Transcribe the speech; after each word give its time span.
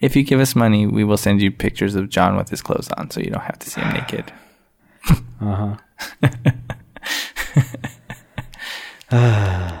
If 0.00 0.16
you 0.16 0.22
give 0.22 0.40
us 0.40 0.56
money, 0.56 0.86
we 0.86 1.04
will 1.04 1.16
send 1.18 1.42
you 1.42 1.50
pictures 1.50 1.94
of 1.94 2.08
John 2.08 2.36
with 2.36 2.48
his 2.48 2.62
clothes 2.62 2.88
on, 2.96 3.10
so 3.10 3.20
you 3.20 3.30
don't 3.30 3.42
have 3.42 3.58
to 3.58 3.70
see 3.70 3.80
him 3.80 3.92
naked. 3.94 4.32
Uh 5.42 5.76
huh. 9.10 9.76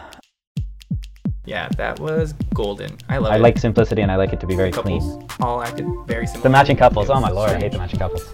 Yeah, 1.46 1.68
that 1.78 1.98
was 1.98 2.32
golden. 2.54 2.96
I 3.08 3.18
love 3.18 3.32
I 3.32 3.36
it. 3.36 3.40
like 3.40 3.58
simplicity 3.58 4.02
and 4.02 4.12
I 4.12 4.16
like 4.16 4.32
it 4.32 4.38
to 4.40 4.46
be 4.46 4.54
very 4.54 4.70
couples 4.70 5.02
clean. 5.16 5.26
all 5.40 5.60
acted 5.62 5.84
very 6.06 6.26
similar. 6.26 6.42
The 6.44 6.48
matching 6.48 6.76
couples. 6.76 7.10
Oh 7.10 7.18
my 7.20 7.30
lord, 7.30 7.50
I 7.50 7.58
hate 7.58 7.72
the 7.72 7.78
matching 7.78 7.98
couples. 7.98 8.24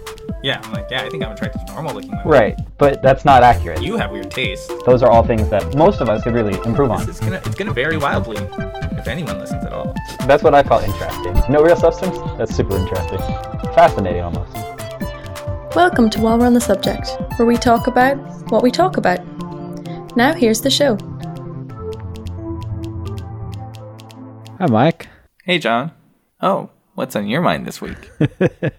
Yeah, 0.47 0.61
I'm 0.63 0.75
like, 0.75 0.87
yeah, 0.93 1.03
I 1.03 1.11
think 1.11 1.25
I'm 1.25 1.33
attracted 1.33 1.67
to 1.67 1.73
normal 1.73 1.93
looking 1.93 2.13
women. 2.13 2.25
Right, 2.25 2.57
but 2.79 3.03
that's 3.03 3.25
not 3.25 3.43
accurate. 3.43 3.83
You 3.83 3.97
have 3.97 4.13
weird 4.13 4.31
taste. 4.31 4.73
Those 4.87 5.03
are 5.03 5.11
all 5.11 5.25
things 5.25 5.49
that 5.49 5.75
most 5.75 6.01
of 6.01 6.09
us 6.09 6.23
could 6.23 6.35
really 6.35 6.55
improve 6.65 6.93
on. 6.93 7.03
It's 7.09 7.19
gonna 7.19 7.43
it's 7.45 7.57
gonna 7.57 7.73
vary 7.73 7.97
wildly 7.97 8.37
if 8.37 9.09
anyone 9.09 9.41
listens 9.41 9.65
at 9.65 9.73
all. 9.73 9.93
That's 10.29 10.45
what 10.45 10.55
I 10.55 10.63
call 10.63 10.79
interesting. 10.79 11.35
No 11.53 11.65
real 11.65 11.75
substance? 11.75 12.17
That's 12.39 12.55
super 12.55 12.77
interesting. 12.77 13.19
Fascinating 13.75 14.23
almost. 14.23 14.55
Welcome 15.75 16.11
to 16.11 16.21
While 16.21 16.39
We're 16.39 16.47
on 16.47 16.55
the 16.55 16.61
Subject, 16.61 17.09
where 17.41 17.47
we 17.47 17.57
talk 17.57 17.89
about 17.89 18.15
what 18.53 18.63
we 18.63 18.71
talk 18.71 18.99
about. 18.99 19.19
Now 20.17 20.33
here's 20.33 20.61
the 20.61 20.71
show. 20.71 20.97
Hi, 24.61 24.67
Mike. 24.67 25.09
Hey, 25.43 25.59
John. 25.59 25.91
Oh, 26.41 26.71
what's 26.97 27.15
on 27.15 27.29
your 27.29 27.41
mind 27.41 27.67
this 27.67 27.81
week? 27.81 28.11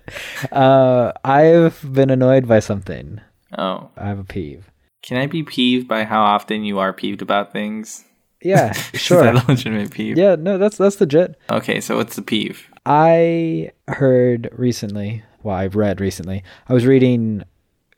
Uh, 0.52 1.12
I've 1.24 1.82
been 1.94 2.10
annoyed 2.10 2.48
by 2.48 2.60
something. 2.60 3.22
Oh, 3.58 3.90
I 3.98 4.08
have 4.08 4.20
a 4.20 4.24
peeve. 4.24 4.70
can 5.02 5.18
I 5.18 5.26
be 5.26 5.44
peeved 5.44 5.88
by 5.88 6.04
how 6.04 6.22
often 6.22 6.64
you 6.64 6.80
are 6.80 6.94
peeved 6.94 7.22
about 7.22 7.52
things? 7.54 8.04
Yeah, 8.42 8.74
sure. 8.74 9.20
Is 9.26 9.34
that 9.34 9.44
a 9.44 9.48
legitimate 9.48 9.92
peeve? 9.92 10.18
Yeah, 10.18 10.36
no, 10.36 10.58
that's 10.58 10.78
that's 10.78 11.00
legit. 11.00 11.36
Okay, 11.50 11.80
so 11.82 11.96
what's 11.98 12.16
the 12.16 12.22
peeve? 12.22 12.68
I 12.86 13.72
heard 13.88 14.50
recently, 14.54 15.24
well, 15.44 15.56
I've 15.56 15.76
read 15.76 16.00
recently, 16.02 16.44
I 16.68 16.74
was 16.74 16.86
reading 16.86 17.44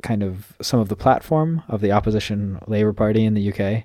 kind 0.01 0.23
of 0.23 0.53
some 0.61 0.79
of 0.79 0.87
the 0.89 0.95
platform 0.95 1.61
of 1.67 1.81
the 1.81 1.91
opposition 1.91 2.59
Labour 2.67 2.93
Party 2.93 3.25
in 3.25 3.33
the 3.33 3.51
UK. 3.51 3.83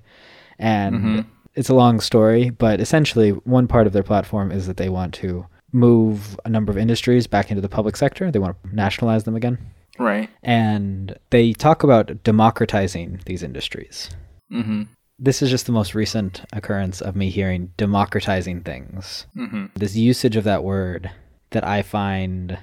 And 0.59 1.27
it's 1.57 1.69
a 1.69 1.75
long 1.75 1.99
story, 2.01 2.51
but 2.51 2.81
essentially, 2.81 3.31
one 3.31 3.67
part 3.67 3.87
of 3.89 3.93
their 3.93 4.05
platform 4.05 4.53
is 4.53 4.67
that 4.69 4.77
they 4.77 4.89
want 4.89 5.13
to 5.15 5.47
move 5.75 6.39
a 6.45 6.49
number 6.49 6.71
of 6.71 6.79
industries 6.79 7.27
back 7.27 7.51
into 7.51 7.61
the 7.61 7.69
public 7.69 7.97
sector. 7.97 8.31
They 8.31 8.39
want 8.39 8.57
to 8.63 8.75
nationalize 8.75 9.25
them 9.25 9.37
again. 9.37 9.59
Right. 9.99 10.31
And 10.43 11.17
they 11.31 11.53
talk 11.53 11.83
about 11.83 12.23
democratizing 12.23 13.21
these 13.27 13.43
industries. 13.43 14.11
Mm-hmm. 14.53 14.85
This 15.19 15.43
is 15.43 15.51
just 15.51 15.67
the 15.67 15.73
most 15.73 15.95
recent 15.95 16.43
occurrence 16.53 17.01
of 17.01 17.15
me 17.15 17.31
hearing 17.31 17.73
democratizing 17.77 18.63
things 18.63 19.27
Mm-hmm. 19.37 19.67
this 19.77 19.95
usage 19.95 20.37
of 20.37 20.45
that 20.45 20.65
word 20.65 21.11
that 21.51 21.65
I 21.65 21.83
find 21.83 22.59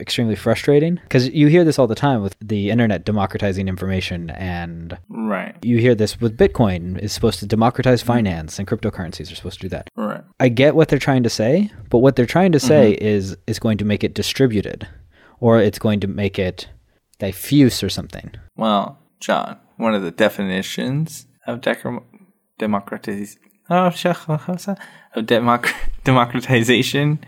extremely 0.00 0.36
frustrating 0.36 0.96
because 1.04 1.28
you 1.30 1.46
hear 1.46 1.64
this 1.64 1.78
all 1.78 1.86
the 1.86 1.94
time 1.94 2.22
with 2.22 2.36
the 2.40 2.70
internet 2.70 3.04
democratizing 3.04 3.68
information 3.68 4.30
and 4.30 4.98
Right. 5.08 5.56
you 5.64 5.78
hear 5.78 5.94
this 5.94 6.20
with 6.20 6.36
bitcoin 6.36 6.98
is 6.98 7.12
supposed 7.12 7.38
to 7.40 7.46
democratize 7.46 8.00
mm-hmm. 8.02 8.12
finance 8.12 8.58
and 8.58 8.68
cryptocurrencies 8.68 9.32
are 9.32 9.34
supposed 9.34 9.60
to 9.60 9.66
do 9.66 9.68
that 9.70 9.88
Right. 9.96 10.22
i 10.40 10.48
get 10.48 10.74
what 10.74 10.88
they're 10.88 10.98
trying 10.98 11.22
to 11.22 11.30
say 11.30 11.70
but 11.90 11.98
what 11.98 12.16
they're 12.16 12.26
trying 12.26 12.52
to 12.52 12.60
say 12.60 12.92
mm-hmm. 12.94 13.04
is 13.06 13.36
is 13.46 13.58
going 13.58 13.78
to 13.78 13.84
make 13.84 14.04
it 14.04 14.14
distributed 14.14 14.86
or 15.40 15.58
it's 15.60 15.78
going 15.78 16.00
to 16.00 16.06
make 16.08 16.38
it 16.38 16.68
diffuse 17.18 17.82
or 17.82 17.88
something 17.88 18.30
Well, 18.56 18.98
John, 19.20 19.58
one 19.76 19.94
of 19.94 20.02
the 20.02 20.10
definitions 20.10 21.26
of 21.46 21.60
democratiz- 22.60 23.36
oh, 23.70 23.90
shech- 23.90 24.40
how's 24.40 24.66
that? 24.66 24.78
of 25.14 25.24
democ- 25.26 25.72
democratization 26.04 27.18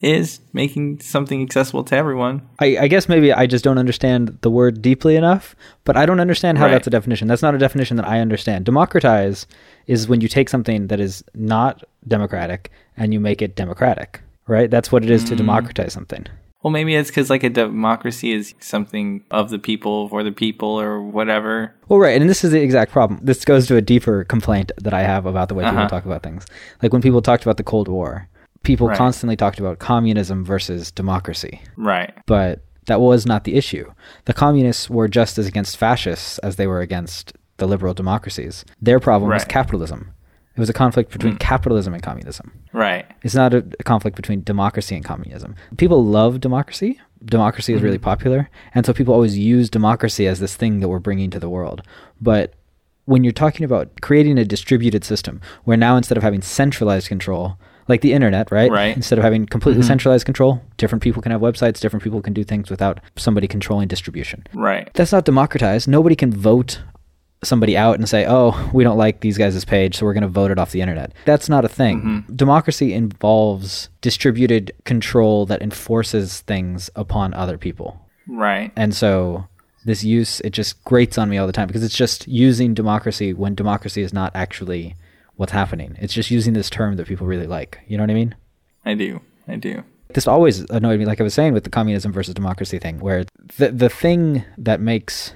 is 0.00 0.40
making 0.52 1.00
something 1.00 1.42
accessible 1.42 1.82
to 1.84 1.96
everyone. 1.96 2.42
I, 2.58 2.76
I 2.82 2.88
guess 2.88 3.08
maybe 3.08 3.32
I 3.32 3.46
just 3.46 3.64
don't 3.64 3.78
understand 3.78 4.36
the 4.42 4.50
word 4.50 4.82
deeply 4.82 5.16
enough, 5.16 5.56
but 5.84 5.96
I 5.96 6.04
don't 6.04 6.20
understand 6.20 6.58
how 6.58 6.66
Right. 6.66 6.72
that's 6.72 6.86
a 6.86 6.90
definition. 6.90 7.28
That's 7.28 7.42
not 7.42 7.54
a 7.54 7.58
definition 7.58 7.96
that 7.96 8.06
I 8.06 8.20
understand. 8.20 8.66
Democratize 8.66 9.46
is 9.86 10.06
when 10.08 10.20
you 10.20 10.28
take 10.28 10.48
something 10.50 10.88
that 10.88 11.00
is 11.00 11.24
not 11.34 11.82
democratic 12.06 12.70
and 12.96 13.14
you 13.14 13.20
make 13.20 13.40
it 13.40 13.56
democratic, 13.56 14.20
right? 14.46 14.70
That's 14.70 14.92
what 14.92 15.02
it 15.02 15.10
is 15.10 15.24
to 15.24 15.34
Mm. 15.34 15.38
democratize 15.38 15.92
something. 15.94 16.26
Well, 16.62 16.72
maybe 16.72 16.94
it's 16.96 17.10
because 17.10 17.30
like 17.30 17.44
a 17.44 17.50
democracy 17.50 18.32
is 18.32 18.52
something 18.60 19.22
of 19.30 19.50
the 19.50 19.58
people 19.58 20.08
for 20.08 20.22
the 20.24 20.32
people 20.32 20.68
or 20.80 21.00
whatever. 21.00 21.72
Well, 21.88 22.00
right, 22.00 22.20
and 22.20 22.28
this 22.28 22.42
is 22.44 22.50
the 22.50 22.60
exact 22.60 22.90
problem. 22.92 23.20
This 23.22 23.44
goes 23.44 23.66
to 23.68 23.76
a 23.76 23.80
deeper 23.80 24.24
complaint 24.24 24.72
that 24.82 24.92
I 24.92 25.02
have 25.02 25.26
about 25.26 25.48
the 25.48 25.54
way 25.54 25.64
people 25.64 25.78
Uh-huh. 25.78 25.88
talk 25.88 26.04
about 26.04 26.22
things. 26.22 26.44
Like 26.82 26.92
when 26.92 27.02
people 27.02 27.22
talked 27.22 27.44
about 27.44 27.56
the 27.56 27.62
Cold 27.62 27.86
War, 27.88 28.28
people 28.62 28.88
Right. 28.88 28.98
constantly 28.98 29.36
talked 29.36 29.58
about 29.58 29.78
communism 29.78 30.44
versus 30.44 30.90
democracy. 30.90 31.60
Right. 31.76 32.12
but 32.26 32.60
that 32.86 33.00
was 33.00 33.26
not 33.26 33.44
the 33.44 33.56
issue. 33.56 33.90
The 34.26 34.32
communists 34.32 34.88
were 34.88 35.08
just 35.08 35.38
as 35.38 35.46
against 35.46 35.76
fascists 35.76 36.38
as 36.38 36.54
they 36.54 36.68
were 36.68 36.80
against 36.80 37.32
the 37.56 37.66
liberal 37.66 37.94
democracies. 37.94 38.64
Their 38.80 39.00
problem 39.00 39.30
was 39.30 39.44
capitalism. 39.44 40.12
It 40.56 40.60
was 40.60 40.70
a 40.70 40.72
conflict 40.72 41.12
between 41.12 41.34
mm. 41.34 41.38
capitalism 41.38 41.92
and 41.92 42.02
communism. 42.02 42.52
Right. 42.72 43.04
It's 43.22 43.34
not 43.34 43.52
a, 43.52 43.58
a 43.78 43.82
conflict 43.82 44.16
between 44.16 44.42
democracy 44.42 44.94
and 44.94 45.04
communism. 45.04 45.54
People 45.76 46.02
love 46.04 46.40
democracy. 46.40 46.98
Democracy 47.24 47.74
is 47.74 47.82
really 47.82 47.98
mm. 47.98 48.02
popular. 48.02 48.48
And 48.74 48.86
so 48.86 48.94
people 48.94 49.12
always 49.12 49.36
use 49.36 49.68
democracy 49.68 50.26
as 50.26 50.40
this 50.40 50.56
thing 50.56 50.80
that 50.80 50.88
we're 50.88 50.98
bringing 50.98 51.30
to 51.30 51.38
the 51.38 51.50
world. 51.50 51.82
But 52.22 52.54
when 53.04 53.22
you're 53.22 53.32
talking 53.34 53.64
about 53.64 54.00
creating 54.00 54.38
a 54.38 54.44
distributed 54.44 55.04
system 55.04 55.42
where 55.64 55.76
now 55.76 55.96
instead 55.96 56.16
of 56.16 56.22
having 56.22 56.40
centralized 56.40 57.08
control, 57.08 57.58
like 57.88 58.00
the 58.00 58.12
internet, 58.12 58.50
right? 58.50 58.70
Right. 58.70 58.96
Instead 58.96 59.18
of 59.18 59.24
having 59.24 59.46
completely 59.46 59.82
mm-hmm. 59.82 59.88
centralized 59.88 60.26
control, 60.26 60.62
different 60.76 61.02
people 61.02 61.22
can 61.22 61.32
have 61.32 61.40
websites, 61.40 61.80
different 61.80 62.02
people 62.02 62.20
can 62.20 62.32
do 62.32 62.44
things 62.44 62.70
without 62.70 63.00
somebody 63.16 63.46
controlling 63.46 63.88
distribution. 63.88 64.44
Right. 64.54 64.90
That's 64.94 65.12
not 65.12 65.24
democratized. 65.24 65.88
Nobody 65.88 66.16
can 66.16 66.32
vote 66.32 66.80
somebody 67.44 67.76
out 67.76 67.96
and 67.96 68.08
say, 68.08 68.26
"Oh, 68.26 68.70
we 68.72 68.82
don't 68.82 68.96
like 68.96 69.20
these 69.20 69.38
guys' 69.38 69.64
page, 69.64 69.96
so 69.96 70.06
we're 70.06 70.14
going 70.14 70.22
to 70.22 70.28
vote 70.28 70.50
it 70.50 70.58
off 70.58 70.72
the 70.72 70.80
internet." 70.80 71.12
That's 71.24 71.48
not 71.48 71.64
a 71.64 71.68
thing. 71.68 72.00
Mm-hmm. 72.00 72.34
Democracy 72.34 72.92
involves 72.92 73.88
distributed 74.00 74.72
control 74.84 75.46
that 75.46 75.62
enforces 75.62 76.40
things 76.40 76.90
upon 76.96 77.34
other 77.34 77.58
people. 77.58 78.00
Right. 78.26 78.72
And 78.74 78.94
so 78.94 79.46
this 79.84 80.02
use 80.02 80.40
it 80.40 80.50
just 80.50 80.82
grates 80.84 81.16
on 81.16 81.30
me 81.30 81.38
all 81.38 81.46
the 81.46 81.52
time 81.52 81.68
because 81.68 81.84
it's 81.84 81.96
just 81.96 82.26
using 82.26 82.74
democracy 82.74 83.32
when 83.32 83.54
democracy 83.54 84.02
is 84.02 84.12
not 84.12 84.32
actually 84.34 84.96
what's 85.36 85.52
happening. 85.52 85.96
It's 86.00 86.12
just 86.14 86.30
using 86.30 86.52
this 86.54 86.68
term 86.70 86.96
that 86.96 87.06
people 87.06 87.26
really 87.26 87.46
like. 87.46 87.78
You 87.86 87.96
know 87.96 88.02
what 88.02 88.10
I 88.10 88.14
mean? 88.14 88.34
I 88.84 88.94
do. 88.94 89.20
I 89.48 89.56
do. 89.56 89.84
this 90.14 90.26
always 90.26 90.60
annoyed 90.70 90.98
me 90.98 91.04
like 91.04 91.20
i 91.20 91.24
was 91.24 91.34
saying 91.34 91.52
with 91.52 91.64
the 91.64 91.70
communism 91.70 92.12
versus 92.12 92.32
democracy 92.34 92.78
thing 92.78 92.98
where 93.00 93.24
the 93.58 93.70
the 93.72 93.88
thing 93.88 94.44
that 94.56 94.80
makes 94.80 95.34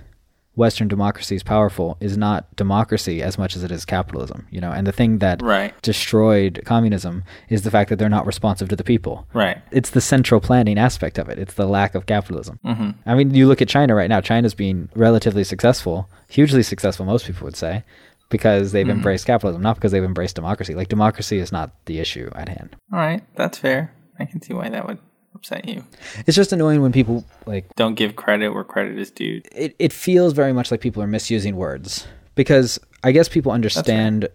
western 0.57 0.89
democracies 0.89 1.43
powerful 1.43 1.97
is 2.01 2.17
not 2.17 2.55
democracy 2.57 3.23
as 3.23 3.37
much 3.39 3.55
as 3.57 3.63
it 3.65 3.71
is 3.71 3.85
capitalism 3.85 4.47
you 4.51 4.61
know 4.61 4.71
and 4.73 4.87
the 4.87 4.93
thing 4.93 5.19
that 5.19 5.41
Right. 5.43 5.73
destroyed 5.83 6.63
communism 6.65 7.23
is 7.49 7.63
the 7.63 7.71
fact 7.71 7.89
that 7.91 7.99
they're 7.99 8.09
not 8.19 8.27
responsive 8.27 8.69
to 8.69 8.77
the 8.77 8.85
people 8.85 9.27
Right. 9.33 9.59
it's 9.71 9.91
the 9.91 10.01
central 10.01 10.41
planning 10.41 10.79
aspect 10.79 11.19
of 11.19 11.29
it 11.29 11.39
it's 11.39 11.55
the 11.55 11.67
lack 11.67 11.95
of 11.95 12.07
capitalism 12.07 12.59
Mm-hmm. 12.65 12.91
i 13.07 13.15
mean 13.15 13.35
you 13.35 13.47
look 13.49 13.63
at 13.63 13.69
china 13.69 13.95
right 13.95 14.09
now 14.11 14.21
china's 14.21 14.55
being 14.55 14.89
relatively 14.95 15.45
successful 15.45 16.09
hugely 16.29 16.63
successful 16.63 17.05
most 17.07 17.27
people 17.27 17.45
would 17.45 17.57
say 17.57 17.85
because 18.31 18.73
they've 18.73 18.87
mm-hmm. 18.87 18.97
embraced 18.97 19.27
capitalism 19.27 19.63
not 19.63 19.75
because 19.77 19.93
they've 19.93 20.05
embraced 20.05 20.37
democracy 20.37 20.75
like 20.75 20.89
democracy 20.89 21.39
is 21.39 21.53
not 21.53 21.73
the 21.87 21.99
issue 22.01 22.31
at 22.35 22.49
hand 22.49 22.77
All 22.93 22.99
right. 22.99 23.23
That's 23.37 23.59
fair. 23.59 23.93
I 24.19 24.25
can 24.25 24.41
see 24.43 24.55
why 24.55 24.69
that 24.69 24.87
would 24.87 24.99
upset 25.35 25.69
you. 25.69 25.85
it's 26.27 26.37
just 26.37 26.53
annoying 26.53 26.83
when 26.83 26.93
people 26.93 27.25
like 27.47 27.75
Don't 27.77 27.95
give 27.95 28.17
credit 28.17 28.51
where 28.51 28.65
credit 28.65 28.99
is 28.99 29.11
due. 29.11 29.43
it, 29.53 29.77
it 29.79 29.93
feels 29.93 30.33
very 30.33 30.53
much 30.53 30.71
like 30.71 30.81
people 30.81 31.03
are 31.03 31.07
misusing 31.07 31.57
words 31.57 32.07
because 32.35 32.79
I 33.03 33.13
guess 33.13 33.29
people 33.29 33.53
understand 33.53 34.29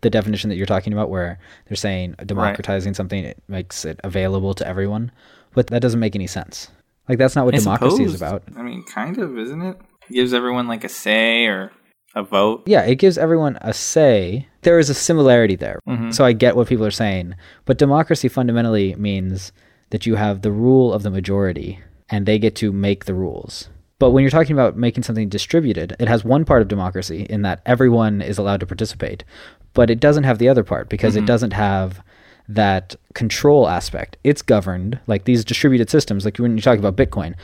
the 0.00 0.10
definition 0.10 0.50
that 0.50 0.56
you're 0.56 0.66
talking 0.66 0.92
about 0.92 1.10
where 1.10 1.38
they're 1.66 1.76
saying 1.76 2.16
democratizing 2.24 2.94
something 2.94 3.24
it 3.24 3.42
makes 3.48 3.84
it 3.84 3.98
available 4.04 4.54
to 4.54 4.66
everyone, 4.66 5.10
but 5.54 5.68
that 5.68 5.80
doesn't 5.80 6.00
make 6.00 6.14
any 6.14 6.26
sense. 6.26 6.68
Like 7.08 7.18
that's 7.18 7.34
not 7.34 7.44
what 7.44 7.54
I 7.54 7.58
democracy 7.58 8.04
is 8.04 8.14
about. 8.14 8.42
I 8.56 8.62
mean, 8.62 8.84
kind 8.84 9.18
of, 9.18 9.38
isn't 9.38 9.62
it? 9.62 9.80
gives 10.10 10.34
everyone 10.34 10.68
like 10.68 10.84
a 10.84 10.88
say 10.88 11.46
or 11.46 11.72
a 12.14 12.22
vote. 12.22 12.62
Yeah, 12.66 12.82
it 12.82 12.96
gives 12.96 13.18
everyone 13.18 13.58
a 13.60 13.72
say. 13.72 14.48
There 14.62 14.78
is 14.78 14.90
a 14.90 14.94
similarity 14.94 15.56
there. 15.56 15.80
Mm-hmm. 15.88 16.10
So 16.10 16.24
I 16.24 16.32
get 16.32 16.56
what 16.56 16.68
people 16.68 16.84
are 16.84 16.90
saying, 16.90 17.34
but 17.64 17.78
democracy 17.78 18.28
fundamentally 18.28 18.94
means 18.96 19.52
that 19.90 20.06
you 20.06 20.16
have 20.16 20.42
the 20.42 20.52
rule 20.52 20.92
of 20.92 21.02
the 21.02 21.10
majority 21.10 21.80
and 22.08 22.26
they 22.26 22.38
get 22.38 22.56
to 22.56 22.72
make 22.72 23.04
the 23.04 23.14
rules. 23.14 23.68
But 23.98 24.10
when 24.10 24.22
you're 24.22 24.30
talking 24.30 24.54
about 24.54 24.76
making 24.76 25.02
something 25.02 25.28
distributed, 25.28 25.94
it 26.00 26.08
has 26.08 26.24
one 26.24 26.44
part 26.44 26.62
of 26.62 26.68
democracy 26.68 27.26
in 27.28 27.42
that 27.42 27.60
everyone 27.66 28.22
is 28.22 28.38
allowed 28.38 28.60
to 28.60 28.66
participate, 28.66 29.24
but 29.74 29.90
it 29.90 30.00
doesn't 30.00 30.24
have 30.24 30.38
the 30.38 30.48
other 30.48 30.64
part 30.64 30.88
because 30.88 31.16
it 31.16 31.20
mm-hmm. 31.20 31.26
doesn't 31.26 31.52
have 31.52 32.02
that 32.48 32.96
control 33.14 33.68
aspect. 33.68 34.16
It's 34.24 34.42
governed 34.42 34.98
like 35.06 35.24
these 35.24 35.44
distributed 35.44 35.90
systems, 35.90 36.24
like 36.24 36.38
when 36.38 36.56
you 36.56 36.62
talk 36.62 36.78
about 36.78 36.96
Bitcoin. 36.96 37.34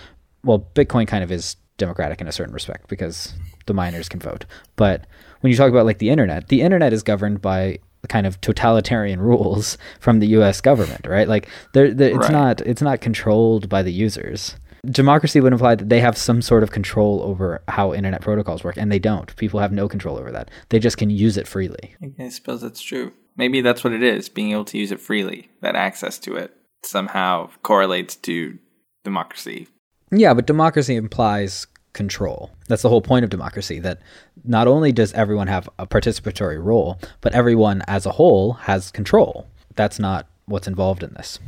Well, 0.42 0.66
Bitcoin 0.74 1.06
kind 1.06 1.22
of 1.22 1.30
is 1.30 1.56
democratic 1.76 2.20
in 2.20 2.26
a 2.26 2.32
certain 2.32 2.54
respect 2.54 2.88
because 2.88 3.34
the 3.66 3.74
miners 3.74 4.08
can 4.08 4.20
vote. 4.20 4.44
But 4.76 5.06
when 5.40 5.50
you 5.50 5.56
talk 5.56 5.70
about 5.70 5.86
like 5.86 5.98
the 5.98 6.10
internet, 6.10 6.48
the 6.48 6.62
internet 6.62 6.92
is 6.92 7.02
governed 7.02 7.40
by 7.42 7.78
kind 8.08 8.26
of 8.26 8.40
totalitarian 8.40 9.20
rules 9.20 9.76
from 10.00 10.20
the 10.20 10.28
US 10.28 10.60
government, 10.60 11.06
right? 11.06 11.28
Like 11.28 11.48
they're, 11.72 11.92
they're 11.92 12.10
it's 12.10 12.18
Right. 12.18 12.32
not 12.32 12.60
it's 12.62 12.82
not 12.82 13.00
controlled 13.00 13.68
by 13.68 13.82
the 13.82 13.92
users. 13.92 14.56
Democracy 14.84 15.40
would 15.40 15.52
imply 15.52 15.74
that 15.74 15.88
they 15.88 15.98
have 15.98 16.16
some 16.16 16.40
sort 16.40 16.62
of 16.62 16.70
control 16.70 17.20
over 17.22 17.60
how 17.66 17.92
internet 17.92 18.20
protocols 18.20 18.62
work 18.62 18.76
and 18.76 18.92
they 18.92 19.00
don't. 19.00 19.34
People 19.36 19.58
have 19.58 19.72
no 19.72 19.88
control 19.88 20.16
over 20.16 20.30
that. 20.30 20.48
They 20.68 20.78
just 20.78 20.96
can 20.96 21.10
use 21.10 21.36
it 21.36 21.48
freely. 21.48 21.96
I 22.20 22.28
suppose 22.28 22.60
that's 22.60 22.80
true. 22.80 23.12
Maybe 23.36 23.60
that's 23.60 23.82
what 23.82 23.92
it 23.92 24.02
is, 24.04 24.28
being 24.28 24.52
able 24.52 24.64
to 24.66 24.78
use 24.78 24.92
it 24.92 25.00
freely, 25.00 25.50
that 25.60 25.74
access 25.74 26.18
to 26.20 26.36
it 26.36 26.56
somehow 26.84 27.50
correlates 27.64 28.14
to 28.16 28.58
democracy. 29.04 29.66
Yeah, 30.12 30.34
but 30.34 30.46
democracy 30.46 30.94
implies 30.94 31.66
control. 31.96 32.52
That's 32.68 32.82
the 32.82 32.88
whole 32.88 33.00
point 33.02 33.24
of 33.24 33.30
democracy 33.30 33.80
that 33.80 33.98
not 34.44 34.68
only 34.68 34.92
does 34.92 35.12
everyone 35.14 35.48
have 35.48 35.68
a 35.80 35.86
participatory 35.86 36.62
role, 36.62 37.00
but 37.22 37.34
everyone 37.34 37.82
as 37.88 38.06
a 38.06 38.12
whole 38.12 38.52
has 38.52 38.92
control. 38.92 39.48
That's 39.74 39.98
not 39.98 40.28
what's 40.44 40.68
involved 40.68 41.02
in 41.02 41.12
this. 41.14 41.40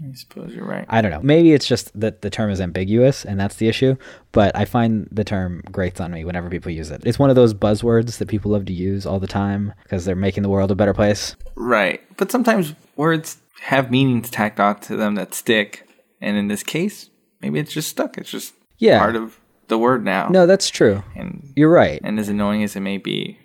I 0.00 0.14
suppose 0.14 0.54
you're 0.54 0.64
right. 0.64 0.84
I 0.88 1.00
don't 1.02 1.10
know. 1.10 1.22
Maybe 1.22 1.52
it's 1.52 1.66
just 1.66 1.98
that 1.98 2.22
the 2.22 2.30
term 2.30 2.50
is 2.50 2.60
ambiguous 2.60 3.24
and 3.24 3.40
that's 3.40 3.56
the 3.56 3.66
issue, 3.66 3.96
but 4.30 4.54
I 4.54 4.64
find 4.64 5.08
the 5.10 5.24
term 5.24 5.62
grates 5.72 6.00
on 6.00 6.12
me 6.12 6.24
whenever 6.24 6.48
people 6.48 6.70
use 6.70 6.92
it. 6.92 7.02
It's 7.04 7.18
one 7.18 7.30
of 7.30 7.36
those 7.36 7.52
buzzwords 7.52 8.18
that 8.18 8.28
people 8.28 8.52
love 8.52 8.66
to 8.66 8.72
use 8.72 9.06
all 9.06 9.18
the 9.18 9.26
time 9.26 9.72
because 9.82 10.04
they're 10.04 10.14
making 10.14 10.44
the 10.44 10.48
world 10.50 10.70
a 10.70 10.76
better 10.76 10.94
place. 10.94 11.34
Right. 11.56 12.00
But 12.16 12.30
sometimes 12.30 12.74
words 12.94 13.38
have 13.62 13.90
meanings 13.90 14.30
tacked 14.30 14.60
onto 14.60 14.96
them 14.96 15.16
that 15.16 15.34
stick. 15.34 15.88
And 16.20 16.36
in 16.36 16.46
this 16.46 16.62
case, 16.62 17.10
maybe 17.40 17.58
it's 17.58 17.72
just 17.72 17.88
stuck. 17.88 18.18
It's 18.18 18.30
just 18.30 18.54
Yeah. 18.78 19.00
part 19.00 19.16
of 19.16 19.37
the 19.68 19.78
word 19.78 20.04
now. 20.04 20.28
No, 20.28 20.46
that's 20.46 20.70
true. 20.70 21.02
And 21.14 21.52
You're 21.56 21.70
right. 21.70 22.00
and 22.02 22.18
as 22.18 22.28
annoying 22.28 22.62
as 22.62 22.76
it 22.76 22.80
may 22.80 22.98
be 22.98 23.38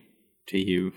to 0.47 0.57
you, 0.57 0.91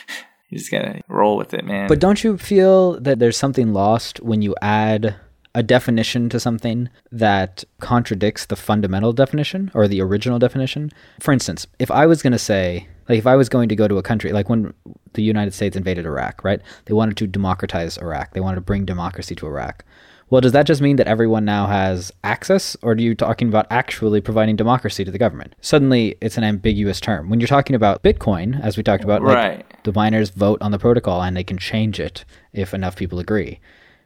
you 0.48 0.58
just 0.58 0.70
gotta 0.70 1.00
roll 1.08 1.36
with 1.36 1.54
it, 1.54 1.64
man. 1.64 1.88
But 1.88 2.00
don't 2.00 2.22
you 2.22 2.38
feel 2.38 3.00
that 3.00 3.18
there's 3.18 3.36
something 3.36 3.72
lost 3.72 4.20
when 4.20 4.42
you 4.42 4.54
add 4.62 5.16
a 5.54 5.62
definition 5.62 6.28
to 6.30 6.40
something 6.40 6.88
that 7.10 7.62
contradicts 7.80 8.46
the 8.46 8.56
fundamental 8.56 9.12
definition 9.12 9.70
or 9.74 9.86
the 9.86 10.00
original 10.00 10.38
definition? 10.38 10.90
For 11.20 11.32
instance, 11.32 11.66
if 11.78 11.90
I 11.90 12.06
was 12.06 12.22
going 12.22 12.32
to 12.32 12.38
say, 12.38 12.88
like, 13.08 13.18
if 13.18 13.26
I 13.26 13.36
was 13.36 13.50
going 13.50 13.68
to 13.68 13.76
go 13.76 13.86
to 13.86 13.98
a 13.98 14.02
country, 14.02 14.32
like 14.32 14.48
when 14.48 14.72
the 15.12 15.22
United 15.22 15.52
States 15.52 15.76
invaded 15.76 16.06
Iraq, 16.06 16.42
right? 16.42 16.60
They 16.86 16.94
wanted 16.94 17.18
to 17.18 17.26
democratize 17.26 17.98
Iraq, 17.98 18.32
they 18.32 18.40
wanted 18.40 18.56
to 18.56 18.60
bring 18.62 18.86
democracy 18.86 19.34
to 19.36 19.46
Iraq. 19.46 19.84
Well, 20.32 20.40
does 20.40 20.52
that 20.52 20.64
just 20.64 20.80
mean 20.80 20.96
that 20.96 21.06
everyone 21.06 21.44
now 21.44 21.66
has 21.66 22.10
access, 22.24 22.74
or 22.80 22.92
are 22.92 22.96
you 22.96 23.14
talking 23.14 23.48
about 23.48 23.66
actually 23.68 24.22
providing 24.22 24.56
democracy 24.56 25.04
to 25.04 25.10
the 25.10 25.18
government? 25.18 25.54
Suddenly, 25.60 26.16
it's 26.22 26.38
an 26.38 26.42
ambiguous 26.42 27.02
term. 27.02 27.28
When 27.28 27.38
you're 27.38 27.46
talking 27.46 27.76
about 27.76 28.02
Bitcoin, 28.02 28.58
as 28.64 28.78
we 28.78 28.82
talked 28.82 29.04
about, 29.04 29.22
like, 29.22 29.36
Right. 29.36 29.64
the 29.84 29.92
miners 29.92 30.30
vote 30.30 30.62
on 30.62 30.70
the 30.70 30.78
protocol 30.78 31.22
and 31.22 31.36
they 31.36 31.44
can 31.44 31.58
change 31.58 32.00
it 32.00 32.24
if 32.54 32.72
enough 32.72 32.96
people 32.96 33.18
agree. 33.18 33.60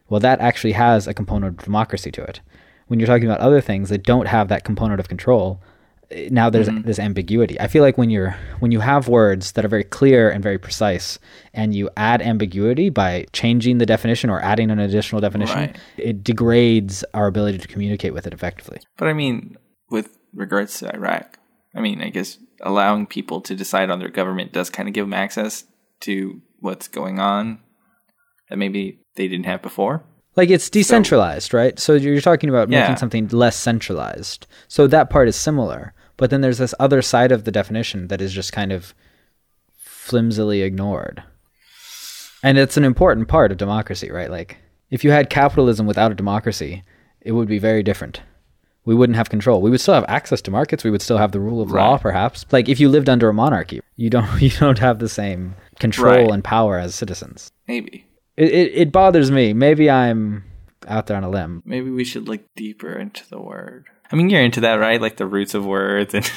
Well, 0.08 0.19
that 0.19 0.40
actually 0.40 0.73
has 0.73 1.06
a 1.06 1.14
component 1.14 1.61
of 1.61 1.64
democracy 1.64 2.11
to 2.11 2.25
it. 2.25 2.40
When 2.88 2.99
you're 2.99 3.06
talking 3.06 3.26
about 3.28 3.38
other 3.38 3.61
things 3.61 3.88
that 3.90 4.02
don't 4.02 4.26
have 4.26 4.49
that 4.49 4.64
component 4.64 4.99
of 4.99 5.08
control, 5.08 5.61
now 6.31 6.50
there's 6.50 6.69
mm-hmm. 6.69 6.87
this 6.87 6.99
ambiguity. 6.99 7.58
I 7.61 7.67
feel 7.67 7.82
like 7.82 7.99
when 7.99 8.11
you're 8.11 8.37
when 8.61 8.70
you 8.70 8.81
have 8.81 9.08
words 9.08 9.53
that 9.53 9.64
are 9.64 9.69
very 9.69 9.85
clear 9.85 10.31
and 10.31 10.43
very 10.43 10.58
precise, 10.58 11.19
and 11.53 11.75
you 11.75 11.91
add 11.97 12.23
ambiguity 12.23 12.91
by 12.91 13.26
changing 13.32 13.79
the 13.79 13.87
definition 13.87 14.31
or 14.31 14.41
adding 14.41 14.70
an 14.70 14.79
additional 14.79 15.20
definition, 15.20 15.56
Right. 15.56 15.76
it 15.97 16.23
degrades 16.23 17.05
our 17.14 17.26
ability 17.26 17.58
to 17.58 17.69
communicate 17.69 18.14
with 18.14 18.26
it 18.26 18.32
effectively. 18.32 18.81
But 18.97 19.08
I 19.08 19.12
mean, 19.12 19.56
with 19.91 20.17
regards 20.32 20.79
to 20.79 20.94
Iraq, 20.94 21.38
I 21.75 21.81
mean, 21.81 22.00
I 22.03 22.11
guess 22.11 22.38
allowing 22.61 23.06
people 23.06 23.41
to 23.43 23.55
decide 23.55 23.91
on 23.91 23.99
their 23.99 24.09
government 24.09 24.52
does 24.52 24.70
kind 24.70 24.88
of 24.88 24.94
give 24.94 25.06
them 25.06 25.14
access 25.14 25.64
to 26.00 26.41
what's 26.61 26.88
going 26.88 27.19
on 27.19 27.59
that 28.49 28.56
maybe 28.56 29.00
they 29.17 29.29
didn't 29.29 29.47
have 29.47 29.62
before. 29.62 30.05
Like 30.37 30.50
it's 30.50 30.69
decentralized, 30.69 31.55
right? 31.55 31.79
So 31.79 31.94
you're 31.94 32.20
talking 32.20 32.50
about 32.50 32.70
Yeah. 32.70 32.82
making 32.82 32.97
something 32.97 33.29
less 33.29 33.56
centralized. 33.56 34.47
So 34.69 34.87
that 34.87 35.09
part 35.11 35.29
is 35.29 35.37
similar. 35.37 35.94
But 36.17 36.31
then 36.31 36.41
there's 36.41 36.59
this 36.59 36.75
other 36.81 37.03
side 37.03 37.33
of 37.33 37.45
the 37.45 37.51
definition 37.53 38.09
that 38.09 38.21
is 38.21 38.33
just 38.33 38.53
kind 38.53 38.73
of 38.73 38.95
flimsily 39.77 40.63
ignored. 40.63 41.23
And 42.43 42.59
it's 42.59 42.77
an 42.77 42.85
important 42.85 43.29
part 43.29 43.51
of 43.51 43.59
democracy, 43.59 44.11
right? 44.11 44.31
Like 44.31 44.57
if 44.91 45.05
you 45.05 45.11
had 45.11 45.31
capitalism 45.31 45.87
without 45.87 46.13
a 46.13 46.15
democracy, 46.15 46.83
it 47.21 47.33
would 47.33 47.49
be 47.49 47.59
very 47.59 47.83
different. 47.83 48.23
We 48.85 48.95
wouldn't 48.95 49.17
have 49.17 49.31
control. 49.31 49.61
We 49.61 49.71
would 49.71 49.81
still 49.81 49.95
have 49.95 50.05
access 50.07 50.41
to 50.43 50.51
markets. 50.53 50.85
We 50.85 50.91
would 50.93 51.03
still 51.03 51.19
have 51.19 51.33
the 51.33 51.41
rule 51.41 51.61
of 51.61 51.73
law, 51.73 51.99
perhaps. 51.99 52.47
Like 52.53 52.69
if 52.69 52.79
you 52.79 52.89
lived 52.89 53.09
under 53.09 53.29
a 53.29 53.35
monarchy, 53.35 53.81
you 53.97 54.11
don't 54.11 54.41
you 54.41 54.51
don't 54.51 54.79
have 54.79 55.01
the 55.01 55.09
same 55.09 55.57
control 55.81 56.15
Right. 56.15 56.31
and 56.31 56.45
power 56.45 56.79
as 56.79 56.95
citizens. 56.95 57.51
Maybe. 57.67 58.07
It, 58.37 58.53
it 58.53 58.73
it 58.75 58.93
bothers 58.93 59.31
me. 59.31 59.53
Maybe 59.55 59.91
I'm 59.91 60.45
out 60.87 61.09
there 61.09 61.17
on 61.17 61.25
a 61.25 61.29
limb. 61.31 61.62
Maybe 61.67 61.91
we 61.91 62.05
should 62.05 62.29
look 62.29 62.43
deeper 62.55 62.93
into 62.93 63.29
the 63.29 63.41
word. 63.41 63.87
I 64.12 64.17
mean, 64.17 64.31
you're 64.31 64.43
into 64.43 64.61
that, 64.61 64.75
right? 64.75 65.00
Like 65.00 65.17
the 65.17 65.26
roots 65.26 65.55
of 65.55 65.64
words 65.67 66.14
and 66.14 66.31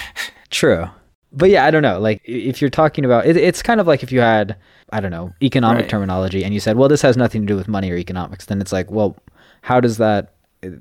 True. 0.50 0.86
But 1.32 1.48
yeah, 1.50 1.64
I 1.64 1.70
don't 1.70 1.82
know. 1.82 1.98
Like 1.98 2.20
if 2.24 2.60
you're 2.60 2.70
talking 2.70 3.04
about 3.04 3.26
it, 3.26 3.36
it's 3.36 3.62
kind 3.62 3.80
of 3.80 3.86
like 3.86 4.02
if 4.02 4.12
you 4.12 4.20
had 4.20 4.56
I 4.90 5.00
don't 5.00 5.10
know 5.10 5.32
economic 5.42 5.82
Right. 5.82 5.88
terminology 5.88 6.44
and 6.44 6.52
you 6.52 6.60
said, 6.60 6.76
well, 6.76 6.88
this 6.88 7.00
has 7.02 7.16
nothing 7.16 7.42
to 7.42 7.46
do 7.46 7.56
with 7.56 7.68
money 7.68 7.90
or 7.90 7.96
economics. 7.96 8.46
Then 8.46 8.60
it's 8.60 8.72
like, 8.72 8.90
well, 8.90 9.16
how 9.62 9.80
does 9.80 9.96
that? 9.98 10.34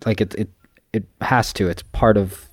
Like 0.06 0.20
it 0.20 0.36
it 0.36 0.50
it 0.94 1.04
has 1.22 1.54
to. 1.54 1.70
It's 1.70 1.84
part 1.94 2.18
of 2.18 2.50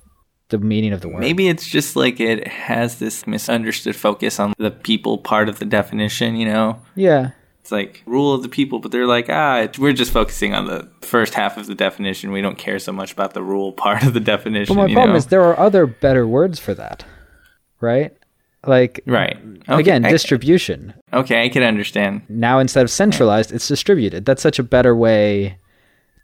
the 0.47 0.57
meaning 0.57 0.93
of 0.93 1.01
the 1.01 1.09
word. 1.09 1.19
maybe 1.19 1.47
it's 1.47 1.67
just 1.67 1.95
like 1.95 2.19
it 2.19 2.47
has 2.47 2.97
this 2.99 3.27
misunderstood 3.27 3.95
focus 3.95 4.39
on 4.39 4.53
the 4.57 4.71
people 4.71 5.19
part 5.19 5.47
of 5.47 5.59
the 5.59 5.65
definition, 5.65 6.35
you 6.35 6.45
know? 6.47 6.81
Yeah. 6.95 7.31
It's 7.61 7.71
like 7.71 8.03
rule 8.05 8.33
of 8.33 8.41
the 8.41 8.49
people, 8.49 8.79
but 8.79 8.91
they're 8.91 9.05
like, 9.05 9.27
ah, 9.29 9.67
we're 9.77 9.93
just 9.93 10.11
focusing 10.11 10.53
on 10.53 10.65
the 10.65 10.89
first 11.01 11.33
half 11.33 11.57
of 11.57 11.67
the 11.67 11.75
definition. 11.75 12.31
We 12.31 12.41
don't 12.41 12.57
care 12.57 12.79
so 12.79 12.91
much 12.91 13.11
about 13.11 13.33
the 13.33 13.43
rule 13.43 13.71
part 13.73 14.03
of 14.03 14.13
the 14.13 14.19
definition. 14.19 14.75
But 14.75 14.87
my 14.87 14.93
problem 14.93 15.11
know? 15.11 15.17
is 15.17 15.27
there 15.27 15.43
are 15.43 15.59
other 15.59 15.85
better 15.85 16.25
words 16.25 16.59
for 16.59 16.73
that, 16.73 17.05
right? 17.81 18.15
Like 18.65 19.01
right. 19.05 19.37
Okay, 19.69 19.79
again, 19.79 20.05
I- 20.05 20.11
distribution. 20.11 20.93
okay, 21.13 21.43
I 21.45 21.49
can 21.49 21.63
understand. 21.63 22.23
Now 22.27 22.59
instead 22.59 22.83
of 22.83 22.89
centralized, 22.91 23.51
it's 23.51 23.67
distributed. 23.67 24.25
That's 24.25 24.41
such 24.41 24.59
a 24.59 24.63
better 24.63 24.95
way 24.95 25.57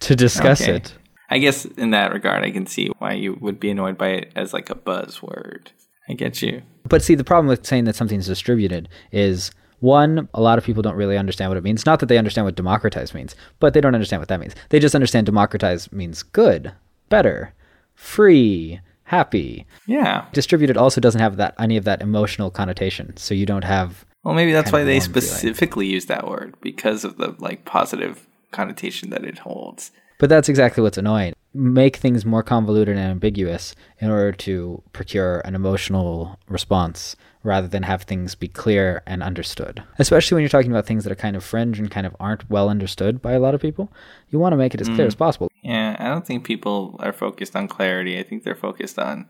to 0.01 0.15
discuss 0.15 0.61
Okay. 0.61 0.75
it. 0.77 0.93
I 1.29 1.39
guess 1.39 1.65
in 1.65 1.91
that 1.91 2.13
regard, 2.13 2.43
I 2.43 2.51
can 2.51 2.65
see 2.65 2.89
why 2.99 3.13
you 3.13 3.37
would 3.41 3.59
be 3.59 3.71
annoyed 3.71 3.97
by 3.97 4.09
it 4.09 4.31
as 4.35 4.53
like 4.53 4.69
a 4.69 4.75
buzzword. 4.75 5.67
I 6.07 6.13
get 6.13 6.41
you. 6.41 6.61
But 6.87 7.01
see, 7.01 7.15
the 7.15 7.23
problem 7.23 7.47
with 7.47 7.65
saying 7.65 7.85
that 7.85 7.95
something's 7.95 8.27
distributed 8.27 8.89
is 9.11 9.51
one, 9.79 10.29
a 10.33 10.41
lot 10.41 10.57
of 10.57 10.63
people 10.63 10.81
don't 10.81 10.95
really 10.95 11.17
understand 11.17 11.49
what 11.49 11.57
it 11.57 11.63
means. 11.63 11.85
Not 11.85 11.99
that 11.99 12.07
they 12.07 12.17
understand 12.17 12.45
what 12.45 12.55
democratize 12.55 13.13
means, 13.13 13.35
but 13.59 13.73
they 13.73 13.81
don't 13.81 13.95
understand 13.95 14.21
what 14.21 14.29
that 14.29 14.39
means. 14.39 14.55
They 14.69 14.79
just 14.79 14.95
understand 14.95 15.25
democratize 15.25 15.91
means 15.91 16.23
good, 16.23 16.73
better, 17.09 17.53
free, 17.93 18.79
happy. 19.03 19.65
Yeah. 19.87 20.25
Distributed 20.33 20.77
also 20.77 21.01
doesn't 21.01 21.21
have 21.21 21.37
that 21.37 21.55
any 21.59 21.77
of 21.77 21.83
that 21.85 22.01
emotional 22.01 22.49
connotation, 22.51 23.15
so 23.17 23.33
you 23.33 23.45
don't 23.45 23.63
have 23.63 24.05
Well, 24.23 24.33
maybe 24.33 24.51
that's 24.53 24.71
why 24.71 24.83
they 24.83 24.99
warm 24.99 25.01
feeling. 25.01 25.21
specifically 25.21 25.87
use 25.87 26.05
that 26.07 26.27
word 26.27 26.55
because 26.61 27.03
of 27.03 27.17
the 27.17 27.35
like 27.39 27.65
positive 27.65 28.27
connotation 28.51 29.09
that 29.11 29.23
it 29.23 29.39
holds. 29.39 29.91
But 30.17 30.29
that's 30.29 30.47
exactly 30.49 30.81
what's 30.81 30.97
annoying. 30.97 31.33
Make 31.53 31.97
things 31.97 32.25
more 32.25 32.43
convoluted 32.43 32.97
and 32.97 33.11
ambiguous 33.11 33.75
in 33.99 34.09
order 34.09 34.31
to 34.33 34.81
procure 34.93 35.39
an 35.41 35.55
emotional 35.55 36.39
response 36.47 37.15
rather 37.45 37.67
than 37.67 37.83
have 37.83 38.03
things 38.03 38.35
be 38.35 38.47
clear 38.47 39.03
and 39.05 39.21
understood. 39.21 39.83
Especially 39.99 40.35
when 40.35 40.41
you're 40.41 40.49
talking 40.49 40.71
about 40.71 40.85
things 40.85 41.03
that 41.03 41.11
are 41.11 41.15
kind 41.15 41.35
of 41.35 41.43
fringe 41.43 41.79
and 41.79 41.91
kind 41.91 42.07
of 42.07 42.15
aren't 42.19 42.49
well 42.49 42.69
understood 42.69 43.21
by 43.21 43.33
a 43.33 43.39
lot 43.39 43.55
of 43.55 43.61
people. 43.61 43.91
You 44.29 44.39
want 44.39 44.53
to 44.53 44.57
make 44.57 44.73
it 44.73 44.81
as 44.81 44.87
clear 44.87 45.05
mm. 45.05 45.07
as 45.07 45.15
possible. 45.15 45.49
Yeah, 45.63 45.95
I 45.99 46.05
don't 46.05 46.25
think 46.25 46.43
people 46.43 46.95
are 46.99 47.13
focused 47.13 47.55
on 47.55 47.67
clarity. 47.67 48.19
I 48.19 48.23
think 48.23 48.43
they're 48.43 48.55
focused 48.55 48.99
on 48.99 49.27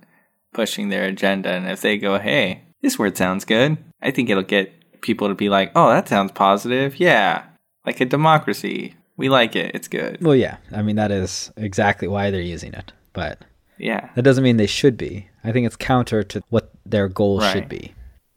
pushing 0.54 0.90
their 0.90 1.04
agenda. 1.04 1.50
And 1.50 1.68
if 1.68 1.82
they 1.82 1.98
go, 1.98 2.18
hey, 2.18 2.64
this 2.82 2.98
word 2.98 3.18
sounds 3.18 3.46
good, 3.46 3.78
I 4.02 4.12
think 4.12 4.30
it'll 4.30 4.44
get 4.44 5.02
people 5.02 5.28
to 5.28 5.36
be 5.36 5.50
like, 5.50 5.72
oh, 5.76 5.90
that 5.90 6.08
sounds 6.08 6.32
positive. 6.32 7.00
Yeah, 7.00 7.44
like 7.86 8.00
a 8.02 8.06
democracy. 8.06 8.96
We 9.18 9.30
like 9.30 9.56
it. 9.56 9.72
It's 9.74 9.88
good. 9.88 10.22
Well, 10.22 10.36
yeah. 10.36 10.58
I 10.74 10.82
mean, 10.82 10.98
that 10.98 11.12
is 11.12 11.52
exactly 11.56 12.08
why 12.08 12.32
they're 12.32 12.42
using 12.42 12.74
it. 12.74 12.92
But 13.14 13.46
Yeah. 13.78 14.10
that 14.16 14.24
doesn't 14.24 14.44
mean 14.44 14.58
they 14.58 14.68
should 14.68 14.98
be. 14.98 15.30
I 15.44 15.52
think 15.52 15.66
it's 15.66 15.78
counter 15.78 16.24
to 16.24 16.42
what 16.50 16.72
their 16.86 17.08
goal 17.08 17.40
should 17.40 17.70
be. 17.70 17.94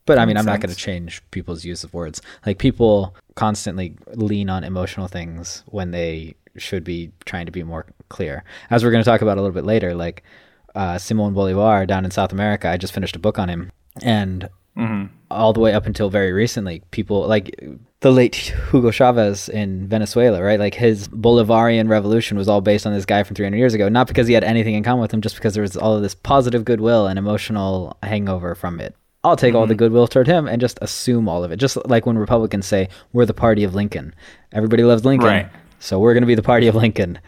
But 0.08 0.18
I 0.18 0.24
mean, 0.24 0.38
I'm 0.38 0.46
not 0.46 0.60
going 0.62 0.74
to 0.74 0.76
change 0.76 1.22
people's 1.32 1.66
use 1.66 1.84
of 1.84 1.92
words. 1.92 2.22
Like 2.46 2.56
people 2.58 3.14
constantly 3.34 3.94
lean 4.14 4.48
on 4.48 4.64
emotional 4.64 5.06
things 5.06 5.62
when 5.66 5.90
they 5.90 6.34
should 6.56 6.82
be 6.82 7.12
trying 7.26 7.44
to 7.44 7.52
be 7.52 7.62
more 7.62 7.84
clear. 8.08 8.42
As 8.70 8.82
we're 8.82 8.90
going 8.90 9.04
to 9.04 9.10
talk 9.10 9.20
about 9.20 9.36
a 9.36 9.42
little 9.42 9.54
bit 9.54 9.66
later, 9.66 9.94
like 9.94 10.22
uh, 10.74 10.96
Simon 10.96 11.34
Bolivar 11.34 11.84
down 11.84 12.06
in 12.06 12.10
South 12.10 12.32
America, 12.32 12.70
I 12.70 12.78
just 12.78 12.94
finished 12.94 13.16
a 13.16 13.18
book 13.18 13.38
on 13.38 13.50
him, 13.50 13.70
and 14.02 14.48
all 15.30 15.52
the 15.52 15.60
way 15.60 15.74
up 15.74 15.84
until 15.84 16.08
very 16.08 16.32
recently, 16.32 16.82
people 16.90 17.26
like 17.26 17.54
the 18.00 18.10
late 18.10 18.36
Hugo 18.70 18.90
Chavez 18.90 19.50
in 19.50 19.88
Venezuela, 19.88 20.42
right? 20.42 20.58
Like 20.58 20.74
his 20.74 21.08
Bolivarian 21.08 21.90
revolution 21.90 22.38
was 22.38 22.48
all 22.48 22.62
based 22.62 22.86
on 22.86 22.94
this 22.94 23.04
guy 23.04 23.24
from 23.24 23.34
300 23.34 23.58
years 23.58 23.74
ago, 23.74 23.90
not 23.90 24.06
because 24.06 24.26
he 24.26 24.34
had 24.34 24.44
anything 24.44 24.74
in 24.74 24.84
common 24.84 25.02
with 25.02 25.12
him, 25.12 25.20
just 25.20 25.34
because 25.34 25.52
there 25.52 25.62
was 25.62 25.76
all 25.76 25.96
of 25.96 26.02
this 26.02 26.14
positive 26.14 26.64
goodwill 26.64 27.08
and 27.08 27.18
emotional 27.18 27.98
hangover 28.02 28.54
from 28.54 28.80
it. 28.80 28.94
I'll 29.24 29.36
take 29.36 29.54
all 29.54 29.66
the 29.66 29.74
mm-hmm. 29.74 29.78
goodwill 29.78 30.06
toward 30.06 30.26
him 30.26 30.46
and 30.46 30.60
just 30.60 30.78
assume 30.80 31.28
all 31.28 31.44
of 31.44 31.50
it. 31.50 31.56
Just 31.56 31.76
like 31.86 32.06
when 32.06 32.16
Republicans 32.18 32.66
say 32.66 32.88
we're 33.12 33.26
the 33.26 33.34
party 33.34 33.64
of 33.64 33.74
Lincoln. 33.74 34.14
Everybody 34.52 34.84
loves 34.84 35.04
Lincoln. 35.04 35.28
Right. 35.28 35.48
So 35.80 35.98
we're 35.98 36.14
going 36.14 36.22
to 36.22 36.28
be 36.28 36.34
the 36.34 36.42
party 36.42 36.66
of 36.66 36.74
Lincoln 36.74 37.18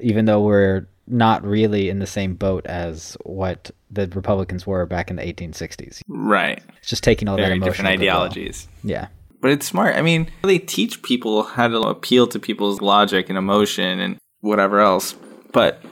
even 0.00 0.24
though 0.24 0.42
we're 0.42 0.86
not 1.06 1.44
really 1.44 1.88
in 1.88 1.98
the 1.98 2.06
same 2.06 2.34
boat 2.34 2.64
as 2.66 3.16
what 3.24 3.70
the 3.90 4.08
Republicans 4.14 4.66
were 4.66 4.86
back 4.86 5.10
in 5.10 5.16
the 5.16 5.22
1860s. 5.22 6.00
Right. 6.08 6.62
It's 6.78 6.88
just 6.88 7.04
taking 7.04 7.28
all 7.28 7.36
that 7.36 7.42
Very 7.42 7.56
emotional 7.56 7.72
different 7.72 7.90
goodwill. 7.98 8.08
ideologies. 8.08 8.68
Yeah. 8.82 9.08
But 9.40 9.50
it's 9.50 9.66
smart. 9.66 9.96
I 9.96 10.02
mean, 10.02 10.30
they 10.42 10.58
teach 10.58 11.02
people 11.02 11.42
how 11.42 11.68
to 11.68 11.80
appeal 11.80 12.26
to 12.28 12.38
people's 12.38 12.80
logic 12.80 13.28
and 13.28 13.36
emotion 13.36 14.00
and 14.00 14.16
whatever 14.40 14.80
else. 14.80 15.14
But 15.52 15.82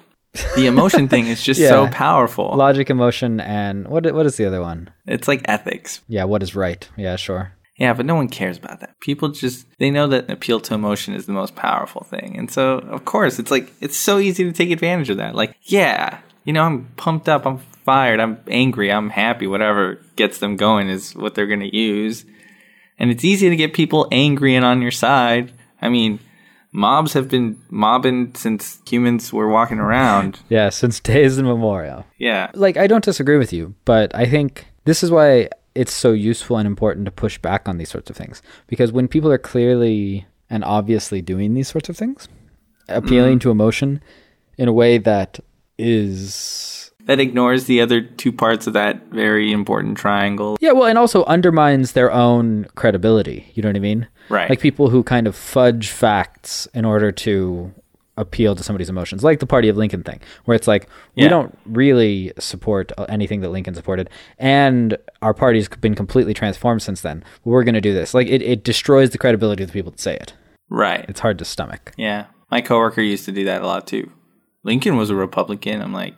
the 0.57 0.67
emotion 0.67 1.09
thing 1.09 1.27
is 1.27 1.43
just 1.43 1.61
so 1.61 1.87
powerful. 1.93 2.55
Logic, 2.57 2.89
emotion, 2.89 3.41
and 3.41 3.89
what 3.89 4.12
what 4.15 4.27
is 4.27 4.37
the 4.37 4.47
other 4.47 4.61
one? 4.61 4.91
It's 5.07 5.29
like 5.29 5.43
ethics. 5.47 6.01
Yeah, 6.09 6.25
what 6.25 6.43
is 6.43 6.55
right? 6.55 6.89
Yeah, 6.97 7.17
sure. 7.17 7.53
Yeah, 7.77 7.95
but 7.95 8.07
no 8.07 8.15
one 8.15 8.29
cares 8.29 8.59
about 8.59 8.81
that. 8.81 8.99
People 9.01 9.29
just 9.31 9.67
they 9.79 9.91
know 9.91 10.07
that 10.09 10.31
appeal 10.31 10.61
to 10.61 10.75
emotion 10.75 11.15
is 11.15 11.27
the 11.27 11.33
most 11.33 11.57
powerful 11.57 12.03
thing. 12.03 12.37
And 12.39 12.51
so, 12.51 12.79
of 12.79 13.05
course, 13.05 13.39
it's 13.39 13.51
like 13.51 13.73
it's 13.81 13.97
so 13.97 14.19
easy 14.19 14.45
to 14.45 14.53
take 14.53 14.71
advantage 14.71 15.11
of 15.11 15.17
that. 15.19 15.35
Like, 15.35 15.57
yeah, 15.62 16.21
you 16.45 16.53
know, 16.53 16.62
I'm 16.62 16.87
pumped 16.97 17.29
up, 17.29 17.47
I'm 17.47 17.59
fired, 17.85 18.21
I'm 18.21 18.39
angry, 18.47 18.93
I'm 18.93 19.11
happy, 19.11 19.47
whatever 19.47 20.01
gets 20.17 20.39
them 20.39 20.57
going 20.57 20.89
is 20.89 21.15
what 21.15 21.35
they're 21.35 21.47
going 21.47 21.61
to 21.61 21.77
use. 21.77 22.25
And 22.99 23.11
it's 23.11 23.25
easy 23.25 23.51
to 23.51 23.57
get 23.57 23.75
people 23.75 24.07
angry 24.12 24.55
and 24.55 24.65
on 24.65 24.83
your 24.83 24.91
side. 24.91 25.53
I 25.81 25.89
mean, 25.89 26.21
mobs 26.73 27.12
have 27.12 27.29
been 27.29 27.62
mobbing 27.71 28.35
since 28.35 28.81
humans 28.88 29.33
were 29.33 29.49
walking 29.49 29.79
around. 29.79 30.41
Yeah, 30.49 30.71
since 30.71 31.00
days 31.00 31.38
immemorial. 31.38 32.05
Yeah. 32.19 32.50
Like 32.55 32.76
I 32.76 32.87
don't 32.87 33.05
disagree 33.05 33.38
with 33.38 33.52
you, 33.52 33.75
but 33.85 34.14
I 34.14 34.26
think 34.26 34.67
this 34.85 35.02
is 35.02 35.11
why 35.11 35.49
it's 35.75 35.93
so 35.93 36.12
useful 36.12 36.59
and 36.59 36.67
important 36.67 37.07
to 37.07 37.11
push 37.11 37.38
back 37.38 37.69
on 37.69 37.79
these 37.79 37.88
sorts 37.88 38.11
of 38.11 38.17
things 38.17 38.43
because 38.67 38.93
when 38.93 39.09
people 39.09 39.33
are 39.33 39.38
clearly 39.38 40.26
and 40.50 40.64
obviously 40.64 41.23
doing 41.23 41.55
these 41.55 41.69
sorts 41.69 41.88
of 41.88 41.97
things, 41.97 42.29
appealing 42.88 43.35
mm-hmm. 43.35 43.49
to 43.49 43.50
emotion 43.50 44.02
in 44.59 44.69
a 44.69 44.73
way 44.73 44.99
that 44.99 45.41
is 45.79 46.91
That 47.07 47.21
ignores 47.21 47.64
the 47.64 47.81
other 47.81 48.02
two 48.02 48.33
parts 48.33 48.67
of 48.67 48.75
that 48.75 49.07
very 49.07 49.52
important 49.52 49.97
triangle. 49.97 50.59
Yeah, 50.61 50.73
well, 50.73 50.87
and 50.87 50.99
also 50.99 51.25
undermines 51.25 51.93
their 51.93 52.12
own 52.12 52.67
credibility. 52.75 53.50
You 53.55 53.62
know 53.62 53.71
what 53.71 53.76
I 53.76 53.81
mean? 53.81 54.09
Right. 54.33 54.49
Like 54.49 54.61
people 54.61 54.89
who 54.89 55.03
kind 55.03 55.27
of 55.27 55.37
fudge 55.37 55.91
facts 55.91 56.67
in 56.73 56.87
order 56.87 57.12
to 57.12 57.71
appeal 58.17 58.57
to 58.57 58.62
somebody's 58.62 58.89
emotions, 58.89 59.23
like 59.23 59.41
the 59.41 59.47
Party 59.47 59.69
of 59.69 59.77
Lincoln 59.77 60.03
thing, 60.03 60.21
where 60.47 60.55
it's 60.55 60.67
like 60.67 60.89
we 61.17 61.29
don't 61.29 61.57
really 61.67 62.33
support 62.39 62.93
uh, 62.97 63.05
anything 63.11 63.43
that 63.43 63.51
Lincoln 63.51 63.75
supported, 63.75 64.09
and 64.39 64.97
our 65.21 65.35
party's 65.35 65.69
been 65.69 65.95
completely 65.95 66.33
transformed 66.33 66.81
since 66.81 67.03
then. 67.03 67.23
We're 67.45 67.62
going 67.62 67.75
to 67.75 67.81
do 67.83 67.93
this. 67.93 68.15
Like 68.15 68.27
it, 68.27 68.41
it 68.41 68.65
destroys 68.65 69.11
the 69.11 69.19
credibility 69.19 69.65
of 69.65 69.69
the 69.69 69.75
people 69.75 69.91
that 69.91 70.01
say 70.01 70.15
it. 70.15 70.33
Right. 70.71 71.05
It's 71.11 71.21
hard 71.21 71.39
to 71.39 71.45
stomach. 71.45 71.93
Yeah. 71.99 72.27
My 72.51 72.62
coworker 72.62 73.03
used 73.03 73.27
to 73.27 73.33
do 73.33 73.45
that 73.45 73.61
a 73.61 73.67
lot 73.67 73.87
too. 73.87 74.11
Lincoln 74.65 74.97
was 74.97 75.11
a 75.11 75.15
Republican. 75.15 75.83
I'm 75.83 75.93
like, 75.93 76.15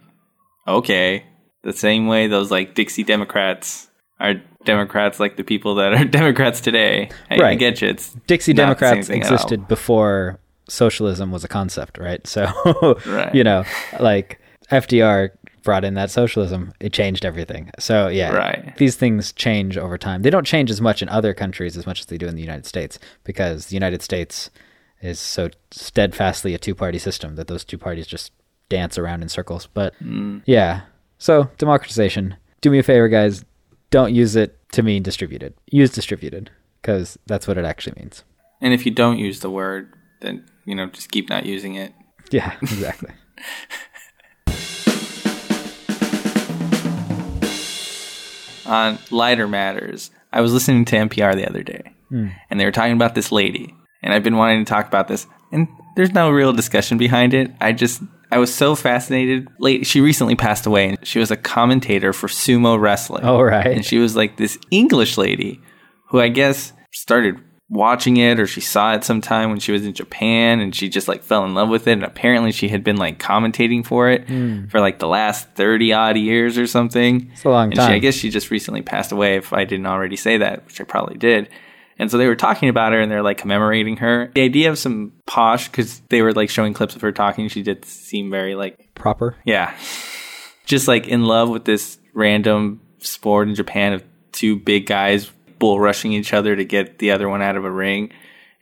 okay. 0.69 1.25
The 1.65 1.73
same 1.73 2.07
way 2.07 2.29
those 2.29 2.53
like 2.53 2.77
Dixie 2.77 3.03
Democrats 3.03 3.91
are 4.21 4.35
Democrats 4.65 5.21
like 5.21 5.37
the 5.37 5.45
people 5.45 5.75
that 5.77 5.93
are 5.95 6.05
Democrats 6.21 6.61
today. 6.61 7.11
I, 7.31 7.37
I 7.37 7.39
Right. 7.39 7.59
get 7.59 7.81
you. 7.81 7.89
It's 7.89 8.15
Dixie 8.27 8.53
not 8.53 8.79
the 8.79 8.87
same 8.87 8.91
Democrats 8.95 9.11
existed 9.11 9.69
before 9.69 10.39
socialism 10.69 11.31
was 11.31 11.45
a 11.45 11.49
concept, 11.49 11.99
right? 11.99 12.27
So, 12.27 12.47
Right. 13.07 13.35
you 13.35 13.45
know, 13.45 13.65
like 14.01 14.41
FDR 14.71 15.31
brought 15.63 15.85
in 15.85 15.95
that 15.95 16.11
socialism, 16.11 16.73
it 16.81 16.93
changed 16.93 17.25
everything. 17.25 17.71
So, 17.79 18.09
yeah, 18.09 18.31
Right. 18.33 18.77
these 18.77 18.97
things 18.97 19.33
change 19.33 19.77
over 19.79 19.97
time. 19.99 20.23
They 20.23 20.31
don't 20.31 20.47
change 20.47 20.71
as 20.71 20.81
much 20.81 21.01
in 21.03 21.09
other 21.09 21.33
countries 21.35 21.77
as 21.77 21.87
much 21.87 22.01
as 22.01 22.07
they 22.07 22.19
do 22.19 22.27
in 22.27 22.35
the 22.35 22.43
United 22.43 22.67
States 22.67 22.99
because 23.25 23.67
the 23.67 23.75
United 23.75 24.03
States 24.03 24.51
is 25.03 25.19
so 25.21 25.49
steadfastly 25.71 26.55
a 26.55 26.59
two 26.59 26.75
party 26.75 26.99
system 26.99 27.37
that 27.37 27.47
those 27.47 27.65
two 27.65 27.79
parties 27.79 28.07
just 28.07 28.33
dance 28.71 28.97
around 28.99 29.23
in 29.23 29.29
circles. 29.29 29.67
But 29.73 29.95
Mm. 30.03 30.43
yeah, 30.47 30.83
so 31.19 31.51
democratization. 31.59 32.37
Do 32.63 32.71
me 32.71 32.79
a 32.79 32.83
favor, 32.83 33.09
guys. 33.09 33.45
Don't 33.95 34.13
use 34.13 34.35
it 34.35 34.59
to 34.73 34.83
mean 34.83 35.05
distributed. 35.05 35.55
Use 35.71 35.93
distributed 35.93 36.51
because 36.83 37.17
that's 37.27 37.47
what 37.47 37.57
it 37.57 37.65
actually 37.65 37.95
means. 37.97 38.25
And 38.61 38.75
if 38.75 38.85
you 38.85 38.91
don't 38.91 39.21
use 39.21 39.39
the 39.39 39.51
word, 39.51 39.95
then 40.21 40.45
you 40.65 40.75
know 40.75 40.87
just 40.87 41.13
keep 41.13 41.29
not 41.29 41.47
using 41.47 41.77
it. 41.77 41.93
Yeah, 42.33 42.57
exactly. 42.61 43.13
on 48.67 48.99
lighter 49.13 49.47
matters, 49.47 50.11
I 50.33 50.41
was 50.41 50.53
listening 50.53 50.85
to 50.87 50.97
NPR 50.97 51.37
the 51.37 51.49
other 51.49 51.63
day, 51.63 51.95
hmm. 52.09 52.31
and 52.51 52.59
they 52.59 52.65
were 52.65 52.73
talking 52.73 52.95
about 52.95 53.15
this 53.15 53.31
lady, 53.31 53.73
and 54.03 54.13
I've 54.13 54.25
been 54.25 54.37
wanting 54.37 54.65
to 54.65 54.69
talk 54.69 54.89
about 54.89 55.07
this, 55.07 55.29
and 55.53 55.69
there's 55.95 56.13
no 56.13 56.31
real 56.31 56.53
discussion 56.53 56.99
behind 56.99 57.33
it. 57.33 57.53
I 57.61 57.71
just 57.71 58.03
I 58.35 58.39
was 58.39 58.53
so 58.53 58.75
fascinated. 58.75 59.47
Late, 59.61 59.87
she 59.87 60.01
recently 60.01 60.35
passed 60.35 60.67
away, 60.67 60.89
and 60.89 61.07
she 61.07 61.21
was 61.21 61.31
a 61.31 61.37
commentator 61.37 62.13
for 62.13 62.27
sumo 62.27 62.81
wrestling. 62.81 63.23
All 63.23 63.45
right. 63.45 63.65
and 63.65 63.85
she 63.85 63.99
was 63.99 64.17
like 64.17 64.37
this 64.37 64.59
English 64.73 65.17
lady 65.17 65.61
who 66.09 66.21
I 66.21 66.29
guess 66.29 66.73
started 66.91 67.41
watching 67.69 68.17
it 68.17 68.41
or 68.41 68.47
she 68.47 68.61
saw 68.61 68.93
it 68.93 69.05
sometime 69.05 69.51
when 69.51 69.61
she 69.61 69.71
was 69.71 69.87
in 69.87 69.95
Japan 69.95 70.59
and 70.59 70.75
she 70.75 70.89
just 70.89 71.07
like 71.09 71.23
fell 71.23 71.45
in 71.45 71.55
love 71.55 71.69
with 71.69 71.87
it 71.89 71.93
and 71.93 72.05
apparently 72.05 72.53
she 72.53 72.69
had 72.69 72.85
been 72.85 72.97
like 72.97 73.19
commentating 73.19 73.85
for 73.87 74.11
it 74.11 74.29
hmm. 74.29 74.67
for 74.67 74.81
like 74.81 74.99
the 74.99 75.09
last 75.09 75.49
30 75.55 75.93
odd 75.93 76.17
years 76.17 76.59
or 76.59 76.67
something. 76.67 77.31
It's 77.33 77.45
a 77.45 77.49
long 77.49 77.71
And 77.71 77.77
she, 77.77 77.81
I 77.81 77.99
guess 77.99 78.15
she 78.15 78.31
just 78.31 78.51
recently 78.51 78.83
passed 78.83 79.13
away 79.13 79.37
if 79.37 79.53
I 79.53 79.65
didn't 79.65 79.87
already 79.87 80.17
say 80.17 80.39
that, 80.39 80.67
which 80.67 80.81
I 80.81 80.85
probably 80.85 81.17
did. 81.17 81.49
And 81.99 82.11
so 82.11 82.19
they 82.19 82.27
were 82.27 82.37
talking 82.37 82.69
about 82.69 82.93
her 82.93 83.01
and 83.01 83.11
they're 83.11 83.23
like 83.23 83.39
commemorating 83.39 83.99
her. 83.99 84.31
The 84.35 84.43
idea 84.43 84.71
of 84.71 84.79
some 84.79 85.13
posh 85.27 85.69
cuz 85.69 86.01
they 86.09 86.23
were 86.23 86.33
like 86.33 86.51
showing 86.51 86.75
clips 86.75 86.97
of 86.97 87.03
her 87.03 87.13
talking, 87.13 87.49
she 87.49 87.63
did 87.63 87.85
seem 87.85 88.31
very 88.31 88.55
like 88.55 88.89
Proper. 88.95 89.37
yeah. 89.45 89.75
Just 90.67 90.89
like 90.89 91.07
in 91.07 91.25
love 91.25 91.51
with 91.51 91.65
this 91.65 91.99
random 92.15 92.81
sport 92.99 93.49
in 93.49 93.55
Japan 93.55 93.93
of 93.93 94.03
two 94.33 94.57
big 94.57 94.87
guys 94.87 95.31
bull 95.59 95.79
rushing 95.79 96.13
each 96.13 96.33
other 96.33 96.57
to 96.57 96.65
get 96.65 96.99
the 96.99 97.11
other 97.11 97.29
one 97.29 97.43
out 97.43 97.57
of 97.57 97.65
a 97.65 97.71
ring 97.71 98.11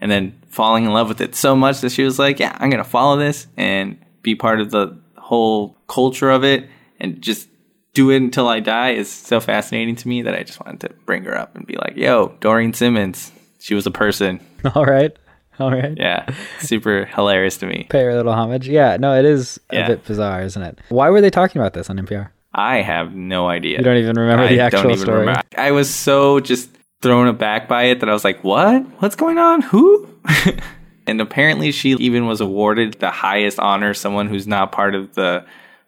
and 0.00 0.10
then 0.10 0.38
falling 0.48 0.84
in 0.84 0.92
love 0.92 1.08
with 1.08 1.20
it 1.20 1.34
so 1.34 1.54
much 1.56 1.80
that 1.80 1.92
she 1.92 2.02
was 2.02 2.18
like, 2.18 2.38
yeah, 2.38 2.56
I'm 2.58 2.70
going 2.70 2.82
to 2.82 2.88
follow 2.88 3.16
this 3.16 3.46
and 3.56 3.98
be 4.22 4.34
part 4.34 4.60
of 4.60 4.70
the 4.70 5.00
whole 5.16 5.78
culture 5.88 6.30
of 6.30 6.44
it 6.44 6.68
and 7.00 7.22
just 7.22 7.48
do 7.94 8.10
it 8.10 8.16
until 8.16 8.48
I 8.48 8.60
die 8.60 8.90
is 8.90 9.10
so 9.10 9.40
fascinating 9.40 9.96
to 9.96 10.08
me 10.08 10.22
that 10.22 10.34
I 10.34 10.42
just 10.42 10.64
wanted 10.64 10.80
to 10.88 10.94
bring 11.04 11.24
her 11.24 11.36
up 11.38 11.54
and 11.56 11.66
be 11.66 11.76
like, 11.76 11.96
yo, 11.96 12.34
Doreen 12.40 12.72
Simmons, 12.72 13.32
she 13.60 13.74
was 13.74 13.86
a 13.86 13.90
person. 13.90 14.40
All 14.74 14.84
right. 14.86 15.16
All 15.58 15.70
right. 15.70 15.92
Yeah. 15.96 16.26
Super 16.60 17.04
hilarious 17.04 17.58
to 17.58 17.66
me. 17.66 17.86
Pay 17.90 18.02
her 18.04 18.10
a 18.10 18.14
little 18.16 18.32
homage. 18.32 18.66
Yeah, 18.68 18.96
no, 18.98 19.14
it 19.18 19.24
is 19.26 19.60
Yeah. 19.70 19.84
a 19.84 19.88
bit 19.88 20.04
bizarre, 20.04 20.42
isn't 20.42 20.62
it? 20.62 20.78
Why 20.88 21.10
were 21.10 21.20
they 21.20 21.28
talking 21.30 21.60
about 21.60 21.74
this 21.74 21.90
on 21.90 21.98
NPR? 21.98 22.30
I 22.54 22.82
have 22.82 23.14
no 23.14 23.48
idea. 23.48 23.78
You 23.78 23.84
don't 23.84 23.98
even 23.98 24.18
remember 24.18 24.48
the 24.48 24.60
actual 24.60 24.96
story. 24.96 25.20
remember. 25.20 25.42
I 25.56 25.70
was 25.72 25.92
so 25.94 26.40
just 26.40 26.70
thrown 27.02 27.26
aback 27.28 27.68
by 27.68 27.84
it 27.84 28.00
that 28.00 28.08
I 28.08 28.12
was 28.12 28.24
like, 28.24 28.42
"What? 28.44 28.82
What's 29.00 29.16
going 29.16 29.38
on? 29.38 29.62
Who?" 29.62 30.06
and 31.06 31.20
apparently, 31.20 31.72
she 31.72 31.92
even 31.92 32.26
was 32.26 32.40
awarded 32.42 32.94
the 32.94 33.10
highest 33.10 33.58
honor 33.58 33.94
someone 33.94 34.28
who's 34.28 34.46
not 34.46 34.70
part 34.70 34.94
of 34.94 35.14
the 35.14 35.44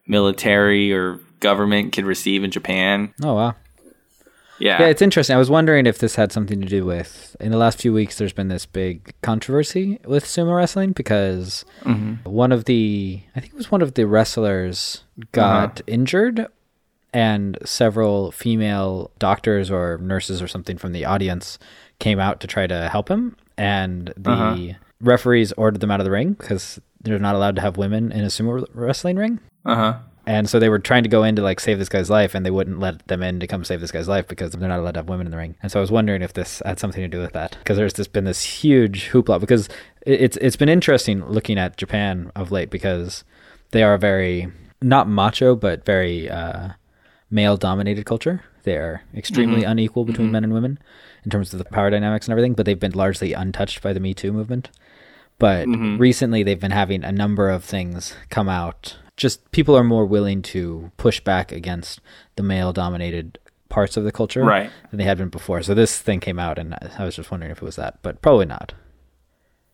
military 0.07 0.93
or 0.93 1.21
government 1.49 1.93
could 1.95 2.07
receive 2.07 2.43
in 2.45 2.51
Japan. 2.51 3.13
Oh, 3.23 3.35
wow. 3.35 3.55
Yeah, 4.59 4.81
Yeah, 4.83 4.87
it's 4.89 5.03
interesting. 5.03 5.35
I 5.35 5.39
was 5.39 5.51
wondering 5.51 5.85
if 5.87 5.99
this 5.99 6.15
had 6.15 6.31
something 6.33 6.61
to 6.61 6.67
do 6.67 6.85
with. 6.87 7.37
In 7.41 7.51
the 7.51 7.59
last 7.59 7.81
few 7.81 7.93
weeks, 7.93 8.19
there's 8.19 8.33
been 8.33 8.49
this 8.49 8.67
big 8.67 9.13
controversy 9.21 9.99
with 10.07 10.25
sumo 10.25 10.57
wrestling 10.57 10.93
because 10.93 11.65
Mm-hmm. 11.83 12.29
one 12.31 12.53
of 12.53 12.65
the, 12.65 13.21
I 13.37 13.41
think 13.41 13.53
it 13.53 13.57
was 13.57 13.71
one 13.71 13.83
of 13.83 13.95
the 13.95 14.07
wrestlers 14.07 15.03
got 15.33 15.81
Uh-huh. 15.81 15.83
injured, 15.87 16.47
and 17.13 17.59
several 17.65 18.31
female 18.33 19.11
doctors 19.19 19.71
or 19.71 19.99
nurses 19.99 20.41
or 20.43 20.49
something 20.49 20.79
from 20.79 20.93
the 20.93 21.05
audience 21.05 21.59
came 21.99 22.19
out 22.21 22.41
to 22.41 22.47
try 22.47 22.67
to 22.67 22.89
help 22.89 23.09
him, 23.09 23.37
and 23.59 24.13
the 24.17 24.31
Uh-huh. 24.31 24.75
referees 25.01 25.53
ordered 25.57 25.81
them 25.81 25.91
out 25.91 26.01
of 26.01 26.05
the 26.05 26.11
ring 26.11 26.33
because 26.35 26.81
they're 27.03 27.19
not 27.19 27.35
allowed 27.35 27.57
to 27.57 27.63
have 27.63 27.77
women 27.77 28.11
in 28.13 28.23
a 28.25 28.29
sumo 28.29 28.65
wrestling 28.73 29.17
ring. 29.17 29.41
uh 29.67 29.75
huh. 29.75 29.95
And 30.27 30.49
so 30.49 30.59
they 30.59 30.69
were 30.69 30.79
trying 30.79 31.03
to 31.03 31.09
go 31.09 31.23
in 31.23 31.37
to 31.37 31.43
like 31.43 31.61
save 31.61 31.79
this 31.79 31.89
guy's 31.89 32.09
life, 32.09 32.35
and 32.35 32.45
they 32.47 32.51
wouldn't 32.51 32.81
let 32.81 33.07
them 33.09 33.23
in 33.23 33.41
to 33.41 33.47
come 33.47 33.65
save 33.65 33.81
this 33.81 33.93
guy's 33.93 34.09
life 34.09 34.27
because 34.27 34.53
they're 34.53 34.69
not 34.69 34.81
allowed 34.81 34.95
to 34.95 35.01
have 35.01 35.09
women 35.09 35.27
in 35.27 35.31
the 35.31 35.37
ring. 35.37 35.57
And 35.63 35.71
so 35.71 35.81
I 35.81 35.83
was 35.83 35.91
wondering 35.91 36.23
if 36.23 36.33
this 36.33 36.63
had 36.65 36.79
something 36.79 37.03
to 37.03 37.09
do 37.09 37.21
with 37.21 37.33
that 37.33 37.57
because 37.59 37.77
there's 37.77 37.93
just 37.93 38.13
been 38.13 38.25
this 38.25 38.43
huge 38.43 39.11
hoopla 39.11 39.41
because 39.41 39.69
it- 40.07 40.21
it's 40.21 40.37
it's 40.39 40.57
been 40.57 40.69
interesting 40.69 41.25
looking 41.27 41.59
at 41.59 41.77
Japan 41.77 42.33
of 42.35 42.51
late 42.51 42.71
because 42.71 43.25
they 43.73 43.83
are 43.83 43.99
very 43.99 44.51
not 44.81 45.09
macho 45.09 45.55
but 45.57 45.85
very 45.85 46.31
uh, 46.31 46.71
male 47.31 47.57
dominated 47.57 48.07
culture. 48.07 48.43
They 48.63 48.77
are 48.77 49.03
extremely 49.15 49.63
mm-hmm. 49.63 49.73
unequal 49.73 50.05
between 50.07 50.29
mm-hmm. 50.29 50.33
men 50.33 50.45
and 50.45 50.55
women 50.55 50.79
in 51.25 51.31
terms 51.31 51.53
of 51.53 51.59
the 51.59 51.65
power 51.65 51.91
dynamics 51.91 52.27
and 52.27 52.33
everything, 52.33 52.55
but 52.55 52.65
they've 52.67 52.79
been 52.79 52.93
largely 52.93 53.33
untouched 53.33 53.83
by 53.83 53.93
the 53.93 54.01
Me 54.01 54.15
Too 54.15 54.33
movement. 54.33 54.71
But 55.39 55.67
mm-hmm. 55.67 55.99
recently, 55.99 56.43
they've 56.43 56.61
been 56.61 56.71
having 56.71 57.05
a 57.05 57.13
number 57.13 57.51
of 57.51 57.65
things 57.65 58.15
come 58.31 58.49
out. 58.49 58.97
Just 59.17 59.51
people 59.53 59.77
are 59.77 59.85
more 59.85 60.05
willing 60.07 60.43
to 60.43 60.91
push 60.97 61.21
back 61.21 61.53
against 61.53 62.01
the 62.37 62.43
male 62.43 62.73
dominated 62.73 63.39
parts 63.69 63.97
of 63.97 64.05
the 64.05 64.13
culture 64.13 64.45
Right. 64.45 64.71
than 64.91 64.99
they 64.99 65.05
had 65.05 65.19
been 65.19 65.29
before. 65.29 65.63
So 65.63 65.75
this 65.75 65.99
thing 66.01 66.21
came 66.21 66.39
out, 66.39 66.59
and 66.59 66.75
I 66.99 67.05
was 67.05 67.17
just 67.17 67.31
wondering 67.31 67.53
if 67.53 67.59
it 67.59 67.65
was 67.65 67.77
that, 67.77 67.99
but 68.03 68.21
probably 68.23 68.47
not. 68.47 68.73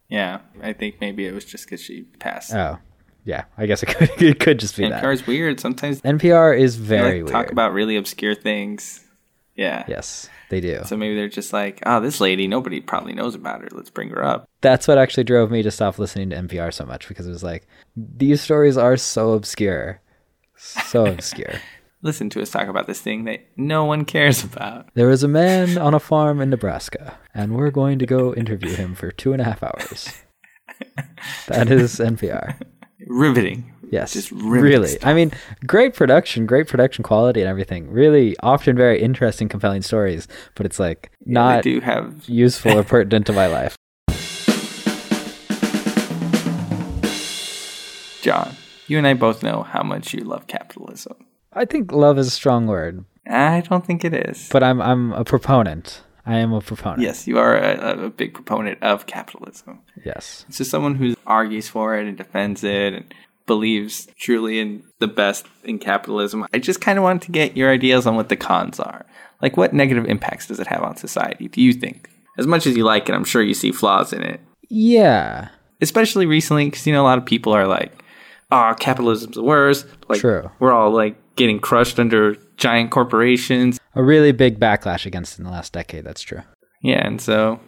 Yeah, 0.09 0.41
I 0.63 0.73
think 0.73 0.97
maybe 1.01 1.27
it 1.27 1.33
was 1.35 1.45
just 1.45 1.65
because 1.67 1.81
she 1.81 2.03
passed. 2.19 2.53
Oh, 2.53 2.79
yeah. 3.25 3.45
I 3.57 3.67
guess 3.67 3.83
it 3.83 3.87
could, 3.87 4.11
it 4.23 4.41
could 4.41 4.59
just 4.59 4.77
be 4.77 4.89
that. 4.89 5.03
NPR 5.03 5.13
is 5.13 5.27
weird. 5.27 5.61
Sometimes 5.61 6.01
NPR 6.03 6.59
is 6.59 6.77
very 6.77 7.23
weird. 7.23 7.33
talk 7.33 7.51
about 7.53 7.73
really 7.73 7.97
obscure 7.97 8.35
things. 8.35 9.05
Yeah. 9.55 9.85
yes, 9.87 10.29
they 10.50 10.61
do. 10.61 10.83
So 10.85 10.97
maybe 10.97 11.14
they're 11.14 11.28
just 11.28 11.52
like, 11.52 11.83
oh, 11.87 12.00
this 12.00 12.21
lady, 12.21 12.47
nobody 12.47 12.80
probably 12.80 13.14
knows 13.14 13.35
about 13.35 13.62
her. 13.62 13.69
Let's 13.73 13.90
bring 13.90 14.11
her 14.11 14.25
up. 14.25 14.49
That's 14.61 14.87
what 14.87 14.99
actually 14.99 15.25
drove 15.25 15.50
me 15.50 15.62
to 15.62 15.71
stop 15.71 15.99
listening 15.99 16.30
to 16.30 16.37
NPR 16.37 16.73
so 16.73 16.85
much 16.85 17.09
because 17.09 17.26
it 17.26 17.30
was 17.30 17.42
like 17.42 17.66
these 17.97 18.40
stories 18.40 18.76
are 18.76 18.97
so 18.97 19.33
obscure, 19.33 20.00
so 20.57 21.07
obscure. 21.12 21.54
Listen 22.02 22.30
to 22.30 22.40
us 22.40 22.50
talk 22.50 22.69
about 22.69 22.87
this 22.87 23.00
thing 23.00 23.25
that 23.25 23.40
no 23.57 23.85
one 23.85 24.04
cares 24.04 24.42
about. 24.45 24.88
There 24.95 25.11
is 25.11 25.23
a 25.23 25.28
man 25.28 25.76
on 25.76 25.92
a 25.95 26.00
farm 26.00 26.40
in 26.40 26.49
Nebraska, 26.50 27.19
and 27.35 27.57
we're 27.57 27.71
going 27.71 27.99
to 27.99 28.07
go 28.07 28.35
interview 28.35 28.75
him 28.75 28.95
for 28.95 29.11
two 29.11 29.33
and 29.33 29.40
a 29.40 29.45
half 29.45 29.62
hours. 29.62 30.12
That 31.49 31.71
is 31.71 31.97
NPR. 31.99 32.59
Riveting. 33.07 33.71
Yes, 33.91 34.13
Just 34.13 34.31
really. 34.31 34.87
stuff. 34.89 35.07
I 35.07 35.15
mean, 35.15 35.33
great 35.67 35.95
production, 35.95 36.47
great 36.47 36.69
production 36.69 37.03
quality, 37.03 37.41
and 37.41 37.49
everything. 37.49 37.91
Really, 37.91 38.37
often 38.39 38.77
very 38.77 39.01
interesting, 39.03 39.49
compelling 39.49 39.83
stories. 39.83 40.29
But 40.55 40.65
it's 40.67 40.79
like 40.79 41.11
not 41.27 41.65
do 41.65 41.81
have. 41.81 42.29
useful 42.29 42.79
or 42.79 42.85
pertinent 42.95 43.27
to 43.27 43.33
my 43.33 43.47
life. 43.49 43.77
John, 48.23 48.55
you 48.87 48.99
and 48.99 49.07
I 49.07 49.15
both 49.15 49.43
know 49.43 49.63
how 49.63 49.83
much 49.83 50.13
you 50.13 50.21
love 50.25 50.47
capitalism. 50.47 51.15
I 51.53 51.65
think 51.65 51.91
love 51.91 52.19
is 52.19 52.27
a 52.27 52.31
strong 52.31 52.67
word, 52.67 53.05
I 53.27 53.61
don't 53.63 53.85
think 53.85 54.05
it 54.05 54.13
is. 54.15 54.49
but 54.53 54.63
I'm 54.63 54.81
I'm 54.81 55.13
a 55.13 55.25
proponent. 55.25 56.03
I 56.27 56.37
am 56.37 56.53
a 56.53 56.61
proponent. 56.61 57.01
yes, 57.03 57.27
you 57.27 57.39
are 57.39 57.57
a, 57.57 58.05
a 58.05 58.11
big 58.11 58.35
proponent 58.35 58.81
of 58.83 59.07
capitalism. 59.07 59.81
Yes. 60.05 60.45
It's 60.49 60.59
just 60.59 60.71
someone 60.71 60.95
who 60.97 61.15
argues 61.27 61.67
for 61.69 61.97
it 61.97 62.07
and 62.07 62.17
defends 62.17 62.63
it 62.63 62.93
and 62.95 63.13
believes 63.50 64.07
truly 64.16 64.61
in 64.61 64.80
the 65.00 65.09
best 65.09 65.45
in 65.64 65.80
capitalism. 65.80 66.47
I 66.54 66.61
just 66.61 66.80
kind 66.80 66.97
of 66.99 67.02
wanted 67.02 67.23
to 67.23 67.33
get 67.33 67.57
your 67.57 67.69
ideas 67.69 68.07
on 68.07 68.14
what 68.14 68.28
the 68.28 68.37
cons 68.37 68.78
are. 68.78 69.04
Like, 69.42 69.57
what 69.57 69.73
negative 69.73 70.04
impacts 70.04 70.47
does 70.47 70.61
it 70.61 70.69
have 70.69 70.85
on 70.85 70.97
society, 70.97 71.49
do 71.49 71.61
you 71.61 71.73
think? 71.73 72.09
As 72.38 72.47
much 72.47 72.64
as 72.64 72.76
you 72.76 72.85
like 72.85 73.09
it, 73.09 73.12
I'm 73.12 73.25
sure 73.25 73.42
you 73.42 73.54
see 73.54 73.73
flaws 73.73 74.12
in 74.12 74.23
it. 74.23 74.40
Yeah. 74.69 75.49
Especially 75.80 76.26
recently, 76.26 76.66
because, 76.66 76.87
you 76.87 76.92
know, 76.92 77.02
a 77.02 77.09
lot 77.11 77.19
of 77.19 77.25
people 77.25 77.52
are 77.52 77.66
like, 77.66 78.04
oh, 78.52 78.73
capitalism's 78.78 79.35
the 79.35 79.42
worst. 79.42 79.85
Like, 80.09 80.21
True. 80.21 80.49
we're 80.61 80.73
all 80.73 80.92
like 80.92 81.16
getting 81.35 81.59
crushed 81.59 81.99
under 81.99 82.37
giant 82.57 82.92
corporations. 82.92 83.80
A 83.97 84.02
really 84.04 84.30
big 84.30 84.61
backlash 84.61 85.07
against 85.07 85.33
it 85.33 85.38
in 85.40 85.45
the 85.47 85.50
last 85.50 85.73
decade. 85.73 86.04
That's 86.04 86.23
true. 86.23 86.42
Yeah, 86.83 87.04
and 87.04 87.21
so 87.21 87.59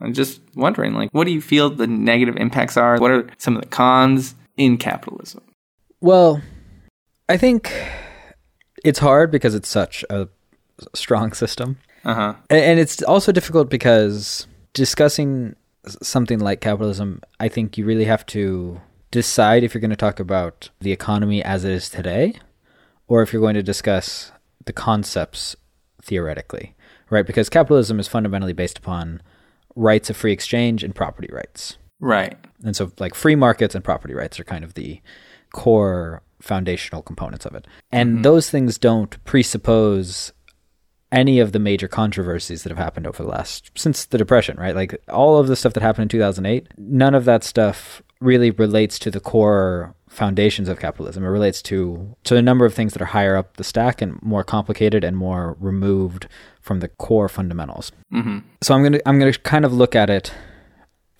I'm 0.00 0.12
just 0.12 0.40
wondering, 0.54 0.94
like, 0.94 1.10
what 1.10 1.24
do 1.24 1.32
you 1.32 1.40
feel 1.40 1.68
the 1.68 1.88
negative 1.88 2.36
impacts 2.36 2.76
are? 2.76 2.98
What 2.98 3.10
are 3.10 3.28
some 3.38 3.56
of 3.56 3.62
the 3.62 3.68
cons 3.68 4.36
in 4.56 4.76
capitalism? 4.76 5.42
Well, 6.00 6.42
I 7.28 7.36
think 7.36 7.72
it's 8.84 8.98
hard 8.98 9.30
because 9.30 9.54
it's 9.54 9.68
such 9.68 10.04
a 10.10 10.28
strong 10.94 11.32
system. 11.32 11.78
Uh 12.04 12.14
huh. 12.14 12.34
And 12.50 12.80
it's 12.80 13.02
also 13.02 13.32
difficult 13.32 13.70
because 13.70 14.46
discussing 14.72 15.54
something 16.02 16.38
like 16.38 16.60
capitalism, 16.60 17.20
I 17.40 17.48
think 17.48 17.78
you 17.78 17.84
really 17.84 18.04
have 18.04 18.26
to 18.26 18.80
decide 19.10 19.62
if 19.62 19.74
you're 19.74 19.80
going 19.80 19.90
to 19.90 19.96
talk 19.96 20.18
about 20.18 20.70
the 20.80 20.92
economy 20.92 21.42
as 21.42 21.64
it 21.64 21.72
is 21.72 21.88
today 21.90 22.34
or 23.06 23.22
if 23.22 23.32
you're 23.32 23.42
going 23.42 23.54
to 23.54 23.62
discuss 23.62 24.32
the 24.64 24.72
concepts 24.72 25.54
theoretically, 26.02 26.74
right? 27.10 27.26
Because 27.26 27.48
capitalism 27.48 28.00
is 28.00 28.08
fundamentally 28.08 28.52
based 28.52 28.78
upon 28.78 29.22
rights 29.76 30.10
of 30.10 30.16
free 30.16 30.32
exchange 30.32 30.82
and 30.82 30.94
property 30.94 31.28
rights. 31.32 31.76
Right. 32.02 32.36
And 32.64 32.76
so, 32.76 32.90
like, 32.98 33.14
free 33.14 33.36
markets 33.36 33.74
and 33.74 33.82
property 33.84 34.12
rights 34.12 34.38
are 34.40 34.44
kind 34.44 34.64
of 34.64 34.74
the 34.74 35.00
core 35.52 36.22
foundational 36.40 37.00
components 37.02 37.46
of 37.46 37.54
it. 37.54 37.66
And 37.92 38.24
those 38.24 38.50
things 38.50 38.76
don't 38.76 39.22
presuppose 39.24 40.32
any 41.12 41.38
of 41.40 41.52
the 41.52 41.58
major 41.58 41.86
controversies 41.88 42.62
that 42.62 42.70
have 42.70 42.78
happened 42.78 43.06
over 43.06 43.22
the 43.22 43.28
last 43.28 43.70
since 43.76 44.06
the 44.06 44.16
depression 44.16 44.56
right 44.58 44.74
like 44.74 44.98
all 45.10 45.36
of 45.38 45.46
the 45.46 45.54
stuff 45.54 45.74
that 45.74 45.82
happened 45.82 46.04
in 46.04 46.08
2008 46.08 46.68
none 46.78 47.14
of 47.14 47.26
that 47.26 47.44
stuff 47.44 48.00
really 48.20 48.50
relates 48.50 48.98
to 48.98 49.10
the 49.10 49.20
core 49.20 49.94
foundations 50.08 50.70
of 50.70 50.80
capitalism 50.80 51.22
it 51.22 51.28
relates 51.28 51.60
to 51.60 52.16
to 52.24 52.36
a 52.36 52.40
number 52.40 52.64
of 52.64 52.72
things 52.72 52.94
that 52.94 53.02
are 53.02 53.12
higher 53.12 53.36
up 53.36 53.58
the 53.58 53.62
stack 53.64 54.00
and 54.00 54.22
more 54.22 54.42
complicated 54.42 55.04
and 55.04 55.14
more 55.18 55.54
removed 55.60 56.26
from 56.62 56.80
the 56.80 56.88
core 56.88 57.28
fundamentals 57.28 57.92
Mm-hmm. 58.10 58.38
so 58.62 58.74
i'm 58.74 58.80
going 58.80 58.94
to 58.94 59.06
i'm 59.06 59.18
going 59.18 59.30
to 59.30 59.38
kind 59.40 59.66
of 59.66 59.72
look 59.74 59.94
at 59.94 60.08
it 60.08 60.32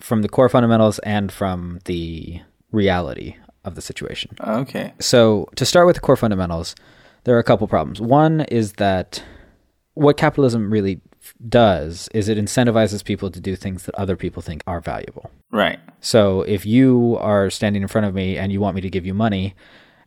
from 0.03 0.21
the 0.21 0.27
core 0.27 0.49
fundamentals 0.49 0.99
and 0.99 1.31
from 1.31 1.79
the 1.85 2.41
reality 2.73 3.35
of 3.63 3.75
the 3.75 3.81
situation 3.81 4.29
Okay. 4.41 4.93
so 4.99 5.47
to 5.55 5.65
start 5.65 5.85
with 5.87 5.95
the 5.95 6.01
core 6.01 6.17
fundamentals, 6.17 6.75
there 7.23 7.35
are 7.37 7.39
a 7.39 7.43
couple 7.51 7.65
problems. 7.69 8.01
One 8.01 8.41
is 8.41 8.73
that 8.73 9.23
what 9.93 10.17
capitalism 10.17 10.69
really 10.69 10.99
does 11.47 12.09
is 12.13 12.27
it 12.27 12.37
incentivizes 12.37 13.01
people 13.01 13.31
to 13.31 13.39
do 13.39 13.55
things 13.55 13.83
that 13.85 13.95
other 13.95 14.17
people 14.17 14.41
think 14.41 14.61
are 14.67 14.81
valuable. 14.81 15.31
Right. 15.51 15.79
So 16.01 16.41
if 16.41 16.65
you 16.65 17.17
are 17.21 17.49
standing 17.49 17.81
in 17.81 17.87
front 17.87 18.07
of 18.07 18.13
me 18.13 18.37
and 18.37 18.51
you 18.51 18.59
want 18.59 18.75
me 18.75 18.81
to 18.81 18.89
give 18.89 19.05
you 19.05 19.13
money, 19.13 19.55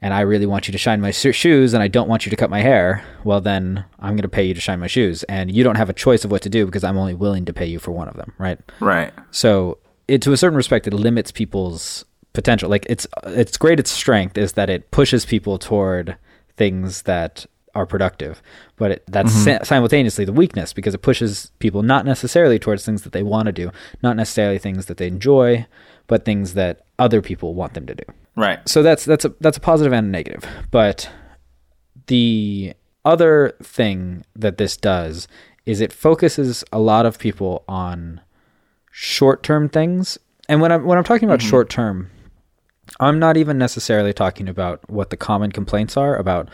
and 0.02 0.12
I 0.12 0.20
really 0.20 0.44
want 0.44 0.68
you 0.68 0.72
to 0.72 0.78
shine 0.78 1.00
my 1.00 1.10
shoes 1.10 1.72
and 1.72 1.82
I 1.82 1.88
don't 1.88 2.08
want 2.08 2.26
you 2.26 2.30
to 2.30 2.36
cut 2.36 2.50
my 2.50 2.60
hair, 2.60 3.02
well 3.24 3.40
then 3.40 3.86
I'm 3.98 4.12
going 4.12 4.22
to 4.22 4.28
pay 4.28 4.44
you 4.44 4.52
to 4.52 4.60
shine 4.60 4.78
my 4.78 4.88
shoes, 4.88 5.22
and 5.24 5.50
you 5.50 5.64
don't 5.64 5.76
have 5.76 5.88
a 5.88 5.94
choice 5.94 6.22
of 6.24 6.30
what 6.30 6.42
to 6.42 6.50
do 6.50 6.66
because 6.66 6.84
I'm 6.84 6.98
only 6.98 7.14
willing 7.14 7.46
to 7.46 7.54
pay 7.54 7.66
you 7.66 7.78
for 7.78 7.92
one 7.92 8.08
of 8.08 8.16
them, 8.16 8.34
right? 8.36 8.58
Right. 8.80 9.14
So 9.30 9.78
it 10.08 10.22
to 10.22 10.32
a 10.32 10.36
certain 10.36 10.56
respect, 10.56 10.86
it 10.86 10.92
limits 10.92 11.32
people's 11.32 12.04
potential. 12.32 12.68
Like 12.68 12.86
it's 12.88 13.06
it's 13.24 13.56
great. 13.56 13.80
Its 13.80 13.90
strength 13.90 14.38
is 14.38 14.52
that 14.52 14.70
it 14.70 14.90
pushes 14.90 15.26
people 15.26 15.58
toward 15.58 16.16
things 16.56 17.02
that 17.02 17.46
are 17.74 17.86
productive, 17.86 18.40
but 18.76 18.90
it, 18.90 19.04
that's 19.06 19.32
mm-hmm. 19.32 19.62
si- 19.62 19.64
simultaneously 19.64 20.24
the 20.24 20.32
weakness 20.32 20.72
because 20.72 20.94
it 20.94 21.02
pushes 21.02 21.50
people 21.58 21.82
not 21.82 22.06
necessarily 22.06 22.58
towards 22.58 22.86
things 22.86 23.02
that 23.02 23.12
they 23.12 23.22
want 23.22 23.46
to 23.46 23.52
do, 23.52 23.70
not 24.02 24.16
necessarily 24.16 24.58
things 24.58 24.86
that 24.86 24.96
they 24.96 25.06
enjoy, 25.06 25.66
but 26.06 26.24
things 26.24 26.54
that 26.54 26.86
other 26.98 27.20
people 27.20 27.54
want 27.54 27.74
them 27.74 27.86
to 27.86 27.94
do 27.94 28.04
Right. 28.36 28.66
so 28.68 28.82
that's 28.82 29.04
that's 29.04 29.24
a 29.24 29.30
that's 29.40 29.56
a 29.56 29.60
positive 29.60 29.92
and 29.92 30.06
a 30.06 30.10
negative 30.10 30.44
but 30.70 31.10
the 32.06 32.74
other 33.04 33.54
thing 33.62 34.24
that 34.34 34.58
this 34.58 34.76
does 34.76 35.26
is 35.64 35.80
it 35.80 35.92
focuses 35.92 36.62
a 36.72 36.78
lot 36.78 37.06
of 37.06 37.18
people 37.18 37.64
on 37.68 38.20
short-term 38.98 39.68
things 39.68 40.16
and 40.48 40.62
when 40.62 40.72
i'm 40.72 40.82
when 40.86 40.96
i'm 40.96 41.04
talking 41.04 41.28
about 41.28 41.42
short-term 41.42 42.10
i'm 42.98 43.18
not 43.18 43.36
even 43.36 43.58
necessarily 43.58 44.14
talking 44.14 44.48
about 44.48 44.80
what 44.88 45.10
the 45.10 45.16
common 45.18 45.52
complaints 45.52 45.98
are 45.98 46.16
about 46.16 46.48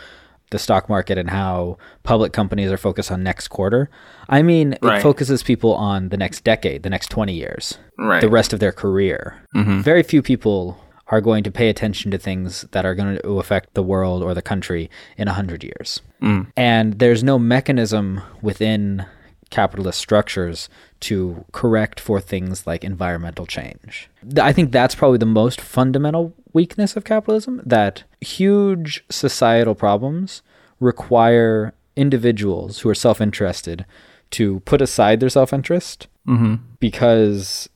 the 0.50 0.58
stock 0.58 0.88
market 0.88 1.16
and 1.16 1.30
how 1.30 1.78
public 2.02 2.32
companies 2.32 2.72
are 2.72 2.76
focused 2.76 3.12
on 3.12 3.22
next 3.22 3.46
quarter 3.46 3.88
i 4.28 4.42
mean 4.42 4.72
it 4.82 5.00
focuses 5.02 5.44
people 5.44 5.72
on 5.74 6.08
the 6.08 6.16
next 6.16 6.42
decade 6.42 6.82
the 6.82 6.90
next 6.90 7.10
20 7.10 7.32
years 7.32 7.78
Right. 7.96 8.20
the 8.20 8.28
rest 8.28 8.52
of 8.52 8.58
their 8.58 8.72
career. 8.72 9.36
Mhm. 9.54 9.82
Very 9.84 10.02
few 10.02 10.20
people 10.22 10.76
are 11.12 11.20
going 11.20 11.44
to 11.44 11.52
pay 11.52 11.68
attention 11.68 12.10
to 12.10 12.18
things 12.18 12.62
that 12.72 12.84
are 12.84 12.96
going 12.96 13.16
to 13.18 13.38
affect 13.38 13.74
the 13.74 13.82
world 13.84 14.24
or 14.24 14.34
the 14.34 14.42
country 14.42 14.90
in 15.16 15.28
a 15.28 15.32
hundred 15.34 15.62
years. 15.62 16.00
Mm. 16.20 16.48
And 16.56 16.98
there's 16.98 17.22
no 17.22 17.38
mechanism 17.38 18.20
within 18.40 19.04
capitalist 19.52 19.98
structures 20.00 20.68
to 21.00 21.44
correct 21.52 22.00
for 22.00 22.20
things 22.20 22.66
like 22.66 22.82
environmental 22.82 23.46
change. 23.46 24.08
I 24.40 24.52
think 24.52 24.72
that's 24.72 24.94
probably 24.96 25.18
the 25.18 25.26
most 25.26 25.60
fundamental 25.60 26.34
weakness 26.52 26.96
of 26.96 27.04
capitalism 27.04 27.60
that 27.64 28.02
huge 28.20 29.04
societal 29.10 29.74
problems 29.76 30.42
require 30.80 31.72
individuals 31.96 32.80
who 32.80 32.88
are 32.88 32.94
self 32.94 33.20
interested 33.20 33.84
to 34.30 34.60
put 34.60 34.80
aside 34.82 35.20
their 35.20 35.28
self 35.28 35.52
interest 35.52 36.08
Mm-hmm. 36.28 36.54
because 36.78 37.68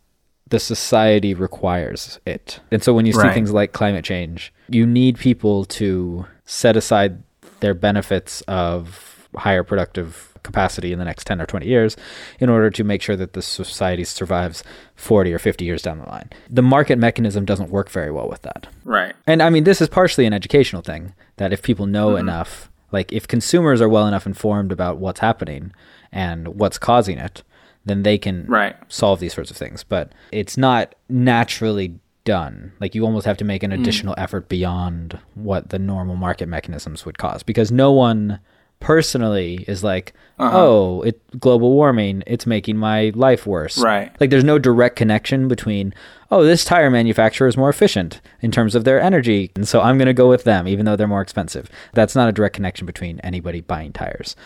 the 0.48 0.60
society 0.60 1.34
requires 1.34 2.20
it. 2.24 2.60
And 2.70 2.80
so 2.80 2.94
when 2.94 3.04
you 3.04 3.12
see 3.12 3.18
Right. 3.18 3.34
things 3.34 3.50
like 3.52 3.72
climate 3.72 4.04
change, 4.04 4.52
you 4.68 4.86
need 4.86 5.18
people 5.18 5.64
to 5.80 6.26
set 6.44 6.76
aside 6.76 7.24
their 7.58 7.74
benefits 7.74 8.42
of 8.42 9.28
higher 9.34 9.64
productive 9.64 10.35
capacity 10.46 10.92
in 10.92 10.98
the 10.98 11.04
next 11.04 11.26
10 11.26 11.40
or 11.40 11.46
20 11.46 11.66
years 11.66 11.96
in 12.40 12.48
order 12.48 12.70
to 12.70 12.84
make 12.84 13.02
sure 13.02 13.16
that 13.16 13.34
the 13.34 13.42
society 13.42 14.04
survives 14.04 14.64
40 14.94 15.32
or 15.32 15.38
50 15.38 15.64
years 15.64 15.82
down 15.82 15.98
the 15.98 16.06
line. 16.06 16.30
The 16.48 16.62
market 16.62 16.98
mechanism 16.98 17.44
doesn't 17.44 17.70
work 17.70 17.90
very 17.90 18.10
well 18.10 18.28
with 18.28 18.42
that. 18.42 18.68
Right. 18.84 19.14
And 19.26 19.42
I 19.42 19.50
mean, 19.50 19.64
this 19.64 19.80
is 19.80 19.88
partially 19.88 20.24
an 20.24 20.32
educational 20.32 20.82
thing 20.82 21.12
that 21.36 21.52
if 21.52 21.62
people 21.62 21.86
know 21.86 22.10
mm-hmm. 22.10 22.28
enough, 22.28 22.70
like 22.92 23.12
if 23.12 23.28
consumers 23.28 23.82
are 23.82 23.88
well 23.88 24.06
enough 24.06 24.26
informed 24.26 24.72
about 24.72 24.98
what's 24.98 25.20
happening 25.20 25.72
and 26.12 26.48
what's 26.48 26.78
causing 26.78 27.18
it, 27.18 27.42
then 27.84 28.02
they 28.02 28.18
can 28.18 28.46
Right. 28.46 28.74
solve 28.88 29.20
these 29.20 29.34
sorts 29.34 29.50
of 29.50 29.56
things. 29.56 29.84
But 29.84 30.12
it's 30.32 30.56
not 30.56 30.94
naturally 31.08 31.98
done. 32.26 32.72
Like 32.80 32.94
you 32.94 33.04
almost 33.04 33.24
have 33.24 33.38
to 33.38 33.44
make 33.44 33.62
an 33.62 33.70
mm. 33.70 33.80
additional 33.80 34.14
effort 34.18 34.50
beyond 34.50 35.18
what 35.34 35.70
the 35.70 35.78
normal 35.78 36.16
market 36.16 36.48
mechanisms 36.48 37.06
would 37.06 37.16
cause 37.16 37.42
because 37.42 37.72
no 37.72 37.92
one 37.92 38.40
personally 38.80 39.64
is 39.66 39.82
like, 39.82 40.12
uh-huh. 40.38 40.56
oh, 40.56 41.02
it 41.02 41.20
global 41.40 41.72
warming, 41.72 42.22
it's 42.26 42.46
making 42.46 42.76
my 42.76 43.12
life 43.14 43.46
worse. 43.46 43.78
Right. 43.78 44.14
Like 44.20 44.30
there's 44.30 44.44
no 44.44 44.58
direct 44.58 44.96
connection 44.96 45.48
between, 45.48 45.94
oh, 46.30 46.44
this 46.44 46.64
tire 46.64 46.90
manufacturer 46.90 47.48
is 47.48 47.56
more 47.56 47.70
efficient 47.70 48.20
in 48.40 48.50
terms 48.50 48.74
of 48.74 48.84
their 48.84 49.00
energy, 49.00 49.50
and 49.56 49.66
so 49.66 49.80
I'm 49.80 49.98
going 49.98 50.06
to 50.06 50.14
go 50.14 50.28
with 50.28 50.44
them 50.44 50.68
even 50.68 50.84
though 50.84 50.96
they're 50.96 51.06
more 51.06 51.22
expensive. 51.22 51.70
That's 51.94 52.14
not 52.14 52.28
a 52.28 52.32
direct 52.32 52.54
connection 52.54 52.86
between 52.86 53.20
anybody 53.20 53.60
buying 53.60 53.92
tires. 53.92 54.36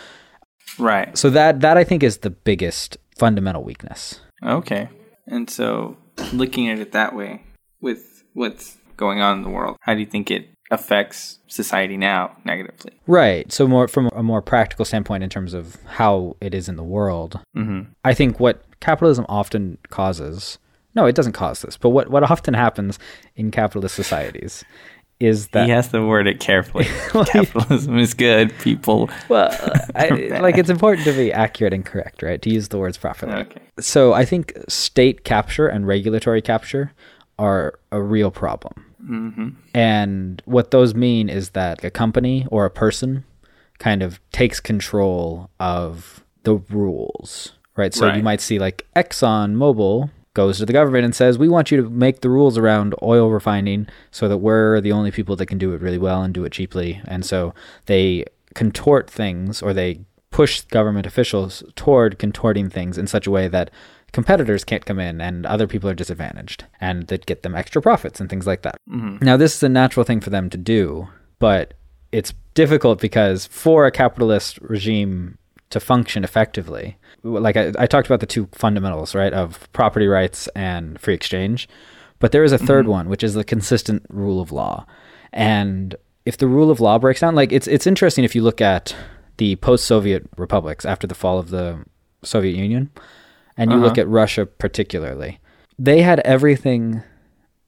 Right. 0.79 1.17
So 1.17 1.31
that 1.31 1.61
that 1.61 1.77
I 1.77 1.85
think 1.85 2.03
is 2.03 2.19
the 2.19 2.31
biggest 2.31 2.97
fundamental 3.19 3.65
weakness. 3.65 4.21
Okay. 4.43 4.89
And 5.27 5.51
so 5.51 5.97
looking 6.33 6.69
at 6.69 6.79
it 6.79 6.93
that 6.93 7.15
way 7.15 7.43
with 7.81 8.25
what's 8.35 8.79
going 8.97 9.21
on 9.21 9.39
in 9.39 9.43
the 9.43 9.51
world, 9.51 9.77
how 9.83 9.95
do 9.95 10.01
you 10.01 10.07
think 10.07 10.31
it 10.31 10.49
affects 10.71 11.39
society 11.49 11.97
now 11.97 12.37
negatively. 12.45 12.93
Right. 13.07 13.51
So 13.53 13.67
more 13.67 13.89
from 13.89 14.09
a 14.15 14.23
more 14.23 14.41
practical 14.41 14.85
standpoint 14.85 15.25
in 15.25 15.31
terms 15.31 15.53
of 15.55 15.77
how 15.87 16.37
it 16.41 16.55
is 16.55 16.69
in 16.69 16.77
the 16.77 16.85
world. 16.85 17.41
Mm-hmm. 17.57 17.91
I 18.05 18.15
think 18.15 18.39
what 18.39 18.63
capitalism 18.81 19.27
often 19.29 19.79
causes. 19.89 20.59
No, 20.95 21.07
it 21.07 21.15
doesn't 21.15 21.33
cause 21.33 21.63
this. 21.63 21.77
But 21.77 21.91
what 21.91 22.11
what 22.11 22.29
often 22.31 22.55
happens 22.55 22.99
in 23.37 23.51
capitalist 23.51 23.95
societies 23.95 24.65
is 25.21 25.49
that 25.49 25.67
he 25.67 25.71
has 25.71 25.89
to 25.89 26.05
word 26.05 26.27
it 26.27 26.41
carefully. 26.41 26.85
Capitalism 27.27 27.99
is 27.99 28.15
good. 28.15 28.57
People. 28.61 29.11
Well, 29.29 29.55
I, 29.95 30.09
like 30.41 30.57
it's 30.57 30.71
important 30.71 31.05
to 31.05 31.13
be 31.13 31.31
accurate 31.31 31.75
and 31.75 31.85
correct, 31.85 32.23
right? 32.23 32.41
To 32.41 32.51
use 32.51 32.69
the 32.69 32.79
words 32.79 32.97
properly. 32.97 33.35
Okay. 33.35 33.61
So 33.79 34.15
I 34.15 34.25
think 34.25 34.55
state 34.67 35.25
capture 35.25 35.69
and 35.69 35.87
regulatory 35.87 36.41
capture 36.41 36.93
are 37.39 37.79
a 37.93 38.03
real 38.03 38.31
problem. 38.31 38.87
Mm-hmm. 39.05 39.49
And 39.75 40.43
what 40.45 40.71
those 40.71 40.95
mean 40.95 41.29
is 41.29 41.51
that 41.51 41.85
a 41.85 41.91
company 41.91 42.47
or 42.51 42.65
a 42.65 42.71
person 42.71 43.25
kind 43.79 44.03
of 44.03 44.21
takes 44.31 44.61
control 44.61 45.51
of 45.59 46.25
the 46.43 46.57
rules, 46.71 47.53
right? 47.77 47.95
So 47.95 48.07
right. 48.07 48.17
you 48.17 48.23
might 48.23 48.41
see 48.41 48.59
like 48.59 48.87
Exxon 48.95 49.57
Mobil 49.57 50.11
goes 50.35 50.59
to 50.59 50.67
the 50.67 50.73
government 50.73 51.05
and 51.05 51.15
says, 51.15 51.39
"We 51.39 51.49
want 51.49 51.71
you 51.71 51.83
to 51.83 51.91
make 51.91 52.21
the 52.21 52.31
rules 52.31 52.57
around 52.57 52.95
oil 53.03 53.31
refining 53.31 53.89
so 54.11 54.29
that 54.29 54.39
we're 54.39 54.81
the 54.81 54.93
only 54.93 55.11
people 55.11 55.35
that 55.37 55.47
can 55.47 55.59
do 55.59 55.73
it 55.73 55.81
really 55.81 55.99
well 55.99 56.23
and 56.23 56.33
do 56.33 56.45
it 56.45 56.53
cheaply." 56.53 57.01
And 57.07 57.25
so 57.25 57.55
they 57.87 58.27
contort 58.55 59.11
things 59.11 59.63
or 59.63 59.73
they 59.73 60.01
push 60.31 60.61
government 60.63 61.07
officials 61.07 61.63
toward 61.75 62.19
contorting 62.19 62.71
things 62.71 62.97
in 62.97 63.07
such 63.07 63.27
a 63.27 63.31
way 63.31 63.49
that 63.49 63.71
competitors 64.13 64.65
can't 64.65 64.85
come 64.85 64.99
in 64.99 65.21
and 65.21 65.47
other 65.47 65.67
people 65.67 65.89
are 65.89 65.95
disadvantaged 65.95 66.65
and 66.81 67.07
that 67.09 67.27
get 67.27 67.43
them 67.43 67.55
extra 67.55 67.81
profits 67.81 68.21
and 68.21 68.29
things 68.29 68.47
like 68.47 68.63
that. 68.63 68.77
Mm-hmm. 68.91 69.25
Now, 69.25 69.37
this 69.37 69.55
is 69.55 69.63
a 69.63 69.69
natural 69.69 70.05
thing 70.05 70.21
for 70.21 70.31
them 70.31 70.51
to 70.51 70.59
do, 70.59 71.09
but 71.39 71.75
it's 72.13 72.35
difficult 72.55 73.01
because 73.01 73.47
for 73.47 73.87
a 73.87 73.91
capitalist 73.91 74.59
regime 74.61 75.39
to 75.71 75.81
function 75.81 76.25
effectively, 76.25 76.97
like 77.23 77.57
I, 77.57 77.73
I 77.79 77.87
talked 77.87 78.07
about 78.07 78.21
the 78.21 78.27
two 78.27 78.49
fundamentals, 78.53 79.15
right, 79.15 79.33
of 79.33 79.73
property 79.73 80.09
rights 80.09 80.49
and 80.49 81.01
free 81.01 81.15
exchange, 81.15 81.69
but 82.19 82.33
there 82.33 82.45
is 82.45 82.53
a 82.53 82.59
3rd 82.59 82.83
mm-hmm. 82.83 82.91
one, 82.91 83.09
which 83.09 83.23
is 83.23 83.35
the 83.35 83.45
consistent 83.45 84.05
rule 84.09 84.41
of 84.41 84.53
law. 84.53 84.87
And 85.33 85.95
if 86.25 86.37
the 86.37 86.49
rule 86.49 86.71
of 86.71 86.81
law 86.81 86.99
breaks 86.99 87.21
down, 87.21 87.35
like 87.35 87.53
it's 87.53 87.69
it's 87.69 87.87
interesting 87.87 88.25
if 88.25 88.35
you 88.35 88.43
look 88.43 88.61
at 88.61 88.95
the 89.37 89.57
post-Soviet 89.57 90.29
republics 90.37 90.85
after 90.85 91.07
the 91.07 91.15
fall 91.15 91.39
of 91.39 91.51
the 91.51 91.85
Soviet 92.23 92.57
Union 92.57 92.91
and 93.61 93.71
you 93.71 93.77
uh-huh. 93.77 93.87
look 93.87 93.99
at 93.99 94.09
Russia 94.09 94.47
particularly, 94.47 95.39
they 95.79 96.01
had 96.01 96.21
everything 96.21 97.03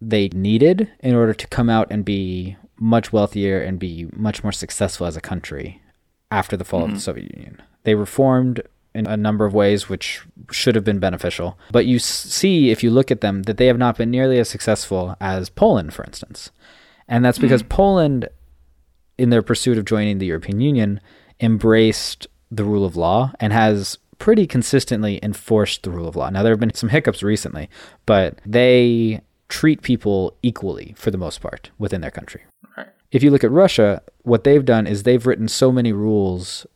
they 0.00 0.28
needed 0.28 0.90
in 1.00 1.14
order 1.14 1.34
to 1.34 1.46
come 1.48 1.68
out 1.68 1.86
and 1.90 2.02
be 2.04 2.56
much 2.78 3.12
wealthier 3.12 3.60
and 3.60 3.78
be 3.78 4.08
much 4.12 4.42
more 4.42 4.52
successful 4.52 5.06
as 5.06 5.16
a 5.16 5.20
country 5.20 5.82
after 6.30 6.56
the 6.56 6.64
fall 6.64 6.80
mm-hmm. 6.80 6.94
of 6.94 7.04
the 7.04 7.10
mm-hmm. 7.10 7.20
Soviet 7.20 7.34
Union. 7.36 7.62
They 7.84 7.94
reformed 7.94 8.62
in 8.94 9.06
a 9.06 9.18
number 9.18 9.44
of 9.44 9.52
ways 9.52 9.90
which 9.90 10.22
should 10.50 10.74
have 10.74 10.84
been 10.84 10.98
beneficial. 10.98 11.58
But 11.70 11.84
you 11.84 11.98
see, 11.98 12.70
if 12.70 12.82
you 12.82 12.90
look 12.90 13.10
at 13.10 13.20
them, 13.20 13.42
that 13.42 13.58
they 13.58 13.66
have 13.66 13.78
not 13.78 13.98
been 13.98 14.10
nearly 14.10 14.38
as 14.38 14.48
successful 14.48 15.14
as 15.20 15.50
Poland, 15.50 15.92
for 15.92 16.04
instance. 16.04 16.50
And 17.06 17.24
that's 17.24 17.38
because 17.38 17.62
mm. 17.62 17.68
Poland, 17.68 18.28
in 19.18 19.28
their 19.28 19.42
pursuit 19.42 19.76
of 19.76 19.84
joining 19.84 20.18
the 20.18 20.26
European 20.26 20.60
Union, 20.60 21.00
embraced 21.40 22.26
the 22.50 22.64
rule 22.64 22.84
of 22.84 22.96
law 22.96 23.32
and 23.40 23.52
has 23.52 23.98
pretty 24.22 24.46
consistently 24.46 25.18
enforced 25.20 25.82
the 25.82 25.90
rule 25.90 26.06
of 26.06 26.14
law. 26.14 26.30
Now, 26.30 26.44
there 26.44 26.52
have 26.52 26.60
been 26.60 26.72
some 26.74 26.90
hiccups 26.90 27.24
recently, 27.24 27.68
but 28.06 28.38
they 28.46 29.20
treat 29.48 29.82
people 29.82 30.36
equally 30.44 30.94
for 30.96 31.10
the 31.10 31.18
most 31.18 31.40
part 31.40 31.72
within 31.76 32.02
their 32.02 32.12
country. 32.12 32.42
Right. 32.76 32.86
If 33.10 33.24
you 33.24 33.32
look 33.32 33.42
at 33.42 33.50
Russia, 33.50 34.00
what 34.22 34.44
they've 34.44 34.64
done 34.64 34.86
is 34.86 35.02
they've 35.02 35.26
written 35.26 35.48
so 35.48 35.72
many 35.72 35.92
rules 35.92 36.68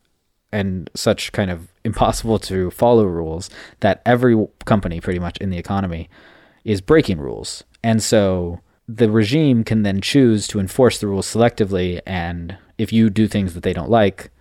and 0.51 0.91
such 0.95 1.31
kind 1.31 1.49
of 1.49 1.69
impossible 1.85 2.41
to 2.41 2.73
follow 2.73 3.05
rules 3.05 3.49
that 3.79 4.03
every 4.05 4.37
company 4.65 5.01
pretty 5.01 5.21
much 5.21 5.37
in 5.37 5.51
the 5.51 5.59
economy 5.59 6.11
is 6.65 6.81
breaking 6.81 7.21
rules. 7.21 7.63
And 7.85 8.03
so 8.03 8.59
the 8.89 9.09
regime 9.09 9.63
can 9.63 9.85
then 9.85 10.01
choose 10.01 10.49
to 10.49 10.59
enforce 10.59 10.99
the 10.99 11.07
rules 11.07 11.33
selectively 11.33 12.01
and 12.05 12.59
if 12.77 12.93
you 12.93 13.09
do 13.09 13.29
things 13.29 13.55
that 13.55 13.63
they 13.63 13.73
don't 13.73 13.89
like, 13.89 14.33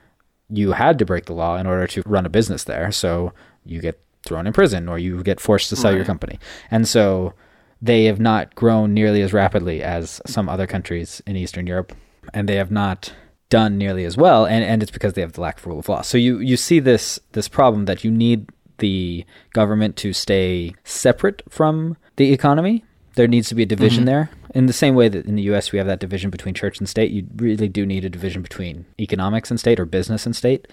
you 0.49 0.73
had 0.73 0.99
to 0.99 1.05
break 1.05 1.25
the 1.25 1.34
law 1.34 1.58
in 1.58 1.65
order 1.65 1.88
to 1.88 2.03
run 2.05 2.25
a 2.25 2.29
business 2.29 2.63
there. 2.63 2.91
So 2.91 3.34
you 3.65 3.81
get 3.81 3.99
thrown 4.25 4.47
in 4.47 4.53
prison 4.53 4.89
or 4.89 4.97
you 4.97 5.23
get 5.23 5.39
forced 5.39 5.69
to 5.69 5.75
sell 5.75 5.91
right. 5.91 5.97
your 5.97 6.05
company. 6.05 6.39
And 6.71 6.88
so 6.88 7.34
they 7.81 8.05
have 8.05 8.19
not 8.19 8.55
grown 8.55 8.93
nearly 8.93 9.21
as 9.21 9.34
rapidly 9.34 9.84
as 9.84 10.21
some 10.25 10.49
other 10.49 10.67
countries 10.67 11.21
in 11.25 11.36
Eastern 11.36 11.67
Europe. 11.67 11.93
And 12.34 12.49
they 12.49 12.55
have 12.55 12.71
not 12.71 13.13
done 13.49 13.77
nearly 13.77 14.05
as 14.05 14.17
well. 14.17 14.45
And, 14.45 14.63
and 14.63 14.81
it's 14.81 14.91
because 14.91 15.13
they 15.13 15.21
have 15.21 15.34
the 15.34 15.41
lack 15.41 15.60
of 15.60 15.67
rule 15.67 15.79
of 15.79 15.89
law. 15.89 16.01
So 16.01 16.17
you, 16.17 16.39
you 16.39 16.58
see 16.58 16.79
this 16.79 17.19
this 17.34 17.47
problem 17.47 17.86
that 17.86 18.03
you 18.03 18.12
need 18.12 18.49
the 18.79 19.25
government 19.53 19.95
to 19.97 20.13
stay 20.13 20.73
separate 20.84 21.43
from 21.49 21.97
the 22.15 22.34
economy. 22.34 22.84
There 23.15 23.27
needs 23.27 23.47
to 23.49 23.55
be 23.55 23.63
a 23.63 23.67
division 23.67 24.01
mm-hmm. 24.01 24.05
there 24.08 24.29
in 24.55 24.67
the 24.67 24.73
same 24.73 24.95
way 24.95 25.09
that 25.09 25.25
in 25.25 25.35
the 25.35 25.43
US 25.43 25.71
we 25.71 25.77
have 25.77 25.87
that 25.87 25.99
division 25.99 26.31
between 26.31 26.55
church 26.55 26.79
and 26.79 26.87
state, 26.89 27.11
you 27.11 27.27
really 27.35 27.67
do 27.67 27.85
need 27.85 28.05
a 28.05 28.09
division 28.09 28.41
between 28.41 28.85
economics 28.99 29.51
and 29.51 29.59
state 29.59 29.79
or 29.79 29.85
business 29.85 30.25
and 30.25 30.35
state. 30.35 30.67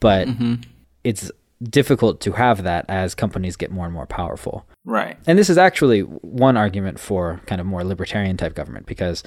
But 0.00 0.26
mm-hmm. 0.28 0.54
it's 1.04 1.30
difficult 1.62 2.20
to 2.22 2.32
have 2.32 2.64
that 2.64 2.84
as 2.88 3.14
companies 3.14 3.56
get 3.56 3.70
more 3.70 3.84
and 3.84 3.94
more 3.94 4.06
powerful. 4.06 4.66
Right. 4.84 5.16
And 5.26 5.38
this 5.38 5.48
is 5.48 5.58
actually 5.58 6.00
one 6.00 6.56
argument 6.56 6.98
for 6.98 7.40
kind 7.46 7.60
of 7.60 7.66
more 7.66 7.84
libertarian 7.84 8.36
type 8.36 8.54
government 8.54 8.86
because 8.86 9.22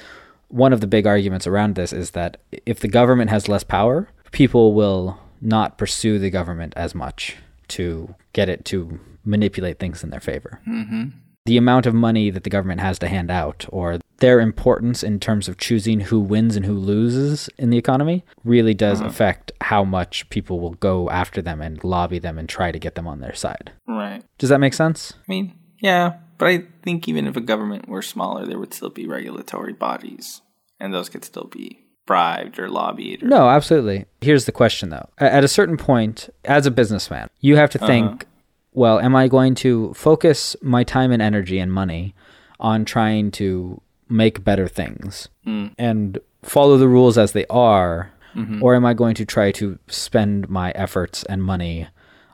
one 0.50 0.74
of 0.74 0.82
the 0.82 0.88
big 0.88 1.08
arguments 1.08 1.48
around 1.48 1.76
this 1.76 1.94
is 1.94 2.12
that 2.12 2.38
if 2.66 2.82
the 2.82 2.88
government 2.90 3.30
has 3.30 3.48
less 3.48 3.64
power, 3.64 4.10
people 4.32 4.74
will 4.74 5.18
not 5.42 5.78
pursue 5.78 6.20
the 6.20 6.30
government 6.30 6.74
as 6.76 6.94
much 6.94 7.38
to 7.70 8.14
get 8.34 8.50
it 8.50 8.66
to 8.66 9.00
manipulate 9.24 9.80
things 9.80 10.04
in 10.04 10.10
their 10.10 10.20
favor. 10.20 10.60
Mm-hmm 10.68 11.20
the 11.46 11.58
amount 11.58 11.86
of 11.86 11.94
money 11.94 12.30
that 12.30 12.44
the 12.44 12.50
government 12.50 12.80
has 12.80 12.98
to 13.00 13.08
hand 13.08 13.30
out 13.30 13.66
or 13.70 14.00
their 14.20 14.40
importance 14.40 15.04
in 15.04 15.20
terms 15.20 15.50
of 15.50 15.58
choosing 15.58 16.00
who 16.00 16.20
wins 16.20 16.56
and 16.56 16.66
who 16.66 16.74
loses 16.74 17.50
in 17.58 17.70
the 17.70 17.78
economy 17.78 18.24
really 18.46 18.74
does 18.74 19.02
uh-huh. 19.02 19.10
affect 19.10 19.52
how 19.62 19.84
much 19.84 20.30
people 20.30 20.60
will 20.60 20.76
go 20.76 21.10
after 21.10 21.42
them 21.42 21.62
and 21.62 21.84
lobby 21.84 22.20
them 22.20 22.38
and 22.38 22.48
try 22.48 22.72
to 22.72 22.80
get 22.80 22.96
them 22.96 23.08
on 23.08 23.20
their 23.20 23.36
side. 23.36 23.72
Right. 23.88 24.24
Does 24.38 24.50
that 24.50 24.60
make 24.60 24.74
sense? 24.74 25.14
I 25.18 25.24
mean, 25.28 25.54
yeah, 25.80 26.18
but 26.38 26.48
I 26.48 26.64
think 26.82 27.10
even 27.10 27.28
if 27.28 27.36
a 27.36 27.42
government 27.42 27.90
were 27.90 28.02
smaller, 28.02 28.46
there 28.46 28.60
would 28.60 28.74
still 28.74 28.90
be 28.90 29.06
regulatory 29.06 29.74
bodies 29.74 30.42
and 30.80 30.94
those 30.94 31.10
could 31.10 31.26
still 31.26 31.50
be 31.52 31.80
bribed 32.06 32.58
or 32.58 32.70
lobbied. 32.70 33.24
Or... 33.24 33.28
No, 33.28 33.50
absolutely. 33.50 34.06
Here's 34.22 34.46
the 34.46 34.54
question 34.54 34.90
though. 34.90 35.10
At 35.18 35.44
a 35.44 35.50
certain 35.50 35.76
point, 35.76 36.30
as 36.46 36.66
a 36.66 36.72
businessman, 36.72 37.30
you 37.42 37.58
have 37.58 37.72
to 37.72 37.80
think 37.80 38.08
uh-huh 38.08 38.30
well, 38.74 39.00
am 39.00 39.16
I 39.16 39.28
going 39.28 39.56
to 39.56 39.94
focus 39.94 40.56
my 40.62 40.84
time 40.84 41.12
and 41.12 41.22
energy 41.22 41.60
and 41.60 41.72
money 41.72 42.16
on 42.60 42.86
trying 42.86 43.32
to 43.32 43.82
make 44.10 44.44
better 44.44 44.68
things 44.68 45.30
mm. 45.46 45.74
and 45.78 46.20
follow 46.42 46.78
the 46.78 46.88
rules 46.88 47.18
as 47.18 47.32
they 47.32 47.46
are? 47.48 48.12
Mm-hmm. 48.36 48.64
Or 48.64 48.76
am 48.76 48.86
I 48.86 48.96
going 48.96 49.14
to 49.16 49.26
try 49.26 49.52
to 49.54 49.78
spend 49.88 50.50
my 50.50 50.72
efforts 50.72 51.24
and 51.24 51.44
money 51.44 51.88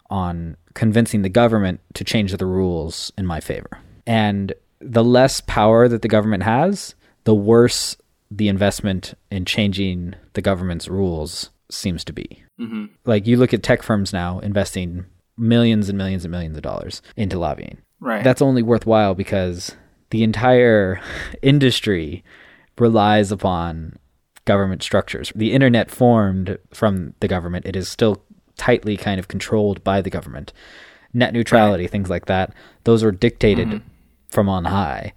on 0.09 0.55
convincing 0.73 1.23
the 1.23 1.29
government 1.29 1.81
to 1.95 2.05
change 2.05 2.31
the 2.31 2.45
rules 2.45 3.11
in 3.17 3.25
my 3.25 3.41
favor? 3.41 3.79
And 4.07 4.53
the 4.79 5.03
less 5.03 5.41
power 5.41 5.89
that 5.89 6.01
the 6.01 6.07
government 6.07 6.43
has, 6.43 6.95
the 7.25 7.35
worse 7.35 7.97
the 8.31 8.47
investment 8.47 9.13
in 9.31 9.43
changing 9.45 10.15
the 10.33 10.41
government's 10.41 10.87
rules 10.87 11.49
seems 11.69 12.03
to 12.05 12.13
be. 12.13 12.43
Mm-hmm. 12.59 12.85
Like 13.05 13.27
you 13.27 13.37
look 13.37 13.53
at 13.53 13.63
tech 13.63 13.83
firms 13.83 14.13
now 14.13 14.39
investing 14.39 15.05
millions 15.39 15.89
and 15.89 15.97
millions 15.97 16.25
and 16.25 16.31
millions 16.31 16.57
of 16.57 16.63
dollars 16.63 17.01
into 17.15 17.39
lobbying. 17.39 17.77
Right. 17.99 18.23
That's 18.23 18.41
only 18.41 18.61
worthwhile 18.61 19.15
because 19.15 19.75
the 20.09 20.23
entire 20.23 21.01
industry 21.41 22.23
relies 22.77 23.31
upon 23.31 23.97
government 24.45 24.83
structures. 24.83 25.31
The 25.35 25.53
internet 25.53 25.91
formed 25.91 26.57
from 26.73 27.13
the 27.19 27.27
government. 27.27 27.65
It 27.65 27.75
is 27.75 27.89
still 27.89 28.23
tightly 28.57 28.97
kind 28.97 29.19
of 29.19 29.27
controlled 29.27 29.83
by 29.83 30.01
the 30.01 30.09
government. 30.09 30.53
Net 31.13 31.33
neutrality, 31.33 31.83
right. 31.83 31.91
things 31.91 32.09
like 32.09 32.25
that, 32.25 32.53
those 32.83 33.03
are 33.03 33.11
dictated 33.11 33.67
mm-hmm. 33.67 33.87
from 34.29 34.49
on 34.49 34.65
high. 34.65 35.13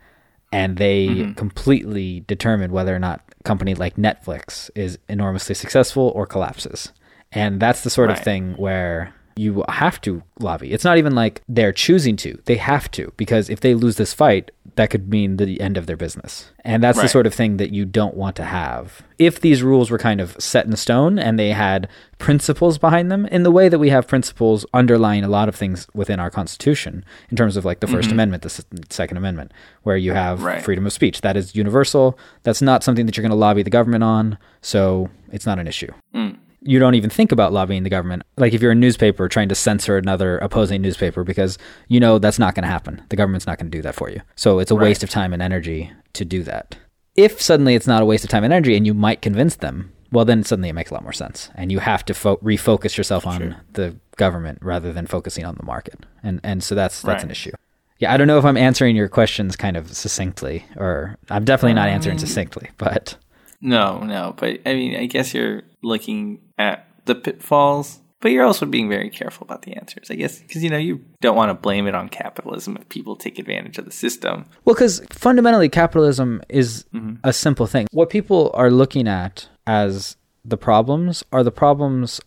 And 0.53 0.77
they 0.77 1.07
mm-hmm. 1.07 1.33
completely 1.33 2.21
determine 2.27 2.73
whether 2.73 2.95
or 2.95 2.99
not 2.99 3.23
a 3.41 3.43
company 3.43 3.75
like 3.75 3.97
Netflix 3.97 4.71
is 4.75 4.99
enormously 5.09 5.55
successful 5.55 6.13
or 6.15 6.27
collapses. 6.27 6.93
And 7.33 7.61
that's 7.61 7.83
the 7.83 7.91
sort 7.91 8.09
Right. 8.11 8.19
of 8.19 8.25
thing 8.25 8.55
where 8.55 9.15
you 9.37 9.65
have 9.69 10.01
to 10.03 10.23
lobby. 10.39 10.73
It's 10.73 10.85
not 10.85 10.99
even 10.99 11.15
like 11.15 11.43
they're 11.49 11.73
choosing 11.73 12.17
to. 12.17 12.41
They 12.45 12.57
have 12.57 12.91
to 12.93 13.13
because 13.17 13.49
if 13.51 13.61
they 13.61 13.75
lose 13.75 13.97
this 13.97 14.13
fight, 14.13 14.51
that 14.77 14.91
could 14.91 15.09
mean 15.11 15.37
the 15.37 15.61
end 15.61 15.77
of 15.77 15.87
their 15.87 15.97
business. 15.97 16.51
And 16.65 16.83
that's 16.83 17.01
the 17.01 17.09
sort 17.09 17.27
of 17.27 17.35
thing 17.35 17.59
that 17.59 17.73
you 17.73 17.85
don't 17.85 18.17
want 18.17 18.37
to 18.37 18.45
have. 18.45 19.03
If 19.19 19.41
these 19.41 19.63
rules 19.63 19.91
were 19.91 19.99
kind 19.99 20.21
of 20.21 20.35
set 20.41 20.65
in 20.65 20.75
stone 20.77 21.19
and 21.19 21.39
they 21.39 21.51
had 21.51 21.89
principles 22.19 22.79
behind 22.79 23.11
them 23.11 23.27
in 23.27 23.43
the 23.43 23.51
way 23.51 23.69
that 23.69 23.79
we 23.79 23.91
have 23.91 24.07
principles 24.07 24.65
underlying 24.73 25.25
a 25.25 25.29
lot 25.29 25.49
of 25.49 25.55
things 25.55 25.87
within 25.93 26.21
our 26.21 26.31
constitution 26.31 27.05
in 27.31 27.37
terms 27.37 27.57
of 27.57 27.65
like 27.65 27.81
the 27.81 27.87
1st 27.87 28.03
mm-hmm. 28.03 28.13
amendment, 28.13 28.43
the 28.43 28.47
S- 28.47 28.65
second 28.89 29.17
amendment, 29.17 29.53
where 29.83 29.97
you 29.97 30.13
have 30.13 30.43
Right. 30.43 30.63
freedom 30.63 30.87
of 30.87 30.93
speech. 30.93 31.21
That 31.21 31.37
is 31.37 31.55
universal. 31.55 32.19
That's 32.45 32.63
not 32.63 32.83
something 32.83 33.07
that 33.07 33.17
you're 33.17 33.23
going 33.23 33.31
to 33.31 33.37
lobby 33.37 33.63
the 33.63 33.71
government 33.71 34.05
on, 34.05 34.39
so 34.63 35.11
it's 35.33 35.47
not 35.47 35.59
an 35.59 35.67
issue 35.67 35.91
mm. 36.15 36.37
You 36.65 36.79
don't 36.79 36.95
even 36.95 37.11
think 37.11 37.33
about 37.33 37.53
lobbying 37.53 37.83
the 37.83 37.91
government. 37.91 38.23
Like 38.37 38.53
if 38.55 38.63
you're 38.63 38.73
a 38.73 38.75
newspaper 38.77 39.29
trying 39.29 39.49
to 39.49 39.55
censor 39.55 39.97
another 39.97 40.39
opposing 40.39 40.81
newspaper 40.83 41.25
because 41.25 41.59
you 41.89 41.99
know 42.01 42.19
that's 42.19 42.39
not 42.39 42.55
going 42.55 42.63
to 42.63 42.69
happen. 42.71 43.03
The 43.09 43.17
government's 43.17 43.47
not 43.47 43.59
going 43.59 43.71
to 43.71 43.77
do 43.79 43.83
that 43.83 43.95
for 43.95 44.09
you. 44.11 44.21
So 44.37 44.59
it's 44.61 44.71
a 44.71 44.75
Right. 44.77 44.85
waste 44.85 45.03
of 45.03 45.11
time 45.11 45.33
and 45.33 45.43
energy 45.43 45.93
to 46.15 46.25
do 46.25 46.43
that. 46.45 46.77
If 47.17 47.43
suddenly 47.43 47.75
it's 47.75 47.87
not 47.87 48.01
a 48.03 48.05
waste 48.07 48.25
of 48.25 48.31
time 48.31 48.45
and 48.45 48.53
energy 48.53 48.77
and 48.77 48.87
you 48.87 48.95
might 48.95 49.21
convince 49.23 49.57
them, 49.57 49.93
well 50.13 50.25
then 50.25 50.45
suddenly 50.45 50.69
it 50.69 50.75
makes 50.75 50.91
a 50.91 50.95
lot 50.95 51.03
more 51.03 51.13
sense 51.13 51.51
and 51.55 51.73
you 51.73 51.79
have 51.81 52.05
to 52.07 52.15
fo- 52.15 52.37
refocus 52.39 52.97
yourself 52.97 53.27
on 53.27 53.39
Sure. 53.41 53.57
the 53.73 53.97
government 54.17 54.59
rather 54.63 54.93
than 54.93 55.07
focusing 55.07 55.45
on 55.45 55.57
the 55.57 55.65
market. 55.67 56.07
And 56.23 56.41
and 56.45 56.63
so 56.63 56.75
that's 56.75 57.03
that's 57.03 57.17
Right. 57.19 57.25
an 57.25 57.31
issue. 57.31 57.53
Yeah, 57.99 58.13
I 58.13 58.17
don't 58.17 58.27
know 58.27 58.39
if 58.39 58.45
I'm 58.45 58.57
answering 58.57 58.95
your 58.97 59.09
questions 59.09 59.57
kind 59.57 59.77
of 59.77 59.95
succinctly 59.97 60.65
or 60.77 61.17
I'm 61.31 61.45
definitely 61.45 61.75
not 61.75 61.89
um, 61.89 61.95
answering 61.95 62.19
succinctly, 62.19 62.71
but 62.79 63.17
No, 63.63 64.01
no, 64.01 64.35
but 64.37 64.61
I 64.67 64.75
mean, 64.75 64.97
I 64.97 65.07
guess 65.07 65.33
you're 65.33 65.63
looking 65.83 66.41
at 66.59 66.89
the 67.05 67.15
pitfalls, 67.15 68.01
but 68.21 68.33
you're 68.33 68.45
also 68.45 68.67
being 68.67 68.89
very 68.89 69.09
careful 69.09 69.45
about 69.45 69.63
the 69.63 69.75
answers. 69.75 70.11
I 70.11 70.17
guess 70.17 70.41
because 70.41 70.65
you 70.65 70.69
know 70.69 70.79
you 70.79 71.05
don't 71.21 71.37
want 71.37 71.51
to 71.51 71.55
blame 71.55 71.87
it 71.87 71.95
on 71.95 72.09
capitalism 72.09 72.77
if 72.77 72.89
people 72.89 73.15
take 73.15 73.39
advantage 73.39 73.79
of 73.79 73.85
the 73.85 73.93
system. 73.93 74.47
Well, 74.65 74.75
because 74.75 75.01
fundamentally, 75.11 75.69
capitalism 75.69 76.43
is 76.49 76.85
mm-hmm. 76.93 77.15
a 77.23 77.33
simple 77.33 77.67
thing. 77.67 77.87
What 77.93 78.11
people 78.11 78.51
are 78.55 78.71
looking 78.71 79.07
at 79.07 79.49
as 79.65 80.17
the 80.45 80.57
problems 80.57 81.25
are 81.33 81.45
the 81.45 81.53
problems 81.53 82.21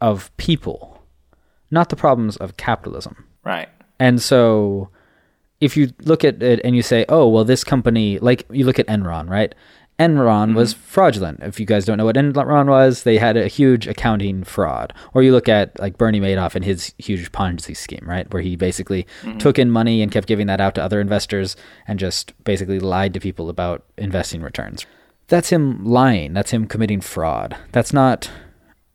of 0.00 0.36
people, 0.36 1.00
not 1.70 1.90
the 1.90 1.96
problems 1.96 2.36
of 2.36 2.56
capitalism. 2.56 3.24
Right. 3.44 3.68
And 4.00 4.20
so, 4.20 4.88
if 5.60 5.76
you 5.76 5.92
look 6.00 6.24
at 6.24 6.42
it 6.42 6.60
and 6.64 6.74
you 6.74 6.82
say, 6.82 7.04
oh, 7.08 7.28
well, 7.28 7.44
this 7.44 7.62
company, 7.62 8.18
like 8.18 8.44
you 8.50 8.64
look 8.64 8.80
at 8.80 8.88
Enron, 8.88 9.30
right? 9.30 9.54
Enron 10.02 10.54
was 10.54 10.74
mm-hmm. 10.74 10.82
fraudulent. 10.82 11.42
If 11.42 11.60
you 11.60 11.66
guys 11.66 11.84
don't 11.84 11.96
know 11.96 12.04
what 12.04 12.16
Enron 12.16 12.66
was, 12.66 13.04
they 13.04 13.18
had 13.18 13.36
a 13.36 13.46
huge 13.46 13.86
accounting 13.86 14.42
fraud. 14.42 14.92
Or 15.14 15.22
you 15.22 15.30
look 15.30 15.48
at 15.48 15.78
like 15.78 15.96
Bernie 15.96 16.20
Madoff 16.20 16.56
and 16.56 16.64
his 16.64 16.92
huge 16.98 17.30
Ponzi 17.30 17.76
scheme, 17.76 18.04
right? 18.04 18.32
Where 18.32 18.42
he 18.42 18.56
basically 18.56 19.06
mm-hmm. 19.22 19.38
took 19.38 19.58
in 19.58 19.70
money 19.70 20.02
and 20.02 20.10
kept 20.10 20.26
giving 20.26 20.48
that 20.48 20.60
out 20.60 20.74
to 20.74 20.82
other 20.82 21.00
investors 21.00 21.56
and 21.86 21.98
just 21.98 22.32
basically 22.42 22.80
lied 22.80 23.14
to 23.14 23.20
people 23.20 23.48
about 23.48 23.84
investing 23.96 24.42
returns. 24.42 24.86
That's 25.28 25.50
him 25.50 25.84
lying. 25.84 26.32
That's 26.32 26.50
him 26.50 26.66
committing 26.66 27.00
fraud. 27.00 27.56
That's 27.70 27.92
not 27.92 28.30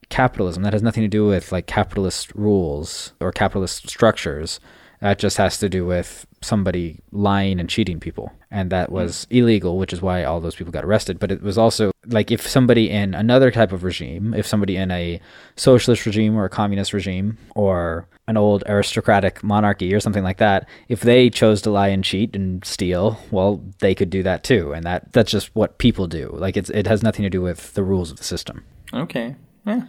capitalism. 0.10 0.64
That 0.64 0.74
has 0.74 0.84
nothing 0.84 1.04
to 1.04 1.08
do 1.08 1.26
with 1.26 1.52
like 1.52 1.68
capitalist 1.68 2.34
rules 2.36 3.14
or 3.22 3.32
capitalist 3.32 3.90
structures. 3.90 4.60
That 5.00 5.20
just 5.20 5.38
has 5.38 5.58
to 5.60 5.70
do 5.70 5.86
with 5.86 6.26
somebody 6.42 7.00
lying 7.12 7.60
and 7.60 7.70
cheating 7.70 8.00
people. 8.00 8.32
And 8.50 8.72
that 8.72 8.90
hmm. 8.90 8.96
was 8.96 9.28
illegal, 9.30 9.78
which 9.78 9.94
is 9.94 10.02
why 10.02 10.24
all 10.24 10.40
those 10.40 10.56
people 10.56 10.72
got 10.72 10.86
arrested. 10.86 11.20
But 11.20 11.32
it 11.32 11.42
was 11.42 11.58
also 11.58 11.92
like 12.08 12.32
if 12.32 12.48
somebody 12.48 12.90
in 12.90 13.14
another 13.14 13.52
type 13.52 13.72
of 13.72 13.84
regime, 13.84 14.34
if 14.34 14.48
somebody 14.48 14.78
in 14.78 14.92
a 14.92 15.20
socialist 15.56 16.06
regime 16.06 16.36
or 16.36 16.46
a 16.46 16.50
communist 16.50 16.94
regime 16.94 17.38
or 17.56 18.08
an 18.28 18.38
old 18.38 18.64
aristocratic 18.68 19.44
monarchy 19.44 19.94
or 19.94 20.00
something 20.00 20.24
like 20.24 20.38
that, 20.38 20.68
if 20.88 21.02
they 21.02 21.30
chose 21.30 21.62
to 21.62 21.70
lie 21.70 21.90
and 21.90 22.04
cheat 22.04 22.36
and 22.36 22.64
steal, 22.66 23.20
well, 23.32 23.64
they 23.80 23.96
could 23.96 24.10
do 24.10 24.24
that 24.24 24.44
too. 24.44 24.74
And 24.74 24.84
that 24.86 25.12
that's 25.14 25.32
just 25.32 25.54
what 25.56 25.78
people 25.78 26.08
do. 26.08 26.30
Like 26.34 26.58
it's 26.58 26.70
it 26.70 26.88
has 26.88 27.04
nothing 27.04 27.24
to 27.24 27.30
do 27.30 27.42
with 27.42 27.74
the 27.74 27.84
rules 27.84 28.12
of 28.12 28.18
the 28.18 28.24
system. 28.24 28.64
Okay. 28.94 29.36
Yeah, 29.66 29.84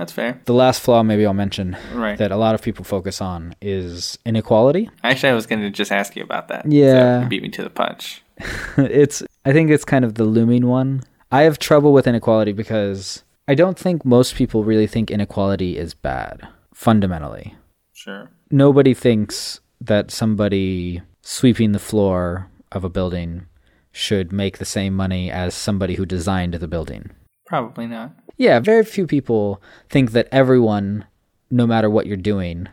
that's 0.00 0.12
fair. 0.12 0.40
The 0.46 0.54
last 0.54 0.80
flaw 0.80 1.02
maybe 1.02 1.26
I'll 1.26 1.34
mention 1.34 1.76
Right. 1.92 2.16
that 2.16 2.32
a 2.32 2.36
lot 2.36 2.54
of 2.54 2.62
people 2.62 2.84
focus 2.86 3.20
on 3.20 3.54
is 3.60 4.18
inequality. 4.24 4.88
Actually, 5.04 5.28
I 5.28 5.34
was 5.34 5.46
going 5.46 5.60
to 5.60 5.68
just 5.70 5.92
ask 5.92 6.16
you 6.16 6.22
about 6.22 6.48
that. 6.48 6.64
Yeah. 6.64 7.22
So 7.24 7.28
beat 7.28 7.42
me 7.42 7.50
to 7.50 7.62
the 7.62 7.68
punch. 7.68 8.22
it's 8.78 9.22
I 9.44 9.52
think 9.52 9.70
it's 9.70 9.84
kind 9.84 10.04
of 10.06 10.14
the 10.14 10.24
looming 10.24 10.66
one. 10.66 11.02
I 11.30 11.42
have 11.42 11.58
trouble 11.58 11.92
with 11.92 12.06
inequality 12.06 12.52
because 12.52 13.24
I 13.46 13.54
don't 13.54 13.78
think 13.78 14.02
most 14.04 14.34
people 14.36 14.64
really 14.64 14.86
think 14.86 15.10
inequality 15.10 15.76
is 15.76 15.92
bad 15.92 16.48
fundamentally. 16.72 17.54
Sure. 17.92 18.30
Nobody 18.50 18.94
thinks 18.94 19.60
that 19.82 20.10
somebody 20.10 21.02
sweeping 21.20 21.72
the 21.72 21.78
floor 21.78 22.48
of 22.72 22.84
a 22.84 22.88
building 22.88 23.44
should 23.92 24.32
make 24.32 24.56
the 24.56 24.64
same 24.64 24.96
money 24.96 25.30
as 25.30 25.54
somebody 25.54 25.96
who 25.96 26.06
designed 26.06 26.54
the 26.54 26.68
building. 26.68 27.10
Probably 27.46 27.86
not. 27.86 28.12
Yeah, 28.40 28.58
very 28.58 28.86
few 28.86 29.06
people 29.06 29.60
think 29.90 30.12
that 30.12 30.26
everyone, 30.32 31.04
no 31.50 31.66
matter 31.66 31.90
what 31.90 32.06
you're 32.06 32.16
doing, 32.16 32.68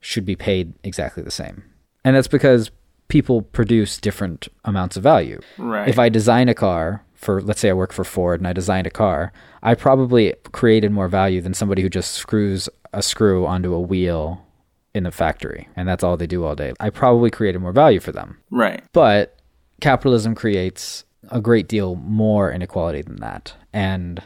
should 0.00 0.24
be 0.24 0.34
paid 0.34 0.72
exactly 0.82 1.22
the 1.22 1.30
same. 1.30 1.62
And 2.02 2.16
that's 2.16 2.26
because 2.26 2.70
people 3.08 3.42
produce 3.42 3.98
different 3.98 4.48
amounts 4.64 4.96
of 4.96 5.02
value. 5.02 5.38
Right. 5.58 5.86
If 5.86 5.98
I 5.98 6.08
design 6.08 6.48
a 6.48 6.54
car 6.54 7.04
for, 7.12 7.42
let's 7.42 7.60
say 7.60 7.68
I 7.68 7.74
work 7.74 7.92
for 7.92 8.02
Ford 8.02 8.40
and 8.40 8.48
I 8.48 8.54
designed 8.54 8.86
a 8.86 8.90
car, 8.90 9.30
I 9.62 9.74
probably 9.74 10.32
created 10.52 10.90
more 10.90 11.06
value 11.08 11.42
than 11.42 11.52
somebody 11.52 11.82
who 11.82 11.90
just 11.90 12.12
screws 12.12 12.70
a 12.94 13.02
screw 13.02 13.44
onto 13.44 13.74
a 13.74 13.80
wheel 13.80 14.46
in 14.94 15.02
the 15.02 15.12
factory 15.12 15.68
and 15.76 15.86
that's 15.86 16.02
all 16.02 16.16
they 16.16 16.26
do 16.26 16.44
all 16.44 16.54
day. 16.54 16.72
I 16.80 16.88
probably 16.88 17.30
created 17.30 17.58
more 17.58 17.72
value 17.72 18.00
for 18.00 18.10
them. 18.10 18.38
Right. 18.50 18.82
But 18.94 19.38
capitalism 19.82 20.34
creates 20.34 21.04
a 21.28 21.42
great 21.42 21.68
deal 21.68 21.96
more 21.96 22.50
inequality 22.50 23.02
than 23.02 23.16
that. 23.16 23.52
And 23.74 24.22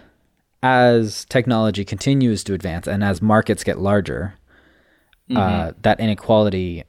as 0.64 1.26
technology 1.26 1.84
continues 1.84 2.42
to 2.42 2.54
advance 2.54 2.86
and 2.86 3.04
as 3.04 3.20
markets 3.20 3.62
get 3.62 3.78
larger, 3.78 4.34
uh, 5.30 5.34
mm-hmm. 5.34 5.80
that 5.82 6.00
inequality 6.00 6.84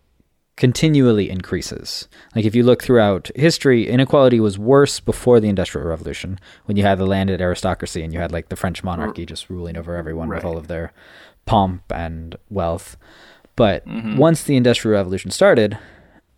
continually 0.56 1.30
increases. 1.30 2.08
Like 2.34 2.46
if 2.46 2.56
you 2.56 2.64
look 2.64 2.82
throughout 2.82 3.30
history, 3.36 3.90
inequality 3.90 4.40
was 4.40 4.58
worse 4.58 5.02
before 5.02 5.42
the 5.42 5.50
Industrial 5.50 5.86
Revolution 5.86 6.40
when 6.64 6.78
you 6.78 6.84
had 6.84 6.98
the 6.98 7.06
landed 7.06 7.42
aristocracy 7.42 8.02
and 8.02 8.14
you 8.14 8.20
had 8.20 8.32
like 8.32 8.48
the 8.48 8.56
French 8.56 8.82
monarchy 8.82 9.26
mm. 9.26 9.28
just 9.28 9.50
ruling 9.50 9.76
over 9.76 9.98
everyone 9.98 10.30
with 10.30 10.46
all 10.46 10.58
of 10.58 10.68
their 10.68 10.94
pomp 11.46 11.84
and 11.94 12.38
wealth. 12.50 12.96
But 13.58 13.86
mm-hmm. 13.86 14.16
once 14.16 14.44
the 14.44 14.56
Industrial 14.56 14.98
Revolution 14.98 15.32
started, 15.32 15.78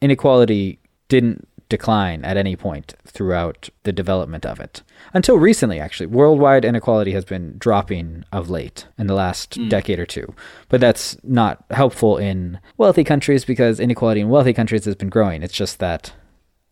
inequality 0.01 0.79
didn't 1.07 1.47
decline 1.69 2.25
at 2.25 2.35
any 2.35 2.55
point 2.55 2.95
throughout 3.05 3.69
the 3.83 3.93
development 3.93 4.43
of 4.43 4.59
it. 4.59 4.81
Until 5.13 5.37
recently, 5.37 5.79
actually. 5.79 6.07
Worldwide 6.07 6.65
inequality 6.65 7.11
has 7.11 7.25
been 7.25 7.57
dropping 7.57 8.23
of 8.31 8.49
late 8.49 8.87
in 8.97 9.07
the 9.07 9.13
last 9.13 9.55
hmm. 9.55 9.69
decade 9.69 9.99
or 9.99 10.05
two. 10.05 10.33
But 10.69 10.81
that's 10.81 11.17
not 11.23 11.63
helpful 11.71 12.17
in 12.17 12.59
wealthy 12.77 13.03
countries 13.03 13.45
because 13.45 13.79
inequality 13.79 14.21
in 14.21 14.29
wealthy 14.29 14.53
countries 14.53 14.85
has 14.85 14.95
been 14.95 15.09
growing. 15.09 15.43
It's 15.43 15.53
just 15.53 15.79
that 15.79 16.13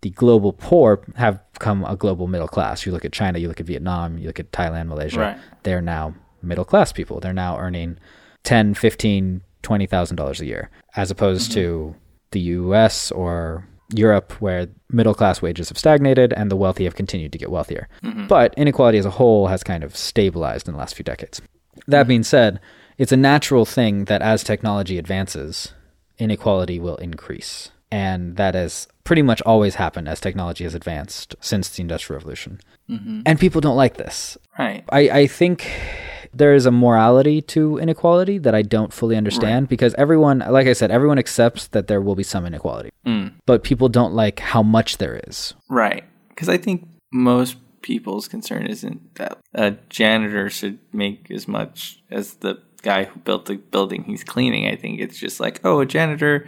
the 0.01 0.09
global 0.11 0.53
poor 0.53 1.03
have 1.15 1.39
become 1.53 1.83
a 1.85 1.95
global 1.95 2.27
middle 2.27 2.47
class. 2.47 2.85
You 2.85 2.91
look 2.91 3.05
at 3.05 3.11
China, 3.11 3.39
you 3.39 3.47
look 3.47 3.59
at 3.59 3.65
Vietnam, 3.65 4.17
you 4.17 4.27
look 4.27 4.39
at 4.39 4.51
Thailand, 4.51 4.87
Malaysia. 4.87 5.19
Right. 5.19 5.37
They're 5.63 5.81
now 5.81 6.13
middle 6.41 6.65
class 6.65 6.91
people. 6.91 7.19
They're 7.19 7.33
now 7.33 7.57
earning 7.57 7.97
10, 8.43 8.75
15, 8.75 9.41
$20,000 9.63 10.39
a 10.39 10.45
year 10.45 10.69
as 10.95 11.09
opposed 11.09 11.51
mm-hmm. 11.51 11.59
to 11.61 11.95
the 12.31 12.39
US 12.41 13.11
or 13.11 13.67
Europe 13.93 14.33
where 14.41 14.67
middle 14.89 15.13
class 15.13 15.41
wages 15.41 15.69
have 15.69 15.77
stagnated 15.77 16.33
and 16.33 16.49
the 16.49 16.55
wealthy 16.55 16.85
have 16.85 16.95
continued 16.95 17.31
to 17.31 17.37
get 17.37 17.51
wealthier. 17.51 17.87
Mm-hmm. 18.03 18.27
But 18.27 18.53
inequality 18.55 18.97
as 18.97 19.05
a 19.05 19.11
whole 19.11 19.47
has 19.47 19.63
kind 19.63 19.83
of 19.83 19.95
stabilized 19.95 20.67
in 20.67 20.73
the 20.73 20.79
last 20.79 20.95
few 20.95 21.03
decades. 21.03 21.41
That 21.87 22.01
mm-hmm. 22.01 22.07
being 22.07 22.23
said, 22.23 22.59
it's 22.97 23.11
a 23.11 23.17
natural 23.17 23.65
thing 23.65 24.05
that 24.05 24.21
as 24.21 24.43
technology 24.43 24.97
advances, 24.97 25.73
inequality 26.17 26.79
will 26.79 26.97
increase. 26.97 27.71
And 27.91 28.35
that 28.37 28.55
has 28.55 28.87
pretty 29.03 29.21
much 29.21 29.41
always 29.43 29.75
happened 29.75 30.09
as 30.09 30.19
technology 30.19 30.63
has 30.63 30.73
advanced 30.73 31.35
since 31.39 31.69
the 31.69 31.81
Industrial 31.81 32.17
Revolution. 32.17 32.59
Mm-hmm. 32.89 33.21
And 33.25 33.39
people 33.39 33.61
don't 33.61 33.77
like 33.77 33.97
this. 33.97 34.37
Right. 34.57 34.83
I, 34.89 35.09
I 35.09 35.27
think 35.27 35.71
there 36.35 36.53
is 36.53 36.65
a 36.65 36.71
morality 36.71 37.41
to 37.41 37.77
inequality 37.77 38.37
that 38.39 38.53
I 38.53 38.61
don't 38.61 38.91
fully 38.93 39.15
understand 39.15 39.69
because 39.69 39.93
everyone, 39.95 40.39
like 40.39 40.67
I 40.67 40.73
said, 40.73 40.91
everyone 40.91 41.17
accepts 41.17 41.67
that 41.67 41.87
there 41.87 42.01
will 42.01 42.15
be 42.15 42.23
some 42.23 42.45
inequality, 42.45 42.91
mm. 43.05 43.33
but 43.45 43.63
people 43.63 43.89
don't 43.89 44.13
like 44.13 44.39
how 44.39 44.61
much 44.61 44.97
there 44.97 45.21
is. 45.27 45.53
Right. 45.69 46.03
Because 46.29 46.49
I 46.49 46.57
think 46.57 46.87
most 47.11 47.57
people's 47.81 48.27
concern 48.27 48.67
isn't 48.67 49.15
that 49.15 49.37
a 49.53 49.71
janitor 49.89 50.49
should 50.49 50.79
make 50.91 51.29
as 51.31 51.47
much 51.47 52.03
as 52.11 52.35
the 52.35 52.61
guy 52.81 53.05
who 53.05 53.19
built 53.19 53.45
the 53.45 53.55
building 53.55 54.03
he's 54.03 54.23
cleaning. 54.23 54.67
I 54.67 54.75
think 54.75 54.99
it's 54.99 55.17
just 55.17 55.39
like, 55.39 55.59
oh, 55.63 55.79
a 55.79 55.85
janitor 55.85 56.47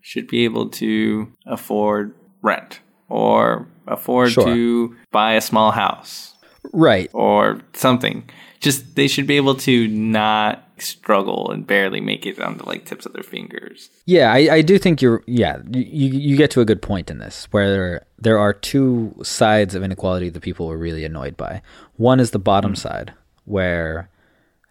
should 0.00 0.28
be 0.28 0.44
able 0.44 0.68
to 0.68 1.32
afford 1.46 2.14
rent 2.42 2.80
or 3.08 3.66
afford 3.86 4.32
Sure. 4.32 4.44
to 4.44 4.96
buy 5.10 5.32
a 5.34 5.40
small 5.40 5.70
house. 5.70 6.33
Right. 6.72 7.10
or 7.12 7.60
something. 7.72 8.28
Just 8.60 8.96
they 8.96 9.08
should 9.08 9.26
be 9.26 9.36
able 9.36 9.56
to 9.56 9.88
not 9.88 10.64
struggle 10.78 11.50
and 11.50 11.66
barely 11.66 12.00
make 12.00 12.26
it 12.26 12.40
on 12.40 12.56
the 12.56 12.66
like 12.66 12.84
tips 12.84 13.06
of 13.06 13.12
their 13.12 13.22
fingers. 13.22 13.90
Yeah, 14.06 14.32
I, 14.32 14.48
I 14.50 14.62
do 14.62 14.78
think 14.78 15.02
you're. 15.02 15.22
Yeah, 15.26 15.58
you 15.70 16.08
you 16.08 16.36
get 16.36 16.50
to 16.52 16.60
a 16.60 16.64
good 16.64 16.82
point 16.82 17.10
in 17.10 17.18
this, 17.18 17.46
where 17.50 17.70
there, 17.70 18.06
there 18.18 18.38
are 18.38 18.52
two 18.52 19.14
sides 19.22 19.74
of 19.74 19.82
inequality 19.82 20.30
that 20.30 20.40
people 20.40 20.70
are 20.70 20.78
really 20.78 21.04
annoyed 21.04 21.36
by. 21.36 21.62
One 21.96 22.20
is 22.20 22.30
the 22.30 22.38
bottom 22.38 22.72
mm. 22.72 22.78
side, 22.78 23.12
where 23.44 24.10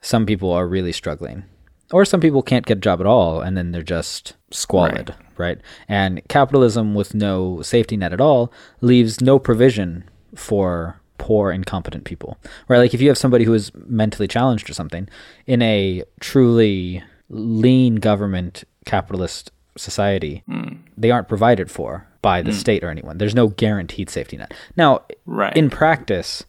some 0.02 0.26
people 0.26 0.52
are 0.52 0.68
really 0.68 0.92
struggling, 0.92 1.44
or 1.92 2.06
some 2.06 2.20
people 2.20 2.42
can't 2.42 2.66
get 2.66 2.78
a 2.78 2.82
job 2.82 3.00
at 3.00 3.08
all, 3.08 3.42
and 3.42 3.56
then 3.56 3.72
they're 3.72 3.84
just 3.84 4.36
squalid, 4.52 5.16
right? 5.38 5.60
And 5.88 6.22
capitalism 6.28 6.96
with 6.96 7.14
no 7.14 7.62
safety 7.62 7.98
net 7.98 8.14
at 8.14 8.22
all 8.22 8.52
leaves 8.82 9.22
no 9.22 9.40
provision 9.40 10.10
for 10.36 11.00
poor, 11.18 11.52
incompetent 11.52 12.04
people, 12.04 12.38
right? 12.68 12.80
Like 12.80 12.94
if 12.94 13.02
you 13.02 13.08
have 13.10 13.18
somebody 13.18 13.46
who 13.46 13.54
is 13.54 13.72
mentally 13.76 14.28
challenged 14.28 14.70
or 14.70 14.74
something 14.74 15.08
in 15.46 15.62
a 15.62 16.04
truly 16.20 17.04
lean 17.30 17.96
government 17.96 18.64
capitalist 18.86 19.52
society, 19.78 20.44
hmm. 20.48 20.76
they 20.98 21.12
aren't 21.12 21.28
provided 21.28 21.72
for 21.72 22.08
by 22.22 22.42
the 22.42 22.52
hmm. 22.52 22.58
state 22.58 22.84
or 22.84 22.90
anyone. 22.90 23.18
There's 23.18 23.36
no 23.36 23.48
guaranteed 23.48 24.10
safety 24.10 24.38
net. 24.38 24.54
Now, 24.76 25.02
Right. 25.26 25.56
in 25.56 25.70
practice, 25.70 26.44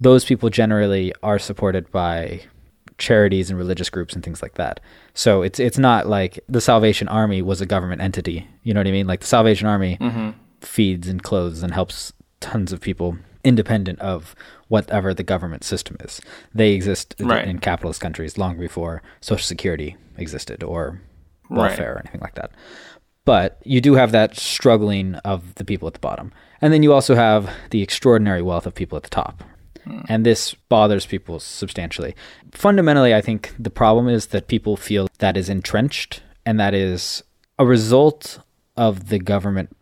those 0.00 0.24
people 0.24 0.50
generally 0.50 1.12
are 1.22 1.38
supported 1.38 1.90
by 1.90 2.42
charities 2.98 3.50
and 3.50 3.58
religious 3.58 3.90
groups 3.90 4.14
and 4.14 4.24
things 4.24 4.42
like 4.42 4.54
that. 4.54 4.80
So 5.14 5.42
it's 5.42 5.58
it's 5.58 5.78
not 5.78 6.06
like 6.06 6.40
the 6.48 6.60
Salvation 6.60 7.08
Army 7.08 7.42
was 7.42 7.60
a 7.60 7.66
government 7.66 8.00
entity. 8.00 8.46
You 8.62 8.74
know 8.74 8.80
what 8.80 8.86
I 8.86 8.92
mean? 8.92 9.06
Like 9.06 9.20
the 9.20 9.26
Salvation 9.26 9.66
Army 9.66 9.98
mm-hmm. 10.00 10.30
feeds 10.60 11.08
and 11.08 11.22
clothes 11.22 11.62
and 11.62 11.74
helps 11.74 12.12
tons 12.40 12.72
of 12.72 12.80
people 12.80 13.18
independent 13.44 13.98
of 14.00 14.34
whatever 14.68 15.12
the 15.14 15.22
government 15.22 15.64
system 15.64 15.96
is. 16.00 16.20
They 16.54 16.72
exist 16.72 17.14
in- 17.18 17.28
Right. 17.28 17.46
in 17.46 17.58
capitalist 17.58 18.00
countries 18.00 18.38
long 18.38 18.58
before 18.58 19.02
Social 19.20 19.44
Security 19.44 19.96
existed 20.16 20.62
or 20.62 21.00
Right. 21.50 21.68
welfare 21.68 21.94
or 21.94 21.98
anything 22.00 22.20
like 22.20 22.34
that. 22.36 22.50
But 23.24 23.58
you 23.64 23.80
do 23.80 23.94
have 23.94 24.12
that 24.12 24.36
struggling 24.36 25.14
of 25.16 25.54
the 25.56 25.64
people 25.64 25.86
at 25.86 25.94
the 25.94 26.00
bottom. 26.00 26.32
And 26.60 26.72
then 26.72 26.82
you 26.82 26.92
also 26.92 27.14
have 27.14 27.50
the 27.70 27.82
extraordinary 27.82 28.42
wealth 28.42 28.66
of 28.66 28.74
people 28.74 28.96
at 28.96 29.02
the 29.04 29.10
top. 29.10 29.44
Hmm. 29.84 30.00
And 30.08 30.24
this 30.26 30.54
bothers 30.68 31.06
people 31.06 31.40
substantially. 31.40 32.14
Fundamentally, 32.52 33.14
I 33.14 33.20
think 33.20 33.52
the 33.58 33.70
problem 33.70 34.08
is 34.08 34.26
that 34.26 34.46
people 34.48 34.76
feel 34.76 35.08
that 35.18 35.36
is 35.36 35.48
entrenched 35.48 36.22
and 36.46 36.58
that 36.60 36.74
is 36.74 37.22
a 37.58 37.66
result 37.66 38.38
of 38.76 39.08
the 39.08 39.18
government's 39.18 39.74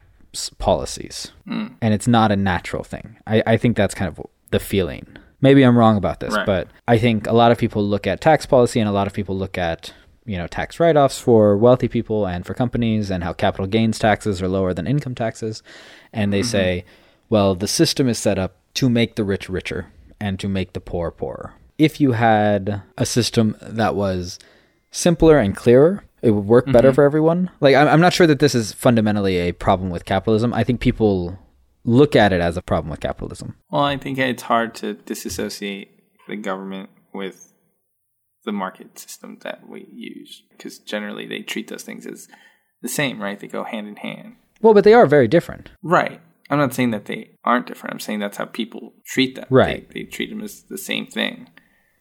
policies. 0.58 1.32
Hmm. 1.46 1.68
And 1.80 1.94
it's 1.94 2.08
not 2.08 2.32
a 2.32 2.36
natural 2.36 2.84
thing. 2.84 3.16
I, 3.26 3.42
I 3.46 3.56
think 3.56 3.76
that's 3.76 3.94
kind 3.94 4.08
of 4.08 4.24
the 4.50 4.60
feeling. 4.60 5.06
Maybe 5.40 5.62
I'm 5.62 5.76
wrong 5.76 5.96
about 5.96 6.20
this, 6.20 6.34
Right. 6.34 6.46
but 6.46 6.68
I 6.86 6.98
think 6.98 7.26
a 7.26 7.32
lot 7.32 7.50
of 7.50 7.58
people 7.58 7.82
look 7.82 8.06
at 8.06 8.20
tax 8.20 8.46
policy 8.46 8.78
and 8.78 8.88
a 8.88 8.92
lot 8.92 9.06
of 9.06 9.12
people 9.12 9.36
look 9.36 9.56
at 9.56 9.92
you 10.26 10.36
know 10.36 10.46
tax 10.46 10.78
write-offs 10.78 11.18
for 11.18 11.56
wealthy 11.56 11.88
people 11.88 12.26
and 12.26 12.44
for 12.44 12.54
companies 12.54 13.10
and 13.10 13.24
how 13.24 13.32
capital 13.32 13.66
gains 13.66 13.98
taxes 13.98 14.42
are 14.42 14.48
lower 14.48 14.74
than 14.74 14.86
income 14.86 15.14
taxes 15.14 15.62
and 16.12 16.32
they 16.32 16.40
mm-hmm. 16.40 16.48
say 16.50 16.84
well 17.30 17.54
the 17.54 17.66
system 17.66 18.06
is 18.06 18.18
set 18.18 18.38
up 18.38 18.56
to 18.74 18.90
make 18.90 19.16
the 19.16 19.24
rich 19.24 19.48
richer 19.48 19.86
and 20.20 20.38
to 20.38 20.46
make 20.46 20.74
the 20.74 20.80
poor 20.80 21.10
poorer 21.10 21.54
if 21.78 22.00
you 22.00 22.12
had 22.12 22.82
a 22.98 23.06
system 23.06 23.56
that 23.62 23.94
was 23.94 24.38
simpler 24.90 25.38
and 25.38 25.56
clearer 25.56 26.04
it 26.22 26.30
would 26.30 26.46
work 26.46 26.66
better 26.66 26.88
mm-hmm. 26.88 26.94
for 26.94 27.04
everyone 27.04 27.50
like 27.60 27.74
I'm, 27.74 27.88
I'm 27.88 28.00
not 28.00 28.12
sure 28.12 28.26
that 28.26 28.38
this 28.38 28.54
is 28.54 28.72
fundamentally 28.72 29.36
a 29.38 29.52
problem 29.52 29.90
with 29.90 30.04
capitalism 30.04 30.52
i 30.54 30.64
think 30.64 30.80
people 30.80 31.38
look 31.84 32.14
at 32.14 32.32
it 32.32 32.40
as 32.40 32.56
a 32.56 32.62
problem 32.62 32.90
with 32.90 33.00
capitalism 33.00 33.56
Well, 33.70 33.82
I 33.82 33.96
think 33.96 34.18
it's 34.18 34.42
hard 34.42 34.74
to 34.76 34.94
disassociate 34.94 35.90
the 36.28 36.36
government 36.36 36.90
with 37.12 37.52
the 38.44 38.52
market 38.52 38.98
system 38.98 39.38
that 39.42 39.68
we 39.68 39.86
use 39.92 40.42
because 40.50 40.78
generally 40.78 41.26
they 41.26 41.40
treat 41.40 41.68
those 41.68 41.82
things 41.82 42.06
as 42.06 42.28
the 42.82 42.88
same, 42.88 43.20
right? 43.20 43.38
They 43.38 43.48
go 43.48 43.64
hand 43.64 43.88
in 43.88 43.96
hand. 43.96 44.36
well 44.60 44.74
but 44.74 44.84
they 44.84 44.94
are 44.94 45.06
very 45.06 45.28
different 45.28 45.70
Right. 45.82 46.20
I'm 46.48 46.58
not 46.58 46.74
saying 46.74 46.90
that 46.90 47.04
they 47.04 47.30
aren't 47.44 47.66
different. 47.66 47.94
I'm 47.94 48.00
saying 48.00 48.18
that's 48.18 48.36
how 48.36 48.44
people 48.44 48.94
treat 49.06 49.36
them. 49.36 49.46
Right. 49.50 49.88
They, 49.90 50.02
they 50.02 50.06
treat 50.10 50.30
them 50.30 50.40
as 50.40 50.64
the 50.64 50.78
same 50.78 51.06
thing, 51.06 51.48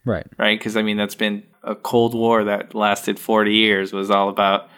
right 0.05 0.27
right? 0.37 0.57
Because 0.59 0.77
I 0.77 0.81
mean, 0.81 0.97
that's 0.97 1.15
been 1.15 1.43
a 1.63 1.75
Cold 1.75 2.13
War 2.13 2.43
that 2.45 2.73
lasted 2.73 3.19
40 3.19 3.53
years 3.53 3.93
was 3.93 4.09
all 4.09 4.29
about 4.29 4.69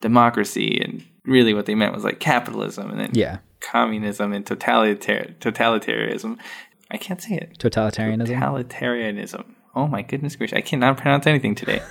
democracy, 0.00 0.80
and 0.82 1.04
really 1.24 1.54
what 1.54 1.66
they 1.66 1.74
meant 1.74 1.94
was 1.94 2.04
like 2.04 2.20
capitalism, 2.20 2.90
and 2.90 3.00
then 3.00 3.10
yeah 3.12 3.38
communism 3.60 4.32
and 4.32 4.44
totalitar- 4.44 5.34
totalitarianism. 5.38 6.38
I 6.90 6.96
can't 6.96 7.22
say 7.22 7.36
it. 7.36 7.58
totalitarianism 7.58 8.38
Totalitarianism. 8.38 9.54
Oh 9.74 9.86
my 9.86 10.02
goodness 10.02 10.36
gracious! 10.36 10.56
I 10.56 10.60
cannot 10.60 10.96
pronounce 10.98 11.26
anything 11.26 11.54
today. 11.54 11.82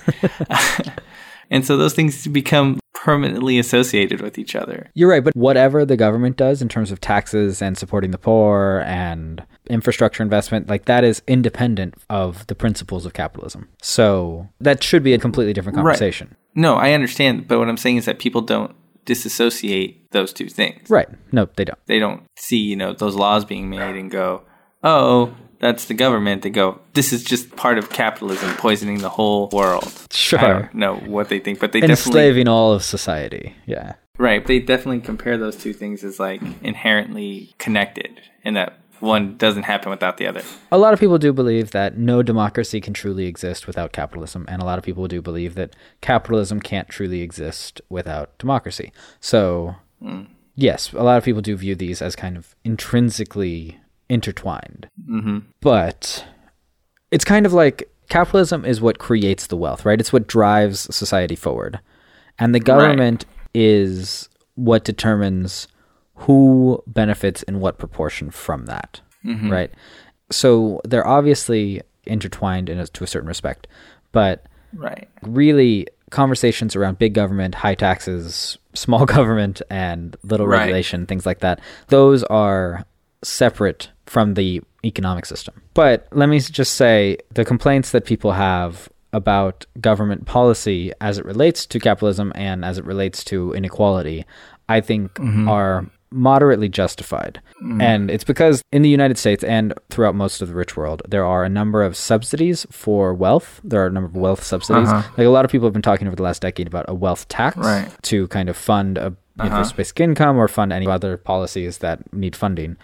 and 1.50 1.66
so 1.66 1.76
those 1.76 1.94
things 1.94 2.26
become 2.28 2.78
permanently 3.02 3.58
associated 3.58 4.20
with 4.20 4.38
each 4.38 4.54
other. 4.54 4.88
You're 4.94 5.10
right, 5.10 5.24
but 5.24 5.34
whatever 5.34 5.84
the 5.84 5.96
government 5.96 6.36
does 6.36 6.62
in 6.62 6.68
terms 6.68 6.92
of 6.92 7.00
taxes 7.00 7.60
and 7.60 7.76
supporting 7.76 8.12
the 8.12 8.18
poor 8.18 8.84
and 8.86 9.44
infrastructure 9.68 10.22
investment, 10.22 10.68
like 10.68 10.84
that 10.84 11.02
is 11.02 11.20
independent 11.26 11.96
of 12.08 12.46
the 12.46 12.54
principles 12.54 13.04
of 13.04 13.12
capitalism. 13.12 13.68
So 13.82 14.48
that 14.60 14.84
should 14.84 15.02
be 15.02 15.14
a 15.14 15.18
completely 15.18 15.52
different 15.52 15.74
conversation. 15.74 16.36
No, 16.54 16.76
I 16.76 16.92
understand, 16.92 17.48
but 17.48 17.58
what 17.58 17.68
I'm 17.68 17.76
saying 17.76 17.96
is 17.96 18.04
that 18.04 18.20
people 18.20 18.40
don't 18.40 18.72
disassociate 19.04 20.12
those 20.12 20.32
two 20.32 20.48
things. 20.48 20.88
Right. 20.88 21.08
No, 21.32 21.48
they 21.56 21.64
don't. 21.64 21.78
They 21.86 21.98
don't 21.98 22.22
see, 22.36 22.58
you 22.58 22.76
know, 22.76 22.92
those 22.92 23.16
laws 23.16 23.44
being 23.44 23.68
made 23.68 23.96
and 23.96 24.12
go, 24.12 24.42
"Oh, 24.84 25.34
that's 25.62 25.86
the 25.86 25.94
government." 25.94 26.42
They 26.42 26.50
go, 26.50 26.78
"This 26.92 27.14
is 27.14 27.24
just 27.24 27.56
part 27.56 27.78
of 27.78 27.88
capitalism 27.88 28.54
poisoning 28.56 28.98
the 28.98 29.08
whole 29.08 29.48
world." 29.50 29.90
Sure. 30.10 30.38
I 30.38 30.48
don't 30.48 30.74
know 30.74 30.96
what 30.96 31.30
they 31.30 31.38
think, 31.38 31.58
but 31.58 31.72
they 31.72 31.80
definitely 31.80 31.92
Enslaving 31.92 32.48
all 32.48 32.74
of 32.74 32.84
society. 32.84 33.54
Yeah. 33.64 33.94
right. 34.18 34.46
They 34.46 34.58
definitely 34.58 35.00
compare 35.00 35.38
those 35.38 35.56
two 35.56 35.72
things 35.72 36.04
as 36.04 36.20
like 36.20 36.42
inherently 36.62 37.54
connected, 37.58 38.20
and 38.44 38.54
that 38.56 38.78
one 39.02 39.36
doesn't 39.36 39.64
happen 39.64 39.90
without 39.90 40.16
the 40.16 40.26
other. 40.26 40.42
A 40.70 40.78
lot 40.78 40.94
of 40.94 41.00
people 41.00 41.18
do 41.18 41.32
believe 41.32 41.72
that 41.72 41.98
no 41.98 42.22
democracy 42.22 42.80
can 42.80 42.94
truly 42.94 43.26
exist 43.26 43.66
without 43.66 43.92
capitalism, 43.92 44.44
and 44.48 44.62
a 44.62 44.64
lot 44.64 44.78
of 44.78 44.84
people 44.84 45.08
do 45.08 45.20
believe 45.20 45.56
that 45.56 45.74
capitalism 46.00 46.60
can't 46.60 46.88
truly 46.88 47.20
exist 47.20 47.80
without 47.88 48.38
democracy. 48.38 48.92
So, 49.20 49.74
hmm. 50.00 50.22
yes, 50.54 50.92
a 50.92 51.02
lot 51.02 51.18
of 51.18 51.24
people 51.24 51.42
do 51.42 51.56
view 51.56 51.74
these 51.74 52.00
as 52.00 52.14
kind 52.14 52.36
of 52.36 52.54
intrinsically 52.64 53.80
intertwined. 54.08 54.88
Mm-hmm. 55.08 55.38
But 55.60 56.24
it's 57.10 57.24
kind 57.24 57.46
of 57.46 57.52
like 57.52 57.90
capitalism 58.08 58.64
is 58.64 58.80
what 58.80 58.98
creates 58.98 59.46
the 59.46 59.56
wealth, 59.56 59.84
right? 59.84 60.00
It's 60.00 60.12
what 60.12 60.26
drives 60.26 60.94
society 60.94 61.36
forward. 61.36 61.80
And 62.38 62.54
the 62.54 62.60
government 62.60 63.24
is 63.54 64.28
what 64.54 64.84
determines 64.84 65.68
who 66.14 66.82
benefits 66.86 67.42
in 67.44 67.60
what 67.60 67.78
proportion 67.78 68.30
from 68.30 68.66
that, 68.66 69.00
right? 69.50 69.70
So 70.30 70.80
they're 70.84 71.06
obviously 71.06 71.82
intertwined 72.04 72.68
in 72.68 72.78
a, 72.78 72.86
to 72.86 73.04
a 73.04 73.06
certain 73.06 73.28
respect, 73.28 73.66
but 74.12 74.46
Right. 74.74 75.08
really 75.22 75.86
conversations 76.10 76.74
around 76.74 76.98
big 76.98 77.12
government, 77.14 77.54
high 77.56 77.74
taxes, 77.74 78.58
small 78.74 79.04
government, 79.06 79.60
and 79.70 80.16
little 80.22 80.46
Right. 80.46 80.60
regulation, 80.60 81.06
things 81.06 81.26
like 81.26 81.40
that, 81.40 81.60
those 81.88 82.22
are 82.24 82.84
separate 83.22 83.90
from 84.06 84.34
the 84.34 84.62
economic 84.84 85.26
system. 85.26 85.62
But 85.74 86.08
let 86.12 86.28
me 86.28 86.40
just 86.40 86.74
say 86.74 87.18
the 87.30 87.44
complaints 87.44 87.92
that 87.92 88.04
people 88.04 88.32
have 88.32 88.88
about 89.12 89.66
government 89.80 90.26
policy 90.26 90.92
as 91.00 91.18
it 91.18 91.24
relates 91.24 91.66
to 91.66 91.78
capitalism 91.78 92.32
and 92.34 92.64
as 92.64 92.78
it 92.78 92.84
relates 92.84 93.22
to 93.24 93.52
inequality, 93.52 94.24
I 94.68 94.80
think 94.80 95.14
mm-hmm. 95.14 95.48
are 95.48 95.86
moderately 96.10 96.68
justified. 96.68 97.40
Mm. 97.62 97.82
And 97.82 98.10
it's 98.10 98.24
because 98.24 98.62
in 98.70 98.82
the 98.82 98.88
United 98.88 99.18
States 99.18 99.42
and 99.42 99.72
throughout 99.90 100.14
most 100.14 100.42
of 100.42 100.48
the 100.48 100.54
rich 100.54 100.76
world, 100.76 101.02
there 101.08 101.24
are 101.24 101.44
a 101.44 101.48
number 101.48 101.82
of 101.82 101.96
subsidies 101.96 102.66
for 102.70 103.14
wealth. 103.14 103.60
There 103.64 103.82
are 103.82 103.86
a 103.86 103.90
number 103.90 104.08
of 104.08 104.16
wealth 104.16 104.42
subsidies. 104.42 104.88
Uh-huh. 104.88 105.08
Like 105.16 105.26
a 105.26 105.30
lot 105.30 105.44
of 105.44 105.50
people 105.50 105.66
have 105.66 105.72
been 105.72 105.82
talking 105.82 106.06
over 106.06 106.16
the 106.16 106.22
last 106.22 106.42
decade 106.42 106.66
about 106.66 106.86
a 106.88 106.94
wealth 106.94 107.28
tax 107.28 107.56
Right. 107.56 107.90
to 108.02 108.28
kind 108.28 108.48
of 108.48 108.56
fund 108.56 108.98
a 108.98 109.16
uh-huh. 109.38 109.72
basic 109.76 110.00
income 110.00 110.36
or 110.36 110.48
fund 110.48 110.72
any 110.72 110.86
other 110.86 111.16
policies 111.16 111.78
that 111.78 112.12
need 112.12 112.36
funding. 112.36 112.76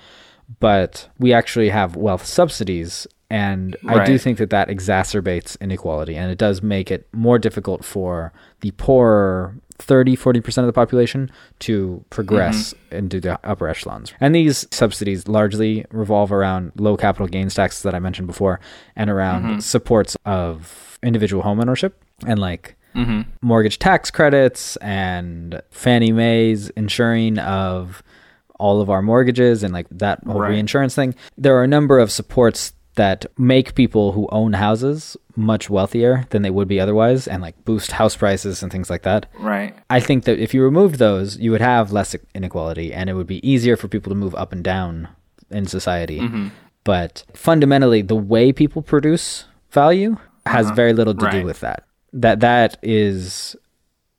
But 0.61 1.09
we 1.19 1.33
actually 1.33 1.69
have 1.69 1.97
wealth 1.97 2.25
subsidies. 2.25 3.07
And 3.31 3.77
I 3.87 4.07
do 4.07 4.17
think 4.17 4.39
that 4.39 4.51
that 4.51 4.69
exacerbates 4.69 5.61
inequality 5.61 6.17
and 6.17 6.31
it 6.33 6.39
does 6.39 6.63
make 6.63 6.91
it 6.91 7.07
more 7.13 7.39
difficult 7.39 7.85
for 7.85 8.33
the 8.61 8.71
poorer 8.71 9.55
30 9.79 10.17
40% 10.17 10.59
of 10.59 10.67
the 10.67 10.73
population 10.73 11.31
to 11.61 12.05
progress 12.11 12.75
mm-hmm. 12.75 12.97
into 12.97 13.21
the 13.21 13.39
upper 13.49 13.69
echelons. 13.69 14.13
And 14.21 14.35
these 14.35 14.67
subsidies 14.71 15.29
largely 15.29 15.85
revolve 15.91 16.33
around 16.33 16.73
low 16.77 16.97
capital 16.97 17.27
gains 17.27 17.55
taxes 17.55 17.83
that 17.83 17.95
I 17.95 17.99
mentioned 17.99 18.27
before 18.27 18.61
and 18.97 19.09
around 19.09 19.43
mm-hmm. 19.45 19.59
supports 19.61 20.17
of 20.25 20.99
individual 21.03 21.43
homeownership 21.43 21.93
and 22.27 22.41
like 22.41 22.77
mm-hmm. 22.95 23.23
mortgage 23.41 23.79
tax 23.79 24.11
credits 24.11 24.77
and 24.77 25.63
Fannie 25.71 26.13
Mae's 26.13 26.71
insuring 26.71 27.39
of 27.39 28.03
all 28.59 28.81
of 28.81 28.91
our 28.91 29.03
mortgages 29.03 29.63
and 29.63 29.73
like 29.73 29.87
that 29.91 30.19
whole 30.27 30.41
Right. 30.41 30.51
reinsurance 30.51 30.95
thing. 30.95 31.15
There 31.37 31.57
are 31.57 31.63
a 31.65 31.69
number 31.69 31.99
of 31.99 32.11
supports 32.11 32.73
that 32.97 33.25
make 33.39 33.77
people 33.77 34.11
who 34.13 34.27
own 34.33 34.55
houses 34.55 35.17
much 35.37 35.71
wealthier 35.71 36.27
than 36.31 36.43
they 36.43 36.51
would 36.51 36.67
be 36.67 36.81
otherwise 36.81 37.29
and 37.29 37.41
like 37.41 37.55
boost 37.65 37.93
house 37.93 38.17
prices 38.17 38.61
and 38.63 38.73
things 38.73 38.91
like 38.91 39.03
that. 39.03 39.27
Right. 39.39 39.73
I 39.89 40.01
think 40.01 40.25
that 40.25 40.41
if 40.41 40.53
you 40.53 40.65
removed 40.65 40.97
those, 40.99 41.39
you 41.39 41.53
would 41.53 41.61
have 41.61 41.93
less 41.93 42.17
inequality 42.35 42.93
and 42.93 43.09
it 43.09 43.15
would 43.15 43.29
be 43.29 43.49
easier 43.49 43.77
for 43.77 43.87
people 43.87 44.11
to 44.11 44.17
move 44.17 44.35
up 44.35 44.53
and 44.53 44.65
down 44.65 45.07
in 45.51 45.67
society. 45.67 46.19
Mm-hmm. 46.19 46.49
But 46.83 47.23
fundamentally, 47.35 48.03
the 48.03 48.17
way 48.17 48.53
people 48.53 48.83
produce 48.83 49.45
value 49.71 50.17
has 50.47 50.67
Uh-huh. 50.67 50.75
very 50.75 50.93
little 50.93 51.15
to 51.15 51.31
do 51.31 51.45
with 51.45 51.61
that. 51.61 51.85
That 52.13 52.41
that 52.41 52.79
is 52.83 53.55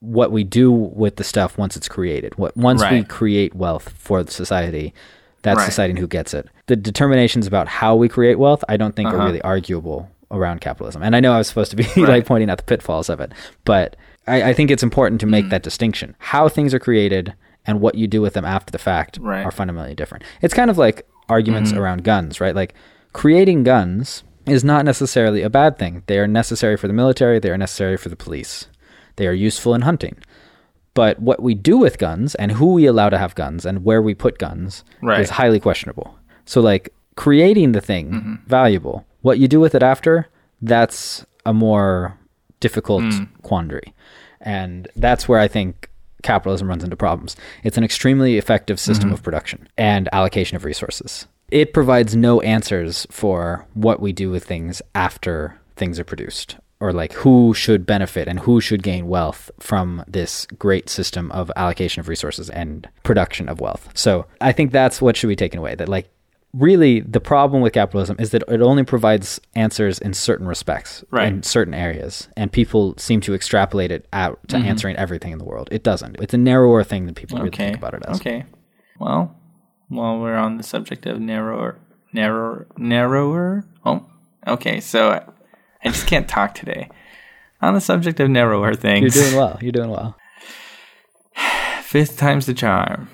what 0.02 0.32
we 0.32 0.44
do 0.44 0.72
with 0.72 1.18
the 1.18 1.24
stuff 1.24 1.58
once 1.58 1.76
it's 1.76 1.88
created. 1.90 2.38
What 2.38 2.56
once 2.56 2.82
we 2.90 3.04
create 3.04 3.54
wealth 3.56 3.90
for 3.98 4.24
the 4.24 4.32
society, 4.32 4.94
that's 5.42 5.58
Right. 5.58 5.66
society 5.66 6.00
who 6.00 6.08
gets 6.08 6.34
it. 6.34 6.48
The 6.68 6.76
determinations 6.76 7.48
about 7.48 7.68
how 7.68 7.96
we 7.96 8.08
create 8.10 8.40
wealth, 8.40 8.64
I 8.70 8.78
don't 8.78 8.96
think 8.96 9.10
are 9.10 9.16
Uh-huh. 9.18 9.26
really 9.26 9.42
arguable 9.42 10.10
around 10.32 10.62
capitalism. 10.62 11.02
And 11.02 11.16
I 11.16 11.20
know 11.20 11.34
I 11.34 11.38
was 11.40 11.48
supposed 11.48 11.72
to 11.72 11.78
be 11.78 11.84
Right. 11.98 12.08
like 12.10 12.26
pointing 12.26 12.50
out 12.50 12.58
the 12.60 12.64
pitfalls 12.64 13.10
of 13.10 13.20
it, 13.20 13.32
but 13.66 13.96
I, 14.28 14.50
I 14.50 14.54
think 14.54 14.70
it's 14.72 14.84
important 14.84 15.20
to 15.22 15.28
make 15.28 15.46
Mm. 15.46 15.50
that 15.50 15.64
distinction. 15.64 16.16
How 16.20 16.48
things 16.48 16.74
are 16.74 16.80
created 16.80 17.34
and 17.66 17.82
what 17.82 17.96
you 17.96 18.08
do 18.08 18.22
with 18.22 18.34
them 18.36 18.46
after 18.46 18.72
the 18.72 18.78
fact 18.78 19.18
Right. 19.22 19.44
are 19.46 19.52
fundamentally 19.52 19.96
different. 19.96 20.24
It's 20.42 20.54
kind 20.54 20.70
of 20.70 20.78
like 20.78 21.06
arguments 21.28 21.72
Mm-hmm. 21.72 21.80
around 21.82 22.04
guns, 22.04 22.40
right? 22.40 22.56
Like 22.56 22.74
creating 23.12 23.64
guns 23.64 24.24
is 24.46 24.64
not 24.64 24.86
necessarily 24.86 25.42
a 25.42 25.50
bad 25.50 25.78
thing. 25.78 26.04
They 26.08 26.20
are 26.20 26.28
necessary 26.28 26.78
for 26.78 26.88
the 26.88 26.94
military, 26.94 27.40
they 27.40 27.50
are 27.50 27.58
necessary 27.58 27.98
for 27.98 28.08
the 28.10 28.16
police. 28.16 28.68
They 29.20 29.28
are 29.28 29.34
useful 29.34 29.76
in 29.76 29.82
hunting. 29.82 30.16
But 30.94 31.20
what 31.20 31.44
we 31.44 31.54
do 31.54 31.78
with 31.78 31.98
guns 32.00 32.36
and 32.36 32.54
who 32.54 32.74
we 32.74 32.86
allow 32.88 33.10
to 33.10 33.18
have 33.18 33.36
guns 33.36 33.66
and 33.66 33.84
where 33.86 34.02
we 34.02 34.16
put 34.16 34.40
guns 34.40 34.84
Right. 35.02 35.20
is 35.22 35.30
highly 35.30 35.60
questionable. 35.60 36.18
So 36.46 36.62
like 36.62 36.90
creating 37.16 37.74
the 37.74 37.82
thing 37.82 38.12
Mm-hmm. 38.12 38.36
valuable, 38.48 39.06
what 39.22 39.38
you 39.40 39.48
do 39.48 39.60
with 39.60 39.76
it 39.76 39.84
after, 39.84 40.28
that's 40.62 41.26
a 41.46 41.54
more 41.54 42.18
difficult 42.60 43.04
Mm. 43.04 43.28
quandary. 43.44 43.94
And 44.42 44.88
that's 44.96 45.28
where 45.28 45.40
I 45.40 45.48
think 45.48 45.90
capitalism 46.24 46.68
runs 46.70 46.84
into 46.84 46.96
problems. 46.96 47.36
It's 47.64 47.78
an 47.78 47.84
extremely 47.84 48.38
effective 48.38 48.80
system 48.80 49.10
Mm-hmm. 49.10 49.14
of 49.16 49.24
production 49.24 49.68
and 49.78 50.10
allocation 50.12 50.56
of 50.56 50.66
resources. 50.66 51.28
It 51.52 51.74
provides 51.74 52.16
no 52.16 52.40
answers 52.42 53.06
for 53.12 53.66
what 53.74 54.00
we 54.02 54.12
do 54.14 54.30
with 54.32 54.44
things 54.46 54.82
after 54.96 55.56
things 55.76 56.00
are 56.00 56.04
produced 56.06 56.56
or 56.82 56.94
like 56.94 57.14
who 57.14 57.54
should 57.54 57.86
benefit 57.86 58.28
and 58.28 58.40
who 58.40 58.62
should 58.62 58.82
gain 58.84 59.08
wealth 59.08 59.52
from 59.60 60.04
this 60.08 60.46
great 60.58 60.90
system 60.90 61.30
of 61.32 61.52
allocation 61.56 62.00
of 62.00 62.08
resources 62.08 62.50
and 62.50 62.88
production 63.04 63.50
of 63.50 63.60
wealth. 63.60 63.90
So, 63.94 64.26
I 64.40 64.52
think 64.54 64.72
that's 64.72 65.02
what 65.02 65.18
should 65.18 65.28
be 65.28 65.36
taken 65.36 65.60
away 65.60 65.76
that 65.76 65.90
like 65.90 66.10
really 66.54 67.00
the 67.02 67.20
problem 67.20 67.62
with 67.62 67.74
capitalism 67.74 68.16
is 68.18 68.32
that 68.32 68.44
it 68.48 68.60
only 68.62 68.84
provides 68.84 69.40
answers 69.56 70.00
in 70.00 70.14
certain 70.16 70.48
respects 70.48 71.04
Right. 71.12 71.28
in 71.28 71.44
certain 71.44 71.76
areas 71.76 72.28
and 72.36 72.52
people 72.52 72.96
seem 72.98 73.22
to 73.22 73.36
extrapolate 73.36 73.92
it 73.92 74.08
out 74.14 74.40
Mm-hmm. 74.48 74.64
to 74.64 74.68
answering 74.68 74.96
everything 74.96 75.32
in 75.32 75.38
the 75.38 75.46
world 75.46 75.68
it 75.72 75.84
doesn't 75.84 76.20
it's 76.20 76.34
a 76.34 76.40
narrower 76.40 76.84
thing 76.84 77.06
than 77.06 77.14
people 77.14 77.38
really 77.38 77.52
think 77.52 77.78
about 77.78 77.94
it 77.94 78.02
as 78.08 78.20
Okay. 78.20 78.46
Well, 79.00 79.36
while 79.90 80.18
we're 80.20 80.38
on 80.38 80.58
the 80.58 80.64
subject 80.64 81.06
of 81.06 81.20
narrower, 81.22 81.78
narrower, 82.14 82.66
narrower. 82.78 83.66
Oh, 83.86 84.06
okay. 84.48 84.80
So 84.80 85.32
I, 85.84 85.90
just 85.90 86.08
can't 86.08 86.28
talk 86.28 86.56
today. 86.56 86.90
On 87.62 87.74
the 87.74 87.82
subject 87.82 88.20
of 88.20 88.30
narrower 88.30 88.74
things. 88.74 89.16
you're 89.16 89.26
doing 89.26 89.36
well 89.36 89.58
you're 89.62 89.72
doing 89.72 89.90
well 89.90 90.18
fifth 91.84 92.18
time's 92.18 92.46
the 92.46 92.54
charm. 92.54 93.10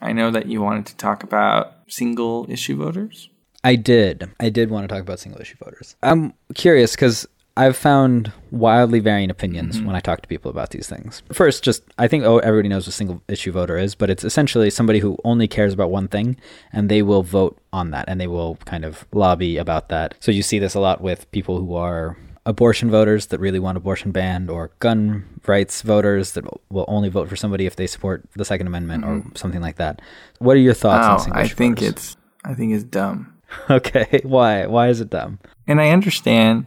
I 0.00 0.12
know 0.12 0.30
that 0.30 0.46
you 0.46 0.60
wanted 0.60 0.86
to 0.86 0.96
talk 0.96 1.22
about 1.22 1.74
single 1.88 2.46
issue 2.48 2.76
voters. 2.76 3.28
I 3.62 3.76
did. 3.76 4.30
I 4.38 4.50
did 4.50 4.70
want 4.70 4.86
to 4.86 4.94
talk 4.94 5.02
about 5.02 5.20
single 5.20 5.40
issue 5.40 5.56
voters. 5.62 5.96
I'm 6.02 6.34
curious 6.54 6.92
because 6.92 7.26
I've 7.56 7.76
found 7.76 8.32
wildly 8.50 8.98
varying 8.98 9.30
opinions 9.30 9.76
mm-hmm. 9.76 9.86
when 9.86 9.94
I 9.96 10.00
talk 10.00 10.22
to 10.22 10.28
people 10.28 10.50
about 10.50 10.70
these 10.70 10.88
things. 10.88 11.22
First, 11.32 11.62
just 11.62 11.84
I 11.98 12.08
think 12.08 12.24
oh 12.24 12.38
everybody 12.38 12.68
knows 12.68 12.86
what 12.86 12.88
a 12.88 12.92
single 12.92 13.22
issue 13.28 13.52
voter 13.52 13.78
is, 13.78 13.94
but 13.94 14.10
it's 14.10 14.24
essentially 14.24 14.70
somebody 14.70 14.98
who 14.98 15.16
only 15.24 15.46
cares 15.46 15.72
about 15.72 15.90
one 15.90 16.08
thing 16.08 16.36
and 16.72 16.88
they 16.88 17.02
will 17.02 17.22
vote 17.22 17.56
on 17.72 17.92
that 17.92 18.06
and 18.08 18.20
they 18.20 18.26
will 18.26 18.56
kind 18.64 18.84
of 18.84 19.06
lobby 19.12 19.56
about 19.56 19.88
that. 19.90 20.16
So 20.18 20.32
you 20.32 20.42
see 20.42 20.58
this 20.58 20.74
a 20.74 20.80
lot 20.80 21.00
with 21.00 21.30
people 21.30 21.58
who 21.58 21.74
are 21.76 22.16
abortion 22.46 22.90
voters 22.90 23.26
that 23.26 23.38
really 23.38 23.60
want 23.60 23.78
abortion 23.78 24.10
banned 24.10 24.50
or 24.50 24.70
gun 24.80 25.24
rights 25.46 25.80
voters 25.82 26.32
that 26.32 26.44
will 26.70 26.84
only 26.88 27.08
vote 27.08 27.28
for 27.28 27.36
somebody 27.36 27.66
if 27.66 27.76
they 27.76 27.86
support 27.86 28.24
the 28.34 28.44
second 28.44 28.66
amendment 28.66 29.04
or 29.04 29.18
mm-hmm. 29.18 29.34
something 29.36 29.60
like 29.60 29.76
that. 29.76 30.02
What 30.40 30.56
are 30.56 30.60
your 30.60 30.74
thoughts 30.74 31.06
on 31.06 31.14
Oh, 31.14 31.18
single 31.18 31.40
I 31.40 31.44
issue 31.44 31.54
think 31.54 31.78
voters? 31.78 31.92
it's 31.92 32.16
I 32.44 32.54
think 32.54 32.74
it's 32.74 32.84
dumb. 32.84 33.30
Okay, 33.70 34.20
why? 34.24 34.66
Why 34.66 34.88
is 34.88 35.00
it 35.00 35.10
dumb? 35.10 35.38
And 35.68 35.80
I 35.80 35.90
understand 35.90 36.66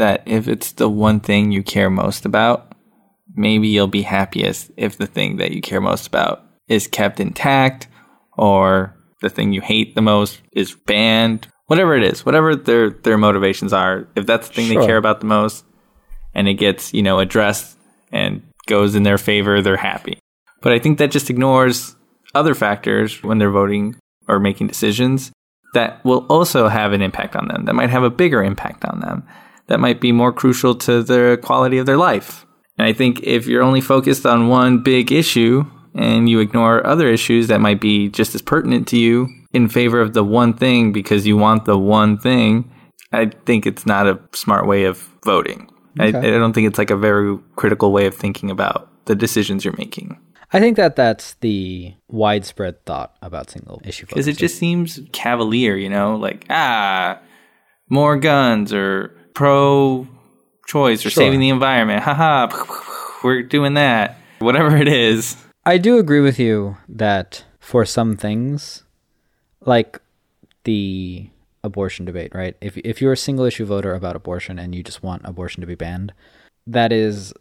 that 0.00 0.22
if 0.26 0.48
it's 0.48 0.72
the 0.72 0.88
one 0.88 1.20
thing 1.20 1.52
you 1.52 1.62
care 1.62 1.90
most 1.90 2.24
about, 2.24 2.72
maybe 3.34 3.68
you'll 3.68 3.86
be 3.86 4.02
happiest 4.02 4.70
if 4.76 4.96
the 4.96 5.06
thing 5.06 5.36
that 5.36 5.52
you 5.52 5.60
care 5.60 5.80
most 5.80 6.06
about 6.06 6.42
is 6.68 6.86
kept 6.86 7.20
intact 7.20 7.86
or 8.36 8.96
the 9.20 9.28
thing 9.28 9.52
you 9.52 9.60
hate 9.60 9.94
the 9.94 10.02
most 10.02 10.40
is 10.52 10.74
banned. 10.74 11.46
Whatever 11.66 11.94
it 11.96 12.02
is, 12.02 12.24
whatever 12.24 12.56
their 12.56 12.90
their 12.90 13.18
motivations 13.18 13.72
are, 13.72 14.08
if 14.16 14.26
that's 14.26 14.48
the 14.48 14.54
thing 14.54 14.66
Sure. 14.66 14.80
they 14.80 14.86
care 14.86 14.96
about 14.96 15.20
the 15.20 15.26
most 15.26 15.64
and 16.34 16.48
it 16.48 16.54
gets, 16.54 16.94
you 16.94 17.02
know, 17.02 17.18
addressed 17.18 17.76
and 18.10 18.42
goes 18.66 18.94
in 18.94 19.02
their 19.02 19.18
favor, 19.18 19.60
they're 19.60 19.76
happy. 19.76 20.18
But 20.62 20.72
I 20.72 20.78
think 20.78 20.98
that 20.98 21.10
just 21.10 21.30
ignores 21.30 21.94
other 22.34 22.54
factors 22.54 23.22
when 23.22 23.38
they're 23.38 23.50
voting 23.50 23.96
or 24.26 24.40
making 24.40 24.68
decisions 24.68 25.30
that 25.74 26.04
will 26.04 26.26
also 26.28 26.68
have 26.68 26.92
an 26.92 27.02
impact 27.02 27.36
on 27.36 27.48
them, 27.48 27.66
that 27.66 27.74
might 27.74 27.90
have 27.90 28.02
a 28.02 28.10
bigger 28.10 28.42
impact 28.42 28.84
on 28.84 29.00
them, 29.00 29.22
that 29.70 29.78
might 29.80 30.00
be 30.00 30.10
more 30.10 30.32
crucial 30.32 30.74
to 30.74 31.02
the 31.02 31.38
quality 31.42 31.78
of 31.78 31.86
their 31.86 31.96
life. 31.96 32.44
And 32.76 32.88
I 32.88 32.92
think 32.92 33.20
if 33.22 33.46
you're 33.46 33.62
only 33.62 33.80
focused 33.80 34.26
on 34.26 34.48
one 34.48 34.82
big 34.82 35.12
issue 35.12 35.64
and 35.94 36.28
you 36.28 36.40
ignore 36.40 36.84
other 36.84 37.08
issues 37.08 37.46
that 37.46 37.60
might 37.60 37.80
be 37.80 38.08
just 38.08 38.34
as 38.34 38.42
pertinent 38.42 38.88
to 38.88 38.98
you 38.98 39.28
in 39.52 39.68
favor 39.68 40.00
of 40.00 40.12
the 40.12 40.24
one 40.24 40.54
thing 40.54 40.92
because 40.92 41.24
you 41.24 41.36
want 41.36 41.66
the 41.66 41.78
one 41.78 42.18
thing, 42.18 42.68
I 43.12 43.26
think 43.46 43.64
it's 43.64 43.86
not 43.86 44.08
a 44.08 44.18
smart 44.34 44.66
way 44.66 44.84
of 44.84 45.08
voting. 45.24 45.70
I, 45.98 46.06
I 46.06 46.10
don't 46.10 46.52
think 46.52 46.66
it's 46.66 46.78
like 46.78 46.90
a 46.90 46.96
very 46.96 47.38
critical 47.54 47.92
way 47.92 48.06
of 48.06 48.14
thinking 48.14 48.50
about 48.50 48.90
the 49.04 49.14
decisions 49.14 49.64
you're 49.64 49.76
making. 49.78 50.18
I 50.52 50.58
think 50.58 50.76
that 50.78 50.96
that's 50.96 51.34
the 51.34 51.94
widespread 52.08 52.84
thought 52.86 53.16
about 53.22 53.50
single 53.50 53.80
issue 53.84 54.06
because 54.06 54.26
it 54.26 54.36
just 54.36 54.58
seems 54.58 54.98
cavalier, 55.12 55.76
you 55.76 55.88
know, 55.88 56.16
like 56.16 56.44
ah, 56.50 57.20
more 57.88 58.16
guns 58.16 58.72
or 58.72 59.16
pro-choice 59.34 61.04
or 61.04 61.10
Sure. 61.10 61.22
saving 61.24 61.40
the 61.40 61.48
environment. 61.48 62.02
Haha, 62.02 62.48
we're 63.22 63.42
doing 63.42 63.74
that. 63.74 64.16
Whatever 64.38 64.76
it 64.76 64.88
is, 64.88 65.36
I 65.66 65.76
do 65.78 65.98
agree 65.98 66.20
with 66.20 66.38
you 66.38 66.76
that 66.88 67.44
for 67.58 67.84
some 67.84 68.16
things, 68.16 68.84
like 69.60 70.00
the 70.64 71.28
abortion 71.62 72.06
debate, 72.06 72.34
right? 72.34 72.56
If 72.60 72.78
if 72.78 73.02
you're 73.02 73.12
a 73.12 73.16
single 73.18 73.44
issue 73.44 73.66
voter 73.66 73.94
about 73.94 74.16
abortion 74.16 74.58
and 74.58 74.74
you 74.74 74.82
just 74.82 75.02
want 75.02 75.22
abortion 75.24 75.60
to 75.60 75.66
be 75.66 75.74
banned, 75.74 76.14
that 76.66 76.92
is 76.92 77.34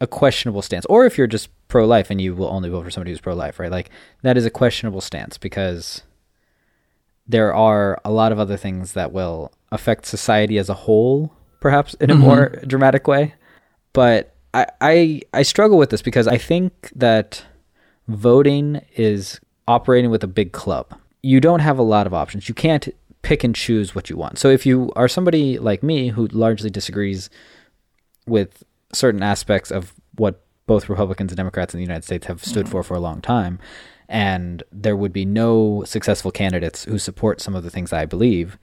a 0.00 0.06
questionable 0.06 0.60
stance. 0.60 0.84
Or 0.86 1.06
if 1.06 1.16
you're 1.16 1.26
just 1.26 1.48
pro 1.68 1.86
life 1.86 2.10
and 2.10 2.20
you 2.20 2.34
will 2.34 2.48
only 2.48 2.68
vote 2.68 2.84
for 2.84 2.90
somebody 2.90 3.10
who's 3.12 3.20
pro 3.20 3.34
life, 3.34 3.58
right? 3.58 3.70
Like 3.70 3.88
that 4.22 4.36
is 4.36 4.44
a 4.44 4.50
questionable 4.50 5.00
stance 5.00 5.38
because 5.38 6.02
there 7.26 7.54
are 7.54 7.98
a 8.04 8.10
lot 8.10 8.32
of 8.32 8.38
other 8.38 8.58
things 8.58 8.92
that 8.92 9.12
will 9.12 9.50
affect 9.74 10.06
society 10.06 10.56
as 10.56 10.68
a 10.70 10.74
whole, 10.74 11.34
perhaps 11.60 11.94
in 11.94 12.10
a 12.10 12.14
mm-hmm. 12.14 12.22
more 12.22 12.62
dramatic 12.66 13.06
way. 13.06 13.34
But 13.92 14.34
I, 14.54 14.66
I 14.80 15.22
I 15.34 15.42
struggle 15.42 15.76
with 15.76 15.90
this 15.90 16.00
because 16.00 16.28
I 16.28 16.38
think 16.38 16.90
that 16.94 17.44
voting 18.08 18.80
is 18.96 19.40
operating 19.66 20.10
with 20.10 20.22
a 20.22 20.28
big 20.28 20.52
club. 20.52 20.94
You 21.22 21.40
don't 21.40 21.60
have 21.60 21.78
a 21.78 21.82
lot 21.82 22.06
of 22.06 22.14
options. 22.14 22.48
You 22.48 22.54
can't 22.54 22.88
pick 23.22 23.42
and 23.42 23.54
choose 23.54 23.94
what 23.94 24.08
you 24.10 24.16
want. 24.16 24.38
So 24.38 24.48
if 24.48 24.64
you 24.64 24.92
are 24.94 25.08
somebody 25.08 25.58
like 25.58 25.82
me 25.82 26.08
who 26.08 26.28
largely 26.28 26.70
disagrees 26.70 27.30
with 28.26 28.62
certain 28.92 29.22
aspects 29.22 29.70
of 29.70 29.94
what 30.16 30.42
both 30.66 30.88
Republicans 30.88 31.32
and 31.32 31.36
Democrats 31.36 31.74
in 31.74 31.78
the 31.78 31.84
United 31.84 32.04
States 32.04 32.26
have 32.26 32.44
stood 32.44 32.68
for 32.68 32.82
for 32.82 32.94
a 32.94 33.00
long 33.00 33.20
time, 33.20 33.58
and 34.08 34.62
there 34.70 34.96
would 34.96 35.12
be 35.12 35.24
no 35.24 35.82
successful 35.84 36.30
candidates 36.30 36.84
who 36.84 36.98
support 36.98 37.40
some 37.40 37.54
of 37.54 37.64
the 37.64 37.70
things 37.70 37.92
I 37.92 38.04
believe, 38.04 38.58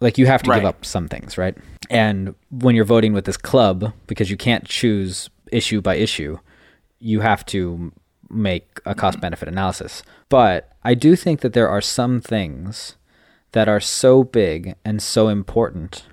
like 0.00 0.18
you 0.18 0.26
have 0.26 0.42
to 0.44 0.54
give 0.54 0.64
up 0.64 0.84
some 0.84 1.08
things, 1.08 1.36
right? 1.36 1.56
And 1.90 2.34
when 2.50 2.74
you're 2.74 2.84
voting 2.84 3.12
with 3.12 3.24
this 3.24 3.36
club, 3.36 3.92
because 4.06 4.30
you 4.30 4.36
can't 4.36 4.64
choose 4.64 5.28
issue 5.50 5.80
by 5.80 5.96
issue, 5.96 6.38
you 6.98 7.20
have 7.20 7.44
to 7.46 7.92
make 8.30 8.80
a 8.84 8.94
cost 8.94 9.16
mm-hmm. 9.16 9.22
benefit 9.22 9.48
analysis. 9.48 10.02
But 10.28 10.72
I 10.84 10.94
do 10.94 11.16
think 11.16 11.40
that 11.40 11.52
there 11.52 11.68
are 11.68 11.80
some 11.80 12.20
things 12.20 12.96
that 13.52 13.68
are 13.68 13.80
so 13.80 14.24
big 14.24 14.74
and 14.84 15.02
so 15.02 15.28
important 15.28 16.04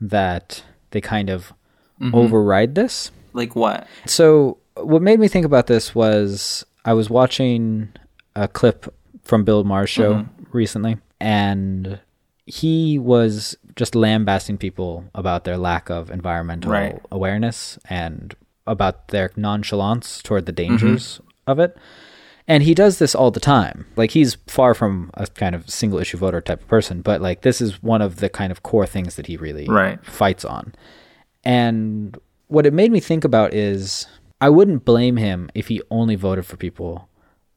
that 0.00 0.64
they 0.90 1.00
kind 1.00 1.30
of 1.30 1.52
mm-hmm. 2.00 2.14
override 2.14 2.74
this. 2.74 3.10
like 3.32 3.54
what? 3.54 3.86
So, 4.06 4.58
what 4.76 5.02
made 5.02 5.20
me 5.20 5.28
think 5.28 5.44
about 5.44 5.66
this 5.66 5.94
was 5.94 6.64
I 6.84 6.94
was 6.94 7.10
watching 7.10 7.92
a 8.34 8.48
clip 8.48 8.92
from 9.22 9.44
Bill 9.44 9.64
Maher's 9.64 9.90
show 9.90 10.14
mm-hmm. 10.14 10.56
recently, 10.56 10.96
and 11.20 12.00
he 12.54 12.98
was 12.98 13.56
just 13.76 13.94
lambasting 13.94 14.58
people 14.58 15.04
about 15.14 15.44
their 15.44 15.56
lack 15.56 15.88
of 15.88 16.10
environmental 16.10 16.70
Right. 16.70 17.00
awareness 17.10 17.78
and 17.88 18.34
about 18.66 19.08
their 19.08 19.30
nonchalance 19.36 20.20
toward 20.22 20.44
the 20.44 20.52
dangers 20.52 21.20
of 21.46 21.58
it. 21.58 21.74
And 22.46 22.62
he 22.62 22.74
does 22.74 22.98
this 22.98 23.14
all 23.14 23.30
the 23.30 23.40
time. 23.40 23.86
Like 23.96 24.10
he's 24.10 24.36
far 24.46 24.74
from 24.74 25.10
a 25.14 25.26
kind 25.28 25.54
of 25.54 25.70
single 25.70 25.98
issue 25.98 26.18
voter 26.18 26.42
type 26.42 26.60
of 26.60 26.68
person, 26.68 27.00
but 27.00 27.22
like 27.22 27.40
this 27.40 27.62
is 27.62 27.82
one 27.82 28.02
of 28.02 28.16
the 28.16 28.28
kind 28.28 28.52
of 28.52 28.62
core 28.62 28.86
things 28.86 29.14
that 29.16 29.26
he 29.28 29.38
really 29.38 29.66
Right. 29.66 30.04
fights 30.04 30.44
on. 30.44 30.74
And 31.44 32.18
what 32.48 32.66
it 32.66 32.74
made 32.74 32.92
me 32.92 33.00
think 33.00 33.24
about 33.24 33.54
is 33.54 34.06
I 34.42 34.50
wouldn't 34.50 34.84
blame 34.84 35.16
him 35.16 35.48
if 35.54 35.68
he 35.68 35.80
only 35.90 36.16
voted 36.16 36.44
for 36.44 36.56
people 36.58 37.08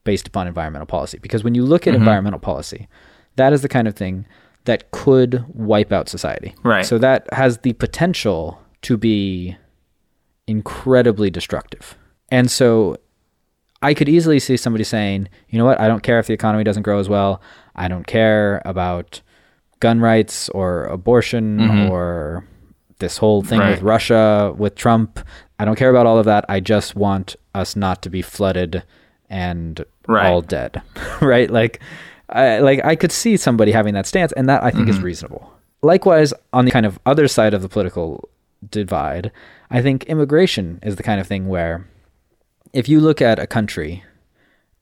based 0.06 0.28
upon 0.28 0.48
environmental 0.48 0.86
policy. 0.86 1.18
Because 1.18 1.44
when 1.44 1.56
you 1.56 1.66
look 1.66 1.86
at 1.86 1.92
Mm-hmm. 1.94 2.02
environmental 2.04 2.40
policy, 2.40 2.88
that 3.36 3.52
is 3.52 3.62
the 3.62 3.68
kind 3.70 3.88
of 3.90 3.96
thing 3.96 4.26
that 4.66 4.92
could 4.92 5.44
wipe 5.48 5.92
out 5.92 6.10
society. 6.10 6.54
Right. 6.64 6.86
So 6.86 6.98
that 7.00 7.28
has 7.34 7.60
the 7.60 7.74
potential 7.74 8.60
to 8.84 8.98
be 8.98 9.56
incredibly 10.48 11.30
destructive. 11.30 11.96
And 12.30 12.50
so 12.52 12.98
I 13.82 13.94
could 13.94 14.10
easily 14.10 14.40
see 14.40 14.58
somebody 14.58 14.84
saying, 14.84 15.28
you 15.50 15.58
know 15.58 15.66
what, 15.66 15.80
I 15.80 15.88
don't 15.88 16.04
care 16.04 16.20
if 16.20 16.28
the 16.28 16.34
economy 16.34 16.64
doesn't 16.64 16.84
grow 16.84 17.00
as 17.00 17.10
well. 17.10 17.42
I 17.76 17.88
don't 17.88 18.08
care 18.08 18.62
about 18.66 19.22
gun 19.80 20.00
rights 20.00 20.50
or 20.50 20.86
abortion 20.86 21.90
or 21.90 22.46
this 23.00 23.18
whole 23.18 23.42
thing 23.44 23.60
with 23.60 23.78
Mm-hmm. 23.80 23.86
Russia, 23.88 24.54
with 24.58 24.76
Trump. 24.76 25.20
I 25.60 25.66
don't 25.66 25.76
care 25.76 25.90
about 25.90 26.06
all 26.06 26.18
of 26.18 26.26
that. 26.26 26.46
I 26.50 26.60
just 26.60 26.96
want 26.96 27.36
us 27.54 27.76
not 27.76 28.02
to 28.04 28.10
be 28.10 28.22
flooded 28.22 28.84
and 29.30 29.84
Right. 30.08 30.28
all 30.28 30.42
dead. 30.42 30.82
right? 31.22 31.50
Like 31.50 31.80
I 32.30 32.60
like 32.60 32.84
I 32.84 32.96
could 32.96 33.12
see 33.12 33.38
somebody 33.38 33.72
having 33.72 33.94
that 33.94 34.06
stance 34.08 34.32
and 34.34 34.48
that 34.50 34.64
I 34.64 34.72
think 34.72 34.84
Mm-hmm. 34.88 34.98
is 34.98 35.02
reasonable. 35.02 35.52
Likewise, 35.82 36.34
on 36.54 36.66
the 36.66 36.72
kind 36.72 36.86
of 36.86 37.00
other 37.06 37.28
side 37.28 37.54
of 37.54 37.62
the 37.62 37.70
political 37.70 38.28
divide, 38.72 39.32
I 39.70 39.82
think 39.82 40.06
immigration 40.06 40.80
is 40.82 40.96
the 40.96 41.04
kind 41.04 41.22
of 41.22 41.28
thing 41.28 41.48
where 41.48 41.86
if 42.74 42.90
you 42.90 43.00
look 43.00 43.22
at 43.22 43.38
a 43.40 43.46
country 43.48 44.04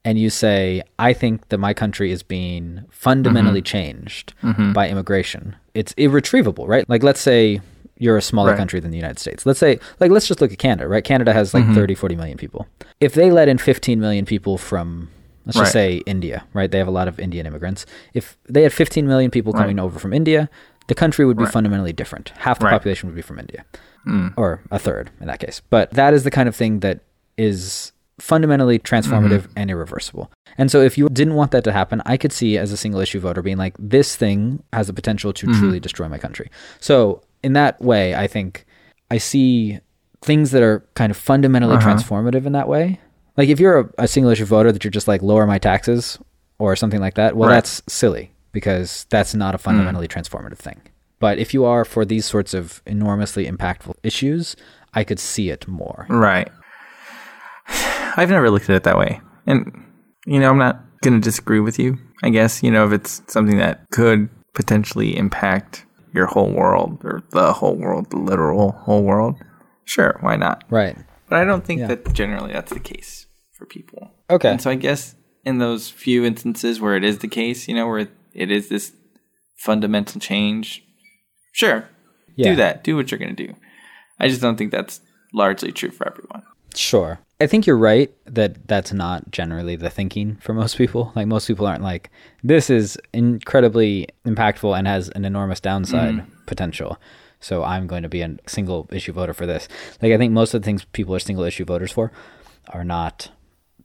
and 0.05 0.17
you 0.17 0.29
say, 0.29 0.81
I 0.99 1.13
think 1.13 1.49
that 1.49 1.57
my 1.57 1.73
country 1.73 2.11
is 2.11 2.23
being 2.23 2.85
fundamentally 2.89 3.61
Mm-hmm. 3.61 3.77
changed 3.77 4.33
by 4.73 4.89
immigration, 4.89 5.55
it's 5.73 5.93
irretrievable, 5.97 6.67
right? 6.67 6.87
Like, 6.89 7.03
let's 7.03 7.21
say 7.21 7.61
you're 7.97 8.17
a 8.17 8.21
smaller 8.21 8.51
Right. 8.51 8.57
country 8.57 8.79
than 8.79 8.91
the 8.91 8.97
United 8.97 9.19
States. 9.19 9.45
Let's 9.45 9.59
say, 9.59 9.79
like, 9.99 10.11
let's 10.11 10.27
just 10.27 10.41
look 10.41 10.51
at 10.51 10.57
Canada, 10.59 10.87
right? 10.89 11.03
Canada 11.03 11.31
has 11.33 11.51
Mm-hmm. 11.53 11.67
like 11.69 11.75
30, 11.77 11.95
40 11.95 12.15
million 12.15 12.37
people. 12.37 12.67
If 12.99 13.13
they 13.13 13.31
let 13.31 13.47
in 13.47 13.57
15 13.57 13.99
million 13.99 14.25
people 14.25 14.57
from, 14.57 15.09
let's 15.45 15.57
just 15.57 15.71
say 15.71 16.01
India, 16.05 16.45
right? 16.53 16.69
They 16.71 16.77
have 16.77 16.87
a 16.87 16.91
lot 16.91 17.07
of 17.07 17.19
Indian 17.19 17.45
immigrants. 17.45 17.85
If 18.13 18.37
they 18.47 18.63
had 18.63 18.73
15 18.73 19.07
million 19.07 19.31
people 19.31 19.53
coming 19.53 19.79
over 19.79 19.99
from 19.99 20.13
India, 20.13 20.49
the 20.87 20.95
country 20.95 21.25
would 21.25 21.37
be 21.37 21.45
fundamentally 21.45 21.93
different. 21.93 22.33
Half 22.37 22.59
the 22.59 22.65
Right. 22.65 22.71
population 22.71 23.07
would 23.07 23.15
be 23.15 23.21
from 23.21 23.39
India 23.39 23.65
hmm. 24.03 24.29
or 24.35 24.61
a 24.71 24.79
third 24.79 25.11
in 25.19 25.27
that 25.27 25.39
case. 25.39 25.61
But 25.69 25.91
that 25.91 26.13
is 26.13 26.23
the 26.23 26.31
kind 26.31 26.49
of 26.49 26.55
thing 26.55 26.79
that 26.79 27.01
is 27.37 27.91
fundamentally 28.19 28.79
transformative 28.79 29.41
mm-hmm. 29.41 29.57
and 29.57 29.71
irreversible. 29.71 30.31
And 30.57 30.69
so 30.69 30.81
if 30.81 30.97
you 30.97 31.09
didn't 31.09 31.33
want 31.33 31.51
that 31.51 31.63
to 31.63 31.71
happen, 31.71 32.01
I 32.05 32.17
could 32.17 32.31
see 32.31 32.57
as 32.57 32.71
a 32.71 32.77
single 32.77 33.01
issue 33.01 33.19
voter 33.19 33.41
being 33.41 33.57
like, 33.57 33.75
this 33.79 34.15
thing 34.15 34.63
has 34.71 34.87
the 34.87 34.93
potential 34.93 35.33
to 35.33 35.47
mm-hmm. 35.47 35.59
truly 35.59 35.79
destroy 35.79 36.07
my 36.07 36.19
country. 36.19 36.49
So 36.79 37.21
in 37.43 37.53
that 37.53 37.81
way, 37.81 38.15
I 38.15 38.27
think 38.27 38.65
I 39.09 39.17
see 39.17 39.79
things 40.21 40.51
that 40.51 40.61
are 40.61 40.85
kind 40.95 41.11
of 41.11 41.17
fundamentally 41.17 41.75
uh-huh. 41.75 41.89
transformative 41.89 42.45
in 42.45 42.53
that 42.53 42.67
way. 42.67 42.99
Like 43.37 43.49
if 43.49 43.59
you're 43.59 43.79
a, 43.79 43.89
a 43.99 44.07
single 44.07 44.31
issue 44.31 44.45
voter 44.45 44.71
that 44.71 44.83
you're 44.83 44.91
just 44.91 45.07
like 45.07 45.21
lower 45.21 45.47
my 45.47 45.57
taxes 45.57 46.19
or 46.59 46.75
something 46.75 46.99
like 46.99 47.15
that, 47.15 47.35
well, 47.35 47.49
Right. 47.49 47.55
that's 47.55 47.81
silly 47.87 48.31
because 48.51 49.05
that's 49.09 49.33
not 49.33 49.55
a 49.55 49.57
hmm. 49.57 49.63
fundamentally 49.63 50.07
transformative 50.07 50.57
thing. 50.57 50.81
But 51.19 51.37
if 51.37 51.53
you 51.53 51.65
are 51.65 51.85
for 51.85 52.05
these 52.05 52.25
sorts 52.25 52.53
of 52.53 52.81
enormously 52.85 53.47
impactful 53.47 53.95
issues, 54.03 54.55
I 54.93 55.03
could 55.03 55.19
see 55.19 55.49
it 55.49 55.67
more. 55.67 56.05
Right. 56.09 56.49
I've 58.17 58.29
never 58.29 58.49
looked 58.51 58.69
at 58.69 58.75
it 58.75 58.83
that 58.83 58.97
way. 58.97 59.21
And, 59.47 59.85
you 60.25 60.39
know, 60.39 60.49
I'm 60.49 60.57
not 60.57 60.83
going 61.01 61.19
to 61.19 61.23
disagree 61.23 61.59
with 61.59 61.79
you. 61.79 61.97
I 62.23 62.29
guess, 62.29 62.61
you 62.61 62.71
know, 62.71 62.85
if 62.85 62.91
it's 62.93 63.21
something 63.27 63.57
that 63.57 63.89
could 63.91 64.29
potentially 64.53 65.17
impact 65.17 65.85
your 66.13 66.27
whole 66.27 66.51
world 66.51 66.99
or 67.03 67.23
the 67.31 67.53
whole 67.53 67.75
world, 67.75 68.09
the 68.11 68.17
literal 68.17 68.71
whole 68.71 69.03
world, 69.03 69.35
sure, 69.85 70.17
why 70.21 70.35
not? 70.35 70.63
Right. 70.69 70.97
But 71.33 71.41
I 71.41 71.45
don't 71.45 71.65
think 71.65 71.79
Yeah. 71.79 71.87
that 71.87 72.13
generally 72.13 72.53
that's 72.53 72.71
the 72.71 72.79
case 72.79 73.25
for 73.57 73.65
people. 73.65 74.11
Okay. 74.29 74.51
And 74.51 74.61
so 74.61 74.69
I 74.69 74.75
guess 74.75 75.15
in 75.43 75.57
those 75.57 75.89
few 75.89 76.23
instances 76.23 76.79
where 76.79 76.95
it 76.95 77.03
is 77.03 77.17
the 77.17 77.27
case, 77.27 77.67
you 77.67 77.73
know, 77.73 77.87
where 77.87 78.07
it 78.35 78.51
is 78.51 78.69
this 78.69 78.91
fundamental 79.55 80.21
change, 80.21 80.83
sure, 81.51 81.89
Yeah. 82.35 82.51
do 82.51 82.55
that. 82.57 82.83
Do 82.83 82.95
what 82.95 83.09
you're 83.09 83.17
going 83.17 83.35
to 83.35 83.47
do. 83.47 83.55
I 84.19 84.27
just 84.27 84.41
don't 84.41 84.57
think 84.57 84.71
that's 84.71 85.01
largely 85.33 85.71
true 85.71 85.89
for 85.89 86.07
everyone. 86.07 86.43
Sure. 86.75 87.17
I 87.41 87.47
think 87.47 87.65
you're 87.65 87.79
right 87.79 88.11
that 88.27 88.67
that's 88.67 88.93
not 88.93 89.31
generally 89.31 89.75
the 89.75 89.89
thinking 89.89 90.35
for 90.39 90.53
most 90.53 90.77
people. 90.77 91.13
Like 91.15 91.25
most 91.25 91.47
people 91.47 91.65
aren't 91.65 91.81
like 91.81 92.11
this 92.43 92.69
is 92.69 92.95
incredibly 93.11 94.07
impactful 94.23 94.77
and 94.77 94.85
has 94.85 95.09
an 95.09 95.25
enormous 95.25 95.59
downside 95.59 96.13
mm-hmm. 96.13 96.45
potential. 96.45 96.99
So 97.43 97.63
I'm 97.63 97.87
going 97.87 98.03
to 98.03 98.09
be 98.09 98.21
a 98.21 98.35
single 98.47 98.87
issue 98.91 99.11
voter 99.11 99.33
for 99.33 99.45
this. 99.45 99.67
Like 100.01 100.11
I 100.11 100.17
think 100.17 100.31
most 100.33 100.53
of 100.53 100.61
the 100.61 100.65
things 100.65 100.85
people 100.85 101.13
are 101.13 101.19
single 101.19 101.43
issue 101.43 101.65
voters 101.65 101.91
for 101.91 102.11
are 102.69 102.83
not 102.83 103.29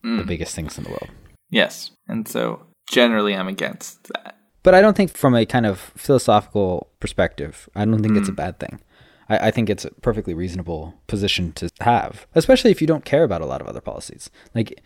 the 0.02 0.08
mm. 0.08 0.26
biggest 0.26 0.54
things 0.54 0.78
in 0.78 0.84
the 0.84 0.90
world. 0.90 1.08
Yes. 1.50 1.90
And 2.06 2.28
so 2.28 2.66
generally 2.88 3.34
I'm 3.34 3.48
against 3.48 4.08
that. 4.14 4.36
But 4.62 4.74
I 4.74 4.80
don't 4.80 4.96
think 4.96 5.16
from 5.16 5.34
a 5.34 5.44
kind 5.46 5.66
of 5.66 5.92
philosophical 5.96 6.88
perspective, 7.00 7.68
I 7.74 7.84
don't 7.84 8.02
think 8.02 8.16
it's 8.16 8.28
a 8.28 8.32
mm. 8.32 8.36
bad 8.36 8.60
thing. 8.60 8.80
I, 9.28 9.48
I 9.48 9.50
think 9.50 9.68
it's 9.68 9.84
a 9.84 9.90
perfectly 9.90 10.34
reasonable 10.34 10.94
position 11.06 11.52
to 11.54 11.70
have, 11.80 12.26
especially 12.34 12.70
if 12.70 12.80
you 12.80 12.86
don't 12.86 13.04
care 13.04 13.24
about 13.24 13.42
a 13.42 13.46
lot 13.46 13.60
of 13.60 13.66
other 13.66 13.80
policies. 13.80 14.30
Like 14.54 14.82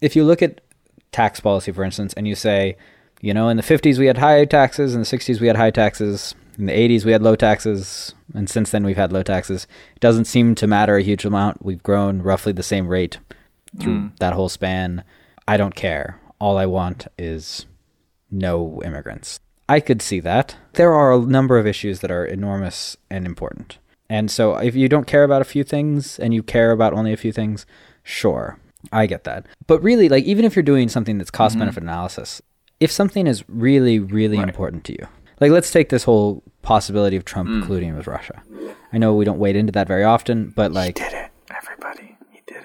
if 0.00 0.16
you 0.16 0.24
look 0.24 0.42
at 0.42 0.60
tax 1.12 1.40
policy, 1.40 1.72
for 1.72 1.84
instance, 1.84 2.14
and 2.14 2.26
you 2.26 2.34
say, 2.34 2.76
you 3.20 3.34
know, 3.34 3.48
in 3.48 3.56
the 3.56 3.62
50s 3.62 3.98
we 3.98 4.06
had 4.06 4.18
high 4.18 4.44
taxes, 4.44 4.94
in 4.94 5.00
the 5.00 5.06
60s 5.06 5.40
we 5.40 5.46
had 5.46 5.56
high 5.56 5.70
taxes, 5.70 6.34
in 6.58 6.66
the 6.66 6.72
80s 6.72 7.04
we 7.04 7.12
had 7.12 7.22
low 7.22 7.36
taxes, 7.36 8.14
and 8.34 8.48
since 8.48 8.70
then 8.70 8.84
we've 8.84 8.96
had 8.96 9.12
low 9.12 9.22
taxes. 9.22 9.66
It 9.94 10.00
doesn't 10.00 10.26
seem 10.26 10.54
to 10.56 10.66
matter 10.66 10.96
a 10.96 11.02
huge 11.02 11.24
amount. 11.24 11.64
We've 11.64 11.82
grown 11.82 12.22
roughly 12.22 12.52
the 12.52 12.62
same 12.62 12.88
rate 12.88 13.18
through 13.80 13.98
hmm. 13.98 14.06
that 14.18 14.32
whole 14.32 14.48
span. 14.48 15.04
I 15.46 15.56
don't 15.56 15.74
care. 15.74 16.20
All 16.38 16.56
I 16.56 16.66
want 16.66 17.06
is 17.18 17.66
no 18.30 18.80
immigrants. 18.84 19.40
I 19.68 19.80
could 19.80 20.02
see 20.02 20.20
that. 20.20 20.56
There 20.74 20.92
are 20.92 21.12
a 21.12 21.20
number 21.20 21.58
of 21.58 21.66
issues 21.66 22.00
that 22.00 22.10
are 22.10 22.24
enormous 22.24 22.96
and 23.10 23.24
important. 23.24 23.78
And 24.10 24.30
so 24.30 24.56
if 24.56 24.74
you 24.74 24.88
don't 24.88 25.06
care 25.06 25.24
about 25.24 25.42
a 25.42 25.46
few 25.46 25.64
things 25.64 26.18
and 26.18 26.34
you 26.34 26.42
care 26.42 26.70
about 26.70 26.92
only 26.92 27.12
a 27.12 27.16
few 27.16 27.32
things, 27.32 27.64
sure, 28.02 28.58
I 28.92 29.06
get 29.06 29.24
that. 29.24 29.46
But 29.66 29.82
really, 29.82 30.08
like, 30.08 30.24
even 30.24 30.44
if 30.44 30.54
you're 30.54 30.62
doing 30.62 30.88
something 30.88 31.16
that's 31.16 31.30
cost 31.30 31.52
mm-hmm. 31.52 31.60
benefit 31.60 31.82
analysis, 31.82 32.42
if 32.80 32.90
something 32.90 33.26
is 33.26 33.44
really, 33.48 33.98
really 33.98 34.36
important 34.36 34.84
to 34.84 34.92
you, 34.92 35.08
like, 35.40 35.50
let's 35.50 35.70
take 35.70 35.88
this 35.88 36.04
whole 36.04 36.42
possibility 36.62 37.16
of 37.16 37.24
Trump 37.24 37.48
mm. 37.48 37.62
colluding 37.64 37.96
with 37.96 38.06
Russia. 38.06 38.42
I 38.92 38.98
know 38.98 39.14
we 39.14 39.24
don't 39.24 39.38
wade 39.38 39.56
into 39.56 39.72
that 39.72 39.88
very 39.88 40.04
often, 40.04 40.52
but 40.54 40.72
like, 40.72 40.98
he 40.98 41.04
Did 41.04 41.12
it, 41.14 41.30
everybody. 41.50 42.16
He 42.30 42.42
did 42.46 42.62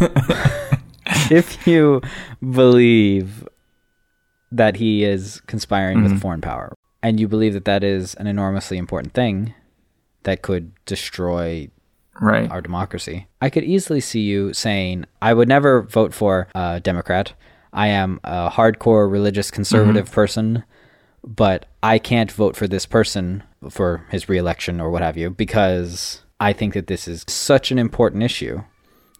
it. 0.00 0.82
if 1.30 1.66
you 1.66 2.00
believe 2.40 3.46
that 4.50 4.76
he 4.76 5.04
is 5.04 5.40
conspiring 5.46 6.02
with 6.02 6.12
a 6.12 6.18
foreign 6.18 6.40
power 6.40 6.74
and 7.02 7.18
you 7.18 7.26
believe 7.26 7.54
that 7.54 7.64
that 7.64 7.82
is 7.82 8.14
an 8.14 8.26
enormously 8.26 8.76
important 8.76 9.14
thing 9.14 9.54
that 10.24 10.42
could 10.42 10.72
destroy 10.84 11.68
Right. 12.20 12.50
our 12.50 12.60
democracy, 12.60 13.26
I 13.40 13.48
could 13.48 13.64
easily 13.64 14.00
see 14.00 14.20
you 14.20 14.52
saying, 14.52 15.06
I 15.22 15.32
would 15.32 15.48
never 15.48 15.82
vote 15.82 16.12
for 16.12 16.46
a 16.54 16.78
Democrat. 16.78 17.32
I 17.72 17.88
am 17.88 18.20
a 18.22 18.50
hardcore 18.50 19.10
religious 19.10 19.48
mm-hmm. 19.48 19.54
conservative 19.54 20.12
person, 20.12 20.62
but 21.24 21.66
I 21.82 21.98
can't 21.98 22.30
vote 22.30 22.56
for 22.56 22.66
this 22.66 22.86
person 22.86 23.42
for 23.70 24.06
his 24.10 24.28
reelection 24.28 24.80
or 24.80 24.90
what 24.90 25.02
have 25.02 25.16
you 25.16 25.30
because 25.30 26.22
I 26.40 26.52
think 26.52 26.74
that 26.74 26.88
this 26.88 27.06
is 27.06 27.24
such 27.28 27.70
an 27.70 27.78
important 27.78 28.22
issue 28.22 28.62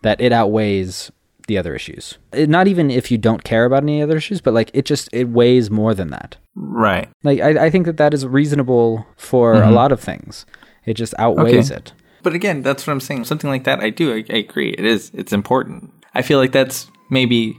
that 0.02 0.20
it 0.20 0.32
outweighs 0.32 1.12
the 1.46 1.58
other 1.58 1.74
issues. 1.74 2.18
It, 2.32 2.48
not 2.48 2.68
even 2.68 2.90
if 2.90 3.10
you 3.10 3.18
don't 3.18 3.44
care 3.44 3.64
about 3.64 3.82
any 3.82 4.02
other 4.02 4.16
issues, 4.16 4.40
but 4.40 4.54
like 4.54 4.70
it 4.74 4.84
just 4.84 5.08
it 5.12 5.28
weighs 5.28 5.70
more 5.70 5.94
than 5.94 6.10
that. 6.10 6.36
Right. 6.54 7.08
Like 7.22 7.40
I, 7.40 7.66
I 7.66 7.70
think 7.70 7.86
that 7.86 7.96
that 7.96 8.14
is 8.14 8.26
reasonable 8.26 9.06
for 9.16 9.54
a 9.54 9.60
mm-hmm. 9.60 9.74
lot 9.74 9.92
of 9.92 10.00
things. 10.00 10.46
It 10.84 10.94
just 10.94 11.14
outweighs 11.18 11.70
Okay. 11.70 11.78
it. 11.78 11.92
But 12.22 12.34
again, 12.34 12.62
that's 12.62 12.86
what 12.86 12.92
I'm 12.92 13.00
saying. 13.00 13.24
Something 13.24 13.50
like 13.50 13.64
that, 13.64 13.80
I 13.80 13.90
do. 13.90 14.12
I, 14.12 14.24
I 14.30 14.36
agree. 14.38 14.70
It 14.70 14.84
is. 14.84 15.10
It's 15.14 15.32
important. 15.32 15.92
I 16.14 16.22
feel 16.22 16.38
like 16.38 16.52
that's 16.52 16.88
maybe 17.10 17.56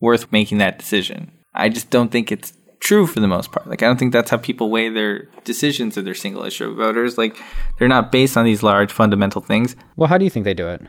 worth 0.00 0.30
making 0.32 0.58
that 0.58 0.78
decision. 0.78 1.32
I 1.54 1.68
just 1.68 1.90
don't 1.90 2.10
think 2.10 2.32
it's 2.32 2.52
true 2.80 3.06
for 3.06 3.20
the 3.20 3.28
most 3.28 3.52
part. 3.52 3.66
Like 3.68 3.82
I 3.82 3.86
don't 3.86 3.98
think 3.98 4.12
that's 4.12 4.30
how 4.30 4.36
people 4.36 4.70
weigh 4.70 4.88
their 4.88 5.28
decisions 5.44 5.96
of 5.96 6.04
their 6.04 6.14
single 6.14 6.44
issue 6.44 6.74
voters. 6.74 7.16
Like 7.16 7.36
they're 7.78 7.88
not 7.88 8.10
based 8.10 8.36
on 8.36 8.44
these 8.44 8.62
large 8.62 8.92
fundamental 8.92 9.40
things. 9.40 9.76
Well, 9.96 10.08
how 10.08 10.18
do 10.18 10.24
you 10.24 10.30
think 10.30 10.44
they 10.44 10.54
do 10.54 10.68
it? 10.68 10.82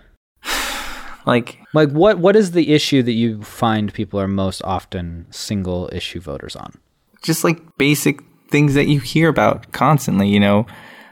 Like 1.23 1.59
Like 1.75 1.91
what 1.91 2.17
what 2.17 2.35
is 2.35 2.51
the 2.53 2.73
issue 2.73 3.03
that 3.03 3.11
you 3.11 3.43
find 3.43 3.93
people 3.93 4.19
are 4.19 4.27
most 4.27 4.63
often 4.63 5.27
single 5.29 5.87
issue 5.93 6.19
voters 6.19 6.55
on? 6.55 6.79
just 7.21 7.43
like 7.43 7.59
basic 7.77 8.21
things 8.49 8.73
that 8.73 8.87
you 8.87 8.99
hear 8.99 9.29
about 9.29 9.71
constantly, 9.71 10.27
you 10.27 10.39
know, 10.39 10.65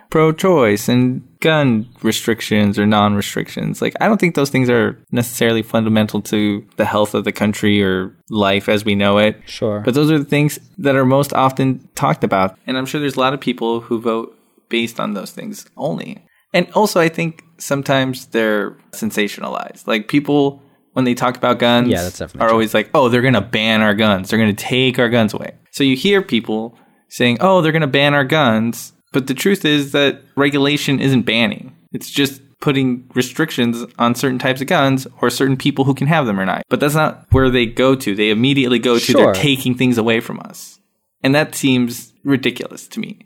pro 0.10 0.32
choice 0.32 0.90
and 0.90 1.22
gun 1.40 1.88
restrictions 2.02 2.78
or 2.80 2.86
non 2.86 3.16
restrictions. 3.16 3.82
Like, 3.82 3.94
I 4.02 4.08
don't 4.08 4.20
think 4.20 4.36
those 4.36 4.50
things 4.50 4.70
are 4.70 4.98
necessarily 5.12 5.62
fundamental 5.62 6.22
to 6.24 6.66
the 6.78 6.86
health 6.86 7.14
of 7.14 7.24
the 7.24 7.32
country 7.32 7.82
or 7.84 8.16
life 8.30 8.68
as 8.68 8.84
we 8.84 8.96
know 8.96 9.18
it. 9.20 9.40
Sure. 9.46 9.82
But 9.82 9.94
those 9.94 10.12
are 10.12 10.20
the 10.20 10.26
things 10.26 10.60
that 10.78 10.96
are 10.96 11.06
most 11.06 11.34
often 11.34 11.88
talked 11.96 12.24
about. 12.24 12.58
And 12.68 12.78
I'm 12.78 12.86
sure 12.86 13.00
there's 13.00 13.16
a 13.16 13.20
lot 13.20 13.34
of 13.34 13.40
people 13.40 13.82
who 13.82 14.02
vote 14.02 14.36
based 14.70 15.00
on 15.00 15.14
those 15.14 15.32
things 15.32 15.66
only. 15.78 16.24
And 16.54 16.68
also, 16.74 17.00
I 17.00 17.10
think 17.10 17.44
sometimes 17.58 18.26
they're 18.28 18.72
sensationalized. 18.92 19.86
Like, 19.88 20.08
people, 20.08 20.62
when 20.94 21.06
they 21.06 21.14
talk 21.14 21.38
about 21.38 21.60
guns, 21.60 21.90
Yeah, 21.90 22.02
that's 22.04 22.18
definitely 22.20 22.46
are 22.46 22.48
true. 22.50 22.54
always 22.54 22.74
like, 22.74 22.90
oh, 22.94 23.10
they're 23.10 23.22
going 23.22 23.34
to 23.36 23.42
ban 23.42 23.82
our 23.82 23.94
guns. 23.94 24.30
They're 24.30 24.40
going 24.40 24.56
to 24.56 24.64
take 24.66 24.98
our 24.98 25.10
guns 25.10 25.34
away. 25.34 25.52
So 25.72 25.84
you 25.84 25.96
hear 25.96 26.22
people 26.22 26.76
saying, 27.10 27.38
oh, 27.42 27.62
they're 27.62 27.72
going 27.72 27.82
to 27.82 27.88
ban 27.88 28.14
our 28.14 28.24
guns. 28.24 28.94
But 29.12 29.28
the 29.28 29.34
truth 29.34 29.66
is 29.66 29.92
that 29.92 30.22
regulation 30.36 31.00
isn't 31.00 31.24
banning. 31.24 31.76
It's 31.92 32.10
just 32.10 32.42
putting 32.60 33.10
restrictions 33.16 33.86
on 33.98 34.16
certain 34.16 34.38
types 34.38 34.62
of 34.62 34.68
guns 34.68 35.08
or 35.22 35.30
certain 35.30 35.56
people 35.58 35.86
who 35.86 35.94
can 35.94 36.08
have 36.08 36.26
them 36.26 36.40
or 36.40 36.46
not. 36.46 36.64
But 36.70 36.80
that's 36.80 36.94
not 36.94 37.26
where 37.32 37.50
they 37.50 37.66
go 37.66 37.96
to. 37.96 38.14
They 38.16 38.30
immediately 38.30 38.80
go 38.80 38.96
to 39.00 39.00
Sure. 39.00 39.24
they're 39.26 39.34
taking 39.34 39.76
things 39.76 39.98
away 39.98 40.20
from 40.20 40.40
us. 40.42 40.80
And 41.24 41.34
that 41.34 41.56
seems 41.56 42.14
ridiculous 42.24 42.88
to 42.90 43.00
me. 43.00 43.20